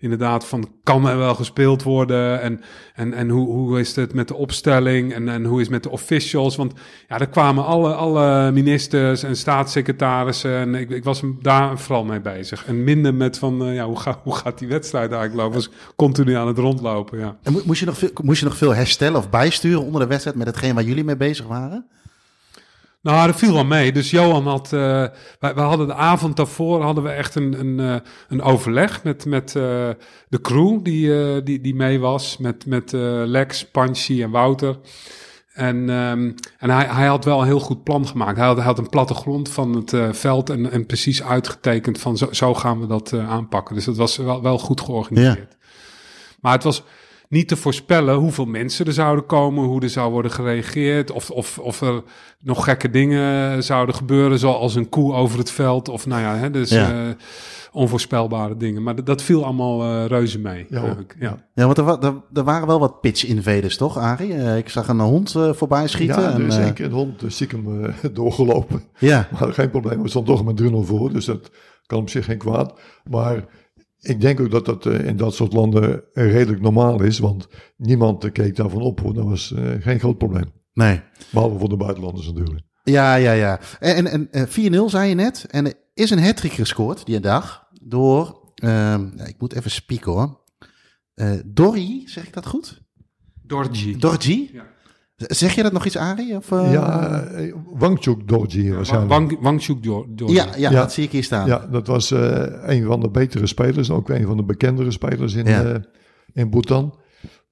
inderdaad 0.00 0.46
van 0.46 0.68
kan 0.82 1.08
er 1.08 1.18
wel 1.18 1.34
gespeeld 1.34 1.82
worden 1.82 2.40
en, 2.40 2.60
en, 2.94 3.12
en 3.12 3.28
hoe, 3.28 3.46
hoe 3.46 3.80
is 3.80 3.96
het 3.96 4.14
met 4.14 4.28
de 4.28 4.34
opstelling 4.34 5.14
en, 5.14 5.28
en 5.28 5.44
hoe 5.44 5.56
is 5.56 5.62
het 5.62 5.74
met 5.74 5.82
de 5.82 5.90
officials. 5.90 6.56
Want 6.56 6.72
ja, 7.08 7.18
er 7.18 7.28
kwamen 7.28 7.64
alle, 7.64 7.94
alle 7.94 8.52
ministers 8.52 9.22
en 9.22 9.36
staatssecretarissen 9.36 10.56
en 10.56 10.74
ik, 10.74 10.90
ik 10.90 11.04
was 11.04 11.22
daar 11.40 11.78
vooral 11.78 12.04
mee 12.04 12.20
bezig. 12.20 12.66
En 12.66 12.84
minder 12.84 13.14
met 13.14 13.38
van 13.38 13.68
uh, 13.68 13.74
ja, 13.74 13.84
hoe, 13.84 13.98
ga, 13.98 14.20
hoe 14.22 14.34
gaat 14.34 14.58
die 14.58 14.68
wedstrijd 14.68 15.10
eigenlijk 15.10 15.40
lopen. 15.40 15.54
was 15.54 15.70
continu 15.96 16.34
aan 16.34 16.46
het 16.46 16.58
rondlopen, 16.58 17.18
ja. 17.18 17.36
En 17.42 17.60
moest 17.64 17.80
je, 17.80 17.86
nog 17.86 17.98
veel, 17.98 18.10
moest 18.22 18.40
je 18.40 18.46
nog 18.46 18.56
veel 18.56 18.74
herstellen 18.74 19.18
of 19.18 19.30
bijsturen 19.30 19.82
onder 19.82 20.00
de 20.00 20.06
wedstrijd 20.06 20.36
met 20.36 20.46
hetgeen 20.58 20.74
waar 20.74 20.84
jullie 20.84 21.04
mee 21.04 21.16
bezig 21.16 21.46
waren? 21.46 21.86
Nou, 23.00 23.26
dat 23.26 23.36
viel 23.36 23.52
wel 23.52 23.64
mee. 23.64 23.92
Dus 23.92 24.10
Johan 24.10 24.46
had, 24.46 24.72
uh, 24.72 24.80
wij, 25.38 25.54
wij, 25.54 25.64
hadden 25.64 25.86
de 25.86 25.94
avond 25.94 26.36
daarvoor 26.36 26.82
hadden 26.82 27.04
we 27.04 27.10
echt 27.10 27.34
een, 27.34 27.60
een, 27.60 27.78
uh, 27.78 27.96
een 28.28 28.42
overleg 28.42 29.04
met, 29.04 29.26
met 29.26 29.54
uh, 29.54 29.62
de 30.28 30.40
crew 30.40 30.84
die, 30.84 31.42
die, 31.42 31.60
die 31.60 31.74
mee 31.74 32.00
was. 32.00 32.36
Met, 32.36 32.66
met 32.66 32.92
Lex, 32.92 33.70
Panchi 33.70 34.22
en 34.22 34.30
Wouter. 34.30 34.78
En, 35.52 35.76
um, 35.88 36.34
en 36.58 36.70
hij, 36.70 36.86
hij 36.86 37.06
had 37.06 37.24
wel 37.24 37.40
een 37.40 37.46
heel 37.46 37.60
goed 37.60 37.82
plan 37.84 38.06
gemaakt. 38.06 38.36
Hij 38.36 38.46
had, 38.46 38.56
hij 38.56 38.64
had 38.64 38.78
een 38.78 38.88
plattegrond 38.88 39.48
van 39.48 39.74
het 39.74 40.16
veld 40.16 40.50
en, 40.50 40.70
en 40.70 40.86
precies 40.86 41.22
uitgetekend 41.22 41.98
van 41.98 42.16
zo, 42.16 42.28
zo 42.30 42.54
gaan 42.54 42.80
we 42.80 42.86
dat 42.86 43.12
aanpakken. 43.12 43.74
Dus 43.74 43.84
dat 43.84 43.96
was 43.96 44.16
wel, 44.16 44.42
wel 44.42 44.58
goed 44.58 44.80
georganiseerd. 44.80 45.36
Ja. 45.50 45.56
Maar 46.40 46.52
het 46.52 46.62
was 46.62 46.82
niet 47.28 47.48
te 47.48 47.56
voorspellen 47.56 48.14
hoeveel 48.14 48.44
mensen 48.44 48.86
er 48.86 48.92
zouden 48.92 49.26
komen, 49.26 49.64
hoe 49.64 49.82
er 49.82 49.90
zou 49.90 50.12
worden 50.12 50.30
gereageerd, 50.30 51.10
of, 51.10 51.30
of, 51.30 51.58
of 51.58 51.80
er 51.80 52.02
nog 52.42 52.64
gekke 52.64 52.90
dingen 52.90 53.62
zouden 53.62 53.94
gebeuren, 53.94 54.38
zoals 54.38 54.74
een 54.74 54.88
koe 54.88 55.14
over 55.14 55.38
het 55.38 55.50
veld, 55.50 55.88
of 55.88 56.06
nou 56.06 56.22
ja, 56.22 56.36
hè, 56.36 56.50
dus 56.50 56.70
ja. 56.70 56.92
Uh, 56.92 57.10
onvoorspelbare 57.72 58.56
dingen. 58.56 58.82
Maar 58.82 59.04
dat, 59.04 59.22
viel 59.22 59.44
allemaal 59.44 59.84
uh, 59.84 60.06
reuze 60.06 60.38
mee. 60.38 60.66
Ja, 60.68 60.96
ja. 61.18 61.44
ja 61.54 61.64
want 61.66 61.78
er, 61.78 61.88
er, 61.88 62.14
er, 62.34 62.44
waren 62.44 62.66
wel 62.66 62.78
wat 62.78 63.00
pitch-invaders, 63.00 63.76
toch, 63.76 63.96
Arie? 63.96 64.34
Uh, 64.34 64.56
ik 64.56 64.68
zag 64.68 64.88
een 64.88 65.00
hond 65.00 65.34
voorbij 65.50 65.88
schieten. 65.88 66.22
Ja, 66.22 66.32
er 66.32 66.46
is 66.46 66.56
en, 66.56 66.62
één 66.62 66.74
keer 66.74 66.84
een 66.84 66.92
hond 66.92 67.22
stiekem 67.26 67.92
doorgelopen. 68.12 68.82
Ja. 68.98 69.28
Maar 69.38 69.52
geen 69.52 69.70
probleem, 69.70 70.02
we 70.02 70.08
stonden 70.08 70.36
toch 70.36 70.44
met 70.44 70.62
3-0 70.62 70.74
voor, 70.74 71.12
dus 71.12 71.24
dat 71.24 71.50
kan 71.86 71.98
op 71.98 72.10
zich 72.10 72.24
geen 72.24 72.38
kwaad. 72.38 72.80
Maar 73.10 73.44
ik 74.00 74.20
denk 74.20 74.40
ook 74.40 74.50
dat 74.50 74.64
dat 74.64 74.86
uh, 74.86 75.06
in 75.06 75.16
dat 75.16 75.34
soort 75.34 75.52
landen 75.52 76.02
redelijk 76.12 76.60
normaal 76.60 77.02
is, 77.02 77.18
want 77.18 77.48
niemand 77.76 78.32
keek 78.32 78.56
daarvan 78.56 78.82
op. 78.82 79.00
Hoor. 79.00 79.14
Dat 79.14 79.24
was 79.24 79.54
geen 79.80 79.98
groot 79.98 80.18
probleem. 80.18 80.52
Nee. 80.72 81.00
Behalve 81.30 81.58
voor 81.58 81.68
de 81.68 81.76
buitenlanders 81.76 82.26
natuurlijk. 82.26 82.60
Ja, 82.84 83.14
ja, 83.14 83.32
ja. 83.32 83.60
En, 83.80 84.06
en, 84.06 84.28
en 84.30 84.48
4-0 84.48 84.84
zei 84.84 85.08
je 85.08 85.14
net. 85.14 85.46
En 85.50 85.66
er 85.66 85.74
is 85.94 86.10
een 86.10 86.22
hat 86.22 86.40
gescoord 86.40 87.06
die 87.06 87.20
dag 87.20 87.68
door, 87.82 88.52
uh, 88.62 88.94
ik 89.26 89.34
moet 89.38 89.54
even 89.54 89.70
spieken 89.70 90.12
hoor. 90.12 90.40
Uh, 91.14 91.32
Dorry, 91.46 92.02
zeg 92.04 92.26
ik 92.26 92.32
dat 92.32 92.46
goed? 92.46 92.82
Dorji. 93.42 93.96
Dorji? 93.96 94.50
Ja. 94.52 94.66
Zeg 95.26 95.54
je 95.54 95.62
dat 95.62 95.72
nog 95.72 95.84
iets, 95.84 95.96
Arie? 95.96 96.36
Of, 96.36 96.50
uh... 96.50 96.72
Ja, 96.72 97.28
Wangchuk 97.64 98.28
Dorji 98.28 98.74
waarschijnlijk. 98.74 99.12
Wang, 99.12 99.40
Wangchuk 99.40 99.82
Dorji. 99.82 100.34
Ja, 100.34 100.44
ja, 100.44 100.52
ja, 100.56 100.70
dat 100.70 100.92
zie 100.92 101.04
ik 101.04 101.10
hier 101.10 101.24
staan. 101.24 101.46
Ja, 101.46 101.66
dat 101.66 101.86
was 101.86 102.10
uh, 102.10 102.46
een 102.62 102.84
van 102.84 103.00
de 103.00 103.10
betere 103.10 103.46
spelers. 103.46 103.90
Ook 103.90 104.08
een 104.08 104.26
van 104.26 104.36
de 104.36 104.44
bekendere 104.44 104.90
spelers 104.90 105.34
in, 105.34 105.46
ja. 105.46 105.64
uh, 105.64 105.74
in 106.32 106.50
Bhutan. 106.50 106.98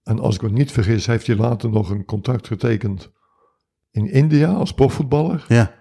En 0.03 0.19
als 0.19 0.35
ik 0.35 0.43
me 0.43 0.51
niet 0.51 0.73
vergis, 0.73 1.07
heeft 1.07 1.27
hij 1.27 1.37
later 1.37 1.71
nog 1.71 1.91
een 1.91 2.05
contract 2.05 2.47
getekend 2.47 3.11
in 3.91 4.11
India 4.11 4.53
als 4.53 4.73
profvoetballer. 4.73 5.45
Ja. 5.49 5.75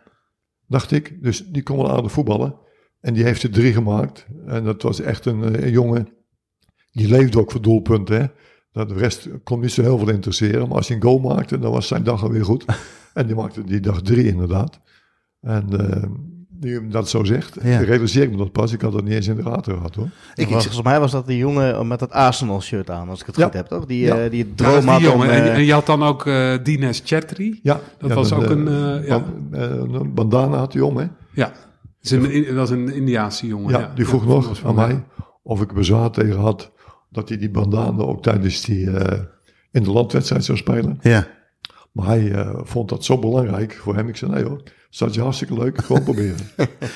Dacht 0.67 0.91
ik. 0.91 1.23
Dus 1.23 1.45
die 1.45 1.63
kon 1.63 1.77
wel 1.77 1.91
aardig 1.91 2.11
voetballen. 2.11 2.55
En 2.99 3.13
die 3.13 3.23
heeft 3.23 3.43
er 3.43 3.51
drie 3.51 3.73
gemaakt. 3.73 4.27
En 4.45 4.63
dat 4.63 4.81
was 4.81 4.99
echt 4.99 5.25
een, 5.25 5.63
een 5.63 5.71
jongen. 5.71 6.07
Die 6.91 7.07
leefde 7.07 7.39
ook 7.39 7.51
voor 7.51 7.61
doelpunten. 7.61 8.21
Hè? 8.21 8.27
Nou, 8.75 8.87
de 8.87 8.93
rest 8.93 9.29
kon 9.43 9.59
niet 9.59 9.71
zo 9.71 9.81
heel 9.81 9.97
veel 9.97 10.09
interesseren. 10.09 10.67
Maar 10.67 10.77
als 10.77 10.87
hij 10.87 10.95
een 10.95 11.03
goal 11.03 11.19
maakte, 11.19 11.59
dan 11.59 11.71
was 11.71 11.87
zijn 11.87 12.03
dag 12.03 12.23
alweer 12.23 12.45
goed. 12.45 12.65
en 13.13 13.25
die 13.25 13.35
maakte 13.35 13.63
die 13.63 13.79
dag 13.79 14.01
drie 14.01 14.27
inderdaad. 14.27 14.79
En 15.41 15.67
uh, 15.71 16.03
nu 16.59 16.73
je 16.73 16.87
dat 16.87 17.09
zo 17.09 17.23
zegt, 17.23 17.57
ja. 17.63 17.79
realiseer 17.79 18.23
ik 18.23 18.31
me 18.31 18.37
dat 18.37 18.51
pas. 18.51 18.71
Ik 18.71 18.81
had 18.81 18.91
dat 18.91 19.03
niet 19.03 19.13
eens 19.13 19.27
in 19.27 19.35
de 19.35 19.43
gaten 19.43 19.73
gehad 19.73 19.95
hoor. 19.95 20.09
Ik, 20.33 20.47
was, 20.47 20.63
volgens 20.63 20.85
mij 20.85 20.99
was 20.99 21.11
dat 21.11 21.27
die 21.27 21.37
jongen 21.37 21.87
met 21.87 21.99
dat 21.99 22.11
Arsenal 22.11 22.61
shirt 22.61 22.89
aan, 22.89 23.09
als 23.09 23.19
ik 23.19 23.25
het 23.25 23.35
ja. 23.35 23.43
goed 23.43 23.53
heb, 23.53 23.67
toch? 23.67 23.85
Die, 23.85 24.05
ja. 24.05 24.23
uh, 24.23 24.31
die 24.31 24.43
het 24.43 24.57
droom 24.57 24.85
ja, 24.85 24.91
had 24.91 24.99
die 24.99 25.11
om... 25.11 25.23
En, 25.23 25.53
en, 25.53 25.65
je 25.65 25.73
had 25.73 25.85
dan 25.85 26.03
ook 26.03 26.25
uh, 26.25 26.53
Dines 26.63 27.01
Chetri. 27.05 27.59
Ja. 27.63 27.79
Dat 27.97 28.13
was 28.13 28.33
ook 28.33 28.49
een... 28.49 28.67
Uh, 28.67 29.07
ja. 29.07 29.23
Een 29.51 30.13
bandana 30.13 30.57
had 30.57 30.73
hij 30.73 30.81
om, 30.81 30.97
hè? 30.97 31.05
Ja. 31.33 31.51
Dat, 32.01 32.11
een, 32.11 32.45
dat 32.45 32.55
was 32.55 32.69
een 32.69 32.93
Indiaanse 32.93 33.47
jongen. 33.47 33.79
Ja, 33.79 33.91
die 33.95 34.05
vroeg 34.05 34.25
nog 34.25 34.65
aan 34.65 34.75
mij 34.75 35.03
of 35.43 35.61
ik 35.61 35.73
bezwaar 35.73 36.11
tegen 36.11 36.39
had 36.39 36.71
dat 37.15 37.29
hij 37.29 37.37
die 37.37 37.49
bandana 37.49 38.03
ook 38.03 38.23
tijdens 38.23 38.61
die 38.61 38.85
uh, 38.85 39.19
in 39.71 39.83
de 39.83 39.91
landwedstrijd 39.91 40.43
zou 40.43 40.57
spelen. 40.57 40.99
Ja. 41.01 41.27
Maar 41.91 42.07
hij 42.07 42.21
uh, 42.21 42.59
vond 42.63 42.89
dat 42.89 43.05
zo 43.05 43.19
belangrijk 43.19 43.73
voor 43.73 43.95
hem. 43.95 44.07
Ik 44.07 44.15
zei, 44.15 44.31
nee 44.31 44.43
hoor, 44.43 44.63
staat 44.89 45.13
je 45.13 45.21
hartstikke 45.21 45.53
leuk, 45.53 45.83
gewoon 45.83 46.03
proberen. 46.09 46.37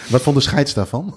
Wat 0.09 0.21
vond 0.21 0.35
de 0.35 0.41
scheids 0.41 0.73
daarvan? 0.73 1.15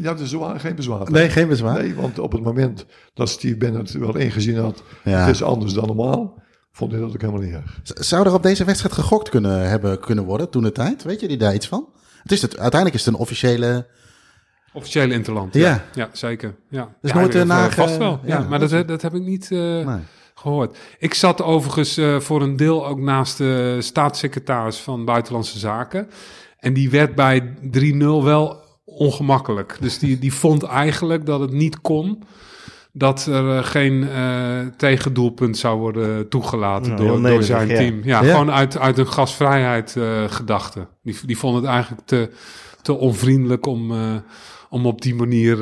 Ja, 0.00 0.14
dus 0.14 0.32
waren 0.32 0.60
geen 0.60 0.74
bezwaar. 0.74 1.10
Nee, 1.10 1.28
geen 1.28 1.48
bezwaar. 1.48 1.82
Nee, 1.82 1.94
want 1.94 2.18
op 2.18 2.32
het 2.32 2.42
moment 2.42 2.86
dat 3.14 3.28
Steve 3.28 3.56
Bennett 3.56 3.92
wel 3.92 4.16
ingezien 4.16 4.56
had, 4.56 4.82
het 5.02 5.28
is 5.28 5.42
anders 5.42 5.72
dan 5.72 5.86
normaal, 5.86 6.42
vond 6.72 6.92
hij 6.92 7.00
dat 7.00 7.10
ook 7.10 7.20
helemaal 7.20 7.42
niet 7.42 7.52
erg. 7.52 7.80
Zou 7.82 8.26
er 8.26 8.34
op 8.34 8.42
deze 8.42 8.64
wedstrijd 8.64 8.94
gegokt 8.94 9.28
kunnen, 9.28 9.68
hebben 9.68 10.00
kunnen 10.00 10.24
worden 10.24 10.50
toen 10.50 10.62
de 10.62 10.72
tijd? 10.72 11.02
Weet 11.02 11.20
jullie 11.20 11.36
daar 11.36 11.54
iets 11.54 11.68
van? 11.68 11.88
Het 12.22 12.32
is 12.32 12.42
het, 12.42 12.58
uiteindelijk 12.58 13.00
is 13.00 13.04
het 13.04 13.14
een 13.14 13.20
officiële... 13.20 13.86
Officiële 14.72 15.14
interland, 15.14 15.54
Ja. 15.54 15.84
ja. 15.94 16.08
Zeker. 16.12 16.54
Ja. 16.68 16.88
Dus 17.00 17.10
ja, 17.10 17.44
nooit, 17.46 17.74
Vast 17.74 17.96
wel, 17.96 18.20
ja. 18.24 18.38
ja, 18.38 18.46
maar 18.48 18.58
dat, 18.58 18.88
dat 18.88 19.02
heb 19.02 19.14
ik 19.14 19.22
niet 19.22 19.50
eh, 19.50 19.58
Nee. 19.58 20.00
gehoord. 20.34 20.78
Ik 20.98 21.14
zat 21.14 21.42
overigens 21.42 21.96
eh, 21.96 22.20
voor 22.20 22.42
een 22.42 22.56
deel 22.56 22.86
ook 22.86 22.98
naast 22.98 23.38
de 23.38 23.76
staatssecretaris 23.80 24.76
van 24.76 25.04
Buitenlandse 25.04 25.58
Zaken. 25.58 26.10
En 26.58 26.72
die 26.72 26.90
werd 26.90 27.14
bij 27.14 27.54
3-0 27.78 27.98
wel 28.22 28.60
ongemakkelijk. 28.84 29.76
Dus 29.80 29.98
die, 29.98 30.18
die 30.18 30.32
vond 30.32 30.62
eigenlijk 30.62 31.26
dat 31.26 31.40
het 31.40 31.52
niet 31.52 31.80
kon 31.80 32.22
dat 32.92 33.26
er 33.26 33.56
eh, 33.56 33.64
geen 33.64 34.08
eh, 34.08 34.58
tegendoelpunt 34.76 35.58
zou 35.58 35.78
worden 35.78 36.28
toegelaten 36.28 36.92
Nou, 36.94 37.06
door, 37.06 37.30
door 37.30 37.42
zijn 37.42 37.68
team. 37.68 38.00
Ja, 38.04 38.22
gewoon 38.22 38.50
uit, 38.50 38.78
uit 38.78 38.98
een 38.98 39.06
gasvrijheid 39.08 39.96
eh, 39.96 40.24
gedachte. 40.26 40.86
Die, 41.02 41.16
die 41.26 41.38
vond 41.38 41.56
het 41.56 41.64
eigenlijk 41.64 42.06
te, 42.06 42.30
te 42.82 42.92
onvriendelijk 42.92 43.66
om, 43.66 43.92
om 44.70 44.86
op 44.86 45.02
die 45.02 45.14
manier 45.14 45.56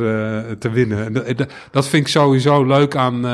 te 0.58 0.70
winnen. 0.72 1.24
En 1.26 1.36
dat, 1.70 1.88
vind 1.88 2.06
ik 2.06 2.12
sowieso 2.12 2.64
leuk 2.64 2.96
aan, 2.96 3.26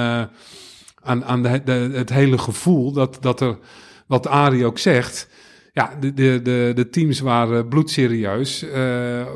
aan, 1.02 1.24
aan 1.24 1.42
de, 1.42 1.62
de- 1.64 1.90
het 1.92 2.10
hele 2.10 2.38
gevoel 2.38 2.92
dat, 2.92 3.18
dat 3.20 3.40
er, 3.40 3.58
wat 4.06 4.26
Arie 4.26 4.66
ook 4.66 4.78
zegt. 4.78 5.28
Ja, 5.72 5.90
de, 6.00 6.14
de, 6.14 6.40
de, 6.42 6.72
de 6.74 6.88
teams 6.90 7.20
waren 7.20 7.68
bloedserieus 7.68 8.64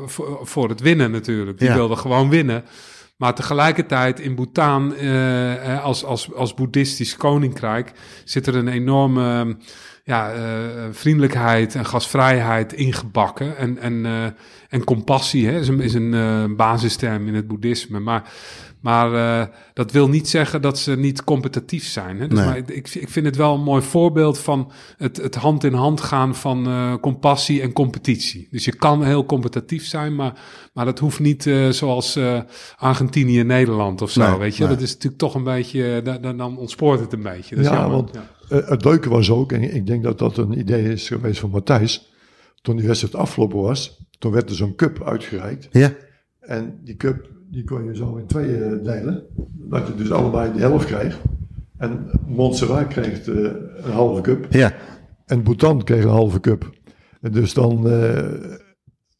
voor, 0.05 0.39
voor 0.43 0.69
het 0.69 0.79
winnen 0.81 1.11
natuurlijk. 1.11 1.59
Die 1.59 1.67
Ja. 1.67 1.75
wilden 1.75 1.97
gewoon 1.97 2.29
winnen. 2.29 2.63
Maar 3.21 3.35
tegelijkertijd 3.35 4.19
in 4.19 4.35
Bhutan, 4.35 4.95
eh, 4.95 5.73
eh, 5.73 5.83
als, 5.83 6.03
als, 6.03 6.33
als 6.33 6.53
boeddhistisch 6.53 7.17
koninkrijk, 7.17 7.91
zit 8.23 8.47
er 8.47 8.55
een 8.55 8.67
enorme 8.67 9.57
ja, 10.03 10.31
eh, 10.31 10.41
vriendelijkheid 10.91 11.75
en 11.75 11.85
gastvrijheid 11.85 12.73
ingebakken. 12.73 13.57
En, 13.57 13.77
en, 13.77 14.05
eh, 14.05 14.23
en 14.69 14.83
compassie 14.83 15.47
hè, 15.47 15.59
is 15.59 15.67
een, 15.67 15.79
is 15.79 15.93
een 15.93 16.13
eh, 16.13 16.43
basisterm 16.55 17.27
in 17.27 17.35
het 17.35 17.47
boeddhisme. 17.47 17.99
Maar, 17.99 18.23
maar 18.81 19.13
eh, 19.13 19.47
dat 19.73 19.91
wil 19.91 20.09
niet 20.09 20.29
zeggen 20.29 20.61
dat 20.61 20.79
ze 20.79 20.95
niet 20.97 21.23
competitief 21.23 21.83
zijn. 21.87 22.19
Hè? 22.19 22.27
Dus 22.27 22.37
Nee. 22.39 22.47
maar 22.47 22.57
ik, 22.57 22.89
ik 22.95 23.09
vind 23.09 23.25
het 23.25 23.35
wel 23.35 23.53
een 23.53 23.63
mooi 23.63 23.81
voorbeeld 23.81 24.39
van 24.39 24.71
het, 24.97 25.17
het 25.17 25.35
hand 25.35 25.63
in 25.63 25.73
hand 25.73 26.01
gaan 26.01 26.35
van 26.35 26.67
eh, 26.67 26.93
compassie 27.01 27.61
en 27.61 27.73
competitie. 27.73 28.47
Dus 28.51 28.65
je 28.65 28.75
kan 28.75 29.03
heel 29.03 29.25
competitief 29.25 29.85
zijn, 29.85 30.15
maar, 30.15 30.33
maar 30.73 30.85
dat 30.85 30.99
hoeft 30.99 31.19
niet 31.19 31.47
eh, 31.47 31.69
zoals 31.69 32.15
eh, 32.15 32.39
Argentinië 32.77 33.39
en 33.39 33.47
Nederland 33.47 34.01
of 34.01 34.11
zo. 34.11 34.29
Nee, 34.29 34.39
weet 34.39 34.55
je, 34.57 34.63
nee. 34.63 34.73
dat 34.73 34.81
is 34.81 34.89
natuurlijk 34.93 35.21
toch 35.21 35.35
een 35.35 35.43
beetje, 35.43 35.95
eh, 35.95 36.03
dan, 36.05 36.21
dan- 36.21 36.37
dan 36.37 36.57
ontspoort 36.57 36.99
het 36.99 37.13
een 37.13 37.21
beetje. 37.23 37.55
Dat 37.55 37.63
is 37.65 37.71
Ja, 37.71 37.77
jammer. 37.77 37.95
want- 37.95 38.09
Ja. 38.13 38.23
Eh, 38.51 38.69
het 38.69 38.85
leuke 38.85 39.09
was 39.09 39.31
ook, 39.31 39.51
en 39.51 39.75
ik 39.75 39.85
denk 39.85 40.03
dat 40.03 40.19
dat 40.19 40.37
een 40.37 40.59
idee 40.59 40.83
is 40.91 41.07
geweest 41.07 41.39
van 41.39 41.49
Matthijs, 41.49 42.13
toen 42.61 42.75
die 42.75 42.87
wedstrijd 42.87 43.15
afgelopen 43.15 43.59
was, 43.61 44.05
toen 44.19 44.31
werd 44.31 44.49
er 44.49 44.55
zo'n 44.55 44.75
cup 44.75 45.03
uitgereikt. 45.03 45.67
Ja, 45.71 45.93
En 46.39 46.79
die 46.83 46.95
cup, 46.95 47.29
die 47.51 47.63
kon 47.63 47.83
je 47.83 47.95
zo 47.95 48.15
in 48.15 48.25
tweeën 48.25 48.83
delen, 48.83 49.23
dat 49.69 49.87
je 49.87 49.95
dus 49.95 50.11
allebei 50.11 50.53
de 50.53 50.59
helft 50.59 50.85
kreeg. 50.85 51.21
En 51.77 52.09
Montserrat 52.27 52.87
kreeg 52.87 53.27
eh, 53.27 53.35
een 53.83 53.91
halve 53.91 54.21
cup 54.21 54.45
ja, 54.49 54.73
en 55.25 55.43
Bhutan 55.43 55.83
kreeg 55.83 56.03
een 56.03 56.09
halve 56.09 56.39
cup. 56.39 56.69
En 57.21 57.31
dus 57.31 57.53
dan, 57.53 57.89
eh, 57.89 58.57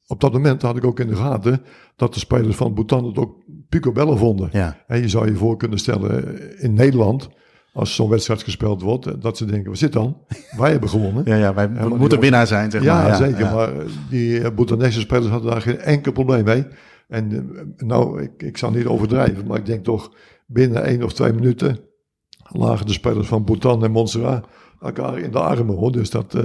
op 0.07 0.19
dat 0.21 0.33
moment 0.33 0.61
had 0.61 0.77
ik 0.77 0.85
ook 0.85 0.99
in 0.99 1.07
de 1.07 1.15
gaten 1.15 1.61
dat 1.95 2.13
de 2.13 2.19
spelers 2.19 2.55
van 2.55 2.73
Bhutan 2.73 3.05
het 3.05 3.17
ook 3.17 3.43
picobello 3.69 4.15
vonden. 4.15 4.49
ja. 4.51 4.77
En 4.87 4.99
je 4.99 5.09
zou 5.09 5.27
je 5.27 5.35
voor 5.35 5.57
kunnen 5.57 5.79
stellen 5.79 6.39
in 6.59 6.73
Nederland, 6.73 7.29
als 7.73 7.95
zo'n 7.95 8.09
wedstrijd 8.09 8.43
gespeeld 8.43 8.81
wordt, 8.81 9.05
eh, 9.05 9.13
dat 9.19 9.37
ze 9.37 9.45
denken, 9.45 9.69
wat 9.69 9.79
zit 9.79 9.93
dan? 9.93 10.17
Wij 10.57 10.71
hebben 10.71 10.89
gewonnen. 10.89 11.23
Ja, 11.31 11.35
ja 11.35 11.53
wij 11.53 11.69
moeten 11.69 12.09
die- 12.09 12.19
winnaar 12.19 12.47
zijn, 12.47 12.71
zeg 12.71 12.83
ja, 12.83 13.01
maar. 13.01 13.15
zeker. 13.15 13.39
ja. 13.39 13.53
Maar 13.53 13.79
eh, 13.79 13.85
die 14.09 14.41
eh, 14.41 14.53
Bhutanese 14.55 14.99
spelers 14.99 15.27
hadden 15.27 15.51
daar 15.51 15.61
geen 15.61 15.79
enkel 15.79 16.11
probleem 16.11 16.43
mee. 16.43 16.65
En 17.07 17.49
nou, 17.77 18.21
ik, 18.21 18.43
ik 18.43 18.57
zal 18.57 18.71
niet 18.71 18.85
overdrijven, 18.85 19.47
maar 19.47 19.57
ik 19.57 19.65
denk 19.65 19.83
toch 19.83 20.11
binnen 20.45 20.83
één 20.83 21.03
of 21.03 21.13
twee 21.13 21.33
minuten 21.33 21.79
lagen 22.49 22.85
de 22.85 22.93
spelers 22.93 23.27
van 23.27 23.43
Bhutan 23.43 23.83
en 23.83 23.91
Montserrat 23.91 24.47
elkaar 24.81 25.19
in 25.19 25.31
de 25.31 25.39
armen. 25.39 25.75
Hoor. 25.75 25.91
Dus 25.91 26.09
dat, 26.09 26.35
eh, 26.35 26.43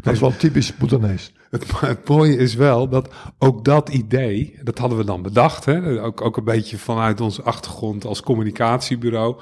dat 0.00 0.12
is 0.12 0.20
wel 0.20 0.36
typisch 0.36 0.72
Bhutanese. 0.72 1.30
Het, 1.50 1.80
het 1.80 2.08
mooie 2.08 2.36
is 2.36 2.54
wel 2.54 2.88
dat 2.88 3.08
ook 3.38 3.64
dat 3.64 3.88
idee, 3.88 4.58
dat 4.62 4.78
hadden 4.78 4.98
we 4.98 5.04
dan 5.04 5.22
bedacht, 5.22 5.64
hè? 5.64 6.02
Ook, 6.02 6.20
ook 6.20 6.36
een 6.36 6.44
beetje 6.44 6.78
vanuit 6.78 7.20
onze 7.20 7.42
achtergrond 7.42 8.04
als 8.04 8.22
communicatiebureau. 8.22 9.36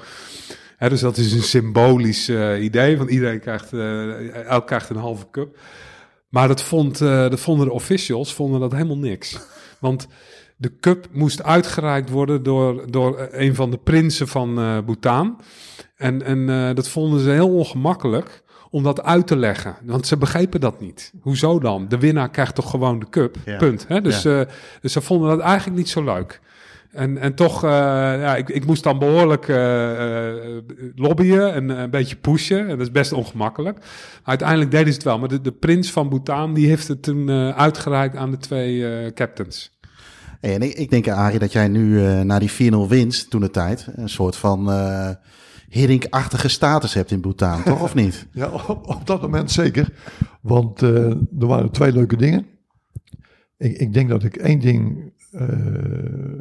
Dus 0.77 0.99
dat 0.99 1.17
is 1.17 1.33
een 1.33 1.43
symbolisch 1.43 2.29
eh, 2.29 2.63
idee, 2.63 2.97
want 2.97 3.09
iedereen 3.09 3.39
krijgt, 3.39 3.73
eh, 3.73 4.45
elk 4.45 4.67
krijgt 4.67 4.89
een 4.89 4.95
halve 4.95 5.25
cup. 5.31 5.57
Maar 6.29 6.47
dat, 6.47 6.61
vond, 6.61 7.01
eh, 7.01 7.29
dat 7.29 7.39
vonden 7.39 7.65
de 7.65 7.73
officials 7.73 8.33
vonden 8.33 8.59
dat 8.59 8.71
helemaal 8.71 8.97
niks. 8.97 9.39
Want 9.79 10.07
de 10.57 10.77
cup 10.79 11.07
moest 11.11 11.43
uitgereikt 11.43 12.09
worden 12.09 12.43
door, 12.43 12.91
door 12.91 13.27
een 13.31 13.55
van 13.55 13.71
de 13.71 13.77
prinsen 13.77 14.27
van 14.27 14.55
Bhutan. 14.85 15.41
En, 15.95 16.21
en 16.23 16.75
dat 16.75 16.89
vonden 16.89 17.19
ze 17.19 17.29
heel 17.29 17.49
ongemakkelijk 17.49 18.43
om 18.69 18.83
dat 18.83 19.03
uit 19.03 19.27
te 19.27 19.37
leggen. 19.37 19.75
Want 19.83 20.07
ze 20.07 20.17
begrepen 20.17 20.59
dat 20.59 20.79
niet. 20.79 21.13
Hoezo 21.21 21.59
dan? 21.59 21.87
De 21.87 21.97
winnaar 21.97 22.29
krijgt 22.29 22.55
toch 22.55 22.69
gewoon 22.69 22.99
de 22.99 23.09
cup? 23.09 23.35
Ja. 23.45 23.57
Punt. 23.57 23.85
Hè? 23.87 24.01
Dus, 24.01 24.21
dus 24.81 24.91
ze 24.91 25.01
vonden 25.01 25.29
dat 25.29 25.39
eigenlijk 25.39 25.77
niet 25.77 25.89
zo 25.89 26.03
leuk. 26.03 26.41
En, 26.91 27.17
en 27.17 27.33
toch, 27.35 27.63
eh, 27.63 27.69
ja, 28.19 28.35
ik, 28.35 28.49
ik 28.49 28.65
moest 28.65 28.83
dan 28.83 28.99
behoorlijk 28.99 29.47
eh, 29.47 30.31
eh, 30.55 30.63
lobbyen 30.95 31.53
en 31.53 31.69
een 31.69 31.89
beetje 31.89 32.15
pushen. 32.15 32.59
En 32.59 32.67
dat 32.67 32.79
is 32.79 32.91
best 32.91 33.11
ongemakkelijk. 33.11 33.77
Uiteindelijk 34.23 34.71
deden 34.71 34.87
ze 34.87 34.93
het 34.93 35.03
wel. 35.03 35.19
Maar 35.19 35.29
de, 35.29 35.41
de 35.41 35.51
prins 35.51 35.91
van 35.91 36.09
Bhutan, 36.09 36.53
die 36.53 36.67
heeft 36.67 36.87
het 36.87 37.03
toen 37.03 37.29
eh, 37.29 37.49
uitgereikt 37.49 38.15
aan 38.15 38.31
de 38.31 38.37
twee 38.37 38.87
eh, 38.87 39.13
captains. 39.13 39.79
Hey, 40.39 40.53
en 40.53 40.61
ik, 40.61 40.73
ik 40.73 40.89
denk, 40.89 41.07
Arie, 41.07 41.39
dat 41.39 41.51
jij 41.51 41.67
nu 41.67 42.05
eh 42.05 42.21
na 42.21 42.39
die 42.39 42.71
4-0 42.73 42.75
winst 42.87 43.29
toen 43.29 43.41
de 43.41 43.51
tijd 43.51 43.87
een 43.95 44.09
soort 44.09 44.35
van 44.35 44.71
eh 44.71 45.09
Hiddink-achtige 45.69 46.47
status 46.47 46.93
hebt 46.93 47.11
in 47.11 47.21
Bhutan, 47.21 47.63
toch 47.63 47.81
of 47.81 47.93
niet? 47.93 48.27
Ja, 48.31 48.49
op, 48.49 48.87
op 48.87 49.07
dat 49.07 49.21
moment 49.21 49.51
zeker. 49.51 49.93
Want 50.41 50.81
eh, 50.81 51.09
er 51.39 51.47
waren 51.47 51.71
twee 51.71 51.91
leuke 51.91 52.15
dingen. 52.15 52.45
Ik, 53.57 53.77
ik 53.77 53.93
denk 53.93 54.09
dat 54.09 54.23
ik 54.23 54.35
één 54.35 54.59
ding 54.59 55.11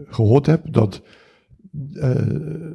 gehoord 0.09 0.47
heb. 0.47 0.72
Dat, 0.72 1.03
eh, 1.94 2.70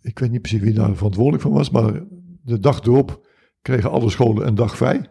ik 0.00 0.18
weet 0.18 0.30
niet 0.30 0.42
precies 0.42 0.60
wie 0.60 0.72
daar 0.72 0.96
verantwoordelijk 0.96 1.42
van 1.42 1.52
was. 1.52 1.70
Maar 1.70 2.02
de 2.42 2.58
dag 2.58 2.80
erop 2.82 3.26
kregen 3.62 3.90
alle 3.90 4.10
scholen 4.10 4.46
een 4.46 4.54
dag 4.54 4.76
vrij. 4.76 5.06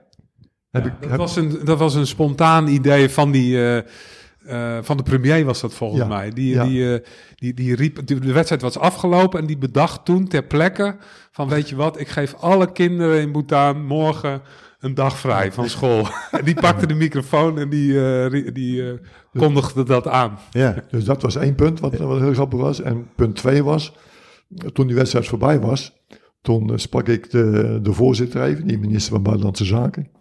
Heb 0.70 0.86
ik, 0.86 0.94
dat, 1.02 1.10
heb- 1.10 1.20
was 1.20 1.36
een, 1.36 1.58
dat 1.64 1.80
was 1.80 1.96
een 1.96 2.08
spontaan 2.08 2.68
idee 2.68 3.10
van 3.10 3.32
die... 3.32 3.56
eh, 3.58 3.78
eh, 3.78 4.84
van 4.84 4.98
de 4.98 5.04
premier 5.04 5.46
was 5.46 5.62
dat 5.62 5.74
volgens 5.74 6.02
Ja, 6.02 6.08
mij. 6.08 6.30
Die, 6.30 6.54
ja. 6.54 6.64
die, 6.66 6.94
eh, 6.94 7.06
die, 7.36 7.54
die 7.54 7.76
riep, 7.76 8.08
de 8.08 8.32
wedstrijd 8.34 8.62
was 8.62 8.78
afgelopen 8.78 9.40
en 9.40 9.46
die 9.46 9.58
bedacht 9.58 10.06
toen 10.06 10.28
ter 10.28 10.44
plekke 10.44 10.96
van 11.32 11.50
weet 11.50 11.70
je 11.70 11.76
wat, 11.76 12.00
ik 12.00 12.08
geef 12.08 12.34
alle 12.34 12.72
kinderen 12.72 13.22
in 13.22 13.32
Bhutan 13.32 13.86
morgen 13.86 14.42
een 14.80 14.94
dag 14.94 15.18
vrij 15.18 15.52
van 15.52 15.70
school. 15.70 16.08
en 16.32 16.46
die 16.46 16.56
pakte 16.56 16.88
de 16.88 16.94
microfoon 16.94 17.60
en 17.60 17.70
die, 17.70 18.06
eh, 18.06 18.54
die 18.54 18.92
eh, 18.92 18.98
kondigde 19.34 19.84
dat 19.84 20.08
aan. 20.08 20.38
Ja, 20.52 20.84
Dus 20.90 21.04
dat 21.04 21.22
was 21.22 21.36
één 21.36 21.56
punt 21.56 21.80
wat, 21.80 21.98
wat 21.98 22.20
heel 22.20 22.34
grappig 22.34 22.60
was. 22.60 22.82
En 22.82 23.08
punt 23.16 23.36
twee 23.36 23.64
was, 23.64 23.96
toen 24.74 24.88
die 24.88 24.96
wedstrijd 24.96 25.28
voorbij 25.28 25.60
was, 25.60 25.94
toen 26.42 26.72
eh, 26.72 26.78
sprak 26.78 27.08
ik 27.08 27.30
de, 27.30 27.80
de 27.82 27.94
voorzitter 27.94 28.44
even, 28.44 28.68
die 28.68 28.80
minister 28.80 29.14
van 29.14 29.24
Buitenlandse 29.24 29.66
Zaken. 29.66 30.12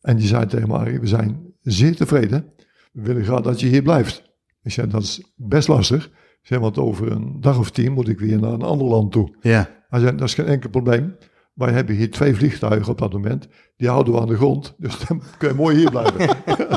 En 0.00 0.16
die 0.16 0.26
zei 0.26 0.46
tegen 0.46 0.68
mij, 0.68 1.00
we 1.00 1.06
zijn 1.06 1.54
zeer 1.60 1.96
tevreden. 1.96 2.52
We 2.92 3.02
willen 3.02 3.24
graag 3.24 3.40
dat 3.40 3.60
je 3.60 3.66
hier 3.66 3.82
blijft. 3.82 4.32
Ik 4.62 4.72
zei, 4.72 4.88
dat 4.88 5.02
is 5.02 5.32
best 5.36 5.68
lastig. 5.68 6.06
Ik 6.06 6.50
zei, 6.50 6.60
want 6.60 6.78
over 6.78 7.12
een 7.12 7.40
dag 7.40 7.58
of 7.58 7.70
tien 7.70 7.92
moet 7.92 8.08
ik 8.08 8.18
weer 8.18 8.40
naar 8.40 8.52
een 8.52 8.62
ander 8.62 8.86
land 8.86 9.12
toe. 9.12 9.36
ja. 9.40 9.82
Hij 9.88 10.02
zei, 10.02 10.16
dat 10.16 10.28
is 10.28 10.34
geen 10.34 10.46
enkel 10.46 10.70
probleem. 10.70 11.16
Wij 11.54 11.72
hebben 11.72 11.94
hier 11.94 12.10
twee 12.10 12.34
vliegtuigen 12.34 12.92
op 12.92 12.98
dat 12.98 13.12
moment. 13.12 13.48
Die 13.76 13.88
houden 13.88 14.14
we 14.14 14.20
aan 14.20 14.28
de 14.28 14.36
grond. 14.36 14.74
Dus 14.78 14.98
dan 14.98 15.22
kun 15.38 15.48
je 15.48 15.54
mooi 15.54 15.76
hier 15.76 15.90
blijven. 15.90 16.20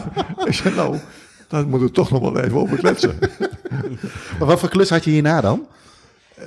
ik 0.47 0.53
zei, 0.53 0.75
nou, 0.75 0.97
daar 1.47 1.67
moeten 1.67 1.87
we 1.87 1.93
toch 1.93 2.11
nog 2.11 2.21
wel 2.21 2.39
even 2.39 2.57
over 2.57 2.77
kletsen. 2.77 3.17
Maar 4.39 4.47
wat 4.47 4.59
voor 4.59 4.69
klus 4.69 4.89
had 4.89 5.03
je 5.03 5.11
hierna 5.11 5.41
dan? 5.41 5.67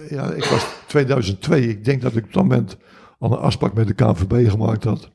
Ja, 0.08 0.32
ik 0.32 0.44
was 0.44 0.66
2002. 0.86 1.68
Ik 1.68 1.84
denk 1.84 2.02
dat 2.02 2.16
ik 2.16 2.24
op 2.24 2.32
dat 2.32 2.42
moment 2.42 2.76
al 3.18 3.32
een 3.32 3.38
afspraak 3.38 3.74
met 3.74 3.86
de 3.86 3.94
KNVB 3.94 4.50
gemaakt 4.50 4.84
had. 4.84 5.10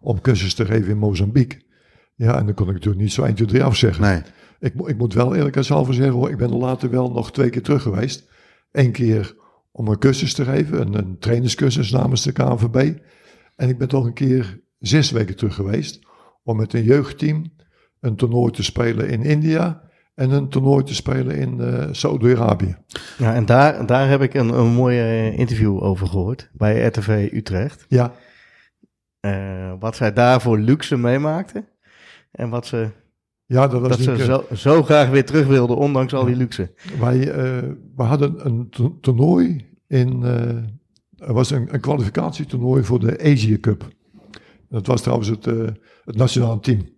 Om 0.00 0.20
cursus 0.20 0.54
te 0.54 0.64
geven 0.64 0.90
in 0.90 0.98
Mozambique. 0.98 1.60
Ja, 2.14 2.38
en 2.38 2.46
dan 2.46 2.54
kon 2.54 2.66
ik 2.66 2.72
natuurlijk 2.72 3.02
niet 3.02 3.12
zo 3.12 3.22
1, 3.22 3.34
2, 3.34 3.48
3 3.48 3.64
afzeggen. 3.64 4.02
nee. 4.02 4.22
Ik, 4.60 4.74
ik 4.74 4.96
moet 4.98 5.14
wel 5.14 5.34
eerlijkheidshalve 5.34 5.92
zeggen 5.92 6.14
hoor. 6.14 6.30
Ik 6.30 6.36
ben 6.36 6.50
er 6.50 6.56
later 6.56 6.90
wel 6.90 7.10
nog 7.10 7.32
twee 7.32 7.50
keer 7.50 7.62
terug 7.62 7.82
geweest. 7.82 8.24
Eén 8.72 8.92
keer 8.92 9.36
om 9.76 9.88
een 9.88 9.98
cursus 9.98 10.34
te 10.34 10.44
geven. 10.44 10.80
Een, 10.80 10.94
een 10.94 11.18
trainerscursus 11.18 11.90
namens 11.90 12.22
de 12.22 12.32
KNVB. 12.32 12.98
En 13.56 13.68
ik 13.68 13.78
ben 13.78 13.88
toch 13.88 14.04
een 14.04 14.12
keer 14.12 14.60
zes 14.78 15.10
weken 15.10 15.36
terug 15.36 15.54
geweest. 15.54 16.06
Om 16.42 16.56
met 16.56 16.72
een 16.72 16.82
jeugdteam 16.82 17.52
een 18.00 18.16
toernooi 18.16 18.52
te 18.52 18.62
spelen 18.62 19.08
in 19.08 19.22
India. 19.22 19.84
en 20.14 20.30
een 20.30 20.48
toernooi 20.48 20.84
te 20.84 20.94
spelen 20.94 21.36
in 21.36 21.58
uh, 21.60 21.88
Saudi-Arabië. 21.90 22.76
Ja, 23.18 23.34
en 23.34 23.46
daar, 23.46 23.86
daar 23.86 24.08
heb 24.08 24.22
ik 24.22 24.34
een, 24.34 24.48
een 24.48 24.72
mooi 24.72 24.98
uh, 24.98 25.38
interview 25.38 25.82
over 25.82 26.06
gehoord 26.06 26.50
bij 26.52 26.86
RTV 26.86 27.28
Utrecht. 27.32 27.84
Ja. 27.88 28.12
Uh, 29.20 29.72
wat 29.78 29.96
zij 29.96 30.12
daar 30.12 30.40
voor 30.40 30.58
luxe 30.58 30.96
meemaakten 30.96 31.68
en 32.30 32.48
wat 32.50 32.66
ze, 32.66 32.90
ja, 33.46 33.68
dat, 33.68 33.80
was 33.80 33.88
dat 33.88 34.00
ze 34.00 34.24
zo, 34.24 34.44
zo, 34.54 34.82
graag 34.82 35.10
weer 35.10 35.24
terug 35.24 35.46
wilden, 35.46 35.76
ondanks 35.76 36.14
al 36.14 36.24
die 36.24 36.36
luxe. 36.36 36.72
Wij 37.00 37.18
we 37.96 38.02
hadden 38.02 38.46
een 38.46 38.68
toernooi 39.00 39.64
in, 39.86 40.22
er 41.16 41.32
was 41.32 41.50
een, 41.50 41.74
een 41.74 41.80
kwalificatietoernooi 41.80 42.84
voor 42.84 43.00
de 43.00 43.18
Asia 43.22 43.56
Cup. 43.60 43.88
Dat 44.68 44.86
was 44.86 45.00
trouwens 45.00 45.28
het, 45.28 45.44
het 46.04 46.16
nationale 46.16 46.60
team. 46.60 46.88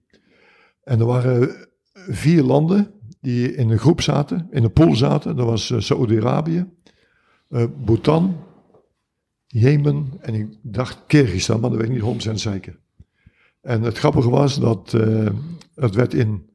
En 0.82 1.00
er 1.00 1.06
waren 1.06 1.68
vier 2.08 2.42
landen 2.42 2.90
die 3.20 3.54
in 3.54 3.70
een 3.70 3.78
groep 3.78 4.00
zaten, 4.00 4.46
in 4.50 4.64
een 4.64 4.72
pool 4.72 4.96
zaten. 4.96 5.36
Dat 5.36 5.46
was 5.46 5.70
uh, 5.70 5.80
Saoedi-Arabië, 5.80 6.66
uh, 7.50 7.64
Bhutan, 7.84 8.36
Jemen 9.46 10.12
en 10.20 10.34
ik 10.34 10.58
dacht 10.62 11.02
Kyrgyzstan, 11.06 11.60
maar 11.60 11.70
dat 11.70 11.78
weet 11.78 11.88
ik 11.88 12.02
niet 12.02 12.28
100% 12.28 12.32
zeker. 12.32 12.78
En 13.60 13.82
het 13.82 13.98
grappige 13.98 14.30
was 14.30 14.60
dat 14.60 14.96
het 15.78 15.94
werd 15.94 16.14
in 16.14 16.50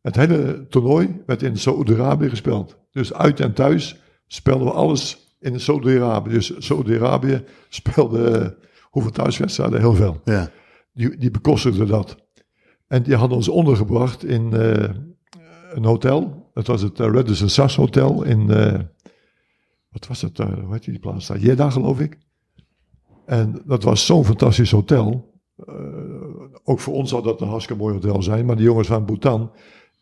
het 0.00 0.16
hele 0.16 0.66
toernooi 0.68 1.22
werd 1.26 1.42
in 1.42 1.56
Saoedi-Arabië 1.56 2.28
gespeeld. 2.28 2.78
Dus 2.90 3.12
uit 3.12 3.40
en 3.40 3.52
thuis 3.52 4.00
speelden 4.26 4.66
we 4.66 4.72
alles 4.72 5.34
in 5.38 5.60
Saoedi-Arabië. 5.60 6.30
Dus 6.30 6.52
Saoedi-Arabië 6.58 7.44
speelde 7.68 8.56
hoeveel 8.82 9.12
thuiswedstrijden? 9.12 9.78
Heel 9.78 9.94
veel. 9.94 10.20
Ja. 10.24 10.50
Die, 10.92 11.16
die 11.16 11.30
bekostigde 11.30 11.86
dat. 11.86 12.16
En 12.86 13.02
die 13.02 13.14
hadden 13.14 13.36
ons 13.36 13.48
ondergebracht 13.48 14.24
in 14.24 14.50
uh, 14.54 14.88
een 15.70 15.84
hotel. 15.84 16.50
Dat 16.52 16.66
was 16.66 16.82
het 16.82 16.98
uh, 16.98 17.06
Radisson 17.06 17.48
Sas 17.48 17.76
Hotel 17.76 18.22
in, 18.22 18.50
uh, 18.50 18.78
wat 19.88 20.06
was 20.06 20.22
het, 20.22 20.38
hoe 20.38 20.66
heet 20.70 20.84
die 20.84 20.98
plaats 20.98 21.26
daar? 21.26 21.38
Jeddah 21.38 21.72
geloof 21.72 22.00
ik. 22.00 22.18
En 23.26 23.62
dat 23.64 23.82
was 23.82 24.06
zo'n 24.06 24.24
fantastisch 24.24 24.70
hotel. 24.70 25.32
Ook 26.70 26.80
voor 26.80 26.94
ons 26.94 27.10
zou 27.10 27.22
dat 27.22 27.40
een 27.40 27.48
hartstikke 27.48 27.82
mooi 27.82 27.94
hotel 27.94 28.22
zijn. 28.22 28.46
Maar 28.46 28.56
die 28.56 28.64
jongens 28.64 28.88
van 28.88 29.04
Bhutan, 29.04 29.50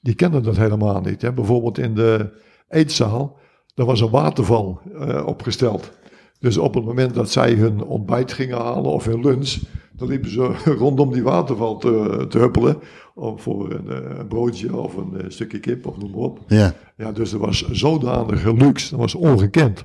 die 0.01 0.15
kenden 0.15 0.43
dat 0.43 0.57
helemaal 0.57 1.01
niet. 1.01 1.23
Hè? 1.23 1.32
Bijvoorbeeld 1.32 1.78
in 1.78 1.95
de 1.95 2.31
eetzaal, 2.69 3.39
daar 3.74 3.86
was 3.86 4.01
een 4.01 4.11
waterval 4.11 4.81
opgesteld. 5.24 5.90
Dus 6.39 6.57
op 6.57 6.74
het 6.74 6.85
moment 6.85 7.15
dat 7.15 7.31
zij 7.31 7.53
hun 7.53 7.85
ontbijt 7.85 8.32
gingen 8.32 8.59
halen 8.59 8.93
of 8.93 9.05
hun 9.05 9.20
lunch, 9.20 9.59
dan 9.93 10.09
liepen 10.09 10.31
ze 10.31 10.53
rondom 10.85 11.12
die 11.12 11.23
waterval 11.23 11.77
te, 11.77 12.27
te 12.28 12.39
huppelen. 12.39 12.78
Of 13.15 13.43
voor 13.43 13.73
een, 13.73 13.90
eh, 13.90 14.19
een, 14.19 14.27
broodje 14.28 14.77
of 14.77 14.97
een 14.97 15.20
eh, 15.20 15.24
stukje 15.28 15.61
kip 15.61 15.86
of 15.86 15.97
noem 15.97 16.11
maar 16.11 16.20
op. 16.20 16.40
Ja. 16.47 16.74
ja 16.97 17.12
dus 17.12 17.32
er 17.32 17.39
was 17.39 17.70
zodanige 17.70 18.55
luxe, 18.55 18.90
dat 18.90 18.99
was 18.99 19.15
ongekend. 19.15 19.85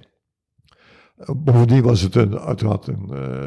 Bovendien 1.36 1.84
was 1.84 2.02
het 2.02 2.16
een, 2.16 2.40
uiteraard 2.40 2.88
een, 2.88 3.10
uh, 3.12 3.44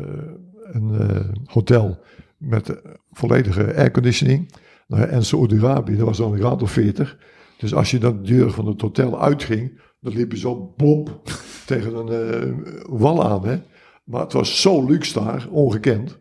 een 0.72 1.36
hotel 1.44 1.98
met 2.38 2.80
volledige 3.12 3.74
airconditioning. 3.74 4.52
Nou, 4.86 5.02
en 5.02 5.24
Saudi-Arabië, 5.24 5.96
dat 5.96 6.06
was 6.06 6.16
dan 6.16 6.32
een 6.32 6.38
graad 6.38 6.62
of 6.62 6.70
40. 6.70 7.18
Dus 7.58 7.74
als 7.74 7.90
je 7.90 7.98
dan 7.98 8.22
de 8.22 8.28
deur 8.28 8.50
van 8.50 8.66
het 8.66 8.80
hotel 8.80 9.20
uitging, 9.20 9.80
dan 10.00 10.12
liep 10.12 10.32
je 10.32 10.38
zo 10.38 10.74
bop 10.76 11.20
tegen 11.66 11.94
een 11.94 12.64
wal 12.88 13.24
aan. 13.24 13.46
Hè? 13.46 13.58
Maar 14.04 14.20
het 14.20 14.32
was 14.32 14.60
zo 14.60 14.84
luxe 14.84 15.12
daar, 15.20 15.48
ongekend. 15.50 16.18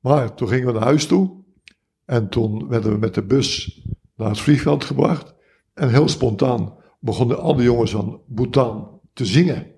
Maar 0.00 0.34
toen 0.34 0.48
gingen 0.48 0.66
we 0.66 0.72
naar 0.72 0.82
huis 0.82 1.06
toe. 1.06 1.42
En 2.04 2.28
toen 2.28 2.68
werden 2.68 2.92
we 2.92 2.98
met 2.98 3.14
de 3.14 3.22
bus 3.22 3.80
naar 4.16 4.28
het 4.28 4.40
vliegveld 4.40 4.84
gebracht. 4.84 5.34
En 5.74 5.88
heel 5.88 6.08
spontaan 6.08 6.74
begonnen 7.00 7.40
alle 7.40 7.62
jongens 7.62 7.90
van 7.90 8.20
Bhutan 8.26 9.00
te 9.12 9.24
zingen. 9.24 9.73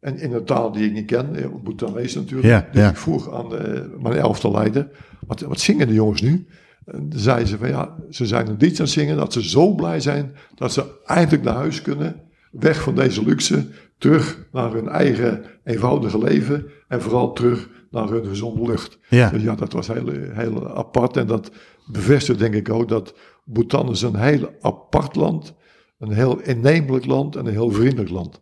En 0.00 0.18
in 0.18 0.32
een 0.32 0.44
taal 0.44 0.72
die 0.72 0.86
ik 0.86 0.92
niet 0.92 1.06
ken, 1.06 1.34
eh, 1.34 1.46
Bhutanese 1.62 2.18
natuurlijk. 2.18 2.48
Ja, 2.48 2.68
dus 2.72 2.82
ja. 2.82 2.90
ik 2.90 2.96
vroeg 2.96 3.32
aan 3.32 3.48
de, 3.48 3.96
mijn 4.00 4.16
elftal 4.16 4.52
leider, 4.52 4.88
wat, 5.26 5.40
wat 5.40 5.60
zingen 5.60 5.86
de 5.86 5.94
jongens 5.94 6.20
nu? 6.20 6.46
En 6.84 7.10
zeiden 7.14 7.48
ze 7.48 7.58
van 7.58 7.68
ja, 7.68 7.96
ze 8.10 8.26
zijn 8.26 8.48
een 8.48 8.56
lied 8.58 8.78
aan 8.78 8.84
het 8.84 8.94
zingen 8.94 9.16
dat 9.16 9.32
ze 9.32 9.48
zo 9.48 9.74
blij 9.74 10.00
zijn 10.00 10.34
dat 10.54 10.72
ze 10.72 10.84
eindelijk 11.04 11.42
naar 11.42 11.54
huis 11.54 11.82
kunnen. 11.82 12.20
Weg 12.50 12.82
van 12.82 12.94
deze 12.94 13.24
luxe, 13.24 13.66
terug 13.98 14.46
naar 14.52 14.72
hun 14.72 14.88
eigen 14.88 15.44
eenvoudige 15.64 16.18
leven 16.18 16.64
en 16.88 17.02
vooral 17.02 17.32
terug 17.32 17.68
naar 17.90 18.08
hun 18.08 18.26
gezonde 18.26 18.66
lucht. 18.66 18.98
Ja. 19.08 19.30
Dus 19.30 19.42
ja, 19.42 19.54
dat 19.54 19.72
was 19.72 19.86
heel, 19.86 20.08
heel 20.32 20.76
apart. 20.76 21.16
En 21.16 21.26
dat 21.26 21.50
bevestigt 21.86 22.38
denk 22.38 22.54
ik 22.54 22.70
ook 22.70 22.88
dat 22.88 23.14
Bhutan 23.44 23.90
is 23.90 24.02
een 24.02 24.16
heel 24.16 24.50
apart 24.60 25.16
land. 25.16 25.54
Een 25.98 26.12
heel 26.12 26.40
innemelijk 26.40 27.06
land 27.06 27.36
en 27.36 27.46
een 27.46 27.52
heel 27.52 27.70
vriendelijk 27.70 28.10
land. 28.10 28.40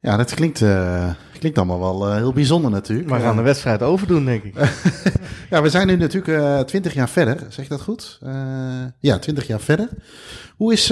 Ja, 0.00 0.16
dat 0.16 0.34
klinkt, 0.34 0.60
uh, 0.60 1.10
klinkt 1.38 1.58
allemaal 1.58 1.78
wel 1.78 2.08
uh, 2.08 2.16
heel 2.16 2.32
bijzonder 2.32 2.70
natuurlijk. 2.70 3.08
Maar 3.08 3.18
we 3.18 3.24
gaan 3.24 3.36
de 3.36 3.42
wedstrijd 3.42 3.82
overdoen, 3.82 4.24
denk 4.24 4.42
ik. 4.42 4.54
ja, 5.50 5.62
we 5.62 5.70
zijn 5.70 5.86
nu 5.86 5.96
natuurlijk 5.96 6.66
twintig 6.66 6.90
uh, 6.92 6.96
jaar 6.96 7.08
verder. 7.08 7.46
Zeg 7.48 7.64
ik 7.64 7.70
dat 7.70 7.80
goed? 7.80 8.18
ja, 9.00 9.18
twintig 9.18 9.46
jaar 9.46 9.60
verder. 9.60 9.88
Hoe 10.56 10.72
is 10.72 10.88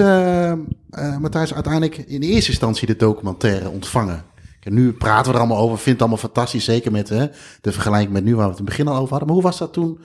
Matthijs 1.19 1.53
uiteindelijk 1.53 1.97
in 1.97 2.21
eerste 2.21 2.51
instantie 2.51 2.87
de 2.87 2.95
documentaire 2.95 3.69
ontvangen? 3.69 4.23
En 4.59 4.73
nu 4.73 4.93
praten 4.93 5.31
we 5.31 5.37
er 5.37 5.43
allemaal 5.43 5.63
over, 5.63 5.77
vindt 5.77 5.99
het 5.99 5.99
allemaal 5.99 6.17
fantastisch, 6.17 6.65
zeker 6.65 6.91
met 6.91 7.07
de 7.07 7.71
vergelijking 7.71 8.13
met 8.13 8.23
nu 8.23 8.35
waar 8.35 8.45
we 8.45 8.51
het 8.51 8.59
in 8.59 8.65
het 8.65 8.75
begin 8.75 8.87
al 8.87 9.01
over 9.01 9.09
hadden. 9.09 9.27
Maar 9.27 9.37
hoe 9.37 9.45
was 9.45 9.57
dat 9.57 9.73
toen? 9.73 9.99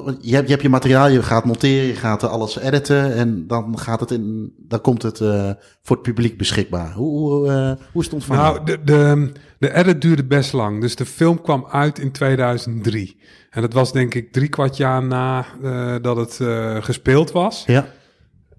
Want 0.00 0.18
je 0.20 0.34
hebt, 0.34 0.44
je 0.44 0.50
hebt 0.50 0.62
je 0.62 0.68
materiaal, 0.68 1.08
je 1.08 1.22
gaat 1.22 1.44
monteren, 1.44 1.86
je 1.86 1.94
gaat 1.94 2.22
alles 2.22 2.58
editen 2.58 3.14
en 3.14 3.46
dan, 3.46 3.78
gaat 3.78 4.00
het 4.00 4.10
in, 4.10 4.52
dan 4.58 4.80
komt 4.80 5.02
het 5.02 5.20
uh, 5.20 5.50
voor 5.82 5.96
het 5.96 6.04
publiek 6.04 6.38
beschikbaar. 6.38 6.92
Hoe, 6.92 7.18
hoe, 7.18 7.46
uh, 7.46 7.84
hoe 7.92 8.00
is 8.00 8.04
het 8.04 8.14
ontvangen? 8.14 8.42
Nou, 8.42 8.64
de, 8.64 8.82
de, 8.84 9.32
de 9.58 9.74
edit 9.74 10.00
duurde 10.00 10.24
best 10.24 10.52
lang. 10.52 10.80
Dus 10.80 10.96
de 10.96 11.06
film 11.06 11.42
kwam 11.42 11.66
uit 11.70 11.98
in 11.98 12.12
2003. 12.12 13.20
En 13.50 13.60
dat 13.60 13.72
was 13.72 13.92
denk 13.92 14.14
ik 14.14 14.32
drie 14.32 14.48
kwart 14.48 14.76
jaar 14.76 15.02
na 15.02 15.44
uh, 15.62 15.96
dat 16.02 16.16
het 16.16 16.40
gespeeld 16.84 17.32
was. 17.32 17.64
Ja. 17.66 17.86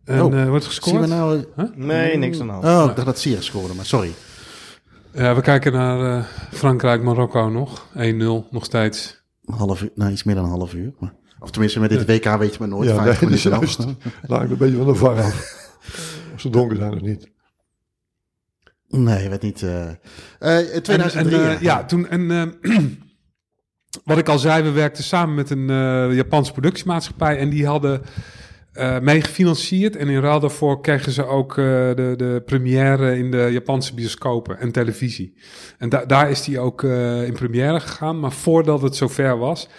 En 0.06 0.22
oh, 0.22 0.48
wordt 0.48 0.66
gescoord? 0.66 0.92
Zien 0.92 1.02
we 1.02 1.08
nou, 1.08 1.46
huh? 1.56 1.66
Nee, 1.76 2.18
niks 2.18 2.40
aan 2.40 2.48
de 2.48 2.54
hand. 2.54 2.66
Oh, 2.66 2.90
ik 2.90 2.96
dacht 2.96 3.08
dat 3.08 3.20
Sierra 3.20 3.42
scoorde, 3.42 3.74
maar 3.74 3.86
sorry. 3.86 4.12
Ja, 5.14 5.36
we 5.36 5.42
kijken 5.42 5.72
naar 5.72 6.18
uh, 6.18 6.26
Frankrijk-Marokko 6.52 7.50
nog. 7.50 7.88
1-0, 7.98 8.50
nog 8.50 8.66
steeds. 8.66 9.24
Een 9.46 9.54
half 9.54 9.82
uur, 9.82 9.92
nou 9.96 10.12
iets 10.12 10.24
meer 10.24 10.36
dan 10.36 10.44
een 10.44 10.50
half 10.50 10.74
uur. 10.74 10.94
Maar, 11.00 11.14
of 11.44 11.52
tenminste, 11.52 11.80
met 11.80 11.90
dit 11.90 12.06
WK 12.06 12.38
weet 12.38 12.54
je 12.54 12.60
maar 12.60 12.68
nooit. 12.68 12.90
Ja, 12.90 12.96
vijf 12.96 13.22
nee, 13.22 13.30
minuten 13.30 13.52
juist. 13.60 13.86
Laat 14.28 14.44
ik 14.44 14.50
een 14.50 14.58
beetje 14.58 14.78
van 14.78 14.86
de 14.86 14.96
var 14.96 15.22
af. 15.22 15.70
Of 16.34 16.42
ze 16.42 16.50
donker 16.50 16.78
zijn 16.78 16.94
of 16.94 17.02
niet. 17.02 17.32
Nee, 18.88 19.30
weet 19.30 19.42
niet. 19.42 19.62
Uh, 19.62 19.90
uh, 20.40 20.58
2003. 20.82 21.36
En, 21.36 21.50
en, 21.50 21.56
uh, 21.56 21.62
ja, 21.62 21.86
toen... 21.86 22.08
En, 22.08 22.54
wat 24.04 24.18
ik 24.18 24.30
al 24.30 24.40
zei, 24.40 24.64
we 24.64 24.72
werkten 24.72 25.04
samen 25.04 25.36
met 25.36 25.50
een 25.50 25.68
Japanse 26.14 26.52
productiemaatschappij. 26.52 27.38
En 27.38 27.50
die 27.50 27.66
hadden... 27.66 28.02
Uh, 28.74 29.00
mee 29.00 29.22
gefinancierd. 29.22 29.96
En 29.96 30.08
in 30.08 30.22
ruil 30.22 30.40
daarvoor 30.40 30.82
kregen 30.82 31.12
ze 31.12 31.26
ook 31.26 31.52
uh, 31.52 31.66
de, 31.96 32.14
de 32.18 32.42
première 32.46 33.18
in 33.18 33.32
de 33.32 33.50
Japanse 33.52 33.94
bioscopen 33.94 34.60
en 34.60 34.72
televisie. 34.72 35.38
En 35.78 35.90
da 35.90 36.06
daar 36.06 36.30
is 36.30 36.44
die 36.44 36.60
ook 36.60 36.82
uh, 36.82 37.24
in 37.24 37.34
première 37.34 37.80
gegaan. 37.80 38.20
Maar 38.20 38.32
voordat 38.32 38.82
het 38.82 38.96
zover 38.96 39.38
was, 39.38 39.70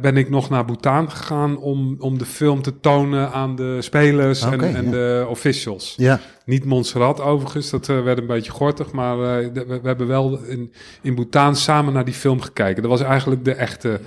ben 0.00 0.16
ik 0.16 0.30
nog 0.30 0.50
naar 0.50 0.64
Bhutan 0.64 1.10
gegaan 1.10 1.58
om, 1.58 1.96
om 1.98 2.18
de 2.18 2.24
film 2.24 2.62
te 2.62 2.80
tonen 2.80 3.32
aan 3.32 3.56
de 3.56 3.82
spelers 3.82 4.42
en, 4.42 4.60
en 4.60 4.84
ja. 4.84 4.90
de 4.90 5.26
officials. 5.28 5.94
Ja, 5.96 6.20
Niet 6.44 6.64
Montserrat 6.64 7.20
overigens, 7.20 7.70
dat 7.70 7.88
eh, 7.88 8.02
werd 8.02 8.18
een 8.18 8.26
beetje 8.26 8.50
gortig. 8.50 8.92
Maar 8.92 9.38
eh, 9.38 9.52
we 9.52 9.80
hebben 9.82 10.06
wel 10.06 10.38
in, 10.38 10.72
in 11.02 11.14
Bhutan 11.14 11.56
samen 11.56 11.92
naar 11.92 12.04
die 12.04 12.14
film 12.14 12.40
gekeken. 12.40 12.82
Dat 12.82 12.90
was 12.90 13.00
eigenlijk 13.02 13.44
de 13.44 13.54
echte, 13.54 14.00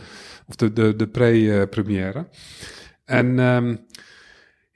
of 0.47 0.55
de, 0.55 0.73
de, 0.73 0.95
de 0.95 1.07
pre-première. 1.07 2.25
En 3.05 3.39
ehm, 3.39 3.75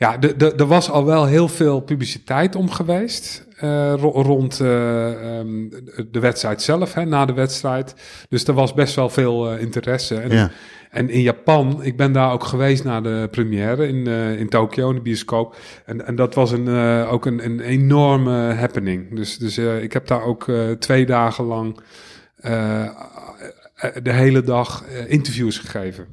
ja, 0.04 0.18
de, 0.18 0.36
de, 0.36 0.54
er 0.56 0.66
was 0.68 0.90
al 0.90 1.06
wel 1.06 1.26
heel 1.26 1.48
veel 1.48 1.80
publiciteit 1.80 2.56
om 2.56 2.70
geweest. 2.72 3.46
eh, 3.58 3.94
ro- 3.98 4.22
rond 4.22 4.60
eh, 4.60 5.38
ehm, 5.40 5.70
de- 6.12 6.20
wedstrijd 6.20 6.62
zelf, 6.62 6.94
hè, 6.94 7.06
na 7.06 7.26
de 7.26 7.34
wedstrijd. 7.34 7.96
Dus 8.30 8.48
er 8.48 8.54
was 8.54 8.74
best 8.74 8.96
wel 8.96 9.10
veel 9.10 9.52
eh, 9.52 9.62
interesse. 9.62 10.16
En, 10.16 10.32
ja. 10.32 10.50
en 10.92 11.10
in 11.10 11.22
Japan, 11.22 11.84
ik 11.84 11.98
ben 11.98 12.12
daar 12.12 12.32
ook 12.32 12.44
geweest 12.44 12.84
na 12.84 13.02
de 13.02 13.28
première 13.32 13.88
in, 13.88 14.08
in 14.38 14.50
Tokio, 14.50 14.90
in 14.90 14.96
de 14.96 15.02
bioscoop. 15.02 15.56
En, 15.86 16.06
en 16.08 16.16
dat 16.16 16.34
was 16.36 16.52
een, 16.52 16.68
ook 17.06 17.26
een, 17.26 17.46
een 17.46 17.60
enorme 17.60 18.54
happening. 18.54 19.16
Dus, 19.16 19.38
dus 19.38 19.58
ik 19.58 19.94
heb 19.94 20.08
daar 20.08 20.24
ook 20.24 20.46
twee 20.80 21.06
dagen 21.06 21.44
lang 21.46 21.80
de 24.04 24.12
hele 24.12 24.44
dag 24.44 24.84
eh, 24.86 25.12
interviews 25.12 25.58
gegeven. 25.58 26.06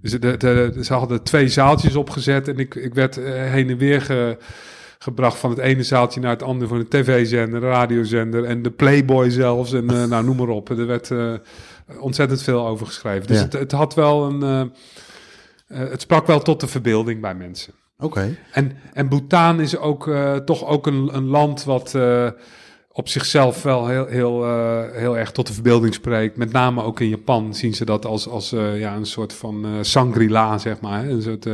Dus 0.00 0.10
de, 0.10 0.36
de, 0.36 0.78
ze 0.82 0.94
hadden 0.94 1.22
twee 1.22 1.48
zaaltjes 1.48 1.94
opgezet 1.96 2.48
en 2.48 2.58
ik, 2.58 2.74
ik 2.74 2.94
werd 2.94 3.16
eh, 3.16 3.32
heen 3.32 3.70
en 3.70 3.76
weer 3.76 4.00
ge- 4.02 4.36
gebracht 4.98 5.38
van 5.38 5.50
het 5.50 5.58
ene 5.58 5.82
zaaltje 5.82 6.20
naar 6.20 6.30
het 6.30 6.42
andere 6.42 6.68
voor 6.68 6.78
een 6.78 6.88
tv-zender, 6.88 7.60
radiozender 7.60 8.44
en 8.44 8.62
de 8.62 8.70
Playboy 8.70 9.30
zelfs 9.30 9.72
en 9.72 9.90
eh, 9.90 10.04
nou 10.04 10.24
noem 10.24 10.36
maar 10.36 10.48
op. 10.48 10.68
Er 10.70 10.86
werd 10.86 11.10
eh, 11.10 11.32
ontzettend 12.00 12.42
veel 12.42 12.66
over 12.66 12.86
geschreven. 12.86 13.26
Dus 13.26 13.36
Ja. 13.36 13.42
het, 13.42 13.52
het 13.52 13.72
had 13.72 13.94
wel 13.94 14.24
een, 14.26 14.42
eh, 14.42 14.60
eh, 15.82 15.90
het 15.90 16.00
sprak 16.00 16.26
wel 16.26 16.40
tot 16.40 16.60
de 16.60 16.66
verbeelding 16.66 17.20
bij 17.20 17.34
mensen. 17.34 17.72
Oké. 17.98 18.36
En, 18.52 18.72
en 18.92 19.08
Bhutan 19.08 19.60
is 19.60 19.76
ook 19.78 20.10
toch 20.44 20.64
ook 20.64 20.86
een, 20.86 21.08
een 21.16 21.26
land 21.26 21.64
wat 21.64 21.94
op 22.98 23.08
zichzelf 23.08 23.62
wel 23.62 23.86
heel, 23.86 24.06
heel, 24.06 24.48
uh, 24.48 24.80
heel 24.92 25.18
erg 25.18 25.32
tot 25.32 25.46
de 25.46 25.52
verbeelding 25.52 25.94
spreekt. 25.94 26.36
Met 26.36 26.52
name 26.52 26.82
ook 26.82 27.00
in 27.00 27.08
Japan 27.08 27.54
zien 27.54 27.74
ze 27.74 27.84
dat 27.84 28.06
als, 28.06 28.28
als 28.28 28.50
ja, 28.74 28.94
een 28.94 29.06
soort 29.06 29.32
van 29.32 29.84
Shangri-La, 29.84 30.58
zeg 30.58 30.80
maar. 30.80 31.02
Hè? 31.02 31.10
Een 31.10 31.22
soort 31.22 31.46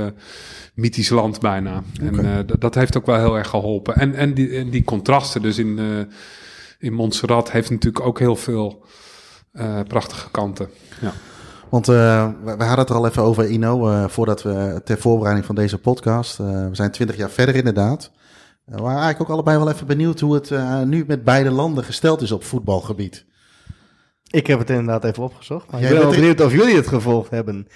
mythisch 0.75 1.09
land 1.09 1.41
bijna. 1.41 1.83
Okay. 2.03 2.25
En 2.25 2.47
dat 2.59 2.75
heeft 2.75 2.97
ook 2.97 3.07
wel 3.07 3.19
heel 3.19 3.37
erg 3.37 3.49
geholpen. 3.49 3.97
En, 3.97 4.15
en, 4.15 4.35
die, 4.35 4.51
en 4.51 4.71
die 4.71 4.85
contrasten 4.85 5.43
dus 5.43 5.59
in, 5.59 5.79
in 6.79 6.93
Montserrat 6.93 7.51
heeft 7.51 7.71
natuurlijk 7.71 8.07
ook 8.07 8.19
heel 8.19 8.37
veel 8.37 8.85
prachtige 9.89 10.31
kanten. 10.31 10.69
Ja. 11.01 11.13
Want 11.75 11.89
uh, 11.89 12.29
we, 12.45 12.51
hadden 12.51 12.79
het 12.79 12.89
er 12.89 12.97
al 12.97 13.07
even 13.07 13.23
over, 13.23 13.49
Ino, 13.49 13.91
uh, 13.91 14.09
voordat 14.09 14.43
we 14.43 14.81
ter 14.85 14.99
voorbereiding 14.99 15.47
van 15.47 15.55
deze 15.55 15.79
podcast. 15.79 16.41
Uh, 16.41 16.47
we 16.47 16.75
zijn 16.75 16.91
twintig 16.91 17.17
jaar 17.17 17.31
verder 17.31 17.55
inderdaad. 17.55 18.11
We 18.65 18.83
waren 18.83 19.03
eigenlijk 19.03 19.21
ook 19.21 19.29
allebei 19.29 19.59
wel 19.59 19.71
even 19.71 19.87
benieuwd 19.87 20.21
hoe 20.21 20.35
het 20.35 20.51
nu 20.87 21.05
met 21.07 21.25
beide 21.25 21.51
landen 21.51 21.85
gesteld 21.85 22.23
is 22.23 22.33
op 22.33 22.45
voetbalgebied. 22.45 23.27
Ik 24.31 24.47
heb 24.47 24.59
het 24.59 24.71
inderdaad 24.71 25.05
even 25.05 25.23
opgezocht. 25.23 25.71
Maar 25.71 25.83
ik 25.83 25.89
ben 25.89 25.99
wel 25.99 26.11
benieuwd 26.11 26.41
of 26.41 26.53
jullie 26.53 26.77
het 26.77 26.87
gevolgd 26.87 27.31
hebben. 27.31 27.67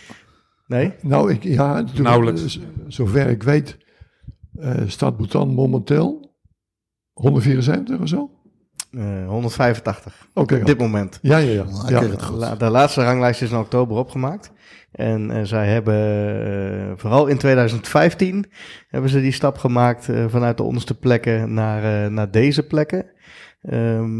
Nee? 0.66 0.94
Nou, 1.00 1.32
ik, 1.32 1.42
ja, 1.42 1.84
nauwelijks. 1.94 2.58
Zover 2.88 3.26
ik 3.26 3.42
weet 3.42 3.76
staat 4.86 5.16
Bhutan 5.16 5.54
momenteel 5.54 6.36
174 7.12 8.00
of 8.00 8.08
zo. 8.08 8.30
Uh, 8.90 9.26
185 9.28 10.28
okay, 10.34 10.60
op 10.60 10.66
dit 10.66 10.78
moment. 10.78 11.18
Ja, 11.22 11.36
ja, 11.36 11.52
ja. 11.52 11.66
ja. 11.88 12.02
ja. 12.38 12.54
De 12.54 12.70
laatste 12.70 13.02
ranglijst 13.02 13.42
is 13.42 13.50
in 13.50 13.56
oktober 13.56 13.96
opgemaakt. 13.96 14.52
En 14.98 15.30
uh, 15.30 15.40
zij 15.42 15.66
hebben 15.66 15.96
uh, 16.48 16.92
vooral 16.96 17.26
in 17.26 17.38
2015 17.38 18.44
hebben 18.88 19.10
ze 19.10 19.20
die 19.20 19.32
stap 19.32 19.58
gemaakt 19.58 20.08
uh, 20.08 20.24
vanuit 20.28 20.56
de 20.56 20.62
onderste 20.62 20.98
plekken 20.98 21.54
naar, 21.54 22.12
naar 22.12 22.30
deze 22.30 22.66
plekken. 22.66 23.06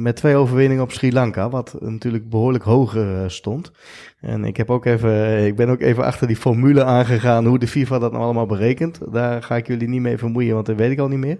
met 0.02 0.16
twee 0.16 0.36
overwinningen 0.36 0.82
op 0.82 0.92
Sri 0.92 1.12
Lanka, 1.12 1.50
wat 1.50 1.76
natuurlijk 1.80 2.28
behoorlijk 2.28 2.64
hoger 2.64 3.30
stond. 3.30 3.72
En 4.20 4.44
ik, 4.44 4.56
heb 4.56 4.70
ook 4.70 4.84
even, 4.84 5.44
ik 5.46 5.56
ben 5.56 5.68
ook 5.68 5.80
even 5.80 6.04
achter 6.04 6.26
die 6.26 6.36
formule 6.36 6.84
aangegaan 6.84 7.46
hoe 7.46 7.58
de 7.58 7.68
FIFA 7.68 7.98
dat 7.98 8.12
nou 8.12 8.24
allemaal 8.24 8.46
berekent. 8.46 9.00
Daar 9.12 9.42
ga 9.42 9.56
ik 9.56 9.66
jullie 9.66 9.88
niet 9.88 10.00
mee 10.00 10.18
vermoeien, 10.18 10.54
want 10.54 10.66
dat 10.66 10.76
weet 10.76 10.90
ik 10.90 10.98
al 10.98 11.08
niet 11.08 11.18
meer. 11.18 11.38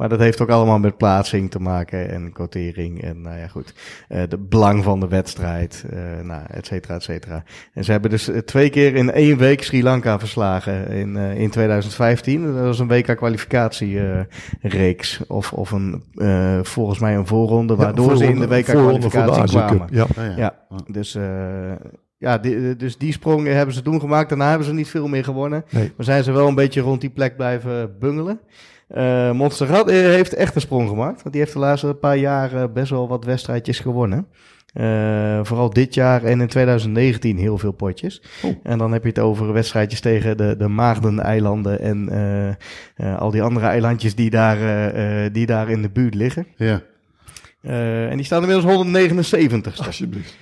Maar 0.00 0.08
dat 0.08 0.18
heeft 0.18 0.40
ook 0.40 0.48
allemaal 0.48 0.78
met 0.78 0.96
plaatsing 0.96 1.50
te 1.50 1.60
maken 1.60 2.10
en 2.10 2.32
quotering 2.32 3.02
en 3.02 3.20
nou 3.20 3.38
ja 3.38 3.46
goed, 3.46 3.74
uh, 4.08 4.22
de 4.28 4.38
belang 4.38 4.84
van 4.84 5.00
de 5.00 5.08
wedstrijd, 5.08 5.84
uh, 5.92 6.00
nou, 6.22 6.42
et 6.50 6.66
cetera, 6.66 6.94
et 6.94 7.02
cetera. 7.02 7.44
En 7.74 7.84
ze 7.84 7.90
hebben 7.90 8.10
dus 8.10 8.28
eh, 8.28 8.38
twee 8.38 8.70
keer 8.70 8.94
in 8.94 9.10
één 9.10 9.38
week 9.38 9.62
Sri 9.62 9.82
Lanka 9.82 10.18
verslagen 10.18 10.88
in, 10.88 11.16
uh, 11.16 11.38
in 11.38 11.50
2015. 11.50 12.54
Dat 12.54 12.64
was 12.64 12.78
een 12.78 12.88
WK-kwalificatiereeks 12.88 15.20
of, 15.26 15.52
of 15.52 15.70
een, 15.70 16.04
volgens 16.62 16.98
mij 16.98 17.16
een 17.16 17.26
voorronde, 17.26 17.76
waardoor 17.76 18.10
ja, 18.10 18.16
ze 18.16 18.26
in 18.26 18.38
de 18.38 18.48
WK-kwalificatie 18.48 19.44
kwamen. 19.44 19.88
Ja. 19.90 20.02
Oh, 20.02 20.08
ja. 20.16 20.34
ja, 20.36 20.54
dus... 20.86 21.18
Ja, 22.18 22.38
die, 22.38 22.76
dus 22.76 22.98
die 22.98 23.12
sprong 23.12 23.46
hebben 23.46 23.74
ze 23.74 23.82
toen 23.82 24.00
gemaakt. 24.00 24.28
Daarna 24.28 24.48
hebben 24.48 24.66
ze 24.66 24.72
niet 24.72 24.88
veel 24.88 25.08
meer 25.08 25.24
gewonnen. 25.24 25.64
Nee. 25.70 25.92
Maar 25.96 26.06
zijn 26.06 26.24
ze 26.24 26.32
wel 26.32 26.48
een 26.48 26.54
beetje 26.54 26.80
rond 26.80 27.00
die 27.00 27.10
plek 27.10 27.36
blijven 27.36 27.98
bungelen. 27.98 28.40
Uh, 28.94 29.32
Montserrat 29.32 29.90
heeft 29.90 30.34
echt 30.34 30.54
een 30.54 30.60
sprong 30.60 30.88
gemaakt. 30.88 31.22
Want 31.22 31.34
die 31.34 31.42
heeft 31.42 31.52
de 31.54 31.58
laatste 31.58 31.94
paar 31.94 32.16
jaar 32.16 32.72
best 32.72 32.90
wel 32.90 33.08
wat 33.08 33.24
wedstrijdjes 33.24 33.78
gewonnen. 33.78 34.26
Uh, 34.74 35.40
vooral 35.42 35.70
dit 35.70 35.94
jaar 35.94 36.24
en 36.24 36.40
in 36.40 36.48
2019 36.48 37.38
heel 37.38 37.58
veel 37.58 37.72
potjes. 37.72 38.22
Oh. 38.42 38.56
En 38.62 38.78
dan 38.78 38.92
heb 38.92 39.02
je 39.02 39.08
het 39.08 39.18
over 39.18 39.52
wedstrijdjes 39.52 40.00
tegen 40.00 40.36
de, 40.36 40.56
de 40.58 40.68
Maagden-eilanden 40.68 41.80
en 41.80 42.08
uh, 42.96 43.18
al 43.18 43.30
die 43.30 43.42
andere 43.42 43.66
eilandjes 43.66 44.14
die 44.14 44.30
daar, 44.30 44.58
die 45.32 45.46
daar 45.46 45.70
in 45.70 45.82
de 45.82 45.90
buurt 45.90 46.14
liggen. 46.14 46.46
Ja. 46.56 46.82
en 47.60 48.16
die 48.16 48.24
staan 48.24 48.40
inmiddels 48.40 48.72
179. 48.72 49.86
Alsjeblieft. 49.86 50.36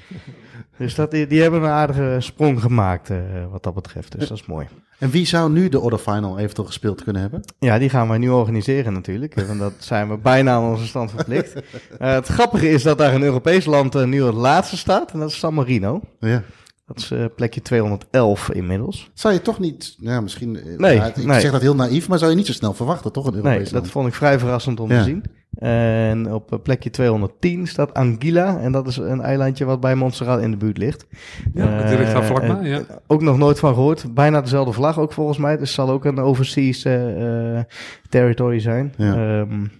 Dus 0.78 0.94
dat, 0.94 1.10
die, 1.10 1.26
die 1.26 1.42
hebben 1.42 1.62
een 1.62 1.68
aardige 1.68 2.16
sprong 2.18 2.60
gemaakt 2.60 3.10
wat 3.50 3.62
dat 3.62 3.74
betreft. 3.74 4.18
Dus 4.18 4.28
dat 4.28 4.38
is 4.38 4.46
mooi. 4.46 4.66
En 4.98 5.10
wie 5.10 5.26
zou 5.26 5.50
nu 5.50 5.68
de 5.68 5.80
Order 5.80 5.98
Final 5.98 6.38
eventueel 6.38 6.66
gespeeld 6.66 7.02
kunnen 7.02 7.22
hebben? 7.22 7.42
Ja, 7.58 7.78
die 7.78 7.88
gaan 7.88 8.08
wij 8.08 8.18
nu 8.18 8.28
organiseren 8.28 8.92
natuurlijk. 8.92 9.34
Want 9.46 9.58
dat 9.58 9.72
zijn 9.78 10.08
we 10.08 10.16
bijna 10.16 10.52
aan 10.52 10.70
onze 10.70 10.86
stand 10.86 11.10
verplicht. 11.10 11.54
uh, 11.54 11.60
het 11.98 12.26
grappige 12.26 12.70
is 12.70 12.82
dat 12.82 12.98
daar 12.98 13.14
een 13.14 13.22
Europees 13.22 13.64
land 13.64 13.94
uh, 13.94 14.04
nu 14.04 14.24
het 14.24 14.34
laatste 14.34 14.76
staat. 14.76 15.12
En 15.12 15.18
dat 15.18 15.30
is 15.30 15.38
San 15.38 15.54
Marino. 15.54 16.00
Ja. 16.20 16.42
Dat 16.86 16.98
is 16.98 17.10
uh, 17.10 17.24
plekje 17.36 17.62
211 17.62 18.50
inmiddels. 18.50 19.10
Zou 19.14 19.34
je 19.34 19.42
toch 19.42 19.58
niet, 19.58 19.96
ja, 19.98 20.20
misschien, 20.20 20.52
nee, 20.76 20.96
ik 20.96 21.16
nee. 21.16 21.40
zeg 21.40 21.50
dat 21.50 21.60
heel 21.60 21.74
naïef, 21.74 22.08
maar 22.08 22.18
zou 22.18 22.30
je 22.30 22.36
niet 22.36 22.46
zo 22.46 22.52
snel 22.52 22.74
verwachten, 22.74 23.12
toch? 23.12 23.26
Een 23.26 23.34
Europees 23.34 23.70
nee, 23.70 23.80
dat 23.80 23.90
vond 23.90 24.08
ik 24.08 24.14
vrij 24.14 24.38
verrassend 24.38 24.80
om 24.80 24.90
ja. 24.90 24.98
te 24.98 25.04
zien. 25.04 25.24
En 25.58 26.32
op 26.32 26.60
plekje 26.62 26.90
210 26.90 27.66
staat 27.66 27.94
Anguilla. 27.94 28.58
En 28.58 28.72
dat 28.72 28.86
is 28.86 28.96
een 28.96 29.20
eilandje 29.20 29.64
wat 29.64 29.80
bij 29.80 29.94
Montserrat 29.94 30.40
in 30.40 30.50
de 30.50 30.56
buurt 30.56 30.78
ligt. 30.78 31.06
Ja, 31.54 31.82
uh, 31.82 31.88
direct 31.88 32.12
daar 32.12 32.24
vlakbij, 32.24 32.68
ja. 32.68 32.80
Ook 33.06 33.22
nog 33.22 33.38
nooit 33.38 33.58
van 33.58 33.74
gehoord. 33.74 34.14
Bijna 34.14 34.40
dezelfde 34.40 34.72
vlag 34.72 34.98
ook 34.98 35.12
volgens 35.12 35.38
mij. 35.38 35.56
Dus 35.56 35.72
zal 35.72 35.90
ook 35.90 36.04
een 36.04 36.20
overseas 36.20 36.84
uh, 36.84 37.60
territory 38.08 38.60
zijn. 38.60 38.94
Ja. 38.96 39.38
Um, 39.38 39.70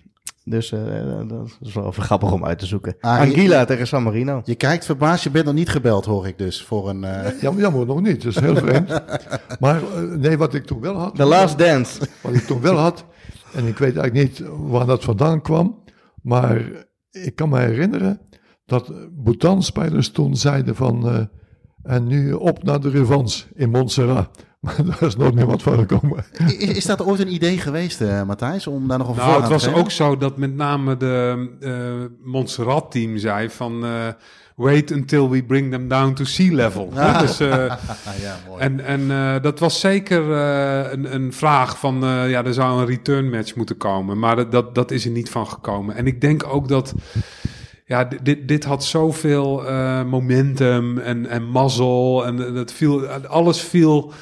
dus 0.44 0.72
uh, 0.72 0.80
dat 1.26 1.56
is 1.60 1.74
wel 1.74 1.86
even 1.86 2.02
grappig 2.02 2.32
om 2.32 2.44
uit 2.44 2.58
te 2.58 2.66
zoeken. 2.66 2.96
Ah, 3.00 3.20
Anguilla 3.20 3.64
tegen 3.64 3.86
San 3.86 4.02
Marino. 4.02 4.40
Je 4.44 4.54
kijkt 4.54 4.84
verbaasd, 4.84 5.24
je 5.24 5.30
bent 5.30 5.44
nog 5.44 5.54
niet 5.54 5.68
gebeld, 5.68 6.04
hoor 6.04 6.26
ik 6.26 6.38
dus. 6.38 6.62
Voor 6.62 6.88
een, 6.88 7.02
uh... 7.02 7.40
jammer, 7.40 7.62
jammer, 7.62 7.86
nog 7.86 8.00
niet. 8.00 8.22
Dat 8.22 8.36
is 8.36 8.40
heel 8.40 8.56
vreemd. 8.66 9.00
maar 9.60 9.80
uh, 9.80 10.16
nee, 10.16 10.38
wat 10.38 10.54
ik 10.54 10.64
toen 10.64 10.80
wel 10.80 10.94
had... 10.94 11.14
The 11.14 11.24
Last 11.24 11.58
Dance. 11.58 12.00
Wat 12.20 12.34
ik 12.34 12.42
toen 12.42 12.60
wel 12.60 12.76
had, 12.76 13.04
en 13.58 13.66
ik 13.66 13.78
weet 13.78 13.96
eigenlijk 13.96 14.14
niet 14.14 14.48
waar 14.56 14.86
dat 14.86 15.04
vandaan 15.04 15.42
kwam, 15.42 15.82
maar 16.22 16.86
ik 17.10 17.34
kan 17.34 17.48
me 17.48 17.58
herinneren 17.58 18.20
dat 18.66 18.92
Bhutan-spelers 19.24 20.10
toen 20.10 20.36
zeiden 20.36 20.76
van, 20.76 21.08
uh, 21.14 21.20
en 21.82 22.06
nu 22.06 22.32
op 22.32 22.62
naar 22.62 22.80
de 22.80 22.90
revanche 22.90 23.44
in 23.54 23.70
Montserrat. 23.70 24.30
Maar 24.60 24.84
daar 24.84 25.02
is 25.02 25.16
nooit 25.16 25.34
meer 25.34 25.46
wat 25.46 25.62
van 25.62 25.78
gekomen. 25.78 26.24
Is, 26.46 26.54
is 26.54 26.86
dat 26.86 27.02
ooit 27.02 27.20
een 27.20 27.32
idee 27.32 27.58
geweest, 27.58 28.00
uh, 28.00 28.22
Matthijs, 28.22 28.66
om 28.66 28.88
daar 28.88 28.98
nog 28.98 29.08
een 29.08 29.16
nou, 29.16 29.40
het 29.40 29.50
was 29.50 29.72
ook 29.72 29.90
zo 29.90 30.16
dat 30.16 30.36
met 30.36 30.54
name 30.54 30.96
de 30.96 31.48
uh, 31.60 32.26
Montserrat-team 32.32 33.16
zei 33.16 33.50
van... 33.50 33.84
Wait 34.58 34.90
until 34.90 35.28
we 35.28 35.42
bring 35.42 35.70
them 35.70 35.88
down 35.88 36.14
to 36.14 36.24
sea 36.24 36.52
level. 36.54 36.90
Ah. 36.96 37.20
Dus, 37.20 37.40
uh, 37.40 37.48
ja, 38.22 38.38
mooi. 38.48 38.60
En, 38.60 38.84
en 38.84 39.00
uh, 39.00 39.42
dat 39.42 39.58
was 39.58 39.80
zeker 39.80 40.22
uh, 40.22 40.92
een, 40.92 41.14
een 41.14 41.32
vraag 41.32 41.78
van, 41.78 41.98
ja, 42.28 42.44
er 42.44 42.54
zou 42.54 42.80
een 42.80 42.86
return 42.86 43.30
match 43.30 43.54
moeten 43.54 43.76
komen. 43.76 44.18
Maar 44.18 44.36
dat, 44.36 44.52
dat, 44.52 44.74
dat 44.74 44.90
is 44.90 45.04
er 45.04 45.10
niet 45.10 45.30
van 45.30 45.46
gekomen. 45.46 45.94
En 45.94 46.06
ik 46.06 46.20
denk 46.20 46.44
ook 46.46 46.68
dat, 46.68 46.94
ja, 47.84 48.04
dit, 48.22 48.48
dit 48.48 48.64
had 48.64 48.84
zoveel 48.84 49.62
momentum 50.04 50.98
en, 50.98 51.26
en 51.26 51.44
mazzel. 51.44 52.26
En 52.26 52.54
dat 52.54 52.72
viel, 52.72 53.06
alles 53.06 53.60
viel 53.60 54.12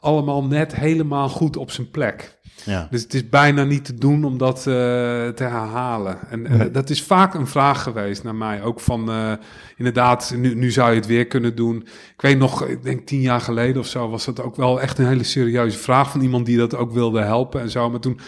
allemaal 0.00 0.44
net 0.44 0.76
helemaal 0.76 1.28
goed 1.28 1.56
op 1.56 1.70
zijn 1.70 1.90
plek. 1.90 2.35
Ja. 2.66 2.88
Dus 2.90 3.02
het 3.02 3.14
is 3.14 3.28
bijna 3.28 3.64
niet 3.64 3.84
te 3.84 3.94
doen 3.94 4.24
om 4.24 4.38
dat 4.38 4.58
uh, 4.58 4.64
te 4.64 5.42
herhalen. 5.42 6.18
En 6.30 6.52
uh, 6.52 6.64
dat 6.72 6.90
is 6.90 7.02
vaak 7.02 7.34
een 7.34 7.46
vraag 7.46 7.82
geweest 7.82 8.22
naar 8.22 8.34
mij. 8.34 8.62
Ook 8.62 8.80
van, 8.80 9.10
uh, 9.10 9.32
inderdaad, 9.76 10.34
nu, 10.36 10.54
nu 10.54 10.70
zou 10.70 10.90
je 10.90 10.96
het 10.96 11.06
weer 11.06 11.26
kunnen 11.26 11.54
doen. 11.54 11.76
Ik 12.14 12.20
weet 12.20 12.38
nog, 12.38 12.66
ik 12.66 12.82
denk 12.82 13.06
tien 13.06 13.20
jaar 13.20 13.40
geleden 13.40 13.80
of 13.80 13.86
zo, 13.86 14.08
was 14.08 14.24
dat 14.24 14.42
ook 14.42 14.56
wel 14.56 14.80
echt 14.80 14.98
een 14.98 15.06
hele 15.06 15.24
serieuze 15.24 15.78
vraag 15.78 16.10
van 16.10 16.20
iemand 16.20 16.46
die 16.46 16.56
dat 16.56 16.76
ook 16.76 16.92
wilde 16.92 17.20
helpen 17.20 17.60
en 17.60 17.70
zo. 17.70 17.90
Maar 17.90 18.00
toen, 18.00 18.20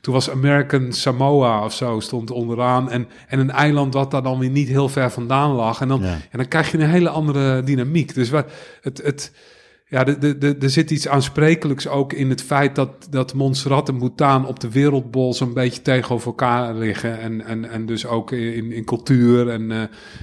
toen 0.00 0.14
was 0.14 0.30
American 0.30 0.92
Samoa 0.92 1.64
of 1.64 1.72
zo, 1.72 2.00
stond 2.00 2.30
onderaan. 2.30 2.90
En, 2.90 3.08
en 3.28 3.38
een 3.38 3.50
eiland 3.50 3.94
wat 3.94 4.10
daar 4.10 4.22
dan 4.22 4.38
weer 4.38 4.50
niet 4.50 4.68
heel 4.68 4.88
ver 4.88 5.10
vandaan 5.10 5.50
lag. 5.50 5.80
En 5.80 5.88
dan, 5.88 6.00
ja. 6.00 6.18
en 6.30 6.38
dan 6.38 6.48
krijg 6.48 6.70
je 6.70 6.78
een 6.78 6.90
hele 6.90 7.08
andere 7.08 7.62
dynamiek. 7.62 8.14
Dus 8.14 8.30
wat, 8.30 8.50
het... 8.80 9.02
het 9.02 9.32
ja, 9.88 10.06
er 10.60 10.70
zit 10.70 10.90
iets 10.90 11.08
aansprekelijks 11.08 11.88
ook 11.88 12.12
in 12.12 12.30
het 12.30 12.42
feit 12.42 12.74
dat, 12.74 13.06
dat 13.10 13.34
Montserrat 13.34 13.88
en 13.88 13.98
Bhutan 13.98 14.46
op 14.46 14.60
de 14.60 14.70
wereldbol 14.70 15.34
zo'n 15.34 15.52
beetje 15.52 15.82
tegenover 15.82 16.26
elkaar 16.26 16.74
liggen. 16.74 17.20
En, 17.20 17.44
en, 17.44 17.70
en 17.70 17.86
dus 17.86 18.06
ook 18.06 18.32
in, 18.32 18.72
in 18.72 18.84
cultuur. 18.84 19.48
En 19.48 19.70
uh, 19.70 19.82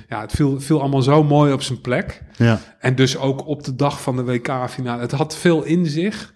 ja, 0.10 0.22
het 0.22 0.31
viel, 0.31 0.61
viel 0.61 0.80
allemaal 0.80 1.02
zo 1.02 1.23
mooi 1.23 1.53
op 1.53 1.61
zijn 1.61 1.81
plek. 1.81 2.22
Ja. 2.38 2.60
En 2.80 2.95
dus 2.95 3.18
ook 3.18 3.48
op 3.48 3.64
de 3.64 3.76
dag 3.76 4.02
van 4.02 4.15
de 4.15 4.23
WK-finale. 4.23 5.02
Het 5.02 5.11
had 5.11 5.35
veel 5.35 5.64
in 5.64 5.85
zich. 5.85 6.34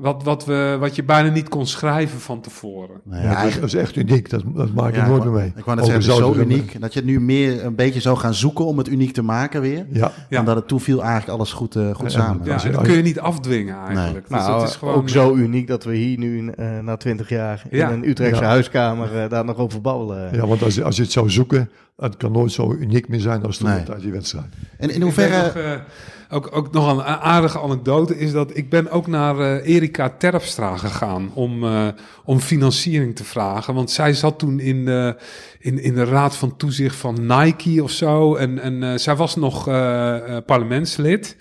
Wat, 0.00 0.22
wat, 0.22 0.44
we, 0.44 0.76
wat 0.80 0.96
je 0.96 1.02
bijna 1.02 1.28
niet 1.28 1.48
kon 1.48 1.66
schrijven 1.66 2.20
van 2.20 2.40
tevoren. 2.40 3.00
Nou 3.04 3.22
ja, 3.22 3.44
dat, 3.44 3.62
is, 3.62 3.74
echt 3.74 3.96
uniek. 3.96 4.30
Dat, 4.30 4.42
dat 4.46 4.72
maak 4.72 4.94
je 4.94 5.00
ja, 5.00 5.06
nooit 5.06 5.24
meer 5.24 5.32
mee. 5.32 5.52
Ik 5.56 5.64
wou 5.64 5.76
net 5.76 5.86
zeggen, 5.86 6.04
het 6.04 6.12
is 6.12 6.26
zo 6.26 6.34
uniek. 6.34 6.80
Dat 6.80 6.92
je 6.92 6.98
het 6.98 7.08
nu 7.08 7.20
meer 7.20 7.64
een 7.64 7.74
beetje 7.74 8.00
zou 8.00 8.16
gaan 8.16 8.34
zoeken 8.34 8.64
om 8.64 8.78
het 8.78 8.88
uniek 8.88 9.12
te 9.12 9.22
maken 9.22 9.60
weer. 9.60 9.86
Ja. 9.90 10.12
Omdat 10.38 10.56
het 10.56 10.68
toen 10.68 10.80
viel 10.80 11.02
eigenlijk 11.02 11.30
alles 11.30 11.52
goed, 11.52 11.76
uh, 11.76 11.94
goed 11.94 12.12
samen. 12.12 12.44
Ja, 12.44 12.56
dat 12.56 12.82
kun 12.82 12.96
je 12.96 13.02
niet 13.02 13.20
afdwingen 13.20 13.76
eigenlijk. 13.76 14.28
Nee. 14.28 14.38
Dus 14.38 14.48
nou, 14.48 14.60
het 14.60 14.70
is 14.70 14.76
gewoon, 14.76 14.94
ook 14.94 15.08
zo 15.08 15.34
uniek 15.34 15.66
dat 15.66 15.84
we 15.84 15.94
hier 15.94 16.18
nu 16.18 16.42
uh, 16.42 16.78
na 16.78 16.96
twintig 16.96 17.28
jaar 17.28 17.62
in 17.68 17.80
een 17.80 18.08
Utrechtse 18.08 18.44
huiskamer 18.44 19.16
uh, 19.16 19.28
daar 19.28 19.44
nog 19.44 19.56
over 19.56 19.80
babbelen. 19.80 20.34
Ja, 20.34 20.46
want 20.46 20.62
als, 20.62 20.82
als 20.82 20.96
je 20.96 21.02
het 21.02 21.12
zou 21.12 21.30
zoeken, 21.30 21.70
het 21.96 22.16
kan 22.16 22.32
nooit 22.32 22.52
zo 22.52 22.74
uniek 22.74 23.08
meer 23.08 23.20
zijn 23.20 23.42
als 23.42 23.56
toen 23.56 23.68
Nee. 23.68 23.90
uit 23.90 24.00
die 24.02 24.12
wedstrijd. 24.12 24.46
En 24.76 24.88
in 24.88 24.96
Ik 24.96 25.02
hoeverre... 25.02 25.82
eh, 26.30 26.36
ook, 26.36 26.48
ook 26.56 26.72
nog 26.72 26.92
een 26.92 27.02
aardige 27.02 27.60
anekdote 27.60 28.18
is 28.18 28.32
dat 28.32 28.56
ik 28.56 28.68
ben 28.68 28.90
ook 28.90 29.06
naar 29.06 29.38
eh, 29.38 29.74
Erika 29.74 30.10
Terpstra 30.18 30.76
gegaan 30.76 31.30
om, 31.34 31.64
eh, 31.64 31.88
om 32.24 32.40
financiering 32.40 33.16
te 33.16 33.24
vragen. 33.24 33.74
Want 33.74 33.90
zij 33.90 34.12
zat 34.12 34.38
toen 34.38 34.60
in 34.60 34.84
de, 34.84 35.16
in, 35.58 35.82
in 35.82 35.94
de 35.94 36.04
raad 36.04 36.36
van 36.36 36.56
toezicht 36.56 36.96
van 36.96 37.26
Nike 37.26 37.82
of 37.82 37.90
zo. 37.90 38.34
En, 38.34 38.58
en 38.58 38.82
eh, 38.82 38.98
zij 38.98 39.16
was 39.16 39.36
nog 39.36 39.68
eh, 39.68 40.36
eh, 40.36 40.44
parlementslid. 40.44 41.36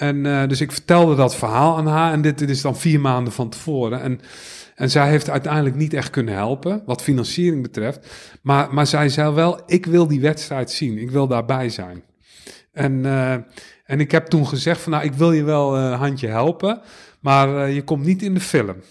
En 0.00 0.26
eh, 0.26 0.48
dus 0.48 0.60
ik 0.60 0.72
vertelde 0.72 1.14
dat 1.14 1.36
verhaal 1.36 1.76
aan 1.76 1.86
haar. 1.86 2.12
En 2.12 2.22
dit, 2.22 2.38
dit 2.38 2.50
is 2.50 2.60
dan 2.60 2.76
vier 2.76 3.00
maanden 3.00 3.32
van 3.32 3.48
tevoren. 3.48 4.02
En, 4.02 4.20
en 4.74 4.90
zij 4.90 5.08
heeft 5.08 5.30
uiteindelijk 5.30 5.76
niet 5.76 5.94
echt 5.94 6.10
kunnen 6.10 6.34
helpen, 6.34 6.82
wat 6.86 7.02
financiering 7.02 7.62
betreft. 7.62 8.06
Maar, 8.42 8.74
maar 8.74 8.86
zij 8.86 9.08
zei 9.08 9.34
wel, 9.34 9.60
ik 9.66 9.86
wil 9.86 10.06
die 10.06 10.20
wedstrijd 10.20 10.70
zien. 10.70 10.98
Ik 10.98 11.10
wil 11.10 11.26
daarbij 11.26 11.68
zijn. 11.68 12.02
En, 12.72 13.04
eh, 13.04 13.34
en 13.90 14.00
ik 14.00 14.10
heb 14.10 14.26
toen 14.26 14.46
gezegd 14.46 14.80
van, 14.80 14.92
nou, 14.92 15.04
ik 15.04 15.12
wil 15.12 15.32
je 15.32 15.44
wel 15.44 15.76
eh, 15.76 15.82
een 15.84 15.98
handje 15.98 16.28
helpen. 16.28 16.80
Maar 17.20 17.56
eh, 17.56 17.74
je 17.74 17.82
komt 17.82 18.04
niet 18.04 18.22
in 18.22 18.34
de 18.34 18.40
film. 18.40 18.76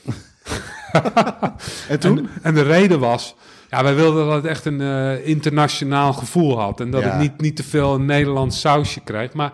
en 1.89 1.99
toen? 1.99 2.17
En, 2.17 2.29
en 2.41 2.53
de 2.53 2.61
reden 2.61 2.99
was, 2.99 3.35
ja, 3.69 3.83
wij 3.83 3.95
wilden 3.95 4.25
dat 4.25 4.35
het 4.35 4.45
echt 4.45 4.65
een 4.65 4.81
eh, 4.81 5.27
internationaal 5.27 6.13
gevoel 6.13 6.59
had. 6.59 6.79
En 6.79 6.91
dat 6.91 7.01
Ja. 7.01 7.13
ik 7.13 7.19
niet, 7.19 7.41
niet 7.41 7.55
te 7.55 7.63
veel 7.63 7.93
een 7.93 8.05
Nederlands 8.05 8.59
sausje 8.59 8.99
kreeg. 8.99 9.33
Maar, 9.33 9.51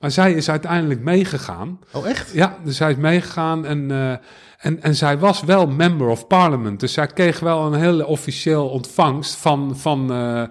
maar 0.00 0.10
zij 0.10 0.32
is 0.32 0.50
uiteindelijk 0.50 1.00
meegegaan. 1.00 1.78
Oh, 1.92 2.08
echt? 2.08 2.30
Ja, 2.32 2.56
dus 2.64 2.76
zij 2.76 2.90
is 2.90 2.96
meegegaan 2.96 3.66
en, 3.66 3.90
eh, 3.90 4.10
en, 4.58 4.82
en 4.82 4.94
zij 4.96 5.18
was 5.18 5.42
wel 5.42 5.66
member 5.66 6.06
of 6.08 6.26
parliament. 6.26 6.80
Dus 6.80 6.92
zij 6.92 7.06
kreeg 7.06 7.40
wel 7.40 7.66
een 7.66 7.80
hele 7.80 8.06
officieel 8.06 8.68
ontvangst 8.68 9.34
van, 9.36 9.76
van 9.76 10.12
eh, 10.12 10.42
eh, 10.42 10.48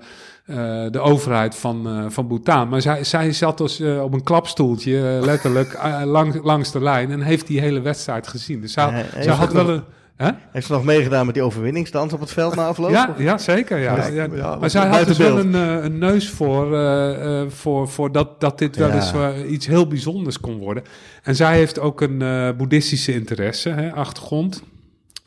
de 0.91 0.99
overheid 0.99 1.55
van, 1.55 1.87
eh, 1.87 2.05
van 2.07 2.27
Bhutan. 2.27 2.69
Maar 2.69 2.81
zij, 2.81 3.03
zij 3.03 3.31
zat 3.31 3.57
dus 3.57 3.79
eh, 3.79 4.03
op 4.03 4.13
een 4.13 4.23
klapstoeltje, 4.23 4.97
eh, 5.17 5.25
letterlijk, 5.31 5.73
eh, 5.73 6.01
lang, 6.05 6.43
langs 6.43 6.71
de 6.71 6.81
lijn 6.81 7.11
en 7.11 7.21
heeft 7.21 7.47
die 7.47 7.59
hele 7.59 7.81
wedstrijd 7.81 8.27
gezien. 8.27 8.61
Dus 8.61 8.73
zij, 8.73 9.05
heeft 9.15 9.27
had 9.27 9.53
wel 9.53 9.69
een... 9.69 9.83
Hè? 10.17 10.29
Heeft 10.51 10.65
ze 10.65 10.71
nog 10.71 10.83
meegedaan 10.83 11.25
met 11.25 11.35
die 11.35 11.43
overwinningsdans 11.43 12.13
op 12.13 12.19
het 12.19 12.31
veld 12.31 12.55
na 12.55 12.67
afloop? 12.67 12.89
Ja, 12.89 13.13
ja, 13.17 13.37
zeker. 13.37 13.77
Ja. 13.77 13.95
Ja, 13.95 14.07
Ja, 14.07 14.27
ja, 14.33 14.55
maar 14.55 14.69
zij 14.69 14.87
had 14.87 15.07
dus 15.07 15.17
wel 15.17 15.39
een, 15.39 15.55
eh, 15.55 15.83
een 15.83 15.97
neus 15.97 16.29
voor, 16.29 16.75
eh, 16.75 17.41
eh, 17.41 17.49
voor, 17.49 17.89
voor 17.89 18.11
dat, 18.11 18.39
dat 18.41 18.57
dit 18.57 18.75
wel 18.75 18.89
eens 18.89 19.11
eh, 19.13 19.51
iets 19.51 19.67
heel 19.67 19.87
bijzonders 19.87 20.39
kon 20.39 20.57
worden. 20.57 20.83
En 21.23 21.35
zij 21.35 21.57
heeft 21.57 21.79
ook 21.79 22.01
een 22.01 22.21
eh, 22.21 22.49
boeddhistische 22.57 23.13
interesse, 23.13 23.69
hè, 23.69 23.93
achtergrond. 23.93 24.63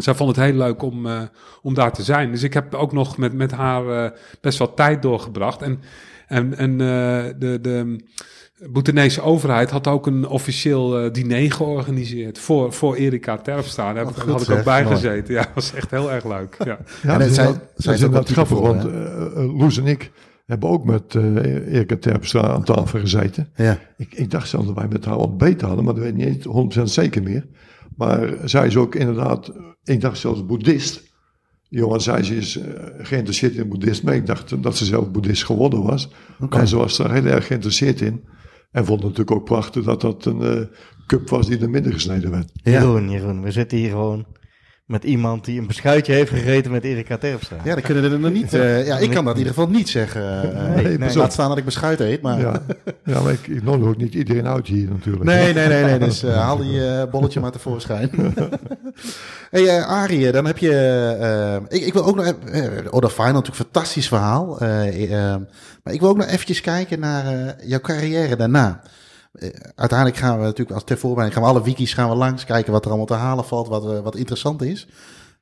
Zij 0.02 0.14
vond 0.14 0.36
het 0.36 0.44
heel 0.44 0.54
leuk 0.54 0.82
om, 0.82 1.06
eh, 1.06 1.20
om 1.62 1.74
daar 1.74 1.92
te 1.92 2.02
zijn. 2.02 2.30
Dus 2.30 2.42
ik 2.42 2.54
heb 2.54 2.74
ook 2.74 2.92
nog 2.92 3.16
met, 3.16 3.32
met 3.32 3.50
haar 3.52 4.04
eh, 4.04 4.10
best 4.40 4.58
wel 4.58 4.74
tijd 4.74 5.02
doorgebracht. 5.02 5.62
En, 5.62 5.80
en, 6.26 6.56
en 6.56 6.70
eh, 6.72 7.24
de, 7.38 7.58
de 7.60 7.96
Bhutanese 8.72 9.22
overheid 9.22 9.70
had 9.70 9.86
ook 9.86 10.06
een 10.06 10.26
officieel 10.26 11.12
diner 11.12 11.52
georganiseerd 11.52 12.38
voor, 12.38 12.72
voor 12.72 12.94
Erika 12.96 13.36
Terpstra. 13.36 13.92
Daar 13.92 14.06
goed 14.06 14.16
had 14.16 14.42
ik 14.42 14.50
ook 14.50 14.64
bij 14.64 14.82
mooi. 14.82 14.94
gezeten. 14.94 15.34
Ja, 15.34 15.40
dat 15.42 15.50
was 15.54 15.74
echt 15.74 15.90
heel 15.90 16.12
erg 16.12 16.24
leuk. 16.24 16.56
Ja. 16.58 16.78
Ja, 17.02 17.12
En 17.12 17.18
dat 17.18 17.28
is 17.28 17.34
zij- 17.34 17.44
inderdaad- 17.46 17.70
zij 17.76 17.92
dat 17.92 17.94
is 17.94 18.00
is 18.00 18.04
ook 18.04 18.06
inderdaad 18.06 18.34
wel 18.34 18.44
grappig, 18.44 18.58
want 19.38 19.60
Loes 19.60 19.78
en 19.78 19.86
ik 19.86 20.10
hebben 20.46 20.68
ook 20.68 20.84
met 20.84 21.14
eh 21.14 21.74
Erika 21.74 21.96
Terpstra 22.00 22.40
aan 22.42 22.64
tafel 22.64 23.00
gezeten. 23.00 23.48
Ja. 23.56 23.78
Ik, 23.96 24.14
ik 24.14 24.30
dacht 24.30 24.48
zelfs 24.48 24.66
dat 24.66 24.74
wij 24.74 24.88
met 24.88 25.04
haar 25.04 25.16
ontbeten 25.16 25.66
hadden, 25.66 25.84
maar 25.84 25.94
dat 25.94 26.02
weet 26.02 26.18
ik 26.18 26.26
niet 26.28 26.78
100% 26.78 26.82
zeker 26.82 27.22
meer. 27.22 27.46
Maar 28.00 28.36
zij 28.44 28.66
is 28.66 28.76
ook 28.76 28.94
inderdaad, 28.94 29.52
ik 29.84 30.00
dacht 30.00 30.18
zelfs 30.18 30.46
boeddhist. 30.46 31.02
Johan 31.68 32.00
zei 32.00 32.22
ze 32.22 32.36
is 32.36 32.56
eh, 32.56 32.84
geïnteresseerd 32.98 33.54
in 33.54 33.68
boeddhisme. 33.68 34.14
Ik 34.14 34.26
dacht 34.26 34.62
dat 34.62 34.76
ze 34.76 34.84
zelf 34.84 35.10
boeddhist 35.10 35.44
geworden 35.44 35.82
was. 35.82 36.10
En 36.50 36.68
ze 36.68 36.76
was 36.76 36.96
daar 36.96 37.12
heel 37.12 37.24
erg 37.24 37.46
geïnteresseerd 37.46 38.00
in. 38.00 38.24
En 38.70 38.84
vond 38.84 39.02
het 39.02 39.08
natuurlijk 39.08 39.36
ook 39.36 39.44
prachtig 39.44 39.84
dat 39.84 40.00
dat 40.00 40.24
een 40.24 40.42
eh, 40.42 40.66
cup 41.06 41.28
was 41.28 41.46
die 41.46 41.58
er 41.58 41.70
midden 41.70 41.92
gesneden 41.92 42.30
werd. 42.30 42.50
Ja. 42.52 42.70
Jeroen, 42.72 43.10
Jeroen, 43.10 43.42
we 43.42 43.50
zitten 43.50 43.78
hier 43.78 43.90
gewoon 43.90 44.26
met 44.90 45.04
iemand 45.04 45.44
die 45.44 45.60
een 45.60 45.66
beschuitje 45.66 46.12
heeft 46.12 46.30
gegeten 46.30 46.70
met 46.70 46.84
Erika 46.84 47.16
Terpstra. 47.16 47.56
Ja, 47.64 47.74
dan 47.74 47.82
kunnen 47.82 48.02
we 48.02 48.10
er 48.10 48.18
nog 48.20 48.32
niet... 48.32 48.54
eh, 48.54 48.86
ja, 48.86 48.98
ik 48.98 49.10
kan 49.10 49.24
dat 49.24 49.32
in 49.34 49.38
ieder 49.38 49.54
geval 49.54 49.70
niet 49.70 49.88
zeggen. 49.88 50.42
eh, 50.54 50.74
Nee, 50.74 50.84
nee, 50.84 50.98
nee. 50.98 51.16
Laat 51.16 51.32
staan 51.32 51.48
dat 51.48 51.58
ik 51.58 51.64
beschuit 51.64 52.00
eet, 52.00 52.22
maar... 52.22 52.40
Ja, 52.40 52.62
ja 53.04 53.20
maar 53.20 53.32
ik, 53.32 53.46
ik 53.46 53.62
nodig 53.62 53.86
ook 53.88 53.96
niet 53.96 54.14
iedereen 54.14 54.46
uit 54.46 54.66
hier 54.66 54.88
natuurlijk. 54.88 55.24
Nee, 55.24 55.52
nee, 55.54 55.68
nee, 55.68 55.84
nee. 55.84 55.98
Dus 55.98 56.22
eh, 56.22 56.34
haal 56.36 56.56
die 56.56 56.86
eh, 56.86 57.10
bolletje 57.10 57.40
maar 57.40 57.50
tevoorschijn. 57.50 58.10
hey, 59.50 59.78
eh 59.78 59.86
Arie, 59.86 60.32
dan 60.32 60.44
heb 60.46 60.58
je... 60.58 61.60
ik, 61.68 61.82
ik 61.82 61.92
wil 61.92 62.04
ook 62.04 62.16
nog... 62.16 62.24
even- 62.24 62.52
eh 62.52 62.92
oh, 62.92 63.00
de 63.00 63.10
final 63.10 63.32
natuurlijk 63.32 63.46
een 63.58 63.64
fantastisch 63.64 64.08
verhaal. 64.08 64.56
Maar 65.82 65.92
ik 65.94 66.00
wil 66.00 66.08
ook 66.08 66.16
nog 66.16 66.26
eventjes 66.26 66.60
kijken 66.60 67.00
naar 67.00 67.26
eh, 67.26 67.68
jouw 67.68 67.80
carrière 67.80 68.36
daarna. 68.36 68.80
Eh, 69.32 69.48
uiteindelijk 69.74 70.18
gaan 70.18 70.38
we 70.38 70.44
natuurlijk 70.44 70.70
als 70.70 70.84
ter 70.84 70.98
voorbereiding... 70.98 71.38
gaan 71.40 71.52
we 71.52 71.58
alle 71.58 71.66
wikis 71.66 71.94
gaan 71.94 72.08
we 72.08 72.14
langs, 72.14 72.44
kijken 72.44 72.72
wat 72.72 72.82
er 72.82 72.88
allemaal 72.88 73.06
te 73.06 73.14
halen 73.14 73.44
valt, 73.44 73.68
wat, 73.68 73.92
eh, 73.92 74.00
wat 74.00 74.16
interessant 74.16 74.62
is. 74.62 74.88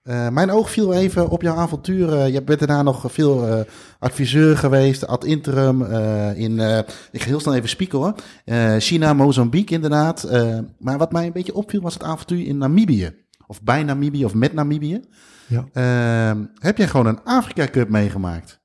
Eh, 0.09 0.29
mijn 0.29 0.51
oog 0.51 0.71
viel 0.71 0.95
even 0.95 1.29
op 1.29 1.43
jouw 1.43 1.57
avontuur. 1.57 2.13
Eh, 2.13 2.33
je 2.33 2.43
bent 2.43 2.59
daarna 2.59 2.83
nog 2.83 3.05
veel 3.07 3.49
eh, 3.49 3.61
adviseur 3.99 4.57
geweest, 4.57 5.07
ad 5.07 5.25
interim 5.25 5.83
in, 6.35 6.61
ik 7.13 7.23
ga 7.23 7.27
heel 7.27 7.41
snel 7.41 7.55
even 7.55 7.69
spieken 7.69 7.99
hoor, 7.99 8.15
China, 8.79 9.13
Mozambique 9.13 9.75
inderdaad. 9.75 10.29
Maar 10.79 10.99
wat 10.99 11.13
mij 11.13 11.27
een 11.27 11.33
beetje 11.33 11.55
opviel 11.55 11.81
was 11.81 11.95
het 11.95 12.03
avontuur 12.03 12.47
in 12.47 12.59
Namibië. 12.59 13.15
Of 13.47 13.63
bij 13.63 13.83
Namibië 13.83 14.25
of 14.25 14.35
met 14.35 14.53
Namibië. 14.53 15.01
Ja. 15.47 15.65
Heb 16.59 16.77
jij 16.77 16.89
gewoon 16.89 17.07
een 17.07 17.25
Afrika 17.25 17.67
Cup 17.67 17.89
meegemaakt? 17.89 18.61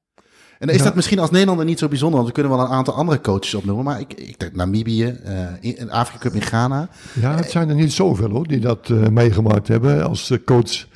En 0.63 0.69
is 0.69 0.77
Ja. 0.77 0.83
dat 0.83 0.95
misschien 0.95 1.19
als 1.19 1.29
Nederlander 1.31 1.65
niet 1.65 1.79
zo 1.79 1.87
bijzonder, 1.87 2.15
want 2.15 2.27
we 2.27 2.33
kunnen 2.39 2.57
wel 2.57 2.65
een 2.65 2.71
aantal 2.71 2.93
andere 2.93 3.21
coaches 3.21 3.53
opnoemen. 3.53 3.83
Maar 3.85 3.99
ik, 3.99 4.13
ik 4.13 4.39
denk 4.39 4.55
Namibië, 4.55 5.05
eh, 5.05 5.45
in- 5.59 5.91
Afrika 5.91 6.19
Cup 6.19 6.33
in 6.33 6.41
Ghana. 6.41 6.89
Ja, 7.21 7.35
het 7.35 7.51
zijn 7.51 7.69
er 7.69 7.75
niet 7.75 7.93
zoveel 7.93 8.29
hoor, 8.29 8.47
die 8.47 8.59
dat 8.59 8.89
eh, 8.89 9.07
meegemaakt 9.07 9.67
hebben 9.67 10.03
als 10.09 10.29
eh, 10.29 10.37
coach 10.45 10.87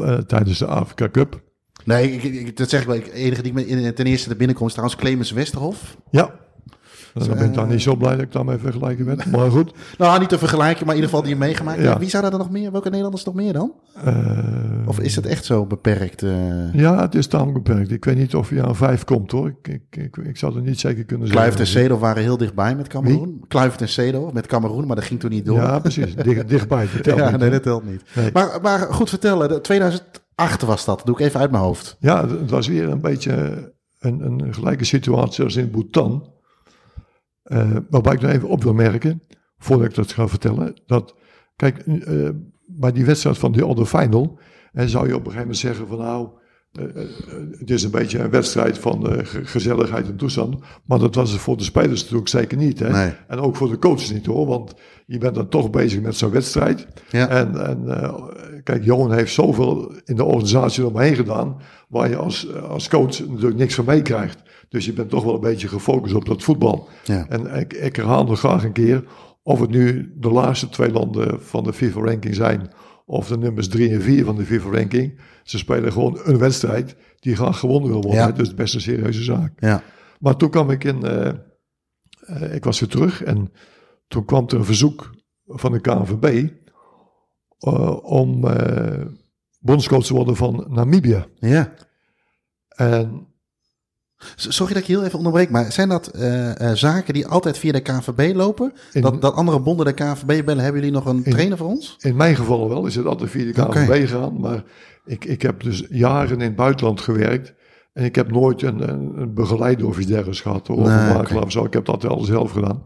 eh, 0.00 0.14
tijdens 0.18 0.58
de 0.58 0.66
Afrika 0.66 1.08
Cup. 1.10 1.40
Nee, 1.84 2.12
ik, 2.12 2.22
ik- 2.22 2.56
dat 2.56 2.68
zeg 2.68 2.80
ik 2.80 2.86
wel. 2.86 2.96
Ik, 2.96 3.04
de 3.04 3.12
enige 3.12 3.42
die 3.42 3.52
me 3.52 3.66
in- 3.66 3.94
ten 3.94 4.06
eerste 4.06 4.30
er 4.30 4.36
binnenkomt 4.36 4.68
is 4.68 4.74
trouwens 4.74 5.00
Clemens 5.02 5.30
Westerhof. 5.30 5.96
Ja. 6.10 6.30
En 7.14 7.28
dan 7.28 7.36
ben 7.38 7.46
ik 7.46 7.54
dan 7.54 7.68
niet 7.68 7.82
zo 7.82 7.96
blij 7.96 8.10
dat 8.12 8.20
ik 8.20 8.32
daarmee 8.32 8.58
vergelijken 8.58 9.04
werd. 9.04 9.30
Maar 9.30 9.50
goed. 9.50 9.72
Nou, 9.98 10.18
niet 10.20 10.28
te 10.28 10.38
vergelijken, 10.38 10.86
maar 10.86 10.94
in 10.94 11.00
ieder 11.00 11.10
geval 11.10 11.22
die 11.26 11.34
je 11.34 11.44
meegemaakt 11.44 11.78
hebt. 11.82 11.98
Wie 11.98 12.08
zou 12.08 12.24
er 12.24 12.30
dan 12.30 12.38
nog 12.38 12.50
meer? 12.50 12.70
Welke 12.72 12.86
Nederlanders 12.88 13.24
nog 13.24 13.34
meer 13.34 13.52
dan? 13.52 13.72
eh, 14.04 14.24
Of 14.86 15.00
is 15.00 15.16
het 15.16 15.26
echt 15.26 15.44
zo 15.44 15.66
beperkt? 15.66 16.22
eh 16.22 16.74
Ja, 16.74 17.00
het 17.00 17.14
is 17.14 17.26
tamelijk 17.26 17.64
beperkt. 17.64 17.90
Ik 17.90 18.04
weet 18.04 18.16
niet 18.16 18.34
of 18.34 18.50
je 18.50 18.62
aan 18.66 18.76
vijf 18.76 19.04
komt 19.04 19.30
hoor. 19.30 19.48
Ik, 19.48 19.68
ik, 19.90 20.02
ik, 20.02 20.16
ik 20.16 20.36
zou 20.36 20.54
het 20.54 20.64
niet 20.64 20.80
zeker 20.80 21.04
kunnen 21.04 21.26
zeggen. 21.26 21.44
Kluivert 21.44 21.60
en 21.68 21.80
Seedorf 21.80 22.00
waren 22.00 22.22
heel 22.22 22.36
dichtbij 22.36 22.76
met 22.76 22.88
Cameroen. 22.88 23.44
Kluivert 23.48 23.80
en 23.80 23.88
Seedorf 23.88 24.32
met 24.32 24.46
Cameroen, 24.46 24.86
maar 24.86 24.96
dat 24.96 25.04
ging 25.04 25.20
toen 25.20 25.30
niet 25.30 25.44
door. 25.46 25.56
Ja, 25.56 25.78
precies. 25.78 26.14
Dicht, 26.24 26.48
dichtbij. 26.48 26.86
Dat 26.94 27.02
telt 27.02 27.18
Ja, 27.18 27.30
niet. 27.30 27.40
nee, 27.40 27.50
dat 27.50 27.62
telt 27.62 27.84
niet. 27.84 28.02
Nee. 28.14 28.30
Maar, 28.32 28.58
maar 28.62 28.78
goed 28.78 29.08
vertellen, 29.08 29.48
de 29.48 29.60
2008 29.60 30.62
was 30.62 30.84
dat. 30.84 31.02
Doe 31.04 31.14
ik 31.14 31.20
even 31.26 31.40
uit 31.40 31.50
mijn 31.50 31.62
hoofd. 31.62 31.96
Ja, 32.00 32.20
het- 32.20 32.30
het 32.40 32.50
was 32.50 32.66
weer 32.68 32.88
een 32.88 33.00
beetje 33.00 33.32
een, 33.98 34.20
een 34.24 34.54
gelijke 34.54 34.84
situatie 34.84 35.44
als 35.44 35.56
in 35.56 35.70
Bhutan. 35.70 36.24
Eh, 37.44 37.70
waarbij 37.90 38.12
ik 38.14 38.20
nog 38.20 38.30
even 38.30 38.48
op 38.48 38.62
wil 38.62 38.74
merken, 38.74 39.22
voordat 39.58 39.86
ik 39.86 39.94
dat 39.94 40.12
ga 40.12 40.28
vertellen, 40.28 40.80
dat, 40.86 41.14
kijk, 41.56 41.78
eh, 41.78 42.28
bij 42.66 42.92
die 42.92 43.04
wedstrijd 43.04 43.38
van 43.38 43.52
die 43.52 43.66
other 43.66 43.86
final, 43.86 44.38
en 44.72 44.88
zou 44.88 45.06
je 45.06 45.12
op 45.14 45.26
een 45.26 45.32
gegeven 45.32 45.40
moment 45.40 45.58
zeggen 45.58 45.86
van 45.86 45.98
nou, 45.98 46.28
eh, 46.72 46.84
eh, 46.84 47.08
het 47.58 47.70
is 47.70 47.82
een 47.82 47.90
beetje 47.90 48.18
een 48.18 48.30
wedstrijd 48.30 48.78
van 48.78 49.08
eh, 49.10 49.26
ge- 49.26 49.44
gezelligheid 49.44 50.06
en 50.08 50.16
toestand, 50.16 50.56
maar 50.86 50.98
dat 50.98 51.14
was 51.14 51.30
het 51.30 51.40
voor 51.40 51.56
de 51.56 51.64
spelers 51.64 52.00
natuurlijk 52.02 52.28
zeker 52.28 52.56
niet. 52.58 52.78
Hè? 52.78 52.90
Nee. 52.90 53.12
En 53.28 53.38
ook 53.38 53.56
voor 53.56 53.68
de 53.68 53.78
coaches 53.78 54.12
niet 54.12 54.26
hoor, 54.26 54.46
want 54.46 54.74
je 55.06 55.18
bent 55.18 55.34
dan 55.34 55.48
toch 55.48 55.70
bezig 55.70 56.00
met 56.00 56.16
zo'n 56.16 56.30
wedstrijd. 56.30 56.86
Ja. 57.10 57.28
En, 57.28 57.66
en 57.66 58.02
eh, 58.02 58.14
kijk, 58.62 58.84
Johan 58.84 59.12
heeft 59.12 59.32
zoveel 59.32 59.92
in 60.04 60.16
de 60.16 60.24
organisatie 60.24 60.86
omheen 60.86 61.14
gedaan, 61.14 61.56
waar 61.88 62.08
je 62.08 62.16
als, 62.16 62.54
als 62.54 62.88
coach 62.88 63.26
natuurlijk 63.26 63.56
niks 63.56 63.74
van 63.74 63.84
meekrijgt. 63.84 64.42
Dus 64.68 64.84
je 64.84 64.92
bent 64.92 65.10
toch 65.10 65.24
wel 65.24 65.34
een 65.34 65.40
beetje 65.40 65.68
gefocust 65.68 66.14
op 66.14 66.24
dat 66.24 66.42
voetbal. 66.42 66.88
Ja. 67.04 67.26
En 67.28 67.54
ik, 67.54 67.72
ik 67.72 67.96
herhaal 67.96 68.24
nog 68.24 68.38
graag 68.38 68.64
een 68.64 68.72
keer, 68.72 69.04
of 69.42 69.60
het 69.60 69.70
nu 69.70 70.12
de 70.16 70.30
laatste 70.30 70.68
twee 70.68 70.90
landen 70.90 71.42
van 71.42 71.64
de 71.64 71.72
FIFA-ranking 71.72 72.34
zijn, 72.34 72.70
of 73.06 73.28
de 73.28 73.38
nummers 73.38 73.68
drie 73.68 73.90
en 73.90 74.02
vier 74.02 74.24
van 74.24 74.36
de 74.36 74.44
FIFA-ranking. 74.44 75.20
Ze 75.42 75.58
spelen 75.58 75.92
gewoon 75.92 76.20
een 76.22 76.38
wedstrijd 76.38 76.96
die 77.18 77.36
graag 77.36 77.58
gewonnen 77.58 77.90
wil 77.90 78.00
worden. 78.00 78.20
Ja. 78.20 78.26
Dus 78.30 78.38
het 78.38 78.46
is 78.46 78.54
best 78.54 78.74
een 78.74 78.80
serieuze 78.80 79.22
zaak. 79.22 79.52
Ja. 79.56 79.82
Maar 80.18 80.36
toen 80.36 80.50
kwam 80.50 80.70
ik 80.70 80.84
in, 80.84 81.02
eh, 81.02 81.28
eh, 82.20 82.54
ik 82.54 82.64
was 82.64 82.80
weer 82.80 82.88
terug 82.88 83.22
en 83.22 83.52
toen 84.08 84.24
kwam 84.24 84.44
er 84.46 84.54
een 84.54 84.64
verzoek 84.64 85.10
van 85.46 85.72
de 85.72 85.80
KNVB 85.80 86.48
eh, 87.58 88.04
om 88.04 88.44
bondscoach 89.60 90.04
te 90.04 90.14
worden 90.14 90.36
van 90.36 90.66
Namibië. 90.68 91.24
ja. 91.38 91.74
En 92.68 93.33
Sorry 94.36 94.72
dat 94.72 94.82
ik 94.82 94.88
je 94.88 94.96
heel 94.96 95.04
even 95.04 95.18
onderbreek, 95.18 95.50
maar 95.50 95.72
zijn 95.72 95.88
dat 95.88 96.06
eh, 96.06 96.70
eh, 96.70 96.76
zaken 96.76 97.14
die 97.14 97.26
altijd 97.26 97.58
via 97.58 97.72
de 97.72 97.80
KNVB 97.80 98.34
lopen? 98.36 98.72
in, 98.92 99.02
Dat, 99.02 99.20
dat 99.22 99.34
andere 99.34 99.60
bonden 99.60 99.86
de 99.86 99.92
KNVB 99.92 100.44
bellen, 100.44 100.62
hebben 100.64 100.80
jullie 100.80 100.96
nog 100.96 101.06
een 101.06 101.24
In- 101.24 101.32
trainer 101.32 101.56
voor 101.58 101.66
ons? 101.68 101.96
in 102.00 102.16
mijn 102.16 102.36
geval 102.36 102.68
wel, 102.68 102.86
is 102.86 102.94
het 102.94 103.06
altijd 103.06 103.30
via 103.30 103.52
de 103.52 103.66
Oké. 103.66 103.78
gegaan. 103.78 104.40
Maar 104.40 104.62
ik, 105.04 105.24
ik 105.24 105.42
heb 105.42 105.62
dus 105.62 105.84
jaren 105.88 106.30
in 106.40 106.40
het 106.46 106.56
buitenland 106.56 107.00
gewerkt. 107.00 107.54
En 107.92 108.04
ik 108.04 108.14
heb 108.14 108.30
nooit 108.30 108.62
een, 108.62 108.88
een, 108.88 109.12
een 109.20 109.34
begeleider 109.34 109.86
of 109.86 109.98
iets 109.98 110.06
dergelijks 110.06 110.40
gehad. 110.40 110.70
Of 110.70 110.76
Nee, 110.88 111.14
een 111.36 111.42
of 111.42 111.52
zo. 111.52 111.64
Ik 111.64 111.72
heb 111.72 111.84
dat 111.84 112.06
al 112.06 112.20
zelf 112.20 112.50
gedaan. 112.52 112.84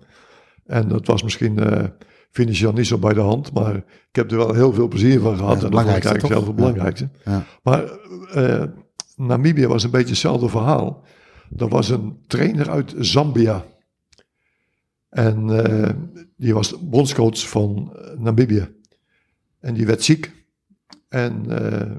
En 0.67 0.89
dat 0.89 1.07
was 1.07 1.23
misschien 1.23 1.59
eh, 1.59 1.85
financieel 2.31 2.73
niet 2.73 2.87
zo 2.87 2.99
bij 2.99 3.15
de 3.15 3.21
hand. 3.21 3.53
Maar 3.53 3.77
ik 3.77 3.85
heb 4.13 4.31
er 4.31 4.37
wel 4.37 4.55
heel 4.55 4.73
veel 4.73 4.89
plezier 4.89 5.21
van 5.21 5.37
gehad. 5.37 5.49
Ja, 5.51 5.55
en 5.55 5.61
dat 5.61 5.71
belangrijkste, 5.71 6.09
eigenlijk 6.11 6.35
zelf 6.41 6.47
het 6.47 6.57
belangrijkste. 6.57 7.09
Ja. 7.25 7.45
Maar 7.63 7.85
Namibië 9.17 9.67
was 9.67 9.85
een 9.85 9.91
beetje 9.91 10.09
hetzelfde 10.09 10.49
verhaal. 10.49 11.03
Er 11.57 11.69
was 11.69 11.89
een 11.89 12.19
trainer 12.27 12.71
uit 12.71 12.95
Zambia. 12.99 13.65
En 15.09 15.65
eh, 15.67 15.91
die 16.37 16.55
was 16.55 16.81
bondscoach 16.89 17.49
van 17.49 17.93
eh, 17.97 18.19
Namibië. 18.19 18.69
En 19.61 19.75
die 19.75 19.87
werd 19.87 20.03
ziek. 20.03 20.33
En 21.09 21.45
eh, 21.51 21.97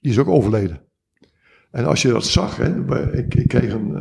die 0.00 0.10
is 0.10 0.18
ook 0.18 0.28
overleden. 0.28 0.80
En 1.70 1.84
als 1.84 2.02
je 2.02 2.08
dat 2.08 2.26
zag, 2.26 2.56
hè, 2.56 2.82
bij- 2.84 3.10
ik, 3.10 3.34
ik 3.34 3.48
kreeg 3.48 3.72
een, 3.72 3.94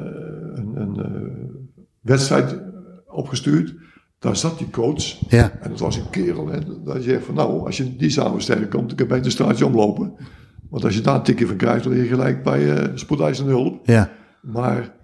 een, 0.58 0.76
een 0.76 1.70
wedstrijd 2.02 2.62
opgestuurd. 3.06 3.76
Daar 4.20 4.36
zat 4.36 4.58
die 4.58 4.70
coach. 4.70 5.30
Ja, 5.30 5.52
En 5.60 5.70
dat 5.70 5.80
was 5.80 5.96
een 5.98 6.10
kerel. 6.10 6.48
Hè, 6.48 6.84
dat 6.84 6.96
je 6.96 7.02
zegt 7.10 7.26
van 7.26 7.36
nou, 7.36 7.66
als 7.66 7.78
je 7.78 7.96
die 7.96 8.10
samenstelling 8.10 8.70
komt, 8.70 8.88
dan 8.88 8.98
kun 8.98 9.06
je 9.06 9.12
beter 9.12 9.26
een 9.26 9.32
straatje 9.32 9.66
omlopen. 9.66 10.14
Want 10.72 10.84
als 10.84 10.96
je 10.96 11.02
daar 11.02 11.16
een 11.16 11.24
tikje 11.24 11.48
van 11.48 11.56
krijgt, 11.56 11.84
dan 11.84 11.94
lig 11.94 12.02
je 12.04 12.08
gelijk 12.08 12.44
bij 12.44 12.78
eh 12.78 12.92
spoedeisende 12.96 13.52
hulp. 13.52 13.88
ja. 13.88 14.12
Maar 14.42 14.96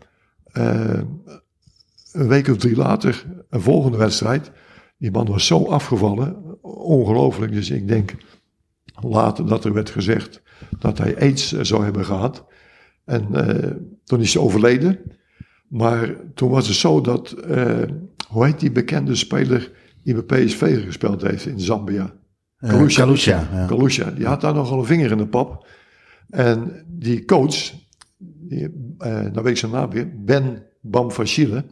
eh, 0.43 0.99
een 2.11 2.27
week 2.27 2.47
of 2.47 2.57
drie 2.57 2.75
later, 2.75 3.25
een 3.49 3.61
volgende 3.61 3.97
wedstrijd. 3.97 4.51
Die 4.97 5.11
man 5.11 5.27
was 5.27 5.45
zo 5.45 5.65
afgevallen. 5.65 6.61
Ongelooflijk. 6.61 7.51
Dus 7.51 7.69
ik 7.69 7.87
denk 7.87 8.15
later 9.01 9.47
dat 9.47 9.65
er 9.65 9.73
werd 9.73 9.89
gezegd 9.89 10.41
dat 10.79 10.97
hij 10.97 11.19
aids 11.19 11.53
eh, 11.53 11.63
zou 11.63 11.83
hebben 11.83 12.05
gehad. 12.05 12.45
En 13.05 13.27
toen 14.03 14.21
is 14.21 14.33
hij 14.33 14.43
overleden. 14.43 14.99
Maar 15.67 16.15
toen 16.33 16.49
was 16.49 16.67
het 16.67 16.75
zo 16.75 17.01
dat, 17.01 17.31
eh, 17.31 17.81
hoe 18.27 18.45
heet 18.45 18.59
die 18.59 18.71
bekende 18.71 19.15
speler 19.15 19.71
die 20.03 20.23
bij 20.23 20.45
PSV 20.45 20.83
gespeeld 20.85 21.21
heeft 21.21 21.45
in 21.45 21.59
Zambia? 21.59 22.13
Eh, 22.59 22.69
Kalusha. 22.69 23.01
Kalusha, 23.03 23.47
ja. 23.53 23.65
Kalusha, 23.65 24.11
die 24.11 24.25
had 24.25 24.41
daar 24.41 24.53
nogal 24.53 24.79
een 24.79 24.85
vinger 24.85 25.11
in 25.11 25.17
de 25.17 25.27
pap. 25.27 25.67
En 26.29 26.83
die 26.87 27.25
coach, 27.25 27.71
die, 28.17 28.95
eh 28.97 29.11
nou 29.11 29.33
weet 29.33 29.45
ik 29.45 29.57
zijn 29.57 29.71
naam 29.71 29.89
weer, 29.89 30.07
Ben 30.15 30.63
Bamfashile, 30.81 31.65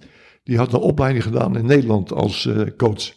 die 0.43 0.57
had 0.57 0.73
een 0.73 0.79
opleiding 0.79 1.23
gedaan 1.23 1.57
in 1.57 1.65
Nederland 1.65 2.11
als 2.11 2.45
eh, 2.45 2.61
coach. 2.77 3.13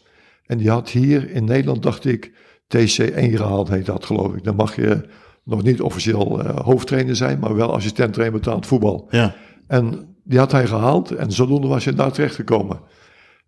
En 0.47 0.59
die 0.59 0.71
had 0.71 0.89
hier 0.89 1.31
in 1.31 1.45
Nederland, 1.45 1.83
dacht 1.83 2.05
ik, 2.05 2.33
TC1 2.77 3.35
gehaald, 3.35 3.69
heet 3.69 3.87
dat 3.87 4.05
geloof 4.05 4.35
ik. 4.35 4.45
Dan 4.45 4.57
mag 4.57 4.77
je 4.77 5.09
nog 5.45 5.63
niet 5.63 5.81
officieel 5.81 6.43
eh, 6.43 6.57
hoofdtrainer 6.57 7.17
zijn, 7.17 7.39
maar 7.39 7.55
wel 7.55 7.75
assistent-trainer 7.75 8.39
betaald 8.39 8.67
voetbal. 8.67 9.07
Ja, 9.11 9.35
En 9.67 10.17
die 10.25 10.39
had 10.39 10.53
hij 10.53 10.67
gehaald 10.67 11.11
en 11.11 11.33
zodoende 11.33 11.67
was 11.69 11.85
hij 11.85 11.95
daar 11.95 12.13
terecht 12.13 12.35
gekomen. 12.35 12.81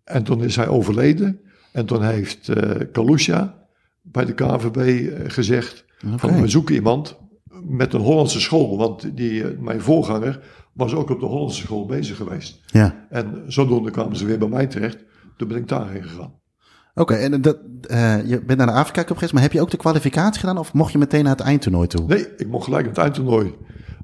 En 0.03 0.23
toen 0.23 0.43
is 0.43 0.55
hij 0.55 0.67
overleden. 0.67 1.39
En 1.71 1.85
toen 1.85 2.03
heeft 2.03 2.49
eh 2.49 2.71
Kalusha 2.91 3.60
bij 4.01 4.25
de 4.25 4.33
KVB 4.33 4.77
eh, 4.77 5.29
gezegd 5.29 5.85
van 6.15 6.41
we 6.41 6.47
zoeken 6.47 6.75
iemand 6.75 7.19
met 7.63 7.93
een 7.93 8.01
Hollandse 8.01 8.39
school. 8.39 8.77
Want 8.77 9.17
die, 9.17 9.43
eh, 9.43 9.59
mijn 9.59 9.81
voorganger 9.81 10.39
was 10.73 10.93
ook 10.93 11.09
op 11.09 11.19
de 11.19 11.25
Hollandse 11.25 11.61
school 11.61 11.85
bezig 11.85 12.17
geweest. 12.17 12.59
ja. 12.65 13.07
En 13.09 13.43
zodoende 13.47 13.91
kwamen 13.91 14.17
ze 14.17 14.25
weer 14.25 14.39
bij 14.39 14.47
mij 14.47 14.67
terecht. 14.67 14.97
Toen 15.37 15.47
ben 15.47 15.57
ik 15.57 15.67
daarheen 15.67 16.03
gegaan. 16.03 16.39
Oké, 16.93 17.13
en 17.13 17.41
dat, 17.41 17.57
eh, 17.81 18.29
je 18.29 18.43
bent 18.45 18.57
naar 18.57 18.67
de 18.67 18.73
Afrika 18.73 19.03
Cup 19.03 19.15
geweest, 19.15 19.33
maar 19.33 19.41
heb 19.41 19.51
je 19.51 19.61
ook 19.61 19.71
de 19.71 19.77
kwalificatie 19.77 20.39
gedaan 20.39 20.57
of 20.57 20.73
mocht 20.73 20.91
je 20.91 20.97
meteen 20.97 21.23
naar 21.23 21.35
het 21.35 21.45
eindtoernooi 21.45 21.87
toe? 21.87 22.05
Nee, 22.07 22.35
ik 22.37 22.47
mocht 22.47 22.63
gelijk 22.63 22.85
het 22.85 22.97
eindtoernooi. 22.97 23.53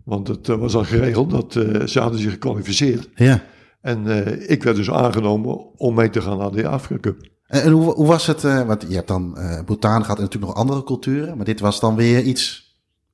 Want 0.06 0.28
het 0.28 0.48
was 0.48 0.76
al 0.76 0.84
geregeld 0.84 1.30
dat 1.30 1.53
ze 1.90 1.99
hadden 1.99 2.19
zich 2.19 2.32
gekwalificeerd. 2.32 3.10
Ja. 3.15 3.44
En 3.82 4.07
ik 4.49 4.64
werd 4.64 4.76
dus 4.76 4.91
aangenomen 4.91 5.80
om 5.80 5.95
mee 5.95 6.10
te 6.10 6.22
gaan 6.22 6.38
naar 6.38 6.52
de 6.52 6.68
Afrika 6.68 6.99
Cup. 6.99 7.18
En, 7.48 7.61
en 7.61 7.72
hoe, 7.72 7.94
hoe 7.94 8.07
was 8.07 8.26
het, 8.26 8.44
eh, 8.44 8.61
want 8.61 8.86
je 8.88 8.95
hebt 8.95 9.07
dan 9.07 9.38
eh 9.38 9.64
Bhutan 9.65 10.02
gehad 10.02 10.18
en 10.18 10.24
natuurlijk 10.24 10.52
nog 10.52 10.61
andere 10.61 10.84
culturen, 10.84 11.38
maar 11.38 11.45
dit 11.45 11.60
was 11.60 11.80
dan 11.80 11.95
weer 11.95 12.22
iets 12.22 12.65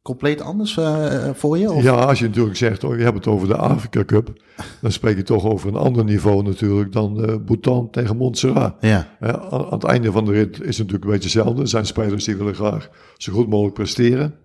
compleet 0.01 0.41
anders 0.41 0.77
eh, 0.77 1.29
voor 1.33 1.57
je? 1.57 1.71
Of? 1.71 1.83
Ja, 1.83 1.91
als 1.91 2.19
je 2.19 2.27
natuurlijk 2.27 2.57
zegt, 2.57 2.83
oh, 2.83 2.97
je 2.97 3.03
hebt 3.03 3.15
het 3.15 3.27
over 3.27 3.47
de 3.47 3.55
Afrika 3.55 4.05
Cup, 4.05 4.33
dan 4.81 4.91
spreek 4.91 5.15
je 5.15 5.23
toch 5.23 5.45
over 5.45 5.67
een 5.69 5.75
ander 5.75 6.03
niveau 6.03 6.43
natuurlijk 6.43 6.91
dan 6.91 7.41
Bhutan 7.45 7.89
tegen 7.89 8.17
Montserrat. 8.17 8.75
Ja, 8.79 9.17
aan, 9.19 9.67
het 9.69 9.83
einde 9.83 10.11
van 10.11 10.25
de 10.25 10.31
rit 10.31 10.61
is 10.61 10.77
het 10.77 10.77
natuurlijk 10.77 11.03
een 11.03 11.09
beetje 11.09 11.39
hetzelfde. 11.39 11.61
Er 11.61 11.67
zijn 11.67 11.85
spelers 11.85 12.23
die 12.23 12.35
willen 12.35 12.55
graag 12.55 12.89
zo 13.17 13.33
goed 13.33 13.49
mogelijk 13.49 13.75
presteren. 13.75 14.35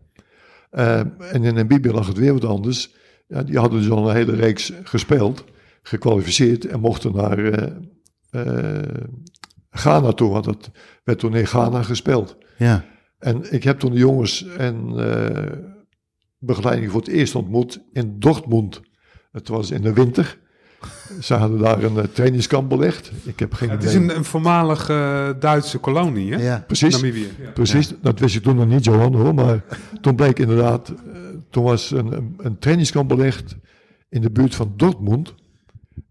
En 0.71 1.43
in 1.43 1.55
Namibië 1.55 1.91
lag 1.91 2.07
het 2.07 2.19
weer 2.19 2.33
wat 2.33 2.45
anders. 2.45 2.95
Ja, 3.29 3.43
die 3.43 3.59
hadden 3.59 3.81
dus 3.81 3.91
al 3.91 4.09
een 4.09 4.17
hele 4.17 4.35
reeks 4.35 4.73
gespeeld, 4.83 5.45
gekwalificeerd 5.83 6.67
en 6.67 6.81
mochten 6.81 7.15
naar 7.15 7.71
Ghana 9.79 10.13
toe, 10.13 10.31
want 10.31 10.45
het 10.45 10.71
werd 11.05 11.19
toen 11.19 11.35
in 11.35 11.47
Ghana 11.47 11.83
gespeeld. 11.83 12.37
ja. 12.57 12.85
En 13.19 13.53
ik 13.53 13.65
heb 13.65 13.79
toen 13.79 13.93
de 13.93 13.99
jongens 13.99 14.47
en 14.47 14.93
eh, 14.97 15.59
begeleiding 16.39 16.91
voor 16.91 17.01
het 17.01 17.11
eerst 17.11 17.35
ontmoet 17.35 17.81
in 17.93 18.17
Dortmund. 18.19 18.81
Het 19.33 19.49
was 19.49 19.71
in 19.71 19.83
de 19.83 19.93
winter. 19.93 20.39
Ze 21.21 21.35
hadden 21.35 21.59
daar 21.59 21.83
een 21.83 21.99
eh, 21.99 22.05
trainingskamp 22.05 22.69
belegd. 22.69 23.13
Ik 23.25 23.39
heb 23.39 23.55
geen 23.55 23.71
Het 23.71 23.85
is 23.85 23.95
een, 23.95 24.17
een 24.17 24.25
voormalig 24.25 24.89
eh, 24.89 25.29
Duitse 25.41 25.79
kolonie, 25.79 26.33
hè? 26.33 26.43
ja. 26.43 26.65
Precies, 26.67 26.95
Namibië. 26.95 27.31
Ja. 27.41 27.51
precies. 27.51 27.93
Dat 28.03 28.19
wist 28.19 28.37
ik 28.37 28.43
toen 28.43 28.57
nog 28.57 28.67
niet, 28.69 28.85
Johan, 28.85 29.15
hoor. 29.15 29.35
Maar 29.35 29.65
toen 30.01 30.15
bleek 30.15 30.39
inderdaad, 30.39 30.89
eh, 30.89 30.95
toen 31.51 31.65
was 31.65 31.91
een, 31.91 32.13
een, 32.13 32.35
een 32.39 32.59
trainingskamp 32.59 33.09
belegd 33.09 33.57
in 34.09 34.21
de 34.21 34.31
buurt 34.31 34.55
van 34.55 34.73
Dortmund. 34.77 35.35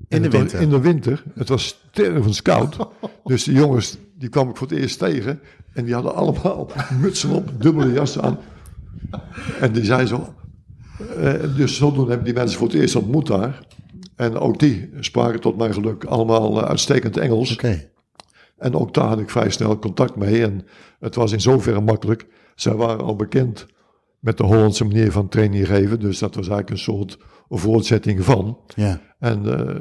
In 0.07 0.21
de 0.21 0.29
winter. 0.29 0.61
In 0.61 0.69
de 0.69 0.79
winter. 0.79 1.23
Het 1.35 1.49
was 1.49 1.86
stervens 1.97 2.41
koud. 2.51 2.77
Dus 3.23 3.43
de 3.43 3.51
jongens, 3.51 3.97
die 4.17 4.29
kwam 4.29 4.49
ik 4.49 4.55
voor 4.55 4.67
het 4.67 4.77
eerst 4.77 4.99
tegen. 4.99 5.39
En 5.73 5.85
die 5.85 5.93
hadden 5.93 6.15
allemaal 6.15 6.71
mutsen 7.01 7.29
op, 7.29 7.51
dubbele 7.61 7.93
jassen 7.93 8.21
aan. 8.21 8.37
En 9.59 9.71
die 9.71 9.83
zei 9.85 10.05
zo... 10.05 10.33
eh, 11.19 11.33
dus 11.55 11.77
zodoende 11.77 12.07
hebben 12.09 12.25
die 12.25 12.33
mensen 12.35 12.57
voor 12.59 12.67
het 12.67 12.77
eerst 12.77 12.95
ontmoet 12.95 13.27
daar. 13.27 13.65
En 14.15 14.37
ook 14.37 14.59
die 14.59 14.89
spraken 14.99 15.39
tot 15.39 15.57
mijn 15.57 15.73
geluk 15.73 16.03
allemaal 16.03 16.61
eh, 16.61 16.67
uitstekend 16.69 17.17
Engels. 17.17 17.53
Oké. 17.53 17.89
En 18.57 18.75
ook 18.75 18.93
daar 18.93 19.07
had 19.07 19.19
ik 19.19 19.29
vrij 19.29 19.49
snel 19.49 19.79
contact 19.79 20.15
mee. 20.15 20.43
En 20.43 20.65
het 20.99 21.15
was 21.15 21.31
in 21.31 21.41
zoverre 21.41 21.81
makkelijk. 21.81 22.27
Zij 22.55 22.73
waren 22.73 23.05
al 23.05 23.15
bekend 23.15 23.65
met 24.19 24.37
de 24.37 24.43
Hollandse 24.43 24.85
manier 24.85 25.11
van 25.11 25.27
training 25.27 25.67
geven. 25.67 25.99
Dus 25.99 26.19
dat 26.19 26.35
was 26.35 26.47
eigenlijk 26.47 26.69
een 26.69 26.93
soort 26.93 27.17
voortzetting 27.49 28.23
van. 28.23 28.57
Ja, 28.75 29.01
En 29.19 29.67
eh, 29.67 29.75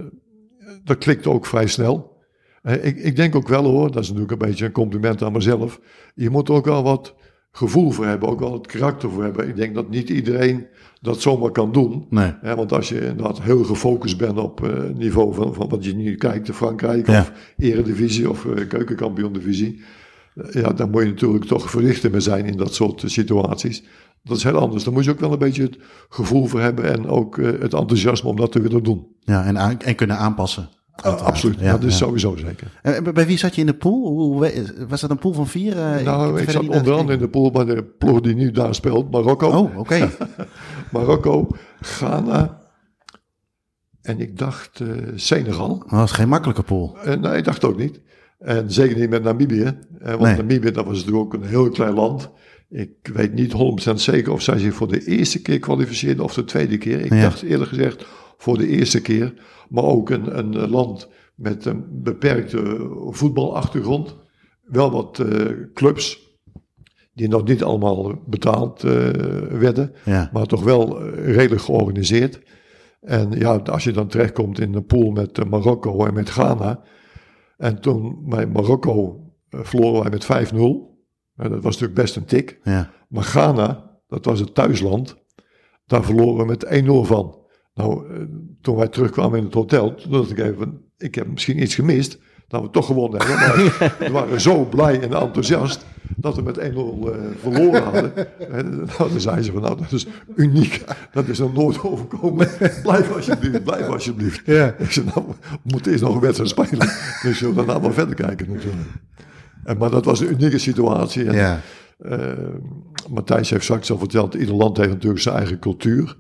dat 0.87 0.99
klikte 0.99 1.31
ook 1.31 1.47
vrij 1.47 1.67
snel. 1.67 2.15
Eh, 2.63 2.85
ik, 2.85 2.97
ik 2.97 3.17
denk 3.17 3.35
ook 3.35 3.49
wel 3.49 3.65
hoor, 3.65 3.93
dat 3.93 4.03
is 4.03 4.09
natuurlijk 4.09 4.43
een 4.43 4.49
beetje 4.49 4.65
een 4.65 4.73
compliment 4.73 5.23
aan 5.23 5.33
mezelf. 5.33 5.81
Je 6.15 6.31
moet 6.31 6.49
er 6.49 6.55
ook 6.55 6.65
wel 6.65 6.83
wat 6.83 7.15
gevoel 7.53 7.91
voor 7.91 8.07
hebben, 8.07 8.29
ook 8.29 8.41
wel 8.41 8.53
het 8.53 8.67
karakter 8.67 9.11
voor 9.11 9.23
hebben. 9.23 9.49
Ik 9.49 9.57
denk 9.57 9.75
dat 9.75 9.91
niet 9.91 10.09
iedereen 10.11 10.67
dat 11.01 11.21
zomaar 11.21 11.51
kan 11.51 11.73
doen. 11.73 12.07
nee. 12.11 12.33
Hè, 12.41 12.55
want 12.57 12.73
als 12.73 12.89
je 12.89 13.01
inderdaad 13.01 13.43
heel 13.43 13.65
gefocust 13.65 14.19
bent 14.19 14.39
op 14.39 14.65
eh, 14.65 14.83
niveau 14.95 15.35
van, 15.35 15.55
van 15.55 15.69
wat 15.69 15.85
je 15.85 15.95
nu 15.95 16.15
kijkt, 16.15 16.47
de 16.47 16.55
Frankrijk 16.55 17.07
Ja. 17.07 17.21
of 17.21 17.33
Eredivisie 17.59 18.31
of 18.31 18.45
eh 18.47 18.69
Keukenkampioen-divisie. 18.69 19.81
ja, 20.51 20.73
dan 20.73 20.91
moet 20.91 21.03
je 21.03 21.09
natuurlijk 21.09 21.45
toch 21.45 21.71
verrichter 21.71 22.11
mee 22.11 22.21
zijn 22.21 22.45
in 22.47 22.57
dat 22.57 22.75
soort 22.75 23.03
situaties. 23.07 23.85
Dat 24.29 24.37
is 24.37 24.43
heel 24.43 24.59
anders. 24.59 24.85
Dan 24.85 24.93
moet 24.93 25.05
je 25.05 25.11
ook 25.11 25.21
wel 25.21 25.33
een 25.33 25.39
beetje 25.39 25.63
het 25.63 25.79
gevoel 26.09 26.47
voor 26.47 26.61
hebben 26.61 26.93
en 26.93 27.09
ook 27.09 27.39
eh, 27.39 27.45
het 27.47 27.75
enthousiasme 27.75 28.29
om 28.29 28.37
dat 28.37 28.53
te 28.53 28.61
willen 28.61 28.83
doen. 28.83 29.07
Ja, 29.21 29.45
en, 29.45 29.59
aan- 29.59 29.81
en 29.81 29.95
kunnen 29.95 30.17
aanpassen. 30.19 30.63
Uh, 30.63 31.05
uiteraard. 31.05 31.31
absoluut, 31.35 31.59
Ja, 31.61 31.71
dat 31.71 31.83
is 31.85 31.99
ja. 31.99 32.05
sowieso 32.07 32.37
zeker. 32.37 32.79
En 32.83 33.13
bij- 33.15 33.27
wie 33.27 33.39
zat 33.39 33.55
je 33.55 33.61
in 33.61 33.67
de 33.67 33.75
pool? 33.75 34.07
Hoe, 34.09 34.53
was 34.89 35.01
dat 35.01 35.11
een 35.11 35.19
pool 35.19 35.33
van 35.33 35.47
vier? 35.47 35.79
Eh, 35.79 36.05
nou, 36.05 36.41
ik 36.41 36.51
zat 36.51 36.69
onder 36.69 36.93
andere 36.93 37.13
in 37.13 37.19
de 37.19 37.29
pool 37.29 37.51
bij 37.51 37.65
de 37.65 37.85
ploeg 37.85 38.21
die 38.21 38.35
nu 38.35 38.51
daar 38.51 38.75
speelt, 38.75 39.11
Marokko. 39.11 39.49
Oh, 39.49 39.79
oké. 39.79 40.11
Marokko, 40.93 41.49
Ghana 41.81 42.59
en 44.03 44.21
ik 44.21 44.39
dacht 44.39 44.81
eh, 44.81 44.89
Senegal. 45.15 45.79
Dat 45.79 45.91
was 45.91 46.13
geen 46.13 46.29
makkelijke 46.29 46.63
pool. 46.63 46.97
Nee, 47.21 47.37
ik 47.37 47.45
dacht 47.45 47.65
ook 47.65 47.77
niet. 47.77 48.01
En 48.39 48.71
zeker 48.73 48.99
niet 48.99 49.11
met 49.11 49.23
Namibië. 49.23 49.79
Want 50.01 50.21
Nee. 50.21 50.37
Namibië, 50.37 50.71
dat 50.71 50.85
was 50.85 50.97
natuurlijk 50.99 51.25
ook 51.25 51.35
een 51.35 51.49
heel 51.49 51.69
klein 51.71 51.95
land. 51.95 52.31
Ik 52.71 52.91
weet 53.13 53.35
niet 53.35 53.53
100% 53.91 53.95
zeker 53.95 54.33
of 54.33 54.43
zij 54.43 54.59
zich 54.59 54.75
voor 54.75 54.89
de 54.89 55.05
eerste 55.07 55.43
keer 55.43 55.59
kwalificeerden 55.59 56.25
of 56.25 56.35
de 56.35 56.45
tweede 56.45 56.79
keer. 56.79 57.01
Ik 57.01 57.13
Ja. 57.13 57.21
dacht 57.21 57.43
eerlijk 57.43 57.69
gezegd 57.71 58.07
voor 58.37 58.59
de 58.59 58.67
eerste 58.69 59.01
keer. 59.03 59.35
Maar 59.69 59.85
ook 59.85 60.11
een, 60.11 60.39
een 60.39 60.69
land 60.71 61.09
met 61.35 61.65
een 61.65 61.85
beperkte 62.03 62.89
voetbalachtergrond. 63.11 64.17
Wel 64.63 64.91
wat 64.91 65.19
eh, 65.19 65.47
clubs 65.75 66.25
die 67.15 67.29
nog 67.29 67.45
niet 67.45 67.63
allemaal 67.63 68.23
betaald 68.27 68.85
eh, 68.85 68.93
werden 69.51 69.93
Ja, 70.05 70.31
maar 70.33 70.47
toch 70.47 70.63
wel 70.65 71.01
eh, 71.01 71.35
redelijk 71.35 71.63
georganiseerd. 71.63 72.41
En 73.01 73.31
ja, 73.31 73.57
als 73.57 73.85
je 73.85 73.93
dan 73.93 74.09
terechtkomt 74.09 74.61
in 74.61 74.75
een 74.75 74.85
pool 74.87 75.11
met 75.11 75.51
Marokko 75.51 76.07
en 76.07 76.15
met 76.15 76.31
Ghana. 76.31 76.83
En 77.57 77.81
toen 77.81 78.25
bij 78.29 78.47
Marokko 78.47 79.21
verloren 79.51 80.01
wij 80.03 80.11
met 80.11 80.53
5-0. 80.53 80.96
Eh, 81.37 81.51
dat 81.51 81.63
was 81.63 81.73
natuurlijk 81.79 82.01
best 82.01 82.17
een 82.17 82.25
tik. 82.25 82.59
ja. 82.65 82.91
Maar 83.09 83.25
Ghana, 83.25 83.99
dat 84.09 84.25
was 84.25 84.41
het 84.41 84.55
thuisland. 84.55 85.17
Daar 85.87 86.05
verloren 86.05 86.37
we 86.37 86.45
met 86.45 86.67
1-0 86.67 87.05
van. 87.05 87.39
Nou, 87.75 88.15
eh, 88.15 88.21
toen 88.61 88.77
wij 88.77 88.89
terugkwamen 88.89 89.39
in 89.39 89.45
het 89.45 89.55
hotel, 89.55 89.95
toen 89.95 90.11
dacht 90.11 90.31
ik 90.31 90.39
even, 90.39 90.81
ik 90.99 91.15
heb 91.15 91.27
misschien 91.27 91.63
iets 91.63 91.75
gemist 91.75 92.19
dat 92.49 92.63
we 92.63 92.71
toch 92.71 92.87
gewonnen 92.87 93.27
hebben. 93.27 93.65
Maar 93.79 93.95
we 93.99 94.11
waren 94.11 94.41
zo 94.41 94.65
blij 94.65 95.01
en 95.01 95.13
enthousiast 95.13 95.87
dat 96.17 96.37
we 96.37 96.43
met 96.43 96.59
1-0 96.59 96.63
uh, 96.63 97.15
verloren 97.41 97.83
hadden. 97.83 98.13
En 98.51 98.77
nou, 98.77 99.11
dan 99.11 99.21
zeiden 99.21 99.45
ze 99.45 99.53
van, 99.53 99.63
nou, 99.63 99.77
dat 99.79 99.93
is 99.93 100.07
uniek. 100.37 100.85
Dat 101.13 101.29
is 101.29 101.39
nog 101.39 101.55
nooit 101.55 101.83
overkomen. 101.83 102.49
Blijf 102.83 103.15
alsjeblieft, 103.15 103.65
blijf 103.65 103.89
alsjeblieft. 103.89 104.43
Ja. 104.45 104.75
Ik 104.79 104.93
zei, 104.93 105.07
nou, 105.15 105.27
we 105.27 105.59
moeten 105.63 105.93
eerst 105.93 106.05
nog 106.05 106.15
een 106.15 106.21
wedstrijd 106.21 106.51
spelen. 106.51 106.89
Dus 107.23 107.41
we 107.41 107.55
dan 107.55 107.83
maar 107.83 107.93
verder 107.93 108.15
kijken 108.15 108.53
natuurlijk. 108.53 108.89
En, 109.67 109.79
maar 109.79 109.91
dat 109.91 110.05
was 110.05 110.21
een 110.21 110.31
unieke 110.31 110.59
situatie. 110.59 111.25
En, 111.25 111.35
ja. 111.35 111.61
Uh, 111.99 112.33
Matthijs 113.11 113.51
heeft 113.51 113.65
straks 113.65 113.91
al 113.91 113.99
verteld, 113.99 114.35
ieder 114.35 114.55
land 114.55 114.77
heeft 114.77 114.91
natuurlijk 114.91 115.23
zijn 115.23 115.37
eigen 115.37 115.59
cultuur. 115.59 116.17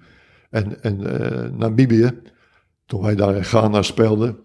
En, 0.50 0.82
en 0.82 1.00
uh, 1.00 1.58
Namibië, 1.58 2.10
toen 2.86 3.02
wij 3.02 3.14
daar 3.14 3.36
in 3.36 3.44
Ghana 3.44 3.82
speelden, 3.82 4.36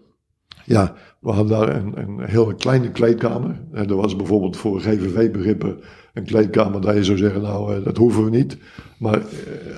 ja, 0.64 0.94
we 1.20 1.30
hadden 1.30 1.58
daar 1.58 1.76
een, 1.76 1.98
een 1.98 2.20
hele 2.24 2.54
kleine 2.54 2.90
kleedkamer. 2.90 3.60
En 3.72 3.88
er 3.88 3.96
was 3.96 4.16
bijvoorbeeld 4.16 4.56
voor 4.56 4.80
GVV-begrippen 4.80 5.80
een 6.12 6.24
kleedkamer 6.24 6.80
dat 6.80 6.94
je 6.94 7.04
zou 7.04 7.18
zeggen, 7.18 7.42
nou, 7.42 7.82
dat 7.82 7.96
hoeven 7.96 8.24
we 8.24 8.30
niet. 8.30 8.56
Maar 8.98 9.22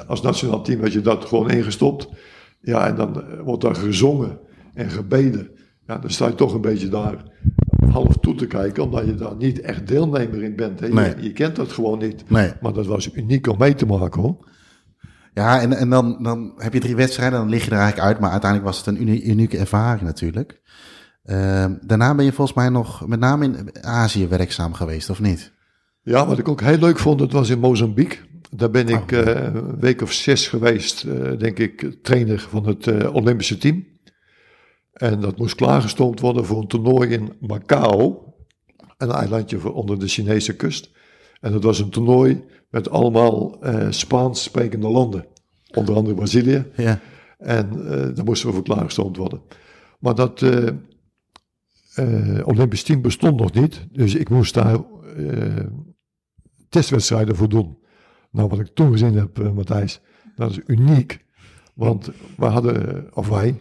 als 0.07 0.23
nationaal 0.23 0.63
team 0.63 0.81
had 0.81 0.93
je 0.93 1.01
dat 1.01 1.25
gewoon 1.25 1.51
ingestopt. 1.51 2.09
Ja, 2.61 2.87
en 2.87 2.97
dan 2.97 3.25
wordt 3.45 3.63
daar 3.63 3.75
gezongen 3.75 4.39
en 4.75 4.91
gebeden. 4.91 5.51
Ja, 5.87 5.99
dan 5.99 6.11
sta 6.11 6.27
je 6.27 6.35
toch 6.35 6.55
een 6.55 6.61
beetje 6.61 6.89
daar 6.89 7.25
half 7.91 8.17
toe 8.21 8.35
te 8.35 8.47
kijken, 8.47 8.83
omdat 8.83 9.07
je 9.07 9.15
daar 9.15 9.37
niet 9.37 9.61
echt 9.61 9.87
deelnemer 9.87 10.43
in 10.43 10.57
bent. 10.57 10.81
Hè? 10.81 10.87
Je, 10.87 11.17
je, 11.21 11.33
kent 11.33 11.57
dat 11.57 11.73
gewoon 11.73 11.99
niet. 11.99 12.31
Nee. 12.31 12.53
Maar 12.61 12.73
dat 12.73 12.87
was 12.87 13.15
uniek 13.15 13.47
om 13.47 13.59
mee 13.59 13.75
te 13.75 13.87
maken 13.87 14.21
hoor. 14.21 14.37
Ja, 15.35 15.61
en, 15.61 15.73
en 15.73 15.91
dan, 15.91 16.23
dan 16.23 16.53
heb 16.57 16.73
je 16.73 16.81
drie 16.81 16.97
wedstrijden, 16.97 17.39
dan 17.39 17.49
lig 17.49 17.65
je 17.65 17.71
er 17.71 17.77
eigenlijk 17.77 18.09
uit. 18.09 18.21
Maar 18.21 18.31
uiteindelijk 18.31 18.71
was 18.71 18.85
het 18.85 18.87
een 18.87 19.29
unieke 19.31 19.59
ervaring 19.59 20.03
natuurlijk. 20.03 20.61
Uh, 21.25 21.67
daarna 21.81 22.15
ben 22.15 22.25
je 22.25 22.33
volgens 22.33 22.57
mij 22.57 22.69
nog 22.69 23.07
met 23.07 23.21
name 23.21 23.45
in 23.45 23.85
Azië 23.85 24.29
werkzaam 24.29 24.75
geweest, 24.75 25.11
of 25.11 25.21
niet? 25.21 25.53
Ja, 26.03 26.27
wat 26.27 26.39
ik 26.39 26.49
ook 26.49 26.61
heel 26.61 26.79
leuk 26.79 26.99
vond, 26.99 27.19
dat 27.19 27.33
was 27.33 27.51
in 27.51 27.59
Mozambique. 27.59 28.19
Daar 28.51 28.71
ben 28.71 28.89
ik 28.89 29.13
uh, 29.13 29.21
een 29.25 29.81
week 29.81 30.03
of 30.03 30.13
zes 30.13 30.49
geweest, 30.49 31.05
uh, 31.05 31.39
denk 31.39 31.59
ik, 31.59 31.97
trainer 32.03 32.47
van 32.51 32.67
het 32.67 32.87
uh, 32.87 33.15
Olympische 33.15 33.59
team. 33.59 33.85
En 34.95 35.21
dat 35.21 35.39
moest 35.39 35.55
klaargestoomd 35.55 36.21
worden 36.21 36.45
voor 36.45 36.61
een 36.61 36.67
toernooi 36.67 37.11
in 37.11 37.33
Macau, 37.41 38.15
een 38.97 39.11
eilandje 39.11 39.73
onder 39.73 39.99
de 39.99 40.09
Chinese 40.09 40.57
kust. 40.57 40.91
En 41.41 41.53
dat 41.53 41.63
was 41.63 41.79
een 41.79 41.91
toernooi 41.91 42.45
met 42.71 42.91
allemaal 42.91 43.59
Spaans 43.91 44.43
sprekende 44.43 44.89
landen, 44.89 45.27
onder 45.75 45.95
andere 45.95 46.15
Brazilië. 46.15 46.67
Ja. 46.77 47.01
En 47.39 47.71
daar 48.15 48.25
moesten 48.25 48.49
we 48.49 48.55
voor 48.55 48.65
klaargestoomd 48.65 49.17
worden. 49.17 49.41
Maar 49.99 50.15
dat 50.15 50.43
uh, 51.99 52.47
Olympisch 52.47 52.83
team 52.83 53.03
bestond 53.03 53.41
nog 53.41 53.53
niet. 53.53 53.87
Dus 53.91 54.15
ik 54.15 54.29
moest 54.29 54.55
daar 54.55 54.77
uh, 55.17 55.57
testwedstrijden 56.69 57.37
voor 57.37 57.49
doen. 57.49 57.79
Nou, 58.31 58.49
wat 58.49 58.59
ik 58.59 58.67
toen 58.75 58.93
gezien 58.93 59.15
heb, 59.15 59.39
uh, 59.39 59.51
Matthijs, 59.51 60.01
dat 60.37 60.51
is 60.51 60.61
uniek. 60.67 61.25
Want 61.75 62.11
we 62.37 62.45
hadden, 62.45 63.07
of 63.17 63.29
wij, 63.29 63.61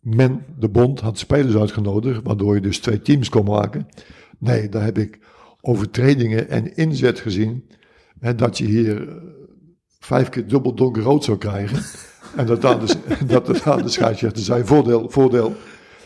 men, 0.00 0.44
de 0.58 0.68
bond, 0.68 1.00
had 1.00 1.18
spelers 1.18 1.56
uitgenodigd, 1.56 2.22
waardoor 2.22 2.54
je 2.54 2.60
dus 2.60 2.78
twee 2.78 3.02
teams 3.02 3.28
kon 3.28 3.44
maken. 3.44 3.86
Nee, 4.38 4.68
daar 4.68 4.84
heb 4.84 4.98
ik 4.98 5.18
overtredingen 5.60 6.48
en 6.48 6.76
inzet 6.76 7.20
gezien. 7.20 7.70
Hè, 8.20 8.34
dat 8.34 8.58
je 8.58 8.64
hier 8.64 9.22
vijf 9.98 10.28
keer 10.28 10.48
dubbel 10.48 10.74
donkerrood 10.74 11.24
zou 11.24 11.38
krijgen. 11.38 11.82
en 12.36 12.46
dat 12.46 12.62
daar 12.62 12.80
de, 12.80 12.94
dat, 13.26 13.46
dat 13.46 13.82
de 13.82 13.88
scheidsrechter 13.88 14.42
zei, 14.42 14.64
voordeel, 14.64 15.10
voordeel. 15.10 15.54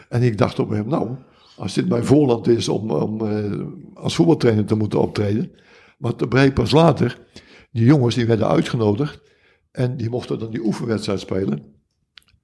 En 0.09 0.23
ik 0.23 0.39
dacht 0.39 0.59
op 0.59 0.71
hem, 0.71 0.89
nou, 0.89 1.17
als 1.57 1.75
dit 1.75 1.89
mijn 1.89 2.05
voorland 2.05 2.49
is 2.49 2.69
om, 2.69 2.91
om 2.91 3.23
uh, 3.23 3.63
als 3.95 4.15
voetbaltrainer 4.15 4.65
te 4.65 4.75
moeten 4.75 5.01
optreden. 5.01 5.51
Maar 5.99 6.15
te 6.15 6.29
breed 6.29 6.55
pas 6.55 6.71
later, 6.71 7.19
die 7.73 7.85
jongens 7.85 8.15
die 8.15 8.27
werden 8.27 8.49
uitgenodigd 8.49 9.21
en 9.71 9.97
die 9.97 10.11
mochten 10.11 10.39
dan 10.39 10.51
die 10.51 10.65
oefenwedstrijd 10.65 11.21
spelen. 11.21 11.63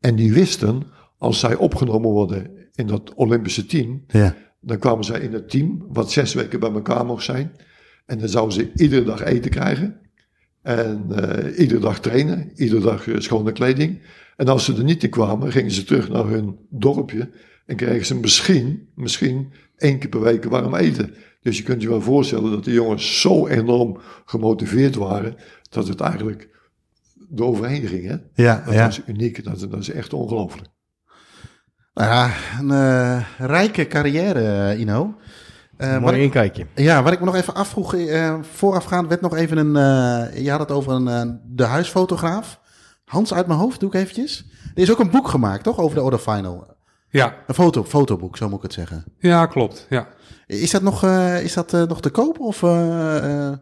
En 0.00 0.16
die 0.16 0.32
wisten, 0.32 0.82
als 1.20 1.38
zij 1.38 1.54
opgenomen 1.54 2.10
worden 2.10 2.50
in 2.74 2.86
dat 2.86 3.14
Olympische 3.14 3.66
team, 3.66 4.04
ja. 4.06 4.36
dan 4.60 4.78
kwamen 4.78 5.04
zij 5.04 5.20
in 5.20 5.32
het 5.32 5.50
team, 5.50 5.86
wat 5.88 6.12
zes 6.12 6.34
weken 6.34 6.60
bij 6.60 6.70
elkaar 6.72 7.06
mocht 7.06 7.24
zijn. 7.24 7.52
En 8.06 8.18
dan 8.18 8.28
zouden 8.28 8.54
ze 8.54 8.70
iedere 8.74 9.04
dag 9.04 9.22
eten 9.22 9.50
krijgen. 9.50 10.00
En 10.62 11.06
uh, 11.10 11.58
iedere 11.58 11.80
dag 11.80 12.00
trainen, 12.00 12.52
iedere 12.54 12.80
dag 12.80 13.06
uh, 13.06 13.18
schone 13.18 13.52
kleding. 13.52 14.00
En 14.36 14.48
als 14.48 14.64
ze 14.64 14.76
er 14.76 14.84
niet 14.84 15.02
in 15.02 15.10
kwamen, 15.10 15.52
gingen 15.52 15.70
ze 15.70 15.84
terug 15.84 16.08
naar 16.08 16.26
hun 16.26 16.58
dorpje. 16.70 17.30
En 17.66 17.76
kregen 17.76 18.06
ze 18.06 18.14
misschien, 18.14 18.88
misschien 18.94 19.52
één 19.76 19.98
keer 19.98 20.08
per 20.08 20.20
week 20.20 20.44
warm 20.44 20.74
eten. 20.74 21.14
Dus 21.42 21.56
je 21.56 21.62
kunt 21.62 21.82
je 21.82 21.88
wel 21.88 22.00
voorstellen 22.00 22.50
dat 22.50 22.64
de 22.64 22.72
jongens 22.72 23.20
zo 23.20 23.46
enorm 23.46 23.98
gemotiveerd 24.24 24.94
waren. 24.94 25.36
dat 25.70 25.88
het 25.88 26.00
eigenlijk 26.00 26.48
eroverheen 27.36 27.86
ging. 27.86 28.06
Hè? 28.06 28.16
Ja, 28.34 28.62
dat 28.64 28.74
ja. 28.74 28.88
is 28.88 29.02
uniek, 29.06 29.44
dat, 29.44 29.66
dat 29.70 29.80
is 29.80 29.90
echt 29.90 30.12
ongelooflijk. 30.12 30.68
Nou 32.00 32.12
ja, 32.12 32.30
een 32.58 32.70
uh, 32.70 33.22
rijke 33.38 33.86
carrière, 33.86 34.72
uh, 34.74 34.80
Ino. 34.80 35.14
Uh, 35.78 35.98
Mooi 35.98 36.22
inkijkje. 36.22 36.66
Ja, 36.74 37.02
wat 37.02 37.12
ik 37.12 37.18
me 37.18 37.24
nog 37.24 37.34
even 37.34 37.54
afvroeg, 37.54 37.94
voorafgaand 38.52 39.08
werd 39.08 39.20
nog 39.20 39.36
even 39.36 39.56
een, 39.56 40.42
je 40.42 40.50
had 40.50 40.60
het 40.60 40.70
over 40.70 40.92
een, 40.92 41.40
de 41.46 41.64
huisfotograaf. 41.64 42.60
Hans 43.04 43.34
uit 43.34 43.46
mijn 43.46 43.58
hoofd, 43.58 43.80
doe 43.80 43.88
ik 43.88 43.94
eventjes. 43.94 44.44
Er 44.74 44.82
is 44.82 44.90
ook 44.90 44.98
een 44.98 45.10
boek 45.10 45.28
gemaakt, 45.28 45.62
toch, 45.62 45.78
over 45.78 45.96
de 45.96 46.02
Order 46.02 46.18
Final. 46.18 46.76
Ja. 47.08 47.34
Een 47.46 47.54
foto, 47.54 47.84
fotoboek, 47.84 48.36
zo 48.36 48.48
moet 48.48 48.56
ik 48.56 48.62
het 48.62 48.72
zeggen. 48.72 49.04
Ja, 49.18 49.46
klopt. 49.46 49.86
Ja. 49.88 50.08
Is 50.46 50.70
dat 50.70 50.82
nog, 50.82 51.04
uh, 51.04 51.42
is 51.42 51.54
dat, 51.54 51.72
uh, 51.72 51.82
nog 51.82 52.00
te 52.00 52.10
koop? 52.10 52.40
Of, 52.40 52.62
uh, 52.62 53.52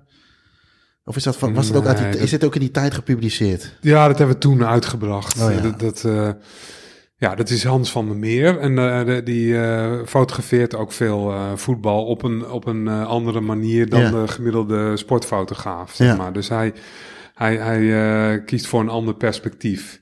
of 1.05 1.17
is, 1.17 1.23
dat, 1.23 1.39
was 1.39 1.67
het 1.67 1.77
ook 1.77 1.87
uit 1.87 1.99
die, 1.99 2.11
dat... 2.11 2.21
is 2.21 2.43
ook 2.43 2.55
in 2.55 2.61
die 2.61 2.71
tijd 2.71 2.95
gepubliceerd? 2.95 3.77
Ja, 3.81 4.07
dat 4.09 4.19
hebben 4.19 4.35
we 4.35 4.43
toen 4.43 4.65
uitgebracht. 4.65 5.43
Oh, 5.43 5.53
ja. 5.53 5.61
Dat, 5.61 5.81
dat 5.81 6.05
ja, 7.19 7.35
dat 7.35 7.51
is 7.51 7.65
Hans 7.65 7.91
van 7.91 8.07
der 8.07 8.17
Meer. 8.17 8.59
En 8.59 8.75
de, 9.07 9.21
die 9.25 9.57
fotografeert 10.07 10.75
ook 10.75 10.93
veel 10.93 11.35
voetbal 11.55 12.05
op 12.05 12.23
een, 12.23 12.51
op 12.51 12.67
een 12.67 12.89
andere 12.89 13.41
manier 13.41 13.89
dan 13.89 14.01
ja. 14.01 14.11
de 14.11 14.29
gemiddelde 14.29 14.97
sportfotograaf. 14.97 15.95
Zeg 15.95 16.17
maar. 16.17 16.33
Dus 16.33 16.49
hij, 16.49 16.73
hij, 17.35 17.57
hij 17.57 18.43
kiest 18.45 18.67
voor 18.67 18.81
een 18.81 18.89
ander 18.89 19.15
perspectief. 19.15 20.01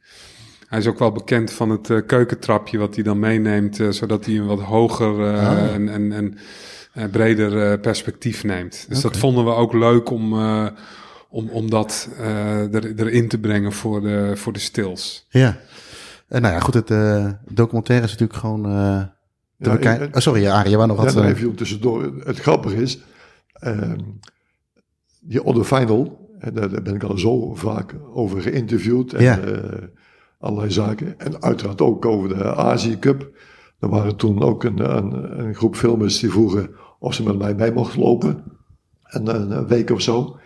Hij 0.68 0.78
is 0.78 0.86
ook 0.86 0.98
wel 0.98 1.12
bekend 1.12 1.52
van 1.52 1.70
het 1.70 2.06
keukentrapje 2.06 2.78
wat 2.78 2.94
hij 2.94 3.04
dan 3.04 3.18
meeneemt, 3.18 3.80
zodat 3.90 4.26
hij 4.26 4.34
een 4.34 4.46
wat 4.46 4.60
hoger 4.60 5.36
ah. 5.36 5.74
en, 5.74 5.88
en, 5.88 6.12
en 6.12 6.38
breder 7.10 7.78
perspectief 7.78 8.44
neemt. 8.44 8.86
Dus 8.88 8.98
okay. 8.98 9.10
dat 9.10 9.20
vonden 9.20 9.44
we 9.44 9.50
ook 9.50 9.72
leuk 9.72 10.10
om, 10.10 10.32
om, 11.28 11.48
om 11.48 11.70
dat 11.70 12.08
er, 12.72 13.00
erin 13.00 13.28
te 13.28 13.38
brengen 13.38 13.72
voor 13.72 14.00
de, 14.00 14.32
voor 14.34 14.52
de 14.52 14.58
stils. 14.58 15.26
Ja, 15.28 15.56
nou 16.28 16.54
ja, 16.54 16.60
goed, 16.60 16.74
het 16.74 16.88
documentaire 17.48 18.04
is 18.04 18.10
natuurlijk 18.10 18.38
gewoon 18.38 18.62
te 18.62 19.68
ja, 19.68 19.72
bekijken. 19.72 20.06
Oh, 20.06 20.20
sorry, 20.20 20.48
Arie, 20.48 20.70
je 20.70 20.76
wou 20.76 20.88
nog 20.88 20.96
wat... 20.96 21.12
Ja, 21.12 21.24
even 21.24 21.54
tussendoor. 21.54 22.12
Het 22.24 22.38
grappige 22.38 22.76
is, 22.76 23.00
ehm, 23.52 24.00
die 25.20 25.44
Otto 25.44 25.64
Final, 25.64 26.30
daar 26.52 26.82
ben 26.82 26.94
ik 26.94 27.02
al 27.02 27.18
zo 27.18 27.54
vaak 27.54 27.94
over 28.12 28.42
geïnterviewd 28.42 29.12
en... 29.12 29.22
Ja 29.22 29.38
allerlei 30.38 30.72
zaken. 30.72 31.18
En 31.18 31.42
uiteraard 31.42 31.80
ook 31.80 32.04
over 32.04 32.28
de 32.28 32.54
Azië 32.54 32.98
Cup. 32.98 33.30
Er 33.78 33.88
waren 33.88 34.16
toen 34.16 34.42
ook 34.42 34.64
een, 34.64 34.96
een, 34.96 35.40
een, 35.40 35.54
groep 35.54 35.76
filmers 35.76 36.18
die 36.18 36.30
vroegen 36.30 36.70
of 36.98 37.14
ze 37.14 37.22
met 37.22 37.38
mij 37.38 37.54
mee 37.54 37.72
mochten 37.72 38.00
lopen. 38.00 38.44
En 39.02 39.26
een 39.26 39.66
week 39.66 39.90
of 39.90 40.00
zo. 40.00 40.38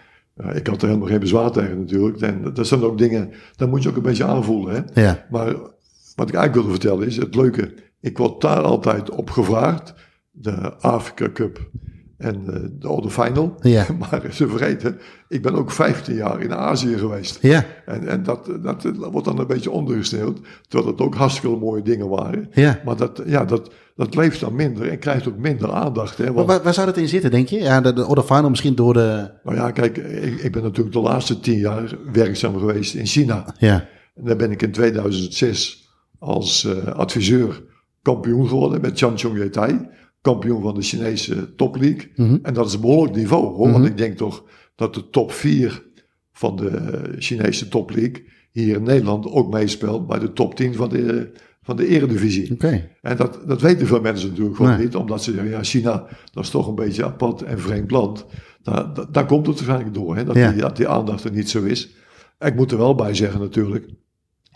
Ik 0.55 0.67
had 0.67 0.83
er 0.83 0.89
helemaal 0.89 1.09
geen 1.09 1.21
bezwaar 1.21 1.51
tegen 1.51 1.79
natuurlijk. 1.79 2.21
En 2.21 2.55
dat 2.55 2.67
zijn 2.67 2.83
ook 2.83 2.99
dingen, 2.99 3.31
daar 3.57 3.69
moet 3.69 3.83
je 3.83 3.89
ook 3.89 3.97
een 3.97 4.03
beetje 4.03 4.25
aanvoelen. 4.25 4.75
Hè? 4.75 5.03
Ja. 5.03 5.27
Maar 5.31 5.55
wat 6.15 6.29
ik 6.29 6.35
eigenlijk 6.35 6.55
wilde 6.55 6.71
vertellen 6.71 7.07
is, 7.07 7.17
het 7.17 7.35
leuke, 7.35 7.75
ik 8.01 8.19
word 8.19 8.41
daar 8.41 8.63
altijd 8.63 9.11
op 9.11 9.31
gevraagd. 9.31 9.95
De 10.31 10.75
Afrika 10.75 11.31
Cup 11.33 11.71
en 12.21 12.45
uh, 12.49 12.55
de 12.73 12.89
Oude 12.89 13.11
Final. 13.11 13.55
Ja. 13.61 13.87
Maar 13.99 14.23
ze 14.33 14.49
vergeten, 14.49 14.99
ik 15.29 15.43
ben 15.43 15.55
ook 15.55 15.71
15 15.71 16.15
jaar 16.15 16.41
in 16.41 16.55
Azië 16.55 16.99
geweest. 16.99 17.39
Ja. 17.43 17.65
En, 17.87 18.09
en 18.09 18.23
dat, 18.23 18.47
dat, 18.63 18.83
dat 18.83 18.97
wordt 19.11 19.27
dan 19.27 19.39
een 19.39 19.47
beetje 19.47 19.71
ondergesneeuwd. 19.71 20.41
Terwijl 20.69 20.91
het 20.91 21.01
ook 21.01 21.15
hartstikke 21.15 21.57
mooie 21.57 21.83
dingen 21.83 22.09
waren. 22.09 22.49
Ja. 22.53 22.81
Maar 22.85 22.97
dat, 22.97 23.23
ja, 23.27 23.45
dat, 23.45 23.73
dat 24.01 24.15
leeft 24.15 24.41
dan 24.41 24.55
minder 24.55 24.91
en 24.91 24.99
krijgt 24.99 25.29
ook 25.29 25.37
minder 25.37 25.73
aandacht. 25.73 26.19
Hè, 26.19 26.33
want, 26.33 26.47
waar, 26.47 26.63
waar, 26.63 26.75
zou 26.75 26.87
dat 26.87 26.97
in 26.97 27.09
zitten, 27.09 27.31
denk 27.31 27.49
je? 27.49 27.59
Ja, 27.59 27.81
de, 27.81 27.93
de 27.93 28.49
misschien 28.51 28.75
door 28.75 28.95
de... 28.95 29.31
Nou 29.45 29.57
ja, 29.57 29.71
kijk, 29.71 29.97
ik, 29.97 30.41
ik 30.41 30.53
ben 30.53 30.63
natuurlijk 30.63 30.95
de 30.95 31.01
laatste 31.01 31.41
10 31.41 31.59
jaar 31.59 31.97
werkzaam 32.13 32.59
geweest 32.59 32.95
in 32.95 33.07
China. 33.07 33.55
Ja. 33.59 33.89
En 34.15 34.25
daar 34.25 34.37
ben 34.37 34.51
ik 34.51 34.63
in 34.63 34.73
2006 34.73 35.89
als 36.19 36.65
uh, 36.65 36.85
adviseur 36.85 37.63
kampioen 38.03 38.49
geworden 38.49 38.81
met 38.81 38.99
Chan 38.99 39.19
Chong 39.19 39.39
Yetai 39.39 39.89
kampioen 40.21 40.63
van 40.63 40.75
de 40.75 40.83
Chinese 40.83 41.55
Top 41.55 41.77
League. 41.77 42.13
Mhm. 42.17 42.39
En 42.43 42.55
dat 42.55 42.67
is 42.67 42.75
een 42.75 42.81
behoorlijk 42.81 43.17
niveau 43.17 43.45
hoor. 43.45 43.73
Want 43.73 43.87
ik 43.87 43.97
denk 43.97 44.17
toch 44.17 44.45
dat 44.77 44.95
de 44.95 45.11
top 45.11 45.33
4 45.33 45.83
van 46.33 46.57
de 46.57 47.03
Chinese 47.19 47.69
Top 47.69 47.91
League, 47.91 48.25
hier 48.53 48.77
in 48.77 48.83
Nederland 48.83 49.27
ook 49.27 49.53
meespeelt 49.53 50.07
bij 50.07 50.19
de 50.19 50.33
top 50.33 50.55
10 50.55 50.75
van 50.75 50.89
de, 50.89 51.33
van 51.63 51.77
de 51.77 51.87
eredivisie. 51.87 52.53
Oké. 52.53 52.89
En 53.03 53.17
dat, 53.17 53.39
dat 53.47 53.61
weten 53.61 53.87
veel 53.87 54.01
mensen 54.01 54.29
natuurlijk 54.29 54.57
gewoon 54.57 54.73
Nee. 54.73 54.81
niet, 54.85 54.97
omdat 54.97 55.23
ze 55.23 55.33
zeggen, 55.33 55.51
ja, 55.51 55.63
China, 55.63 56.07
dat 56.33 56.45
is 56.45 56.51
toch 56.51 56.67
een 56.69 56.75
beetje 56.75 57.05
apart 57.05 57.43
en 57.43 57.61
vreemd 57.61 57.91
land. 57.91 58.27
Daar, 58.63 58.95
daar, 58.95 59.13
daar 59.13 59.27
komt 59.27 59.47
het 59.47 59.55
waarschijnlijk 59.57 59.95
door, 59.95 60.17
hè, 60.17 60.25
dat, 60.25 60.37
Ja. 60.37 60.51
die, 60.51 60.61
dat 60.61 60.77
die 60.77 60.89
aandacht 60.89 61.25
er 61.25 61.33
niet 61.33 61.51
zo 61.51 61.63
is. 61.63 61.95
Ik 62.39 62.55
moet 62.55 62.73
er 62.73 62.79
wel 62.79 62.95
bij 62.95 63.15
zeggen 63.15 63.41
natuurlijk, 63.41 63.89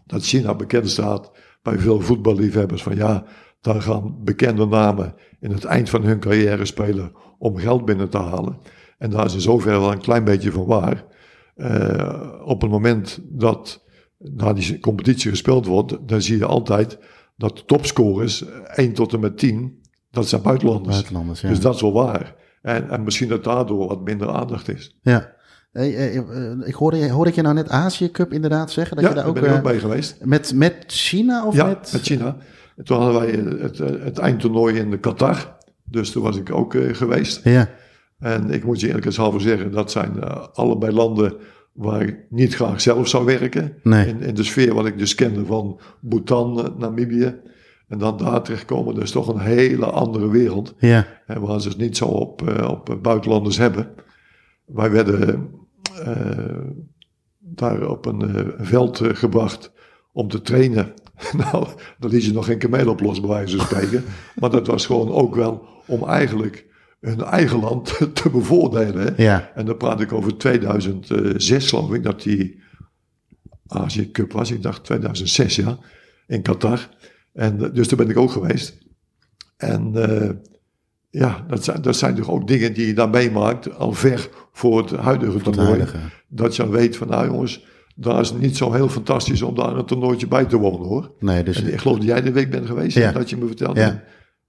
dat 0.07 0.23
China 0.25 0.55
bekend 0.55 0.91
staat 0.91 1.31
bij 1.63 1.79
veel 1.79 2.01
voetballiefhebbers 2.01 2.83
van 2.83 2.97
ja, 2.97 3.25
daar 3.61 3.83
gaan 3.83 4.17
bekende 4.25 4.67
namen 4.67 5.15
in 5.41 5.51
het 5.51 5.65
eind 5.65 5.91
van 5.91 6.03
hun 6.05 6.19
carrière 6.21 6.65
spelen 6.65 7.13
om 7.39 7.57
geld 7.57 7.85
binnen 7.85 8.09
te 8.09 8.19
halen. 8.19 8.59
En 8.99 9.11
daar 9.11 9.25
is 9.25 9.35
in 9.35 9.41
zoverre 9.41 9.81
wel 9.81 9.93
een 9.93 10.01
klein 10.01 10.25
beetje 10.25 10.53
van 10.53 10.67
waar. 10.67 11.05
Eh, 11.55 12.41
op 12.45 12.61
het 12.61 12.71
moment 12.71 13.21
dat 13.25 13.84
na 14.33 14.53
die 14.53 14.81
competitie 14.81 15.31
gespeeld 15.31 15.67
wordt, 15.67 15.97
dan 16.09 16.23
zie 16.23 16.39
je 16.39 16.45
altijd 16.45 16.99
dat 17.37 17.57
de 17.57 17.65
topscorers 17.65 18.45
1 18.75 18.93
tot 18.93 19.13
en 19.13 19.21
met 19.21 19.39
10, 19.39 19.83
dat 20.11 20.29
zijn 20.29 20.43
buitenlanders. 20.43 20.95
Buitenlanders, 20.95 21.41
ja. 21.41 21.49
Dus 21.49 21.61
dat 21.61 21.75
is 21.75 21.81
wel 21.81 21.93
waar. 21.93 22.35
En, 22.63 22.91
en 22.91 23.03
misschien 23.03 23.29
dat 23.29 23.45
daardoor 23.45 23.89
wat 23.89 24.05
minder 24.05 24.29
aandacht 24.29 24.69
is. 24.69 24.97
ja. 25.03 25.33
Hey, 25.73 25.95
eh, 25.97 26.17
eh, 26.17 26.59
ik 26.65 26.75
hoorde, 26.75 27.11
hoorde 27.11 27.31
ik 27.31 27.37
je 27.37 27.43
nou 27.43 27.55
net 27.55 27.69
Azië 27.69 28.11
Cup 28.11 28.33
inderdaad 28.33 28.71
zeggen? 28.71 28.97
Dat 28.97 29.05
ja, 29.05 29.11
je 29.11 29.17
daar 29.17 29.27
ook, 29.27 29.35
ben 29.35 29.45
ik 29.45 29.51
ook 29.51 29.57
eh, 29.57 29.63
bij 29.63 29.79
geweest. 29.79 30.25
met, 30.25 30.53
met 30.55 30.85
China 30.87 31.47
of 31.47 31.55
ja, 31.55 31.67
met... 31.67 31.91
met... 31.93 32.03
China. 32.03 32.37
En 32.77 32.85
toen 32.85 33.01
hadden 33.01 33.21
wij 33.21 33.31
het, 33.61 33.79
het 33.79 34.19
eindtoernooi 34.19 34.79
in 34.79 35.01
Qatar. 35.01 35.57
Dus 35.85 36.11
toen 36.11 36.23
was 36.23 36.37
ik 36.37 36.53
ook 36.53 36.75
eh, 36.75 36.95
geweest. 36.95 37.41
Ja, 37.45 37.69
En 38.19 38.51
ik 38.51 38.65
moet 38.65 38.81
je 38.81 38.87
eerlijkheidshalve 38.87 39.39
zeggen, 39.39 39.71
dat 39.71 39.91
zijn 39.91 40.23
eh, 40.23 40.47
allebei 40.53 40.93
landen 40.93 41.35
waar 41.75 42.03
ik 42.03 42.17
niet 42.29 42.55
graag 42.55 42.81
zelf 42.81 43.09
zou 43.09 43.25
werken. 43.25 43.77
Nee. 43.83 44.07
In, 44.07 44.21
in 44.21 44.35
de 44.35 44.45
sfeer 44.45 44.75
wat 44.75 44.87
ik 44.87 44.99
dus 44.99 45.15
kende 45.15 45.47
van 45.47 45.81
Bhutan, 46.01 46.65
eh, 46.65 46.79
Namibië. 46.79 47.37
En 47.89 47.99
dan 47.99 48.17
daar 48.17 48.43
terechtkomen, 48.43 48.95
dat 48.95 49.03
is 49.03 49.11
toch 49.11 49.29
een 49.29 49.41
hele 49.41 49.87
andere 49.87 50.29
wereld. 50.29 50.75
ja, 50.79 51.07
En 51.27 51.41
waar 51.41 51.61
ze 51.61 51.69
het 51.69 51.79
niet 51.79 51.97
zo 51.97 52.05
op, 52.05 52.49
eh, 52.49 52.69
op 52.71 52.99
buitenlanders 53.03 53.59
hebben. 53.59 53.89
Wij 54.67 54.91
werden 54.91 55.51
eh, 56.05 56.59
daar 57.39 57.89
op 57.89 58.07
een 58.07 58.37
eh, 58.37 58.47
veld 58.59 59.01
eh, 59.01 59.15
gebracht 59.15 59.73
om 60.13 60.29
te 60.29 60.43
trainen. 60.43 60.93
nou, 61.53 61.67
daar 61.99 62.11
liet 62.11 62.25
je 62.25 62.33
nog 62.33 62.45
geen 62.45 62.59
kameel 62.59 62.89
op 62.89 63.01
los, 63.01 63.21
bij 63.21 63.31
wijze 63.31 63.57
van 63.57 63.67
spreken. 63.67 64.05
maar 64.41 64.51
dat 64.51 64.67
was 64.67 64.87
gewoon 64.87 65.11
ook 65.11 65.35
wel 65.35 65.67
om 65.87 66.09
eigenlijk 66.09 66.67
hun 67.05 67.23
eigen 67.23 67.61
land 67.61 67.99
te 68.23 68.31
bevoordelen. 68.31 69.07
Hè? 69.07 69.23
ja. 69.23 69.51
En 69.55 69.67
dan 69.67 69.77
praat 69.77 70.01
ik 70.01 70.13
over 70.13 70.37
2006, 70.37 71.69
geloof 71.69 71.93
ik, 71.93 72.03
dat 72.03 72.23
die 72.23 72.63
Azië 73.67 74.11
Cup 74.11 74.33
was. 74.33 74.51
Ik 74.51 74.63
dacht 74.63 74.85
2006, 74.85 75.57
ja, 75.57 75.79
in 76.27 76.43
Qatar. 76.43 76.89
En 77.33 77.65
eh, 77.65 77.75
dus 77.75 77.89
daar 77.89 77.99
ben 77.99 78.11
ik 78.11 78.17
ook 78.17 78.31
geweest. 78.31 78.79
En 79.57 79.91
eh, 79.95 80.31
ja, 81.11 81.45
dat 81.49 81.65
zijn, 81.65 81.83
dat 81.83 81.97
zijn 81.97 82.15
toch 82.15 82.31
ook 82.31 82.47
dingen 82.47 82.75
die 82.75 82.87
je 82.87 82.95
dan 82.95 83.11
meemaakt, 83.11 83.77
al 83.77 83.93
ver 83.93 84.29
voor 84.53 84.79
het 84.79 84.91
huidige 84.91 85.39
toernooi. 85.39 85.85
Dat 86.29 86.57
je 86.57 86.63
dan 86.63 86.71
weet 86.71 86.97
van, 86.97 87.09
nou 87.09 87.27
jongens, 87.27 87.65
daar 87.95 88.21
is 88.21 88.29
het 88.29 88.41
niet 88.41 88.57
zo 88.57 88.73
heel 88.73 88.89
fantastisch 88.89 89.43
om 89.43 89.55
daar 89.55 89.77
een 89.77 89.85
toernooitje 89.85 90.27
bij 90.27 90.45
te 90.45 90.57
wonen 90.57 90.89
hoor. 90.89 91.11
Nee, 91.19 91.43
dus... 91.43 91.63
En 91.63 91.73
ik 91.73 91.79
geloof 91.81 91.97
dat 91.97 92.07
jij 92.07 92.23
de 92.23 92.33
week 92.33 92.51
bent 92.51 92.67
geweest, 92.67 92.97
Ja. 92.97 93.13
dat 93.13 93.31
je 93.31 93.37
me 93.37 93.47
vertelde. 93.47 93.81
Ja. 93.81 94.03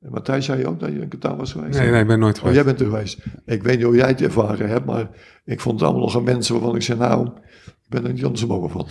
En 0.05 0.11
Matthijs 0.11 0.45
zei 0.45 0.59
je 0.59 0.67
ook 0.67 0.79
dat 0.79 0.89
je 0.89 0.99
in 0.99 1.07
Qatar 1.07 1.37
was 1.37 1.51
geweest? 1.51 1.79
Nee, 1.79 1.89
nee, 1.89 2.01
ik 2.01 2.07
ben 2.07 2.19
nooit 2.19 2.33
Oh, 2.35 2.39
geweest. 2.39 2.55
jij 2.55 2.65
bent 2.65 2.79
er 2.79 2.85
geweest. 2.85 3.17
Ik 3.45 3.63
weet 3.63 3.75
niet 3.77 3.85
hoe 3.85 3.95
jij 3.95 4.07
het 4.07 4.21
ervaren 4.21 4.69
hebt, 4.69 4.85
maar 4.85 5.07
ik 5.45 5.59
vond 5.59 5.79
het 5.79 5.89
allemaal 5.89 6.05
nog 6.05 6.15
aan 6.15 6.23
mensen 6.23 6.53
waarvan 6.55 6.75
ik 6.75 6.81
zei, 6.81 6.99
nou, 6.99 7.27
ik 7.65 7.89
ben 7.89 8.05
er 8.05 8.13
niet 8.13 8.25
anders 8.25 8.45
mogen 8.45 8.69
van. 8.69 8.87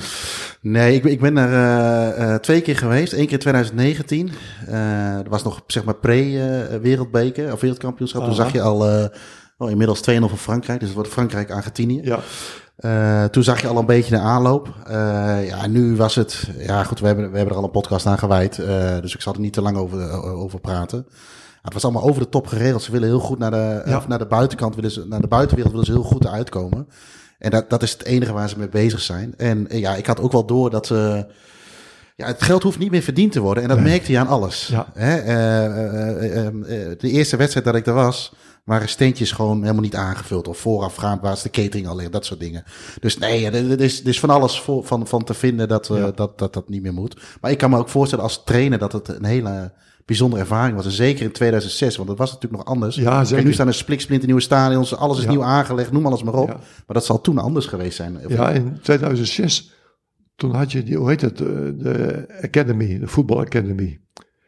Nee, 0.60 0.94
ik, 0.94 1.02
ben- 1.02 1.12
ik 1.12 1.20
ben 1.20 1.36
er 1.36 1.52
eh, 1.52 2.32
eh, 2.34 2.40
twee 2.40 2.60
keer 2.60 2.76
geweest. 2.76 3.12
Eén 3.12 3.24
keer 3.24 3.32
in 3.32 3.38
2019. 3.38 4.30
Eh 4.66 5.14
dat 5.16 5.28
was 5.28 5.42
nog 5.44 5.62
zeg 5.66 5.84
maar 5.84 5.94
pre-wereldbeker 5.94 7.52
of 7.52 7.60
wereldkampioenschap. 7.60 8.24
Toen 8.24 8.34
zag 8.34 8.52
je 8.52 8.60
al 8.62 8.88
eh, 8.88 9.04
oh, 9.58 9.70
inmiddels 9.70 10.00
2-0 10.10 10.14
voor 10.18 10.36
Frankrijk. 10.38 10.78
Dus 10.78 10.88
het 10.88 10.96
wordt 10.96 11.12
Frankrijk-Argentinië. 11.12 12.00
Ja, 12.04 12.18
Eh, 12.76 13.24
toen 13.24 13.42
zag 13.42 13.60
je 13.60 13.68
al 13.68 13.78
een 13.78 13.86
beetje 13.86 14.14
de 14.14 14.20
aanloop. 14.20 14.68
Eh, 14.86 15.46
ja, 15.48 15.66
nu 15.66 15.96
was 15.96 16.14
het... 16.14 16.48
Ja, 16.58 16.84
goed, 16.84 17.00
we 17.00 17.06
hebben, 17.06 17.30
we 17.30 17.36
hebben 17.36 17.54
er 17.54 17.60
al 17.60 17.66
een 17.66 17.70
podcast 17.80 18.06
aan 18.06 18.18
gewijd. 18.18 18.58
eh, 18.58 19.00
dus 19.00 19.14
ik 19.14 19.20
zal 19.20 19.32
er 19.34 19.40
niet 19.40 19.52
te 19.52 19.62
lang 19.62 19.76
over, 19.76 20.10
over 20.22 20.60
praten. 20.60 21.06
het 21.62 21.72
was 21.72 21.84
allemaal 21.84 22.02
over 22.02 22.22
de 22.22 22.28
top 22.28 22.46
geregeld. 22.46 22.82
Ze 22.82 22.92
willen 22.92 23.08
heel 23.08 23.18
goed 23.20 23.38
naar 23.38 23.50
de, 23.50 23.82
Ja. 23.84 23.96
of 23.96 24.08
naar 24.08 24.18
de 24.18 24.26
buitenkant, 24.26 24.74
willen 24.74 24.90
ze, 24.90 25.04
naar 25.08 25.20
de 25.20 25.26
buitenwereld 25.28 25.72
willen 25.74 25.86
ze 25.88 25.92
heel 26.00 26.10
goed 26.10 26.26
uitkomen. 26.26 26.88
En 27.38 27.50
dat, 27.50 27.70
dat 27.70 27.82
is 27.82 27.92
het 27.92 28.04
enige 28.04 28.32
waar 28.32 28.48
ze 28.48 28.58
mee 28.58 28.68
bezig 28.68 29.00
zijn. 29.00 29.34
En 29.36 29.66
ja, 29.68 29.94
ik 29.94 30.06
had 30.06 30.20
ook 30.20 30.32
wel 30.32 30.46
door 30.46 30.70
dat 30.70 30.86
ze... 30.86 31.26
Ja, 32.16 32.26
het 32.26 32.42
geld 32.42 32.62
hoeft 32.62 32.78
niet 32.78 32.90
meer 32.90 33.02
verdiend 33.02 33.32
te 33.32 33.40
worden. 33.40 33.62
En 33.62 33.68
dat 33.68 33.78
Nee. 33.78 33.88
merkte 33.88 34.12
je 34.12 34.18
aan 34.18 34.26
alles. 34.26 34.66
Ja. 34.66 34.86
Hè? 34.94 35.16
de 36.96 37.10
eerste 37.10 37.36
wedstrijd 37.36 37.66
dat 37.66 37.74
ik 37.74 37.86
er 37.86 37.92
was, 37.94 38.32
waren 38.64 38.88
steentjes 38.88 39.32
gewoon 39.32 39.60
helemaal 39.62 39.82
niet 39.82 39.94
aangevuld. 39.96 40.48
Of 40.48 40.58
voorafgaand 40.58 41.20
waar 41.20 41.36
ze 41.36 41.42
de 41.42 41.50
catering 41.50 41.86
al 41.88 41.96
ligt, 41.96 42.12
dat 42.12 42.24
soort 42.24 42.40
dingen. 42.40 42.64
Dus 43.00 43.18
nee, 43.18 43.50
er, 43.50 43.80
is, 43.80 44.00
er 44.00 44.06
is 44.08 44.20
van 44.20 44.30
alles 44.30 44.60
voor, 44.60 44.84
van, 44.84 45.06
van 45.06 45.24
te 45.24 45.34
vinden 45.34 45.68
dat, 45.68 45.90
eh, 45.90 45.96
Ja. 45.96 46.10
dat, 46.10 46.38
dat 46.38 46.52
dat 46.52 46.68
niet 46.68 46.82
meer 46.82 46.94
moet. 46.94 47.20
Maar 47.40 47.50
ik 47.50 47.58
kan 47.58 47.70
me 47.70 47.78
ook 47.78 47.88
voorstellen 47.88 48.24
als 48.24 48.42
trainer 48.44 48.78
dat 48.78 48.92
het 48.92 49.08
een 49.08 49.24
hele 49.24 49.72
bijzondere 50.04 50.40
ervaring 50.42 50.76
was. 50.76 50.84
En 50.84 50.90
zeker 50.92 51.24
in 51.24 51.32
2006, 51.32 51.96
want 51.96 52.08
dat 52.08 52.18
was 52.18 52.32
natuurlijk 52.32 52.62
nog 52.64 52.74
anders. 52.74 52.96
Ja, 52.96 53.18
En 53.18 53.26
zeker. 53.26 53.44
nu 53.44 53.52
staan 53.52 53.66
er 53.66 53.74
spliksplinter 53.74 54.26
nieuwe 54.26 54.42
stadions, 54.42 54.96
alles 54.96 55.16
is 55.18 55.24
Ja. 55.24 55.30
nieuw 55.30 55.42
aangelegd, 55.44 55.92
noem 55.92 56.06
alles 56.06 56.22
maar 56.22 56.34
op. 56.34 56.48
Ja. 56.48 56.54
Maar 56.56 56.96
dat 56.96 57.04
zal 57.04 57.20
toen 57.20 57.38
anders 57.38 57.66
geweest 57.66 57.96
zijn. 57.96 58.18
Ja, 58.28 58.50
in 58.50 58.78
2006, 58.82 59.72
toen 60.36 60.54
had 60.54 60.72
je 60.72 60.82
die, 60.82 60.96
hoe 60.96 61.08
heet 61.08 61.20
het, 61.20 61.40
eh, 61.40 61.46
de 61.76 62.26
Academy, 62.42 62.98
de 62.98 63.06
Voetbal 63.06 63.40
Academy. 63.40 64.00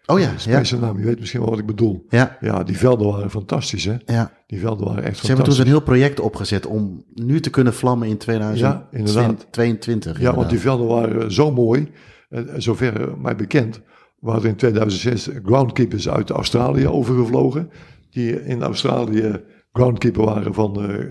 Oh 0.07 0.19
ja, 0.19 0.33
ja, 0.45 0.63
naam, 0.81 0.99
je 0.99 1.05
weet 1.05 1.19
misschien 1.19 1.41
wel 1.41 1.51
wat 1.51 1.59
ik 1.59 1.67
bedoel. 1.67 2.07
ja, 2.09 2.37
Ja, 2.41 2.63
die 2.63 2.79
velden 2.79 3.07
waren 3.07 3.31
fantastisch, 3.31 3.85
hè? 3.85 3.97
ja. 4.07 4.33
Die 4.47 4.61
velden 4.61 4.87
waren 4.87 5.05
echt 5.05 5.19
Ze 5.19 5.27
hebben 5.27 5.45
toen 5.45 5.55
fantastisch. 5.55 5.57
zo'n 5.57 5.67
heel 5.67 5.81
project 5.81 6.21
opgezet 6.21 6.67
om 6.67 7.05
nu 7.15 7.41
te 7.41 7.51
kunnen 7.51 7.75
vlammen 7.75 8.09
in 8.09 8.19
Ja, 8.27 8.89
inderdaad. 8.91 9.47
2022. 9.51 10.21
Ja, 10.21 10.35
want 10.35 10.51
die 10.51 10.61
velden 10.61 10.87
waren 10.87 11.33
zo 11.33 11.53
mooi. 11.53 11.91
Eh, 12.29 12.43
zover 12.57 13.19
mij 13.19 13.37
bekend 13.37 13.81
waren 14.19 14.49
in 14.49 14.57
2006 14.57 15.31
groundkeepers 15.45 16.09
uit 16.09 16.31
Australië 16.31 16.89
overgevlogen. 16.89 17.71
Die 18.11 18.45
in 18.45 18.63
Australië 18.63 19.43
groundkeeper 19.73 20.25
waren 20.25 20.55
van 20.55 20.83
eh, 20.83 21.05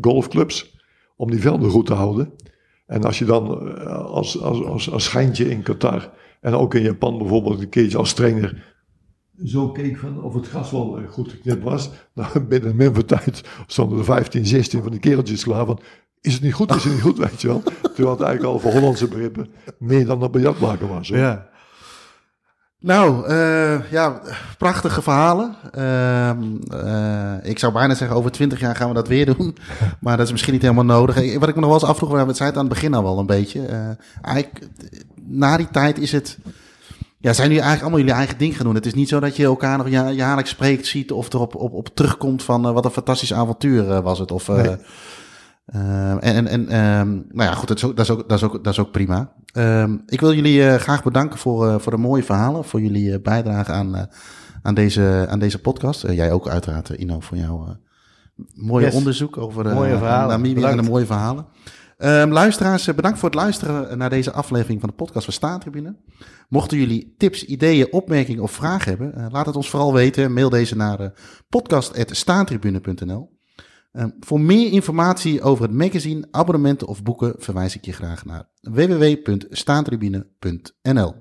golfclubs. 0.00 0.78
Om 1.16 1.30
die 1.30 1.40
velden 1.40 1.70
goed 1.70 1.86
te 1.86 1.94
houden. 1.94 2.32
En 2.86 3.04
als 3.04 3.18
je 3.18 3.24
dan 3.24 3.68
eh, 3.78 3.86
als, 4.04 4.42
als, 4.42 4.64
als, 4.64 4.90
als 4.90 5.04
schijntje 5.04 5.50
in 5.50 5.62
Qatar 5.62 6.10
en 6.40 6.54
ook 6.54 6.74
in 6.74 6.82
Japan 6.82 7.18
bijvoorbeeld 7.18 7.60
een 7.60 7.68
keertje 7.68 7.98
als 7.98 8.12
trainer 8.12 8.68
zo 9.44 9.70
keek 9.70 9.98
van 9.98 10.22
of 10.22 10.34
het 10.34 10.48
gras 10.48 10.70
wel 10.70 10.98
eh, 10.98 11.08
goed 11.08 11.30
geknipt 11.30 11.62
was. 11.62 11.90
Nou, 12.14 12.40
binnen 12.40 12.70
een 12.70 12.76
min 12.76 13.04
tijd 13.06 13.42
stonden 13.66 13.98
er 13.98 14.04
15, 14.04 14.46
16 14.46 14.82
van 14.82 14.90
die 14.90 15.00
kereltjes 15.00 15.42
klaar 15.42 15.66
van... 15.66 15.80
Is 16.20 16.32
het 16.32 16.42
niet 16.42 16.54
goed, 16.54 16.74
is 16.74 16.84
het 16.84 16.92
niet 16.92 17.02
goed, 17.02 17.18
weet 17.28 17.40
je 17.40 17.48
wel. 17.48 17.62
Terwijl 17.82 18.10
het 18.10 18.20
eigenlijk 18.20 18.54
al 18.54 18.58
voor 18.58 18.72
Hollandse 18.72 19.08
begrippen 19.08 19.50
meer 19.78 20.06
dan 20.06 20.22
een 20.22 20.30
biljartmaker 20.30 20.88
was. 20.88 21.08
Ja. 21.08 21.48
Nou, 22.78 23.26
eh, 23.26 23.90
ja, 23.90 24.20
prachtige 24.58 25.02
verhalen. 25.02 25.56
Ehm, 25.72 26.42
eh, 26.70 27.50
ik 27.50 27.58
zou 27.58 27.72
bijna 27.72 27.94
zeggen, 27.94 28.16
over 28.16 28.30
twintig 28.30 28.60
jaar 28.60 28.76
gaan 28.76 28.88
we 28.88 28.94
dat 28.94 29.08
weer 29.08 29.26
doen. 29.26 29.56
Maar 30.00 30.16
dat 30.16 30.26
is 30.26 30.32
misschien 30.32 30.52
niet 30.52 30.62
helemaal 30.62 30.84
nodig. 30.84 31.14
Wat 31.38 31.48
ik 31.48 31.54
me 31.54 31.60
nog 31.60 31.70
wel 31.70 31.80
eens 31.80 31.88
afvroeg, 31.88 32.10
we 32.10 32.16
zeiden 32.16 32.46
het 32.46 32.56
aan 32.56 32.64
het 32.64 32.74
begin 32.74 32.94
al 32.94 33.02
wel 33.02 33.18
een 33.18 33.26
beetje. 33.26 33.66
Eigenlijk, 34.22 34.68
na 35.30 35.56
die 35.56 35.68
tijd 35.70 35.98
is 35.98 36.12
het... 36.12 36.38
Ja, 37.18 37.32
zijn 37.32 37.46
jullie 37.48 37.62
eigenlijk 37.62 37.80
allemaal 37.82 37.98
jullie 37.98 38.14
eigen 38.14 38.38
ding 38.38 38.56
gaan 38.56 38.64
doen? 38.66 38.74
Het 38.74 38.86
is 38.86 38.94
niet 38.94 39.08
zo 39.08 39.20
dat 39.20 39.36
je 39.36 39.44
elkaar 39.44 39.78
nog 39.78 39.88
ja, 39.88 40.10
jaarlijks 40.10 40.50
spreekt, 40.50 40.86
ziet 40.86 41.12
of 41.12 41.32
erop 41.32 41.54
op, 41.54 41.72
op 41.72 41.88
terugkomt 41.94 42.42
van 42.42 42.66
eh, 42.66 42.72
wat 42.72 42.84
een 42.84 42.90
fantastisch 42.90 43.32
avontuur 43.32 43.90
eh, 43.90 44.00
was 44.00 44.18
het. 44.18 44.30
Of, 44.30 44.48
eh, 44.48 44.54
Nee. 44.62 44.76
en 46.20 46.20
en, 46.20 46.46
en 46.46 46.68
ehm, 46.68 47.08
nou 47.10 47.50
ja, 47.50 47.54
goed, 47.54 47.68
dat 47.68 47.76
is 47.76 47.84
ook, 47.84 47.96
dat 47.96 48.04
is 48.04 48.10
ook, 48.12 48.28
dat 48.28 48.38
is 48.38 48.44
ook, 48.44 48.64
dat 48.64 48.72
is 48.72 48.78
ook 48.78 48.90
prima. 48.90 49.32
Ehm, 49.52 49.96
ik 50.06 50.20
wil 50.20 50.34
jullie 50.34 50.78
graag 50.78 51.02
bedanken 51.02 51.38
voor, 51.38 51.80
voor 51.80 51.92
de 51.92 51.98
mooie 51.98 52.22
verhalen, 52.22 52.64
voor 52.64 52.80
jullie 52.80 53.20
bijdrage 53.20 53.72
aan, 53.72 54.08
aan, 54.62 54.74
deze, 54.74 55.26
aan 55.28 55.38
deze 55.38 55.58
podcast. 55.58 56.02
Jij 56.10 56.32
ook 56.32 56.48
uiteraard, 56.48 56.88
Ino, 56.88 57.20
voor 57.20 57.36
jouw 57.36 57.76
mooie 58.54 58.86
Yes. 58.86 58.94
onderzoek 58.94 59.36
over 59.36 59.66
eh, 59.66 59.74
Mooie 59.74 59.98
verhalen. 59.98 60.44
En 60.44 60.76
de 60.76 60.82
mooie 60.82 61.06
verhalen. 61.06 61.46
Ehm, 62.00 62.30
luisteraars, 62.30 62.86
eh, 62.86 62.94
bedankt 62.94 63.18
voor 63.18 63.28
het 63.28 63.38
luisteren 63.38 63.98
naar 63.98 64.10
deze 64.10 64.32
aflevering 64.32 64.80
van 64.80 64.88
de 64.88 64.94
podcast 64.94 65.24
van 65.24 65.34
Staantribune. 65.34 65.96
Mochten 66.48 66.78
jullie 66.78 67.14
tips, 67.18 67.44
ideeën, 67.44 67.92
opmerkingen 67.92 68.42
of 68.42 68.52
vragen 68.52 68.88
hebben, 68.88 69.14
eh, 69.14 69.26
laat 69.30 69.46
het 69.46 69.56
ons 69.56 69.70
vooral 69.70 69.92
weten. 69.92 70.32
Mail 70.32 70.50
deze 70.50 70.76
naar 70.76 71.12
uh, 73.92 74.04
voor 74.20 74.40
meer 74.40 74.72
informatie 74.72 75.42
over 75.42 75.64
het 75.64 75.72
magazine, 75.72 76.28
abonnementen 76.30 76.86
of 76.86 77.02
boeken 77.02 77.34
verwijs 77.38 77.76
ik 77.76 77.84
je 77.84 77.92
graag 77.92 78.24
naar 78.24 78.48
www.staantribune.nl. 78.60 81.14